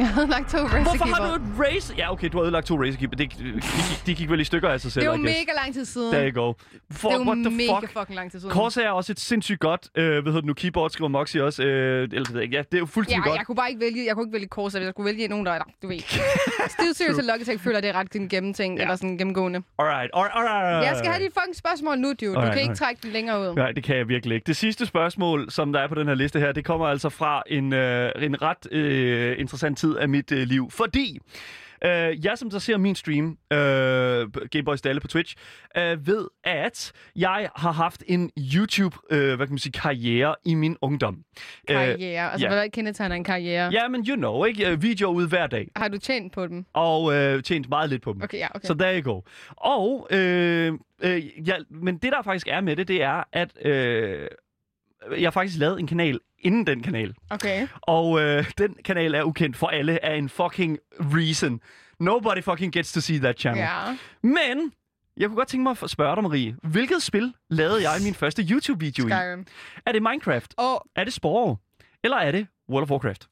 Jeg 0.00 0.08
havde 0.08 0.26
lagt 0.26 0.50
to 0.50 0.58
Razer 0.58 0.82
Hvorfor 0.82 1.04
har 1.14 1.28
du 1.28 1.34
et 1.44 1.50
Razer? 1.58 1.94
Ja, 1.98 2.12
okay, 2.12 2.28
du 2.32 2.36
har 2.36 2.44
ødelagt 2.44 2.66
to 2.66 2.82
Razer 2.82 2.98
Keeper. 2.98 3.16
De, 3.16 3.24
de, 3.24 3.28
gik, 3.28 4.06
de 4.06 4.14
gik 4.14 4.30
vel 4.30 4.40
i 4.40 4.44
stykker 4.44 4.68
af 4.68 4.80
sig 4.80 4.92
selv, 4.92 5.04
Det 5.06 5.12
er 5.12 5.16
mega 5.16 5.52
lang 5.62 5.74
tid 5.74 5.84
siden. 5.84 6.12
There 6.12 6.30
you 6.30 6.42
go. 6.44 6.52
For, 6.92 7.08
det 7.08 7.28
er 7.28 7.34
the 7.34 7.50
mega 7.56 7.78
fuck? 7.80 7.92
fucking 7.98 8.16
lang 8.16 8.30
tid 8.30 8.40
siden. 8.40 8.52
Corsair 8.54 8.86
er 8.86 8.90
også 8.90 9.12
et 9.12 9.20
sindssygt 9.20 9.60
godt, 9.60 9.88
øh, 9.94 10.04
hvad 10.04 10.22
hedder 10.22 10.32
det 10.40 10.44
nu, 10.44 10.54
keyboard, 10.54 10.90
skriver 10.90 11.08
Moxie 11.08 11.44
også. 11.44 11.62
Øh, 11.62 12.08
eller 12.12 12.40
ikke. 12.40 12.56
Ja, 12.56 12.62
det 12.62 12.74
er 12.74 12.78
jo 12.78 12.86
fuldstændig 12.86 13.24
Ja, 13.24 13.28
godt. 13.28 13.38
jeg 13.38 13.46
kunne 13.46 13.56
bare 13.56 13.68
ikke 13.68 13.80
vælge, 13.80 14.06
jeg 14.06 14.14
kunne 14.14 14.24
ikke 14.24 14.32
vælge 14.32 14.46
Corsair, 14.48 14.82
jeg 14.82 14.90
skulle 14.92 15.06
vælge 15.06 15.28
nogen, 15.28 15.46
der, 15.46 15.58
du 15.82 15.88
ved. 15.88 15.98
SteelSeries 16.74 17.18
og 17.18 17.24
Logitech 17.24 17.62
føler, 17.62 17.80
det 17.80 17.90
er 17.90 17.94
ret 17.94 18.10
gennemtænkt, 18.10 18.78
Ja. 18.78 18.82
eller 18.82 18.96
sådan 18.96 19.18
gennemgående. 19.18 19.62
Alright, 19.78 20.10
alright, 20.14 20.34
alright. 20.36 20.86
Jeg 20.86 20.96
skal 20.98 21.10
have 21.10 21.24
de 21.24 21.30
fucking 21.38 21.56
spørgsmål 21.56 21.98
nu, 21.98 22.08
dude. 22.08 22.26
Du 22.26 22.30
Alright, 22.38 22.52
kan 22.52 22.62
ikke 22.62 22.74
trække 22.74 23.00
den 23.02 23.10
længere 23.10 23.40
ud. 23.40 23.54
Nej, 23.54 23.72
det 23.72 23.84
kan 23.84 23.96
jeg 23.96 24.08
virkelig 24.08 24.34
ikke. 24.34 24.46
Det 24.46 24.56
sidste 24.56 24.86
spørgsmål, 24.86 25.50
som 25.50 25.72
der 25.72 25.80
er 25.80 25.88
på 25.88 25.94
den 25.94 26.06
her 26.08 26.14
liste 26.14 26.38
her, 26.40 26.52
det 26.52 26.64
kommer 26.64 26.86
altså 26.86 27.08
fra 27.08 27.42
en, 27.46 27.72
øh, 27.72 28.10
en 28.20 28.42
ret 28.42 28.72
øh, 28.72 29.34
interessant 29.40 29.78
tid 29.78 29.89
af 29.94 30.08
mit 30.08 30.32
øh, 30.32 30.46
liv. 30.46 30.70
Fordi 30.70 31.18
øh, 31.84 32.24
jeg, 32.24 32.38
som 32.38 32.50
der 32.50 32.58
ser 32.58 32.76
min 32.76 32.94
stream, 32.94 33.38
øh, 33.52 34.30
Gameboys 34.50 34.80
Dalle 34.80 35.00
på 35.00 35.08
Twitch, 35.08 35.36
øh, 35.76 36.06
ved, 36.06 36.28
at 36.44 36.92
jeg 37.16 37.50
har 37.56 37.72
haft 37.72 38.02
en 38.06 38.30
YouTube, 38.54 38.96
øh, 39.10 39.36
hvad 39.36 39.46
kan 39.46 39.52
man 39.52 39.58
sige, 39.58 39.72
karriere 39.72 40.34
i 40.44 40.54
min 40.54 40.76
ungdom. 40.80 41.24
Karriere. 41.68 42.32
Altså, 42.32 42.46
ja. 42.46 42.54
hvad 42.54 42.70
kendetegner 42.70 43.16
en 43.16 43.24
karriere? 43.24 43.66
Øh, 43.66 43.74
ja, 43.74 43.88
men 43.88 44.06
you 44.08 44.16
know, 44.16 44.44
ikke? 44.44 44.70
Øh, 44.70 44.82
Videoer 44.82 45.12
ud 45.14 45.28
hver 45.28 45.46
dag. 45.46 45.68
Har 45.76 45.88
du 45.88 45.98
tjent 45.98 46.32
på 46.32 46.46
dem? 46.46 46.64
Og 46.72 47.14
øh, 47.14 47.42
tjent 47.42 47.68
meget 47.68 47.90
lidt 47.90 48.02
på 48.02 48.12
dem. 48.12 48.22
Okay, 48.22 48.38
ja, 48.38 48.48
okay. 48.54 48.66
Så 48.66 48.74
there 48.74 49.00
you 49.00 49.12
go. 49.14 49.20
Og, 49.56 50.08
øh, 50.10 50.72
øh, 51.02 51.48
ja, 51.48 51.54
men 51.70 51.98
det 51.98 52.12
der 52.12 52.22
faktisk 52.22 52.48
er 52.50 52.60
med 52.60 52.76
det, 52.76 52.88
det 52.88 53.02
er, 53.02 53.22
at 53.32 53.66
øh, 53.66 54.28
jeg 55.10 55.26
har 55.26 55.30
faktisk 55.30 55.58
lavet 55.58 55.80
en 55.80 55.86
kanal 55.86 56.20
inden 56.40 56.66
den 56.66 56.82
kanal. 56.82 57.14
Okay. 57.30 57.68
Og 57.82 58.20
øh, 58.20 58.50
den 58.58 58.76
kanal 58.84 59.14
er 59.14 59.22
ukendt 59.22 59.56
for 59.56 59.66
alle 59.66 60.04
af 60.04 60.16
en 60.16 60.28
fucking 60.28 60.78
reason. 61.00 61.60
Nobody 62.00 62.42
fucking 62.42 62.72
gets 62.72 62.92
to 62.92 63.00
see 63.00 63.18
that 63.18 63.38
channel. 63.40 63.60
Ja. 63.60 63.96
Men 64.22 64.72
jeg 65.16 65.28
kunne 65.28 65.36
godt 65.36 65.48
tænke 65.48 65.62
mig 65.62 65.76
at 65.82 65.90
spørge 65.90 66.14
dig, 66.16 66.22
Marie. 66.22 66.56
Hvilket 66.62 67.02
spil 67.02 67.34
lavede 67.50 67.90
jeg 67.90 68.00
i 68.00 68.04
min 68.04 68.14
første 68.14 68.42
YouTube-video 68.42 69.06
i? 69.06 69.10
Skyrim. 69.10 69.46
Er 69.86 69.92
det 69.92 70.02
Minecraft? 70.02 70.54
Og 70.56 70.86
Er 70.96 71.04
det 71.04 71.12
Spore? 71.12 71.56
Eller 72.04 72.16
er 72.16 72.32
det 72.32 72.46
World 72.70 72.82
of 72.82 72.90
Warcraft? 72.90 73.28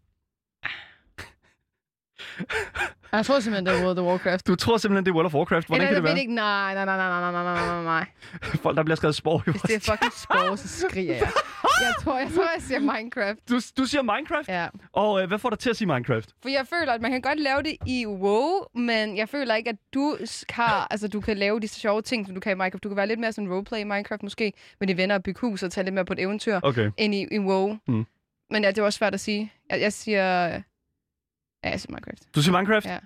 jeg 3.12 3.26
tror 3.26 3.40
simpelthen, 3.40 3.66
det 3.66 3.80
er 3.80 3.84
World 3.84 3.98
of 3.98 4.04
Warcraft. 4.04 4.46
Du 4.46 4.54
tror 4.56 4.76
simpelthen, 4.76 5.04
det 5.04 5.10
er 5.10 5.14
World 5.14 5.26
of 5.26 5.34
Warcraft. 5.34 5.66
Hvordan 5.66 5.86
Eller, 5.88 6.00
kan 6.00 6.04
det 6.04 6.10
være? 6.12 6.20
ikke. 6.20 6.34
Nej, 6.34 6.74
nej, 6.74 6.84
nej, 6.84 6.96
nej, 6.96 7.20
nej, 7.20 7.42
nej, 7.42 7.54
nej, 7.66 7.82
nej. 7.84 8.06
Folk, 8.62 8.76
der 8.76 8.82
bliver 8.82 8.96
skrevet 8.96 9.14
Spore 9.14 9.42
i 9.46 9.50
Hvis 9.50 9.62
det 9.62 9.74
er 9.76 9.80
fucking 9.92 10.12
spore, 10.12 10.56
så 10.56 10.68
skriger 10.68 11.14
jeg. 11.14 11.28
Jeg 11.80 11.94
tror, 12.02 12.18
jeg, 12.18 12.28
tror, 12.34 12.42
jeg 12.42 12.62
siger 12.62 12.80
Minecraft. 12.80 13.38
Du, 13.50 13.60
du 13.78 13.84
siger 13.84 14.02
Minecraft? 14.02 14.48
Ja. 14.48 14.66
Og 14.92 15.22
øh, 15.22 15.28
hvad 15.28 15.38
får 15.38 15.50
dig 15.50 15.58
til 15.58 15.70
at 15.70 15.76
sige 15.76 15.88
Minecraft? 15.88 16.30
For 16.42 16.48
jeg 16.48 16.66
føler, 16.66 16.92
at 16.92 17.00
man 17.02 17.10
kan 17.10 17.20
godt 17.20 17.40
lave 17.40 17.62
det 17.62 17.76
i 17.86 18.06
WoW, 18.06 18.64
men 18.74 19.16
jeg 19.16 19.28
føler 19.28 19.54
ikke, 19.54 19.70
at 19.70 19.76
du 19.94 20.16
har, 20.50 20.86
altså 20.90 21.08
du 21.08 21.20
kan 21.20 21.36
lave 21.36 21.60
de 21.60 21.68
sjove 21.68 22.02
ting, 22.02 22.26
som 22.26 22.34
du 22.34 22.40
kan 22.40 22.52
i 22.52 22.54
Minecraft. 22.54 22.82
Du 22.84 22.88
kan 22.88 22.96
være 22.96 23.06
lidt 23.06 23.20
mere 23.20 23.32
sådan 23.32 23.52
roleplay 23.52 23.80
i 23.80 23.84
Minecraft 23.84 24.22
måske, 24.22 24.52
med 24.80 24.88
dine 24.88 24.96
venner 24.96 25.14
og 25.14 25.22
bygge 25.22 25.40
hus 25.40 25.62
og 25.62 25.72
tage 25.72 25.84
lidt 25.84 25.94
mere 25.94 26.04
på 26.04 26.12
et 26.12 26.18
eventyr, 26.20 26.60
Okay. 26.62 26.90
end 26.96 27.14
i, 27.14 27.26
i 27.34 27.38
WoW. 27.38 27.76
Mm. 27.88 28.06
Men 28.50 28.62
ja, 28.62 28.68
det 28.68 28.78
er 28.78 28.82
også 28.82 28.96
svært 28.96 29.14
at 29.14 29.20
sige. 29.20 29.52
Jeg, 29.70 29.80
jeg 29.80 29.92
siger... 29.92 30.48
Ja, 31.64 31.70
jeg 31.70 31.80
siger 31.80 31.92
Minecraft. 31.92 32.34
Du 32.34 32.42
siger 32.42 32.58
Minecraft? 32.58 32.86
Ja. 32.86 32.98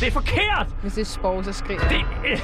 Det 0.00 0.08
er 0.08 0.12
forkert! 0.12 0.66
Hvis 0.82 0.92
det 0.92 1.00
er 1.00 1.04
spore, 1.04 1.44
så 1.44 1.52
skriger 1.52 1.82
jeg. 1.90 2.04
Det... 2.22 2.40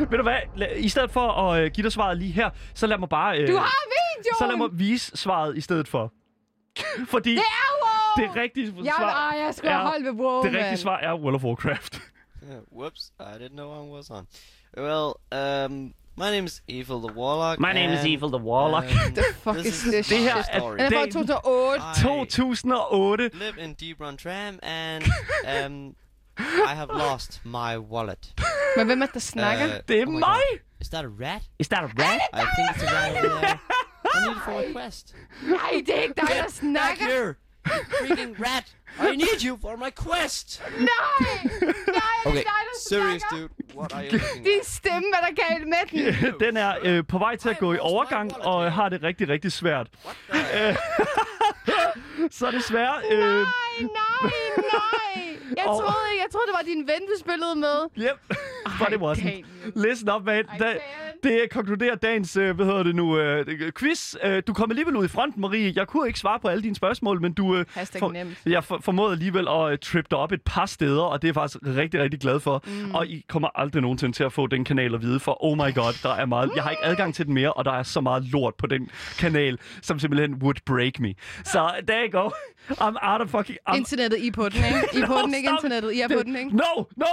Ved 0.10 0.18
du 0.18 0.22
hvad? 0.22 0.38
I 0.76 0.88
stedet 0.88 1.10
for 1.10 1.28
at 1.50 1.64
øh, 1.64 1.70
give 1.70 1.82
dig 1.84 1.92
svaret 1.92 2.18
lige 2.18 2.32
her, 2.32 2.50
så 2.74 2.86
lad 2.86 2.98
mig 2.98 3.08
bare... 3.08 3.38
Øh, 3.38 3.48
Du 3.48 3.56
har 3.56 3.72
videoen! 3.86 4.34
Så 4.38 4.46
lad 4.46 4.56
mig 4.56 4.68
vise 4.72 5.16
svaret 5.16 5.56
i 5.56 5.60
stedet 5.60 5.88
for. 5.88 6.12
Fordi 7.14 7.30
Det 7.30 7.38
er 7.38 7.84
WoW! 7.84 8.26
det 8.28 8.36
rigtige 8.36 8.74
Jeg, 8.84 8.94
svar... 8.98 9.30
ah, 9.32 9.38
jeg 9.40 9.54
skulle 9.54 9.70
er- 9.70 9.76
have 9.76 9.88
holdt 9.88 10.04
ved 10.04 10.12
WoW, 10.12 10.42
det 10.44 10.54
rigtige 10.54 10.76
svar 10.76 10.98
er 10.98 11.14
World 11.14 11.34
of 11.34 11.44
Warcraft. 11.44 12.00
Uh, 12.42 12.78
whoops, 12.78 13.12
I 13.20 13.22
didn't 13.38 13.48
know 13.52 13.86
I 13.86 13.88
was 13.96 14.10
on. 14.10 14.26
Well, 14.76 15.12
um, 15.66 15.94
my 16.16 16.30
name 16.30 16.44
is 16.44 16.60
Evil 16.68 17.00
the 17.00 17.12
Warlock. 17.14 17.58
My 17.60 17.72
name 17.72 17.90
is 17.90 17.98
and, 18.00 18.08
Evil 18.08 18.30
the 18.30 18.38
Warlock. 18.38 18.84
um, 18.84 19.14
The 19.14 19.24
fuck 19.42 19.56
this 19.56 19.66
is 19.66 19.84
is 19.84 19.90
this 19.92 20.10
my 20.10 20.16
Det 20.16 20.32
her 20.32 20.38
er- 20.38 20.58
story. 20.58 20.78
Den 20.78 20.86
er 20.92 20.96
fra 20.96 21.04
Det- 21.04 21.12
2008. 21.12 21.82
I 21.96 22.02
2008. 22.02 23.30
live 23.34 23.58
in 23.58 23.74
Deep 23.74 24.00
Run 24.00 24.16
Tram, 24.16 24.58
and 24.62 25.04
um, 25.66 25.94
I 26.38 26.74
have 26.74 26.88
lost 26.88 27.40
my 27.44 27.76
wallet. 27.78 28.32
Men 28.76 28.86
hvem 28.86 29.02
er 29.02 29.06
det, 29.06 29.14
der 29.14 29.20
snakker? 29.20 29.64
Uh, 29.66 29.72
Det 29.88 30.00
er 30.00 30.06
oh 30.06 30.12
my 30.12 30.18
mig! 30.18 30.28
God. 30.50 30.58
Is 30.80 30.88
that 30.88 31.04
a 31.04 31.08
rat? 31.08 31.42
Is 31.58 31.68
that 31.68 31.82
a 31.84 31.86
rat? 31.86 32.20
I 32.32 32.44
think 32.56 32.70
it's 32.70 32.82
a 32.82 32.94
rat 32.94 33.24
over 33.24 33.40
there. 33.40 33.58
I 34.14 34.26
need 34.26 34.36
it 34.36 34.42
for 34.44 34.52
my 34.60 34.72
quest. 34.72 35.14
Nej, 35.42 35.82
det 35.86 35.98
er 35.98 36.02
ikke 36.02 36.14
dig, 36.20 36.28
der 36.28 36.50
snakker. 36.50 37.34
You 37.66 37.72
freaking 38.00 38.36
rat! 38.40 38.76
I 39.00 39.16
need 39.16 39.42
you 39.44 39.58
for 39.60 39.76
my 39.76 39.90
quest! 40.04 40.62
Nej! 40.78 40.88
Nej, 41.62 42.00
Okay, 42.26 42.36
det 42.36 42.40
er 42.40 42.42
dig, 42.42 42.62
der 42.72 42.88
serious 42.88 43.22
snakker. 43.22 43.48
dude, 43.48 43.76
what 43.76 43.92
are 43.92 44.04
you 44.04 44.12
looking 44.12 44.44
Din 44.46 44.60
stemme, 44.64 45.02
hvad 45.12 45.20
der 45.28 45.48
galt 45.48 45.66
med 45.68 45.82
den? 45.90 46.34
Den 46.46 46.56
er 46.56 46.74
øh, 46.82 47.04
på 47.08 47.18
vej 47.18 47.36
til 47.36 47.48
at 47.48 47.58
gå 47.58 47.72
i 47.72 47.78
overgang, 47.80 48.36
og 48.36 48.66
øh, 48.66 48.72
har 48.72 48.88
det 48.88 49.02
rigtig, 49.02 49.28
rigtig 49.28 49.52
svært. 49.52 49.86
What 50.04 50.16
the 50.30 50.76
Så 52.38 52.50
desværre... 52.50 52.94
Øh, 53.10 53.18
Nej, 53.40 53.44
nej, 53.80 54.32
nej. 54.56 55.36
Jeg 55.56 55.64
Og- 55.66 55.80
troede 55.80 56.04
ikke, 56.12 56.22
jeg 56.24 56.30
troede, 56.32 56.46
det 56.46 56.54
var 56.58 56.64
din 56.66 56.78
ven, 56.86 57.00
du 57.08 57.14
spillede 57.20 57.54
med. 57.56 57.76
yep. 57.98 58.18
But 58.78 58.88
it 58.92 59.00
wasn't. 59.00 59.44
Listen 59.88 60.10
up, 60.10 60.24
man. 60.24 60.44
Ej, 60.48 60.58
Da. 60.58 60.74
Det 61.22 61.50
konkluderer 61.50 61.94
dagens, 61.94 62.36
øh, 62.36 62.56
hvad 62.56 62.66
hedder 62.66 62.82
det 62.82 62.94
nu, 62.94 63.18
øh, 63.18 63.72
quiz. 63.78 64.14
Øh, 64.24 64.42
du 64.46 64.52
kom 64.52 64.70
alligevel 64.70 64.96
ud 64.96 65.04
i 65.04 65.08
front, 65.08 65.36
Marie. 65.36 65.72
Jeg 65.76 65.86
kunne 65.86 66.06
ikke 66.06 66.18
svare 66.18 66.40
på 66.40 66.48
alle 66.48 66.62
dine 66.62 66.74
spørgsmål, 66.74 67.20
men 67.20 67.32
du... 67.32 67.56
Øh, 67.56 67.64
Hashtag 67.74 68.12
nemt. 68.12 68.38
Jeg 68.46 68.64
for, 68.64 68.78
formåede 68.82 69.12
alligevel 69.12 69.48
at 69.48 69.72
uh, 69.72 69.78
trippe 69.82 70.08
dig 70.10 70.18
op 70.18 70.32
et 70.32 70.42
par 70.42 70.66
steder, 70.66 71.02
og 71.02 71.22
det 71.22 71.28
er 71.28 71.30
jeg 71.30 71.34
faktisk 71.34 71.58
rigtig, 71.66 72.00
rigtig 72.00 72.20
glad 72.20 72.40
for. 72.40 72.62
Mm. 72.66 72.94
Og 72.94 73.06
I 73.06 73.24
kommer 73.28 73.48
aldrig 73.54 73.82
nogensinde 73.82 74.16
til 74.16 74.24
at 74.24 74.32
få 74.32 74.46
den 74.46 74.64
kanal 74.64 74.94
at 74.94 75.02
vide, 75.02 75.20
for 75.20 75.44
oh 75.44 75.56
my 75.56 75.74
god, 75.74 76.02
der 76.02 76.14
er 76.14 76.26
meget... 76.26 76.50
Jeg 76.54 76.62
har 76.62 76.70
ikke 76.70 76.84
adgang 76.84 77.14
til 77.14 77.26
den 77.26 77.34
mere, 77.34 77.52
og 77.52 77.64
der 77.64 77.72
er 77.72 77.82
så 77.82 78.00
meget 78.00 78.24
lort 78.24 78.54
på 78.54 78.66
den 78.66 78.90
kanal, 79.18 79.58
som 79.82 79.98
simpelthen 79.98 80.34
would 80.34 80.56
break 80.66 81.00
me. 81.00 81.14
Så 81.44 81.70
there 81.88 82.08
you 82.12 82.20
go. 82.22 82.30
I'm 82.70 82.96
out 83.12 83.20
of 83.20 83.28
fucking... 83.28 83.58
I'm, 83.70 83.76
Internettet, 83.76 84.18
I 84.18 84.30
på 84.30 84.48
den, 84.48 84.64
ikke? 84.64 84.98
I 84.98 85.06
på 85.06 85.12
No, 85.18 85.22
den, 85.22 85.34
ikke 85.34 85.48
stop. 85.48 85.58
internettet. 85.64 85.92
I 85.92 86.00
er 86.00 86.08
på 86.08 86.22
den, 86.22 86.36
ikke? 86.36 86.56
No, 86.56 86.82
no, 86.96 87.06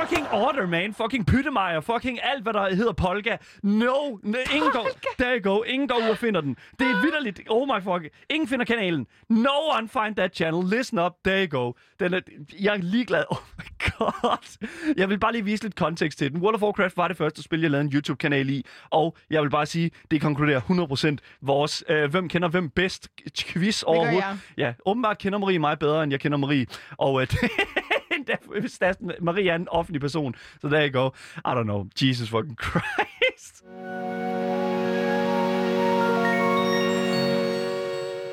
fucking 0.00 0.26
order, 0.32 0.66
man. 0.66 0.94
Fucking 0.94 1.26
pyttemeier. 1.26 1.80
Fucking 1.80 2.18
alt, 2.22 2.42
hvad 2.42 2.52
der 2.52 2.74
hedder 2.74 2.92
polka. 2.92 3.36
No, 3.62 3.94
n- 4.24 4.54
ingen 4.54 4.70
går, 4.72 4.88
there 5.18 5.38
you 5.40 5.52
go. 5.56 5.62
Ingen 5.62 5.88
går 5.88 5.96
ud 5.96 6.08
og 6.10 6.18
finder 6.18 6.40
den. 6.40 6.56
Det 6.78 6.86
er 6.86 7.00
vidderligt. 7.02 7.40
Oh 7.48 7.68
my 7.68 7.82
fuck. 7.82 8.14
Ingen 8.30 8.48
finder 8.48 8.64
kanalen. 8.64 9.06
No 9.28 9.48
one 9.78 9.88
find 9.88 10.16
that 10.16 10.36
channel. 10.36 10.78
Listen 10.78 10.98
up. 10.98 11.12
There 11.24 11.46
you 11.46 11.60
go. 11.60 11.72
Den 12.00 12.14
er, 12.14 12.20
jeg 12.60 12.74
er 12.74 12.78
ligeglad. 12.82 13.24
Oh 13.30 13.36
my 13.58 13.64
god. 13.90 14.66
Jeg 14.96 15.08
vil 15.08 15.18
bare 15.18 15.32
lige 15.32 15.44
vise 15.44 15.62
lidt 15.62 15.74
kontekst 15.76 16.18
til 16.18 16.32
den. 16.32 16.40
World 16.40 16.54
of 16.54 16.62
Warcraft 16.62 16.96
var 16.96 17.08
det 17.08 17.16
første 17.16 17.42
spil, 17.42 17.60
jeg 17.60 17.70
lavede 17.70 17.84
en 17.86 17.92
YouTube-kanal 17.94 18.50
i. 18.50 18.64
Og 18.90 19.16
jeg 19.30 19.42
vil 19.42 19.50
bare 19.50 19.66
sige, 19.66 19.90
det 20.10 20.20
konkluderer 20.20 20.60
100% 20.60 21.36
vores 21.42 21.84
øh, 21.88 22.10
hvem 22.10 22.28
kender 22.28 22.48
hvem 22.48 22.70
bedst 22.70 23.08
quiz 23.38 23.82
overhovedet. 23.82 24.24
Ja, 24.56 24.72
åbenbart 24.86 25.18
kender 25.18 25.38
Marie 25.38 25.58
mig 25.58 25.78
bedre, 25.78 25.85
end 25.94 26.12
jeg 26.12 26.20
kender 26.20 26.38
Marie. 26.38 26.66
Og 26.98 27.20
øh, 27.22 27.26
der 28.26 28.34
er- 28.80 29.22
Marie 29.22 29.48
er 29.50 29.54
en 29.56 29.68
offentlig 29.68 30.00
person. 30.00 30.34
Så 30.60 30.68
there 30.68 30.88
you 30.88 31.00
go. 31.02 31.10
I 31.36 31.48
don't 31.60 31.62
know. 31.62 31.86
Jesus 32.02 32.30
fucking 32.30 32.56
Christ. 32.62 33.62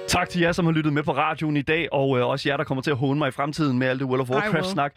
Tak 0.08 0.30
til 0.30 0.42
jer, 0.42 0.52
som 0.52 0.66
har 0.66 0.72
lyttet 0.74 0.94
med 0.94 1.04
på 1.04 1.12
radioen 1.12 1.58
i 1.58 1.62
dag, 1.62 1.88
og 1.94 2.18
øh, 2.20 2.28
også 2.28 2.50
jer, 2.50 2.58
der 2.58 2.64
kommer 2.64 2.82
til 2.82 2.92
at 2.92 2.98
håne 2.98 3.18
mig 3.20 3.28
i 3.28 3.32
fremtiden 3.32 3.80
med 3.80 3.88
alt 3.88 4.00
det 4.00 4.08
World 4.08 4.22
of. 4.22 4.30
Warcraft-snak. 4.30 4.94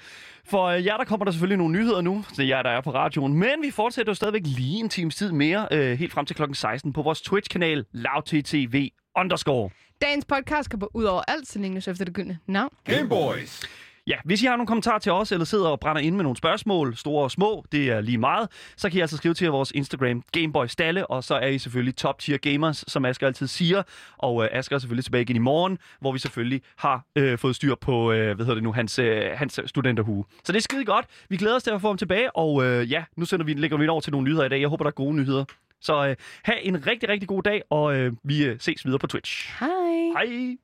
For 0.49 0.65
øh, 0.65 0.85
jer, 0.87 0.97
der 0.97 1.05
kommer 1.05 1.25
der 1.25 1.33
selvfølgelig 1.33 1.59
nogle 1.59 1.73
nyheder 1.79 2.01
nu, 2.01 2.25
så 2.33 2.43
jer, 2.43 2.63
der 2.63 2.71
er 2.71 2.81
på 2.81 2.91
radioen. 2.95 3.33
Men 3.35 3.51
vi 3.63 3.71
fortsætter 3.71 4.11
jo 4.11 4.15
stadigvæk 4.15 4.43
lige 4.45 4.79
en 4.81 4.89
times 4.89 5.17
tid 5.17 5.33
mere, 5.33 5.69
øh, 5.73 5.99
helt 5.99 6.13
frem 6.13 6.27
til 6.27 6.37
klokken 6.37 6.55
16 6.55 6.93
på 6.93 7.03
vores 7.03 7.21
Twitch-kanal, 7.21 7.85
LoudTTV 7.93 8.89
underscore. 9.19 9.71
Dagens 10.03 10.25
podcast 10.25 10.71
kommer 10.71 10.87
ud 10.95 11.05
over 11.05 11.23
alt, 11.29 11.49
så 11.49 11.59
længe 11.59 11.77
efter 11.91 12.05
det 12.05 12.15
gyldne 12.15 12.39
navn. 12.47 12.71
Gameboys. 12.85 13.63
Ja, 14.07 14.17
hvis 14.25 14.43
I 14.43 14.47
har 14.47 14.57
nogle 14.57 14.67
kommentarer 14.67 14.99
til 14.99 15.13
os, 15.13 15.33
eller 15.33 15.45
sidder 15.45 15.69
og 15.69 15.81
brænder 15.81 16.03
ind 16.03 16.17
med 16.17 16.23
nogle 16.23 16.37
spørgsmål, 16.37 16.97
store 16.97 17.25
og 17.25 17.31
små, 17.31 17.65
det 17.73 17.91
er 17.91 18.01
lige 18.01 18.19
meget, 18.19 18.49
så 18.77 18.91
kan 18.91 18.99
I 18.99 19.01
altså 19.01 19.17
skrive 19.17 19.35
til 19.35 19.49
vores 19.49 19.71
Instagram, 19.71 20.23
Gameboy 20.33 20.67
Stalle, 20.67 21.07
og 21.07 21.25
så 21.25 21.35
er 21.35 21.47
I 21.47 21.59
selvfølgelig 21.59 21.97
top 21.97 22.19
tier 22.19 22.37
gamers, 22.37 22.85
som 22.89 23.05
Asger 23.05 23.27
altid 23.27 23.47
siger. 23.47 23.83
Og 24.19 24.45
øh, 24.45 24.49
Asger 24.53 24.77
er 24.77 24.79
selvfølgelig 24.79 25.05
tilbage 25.05 25.23
igen 25.23 25.37
i 25.37 25.39
morgen, 25.39 25.79
hvor 26.01 26.13
vi 26.13 26.19
selvfølgelig 26.19 26.63
har 26.77 27.05
øh, 27.17 27.39
fået 27.39 27.57
styr 27.57 27.75
på, 27.75 28.13
øh, 28.13 28.35
hvad 28.37 28.47
hedder 28.47 28.55
det 28.55 28.63
nu, 28.63 28.73
hans, 28.73 28.99
øh, 28.99 29.23
hans 29.35 29.61
studenterhue. 29.67 30.25
Så 30.45 30.53
det 30.53 30.59
er 30.59 30.63
skide 30.63 30.85
godt. 30.85 31.07
Vi 31.29 31.37
glæder 31.37 31.57
os 31.57 31.63
til 31.63 31.71
at 31.71 31.81
få 31.81 31.87
ham 31.87 31.99
tilbage, 31.99 32.37
og 32.37 32.65
øh, 32.65 32.91
ja, 32.93 33.05
nu 33.17 33.25
sender 33.25 33.47
vi, 33.47 33.55
lægger 33.55 33.77
vi 33.77 33.85
ind 33.85 33.91
over 33.91 34.01
til 34.01 34.13
nogle 34.13 34.25
nyheder 34.25 34.45
i 34.45 34.49
dag. 34.49 34.61
Jeg 34.61 34.69
håber, 34.69 34.85
der 34.85 34.91
er 34.91 34.95
gode 34.95 35.17
nyheder. 35.17 35.45
Så 35.81 36.07
øh, 36.07 36.17
have 36.43 36.63
en 36.63 36.87
rigtig, 36.87 37.09
rigtig 37.09 37.29
god 37.29 37.43
dag, 37.43 37.63
og 37.71 37.97
øh, 37.97 38.13
vi 38.25 38.45
øh, 38.45 38.61
ses 38.61 38.85
videre 38.85 38.99
på 38.99 39.07
Twitch. 39.07 39.61
Hej. 39.61 40.27
Hej! 40.27 40.57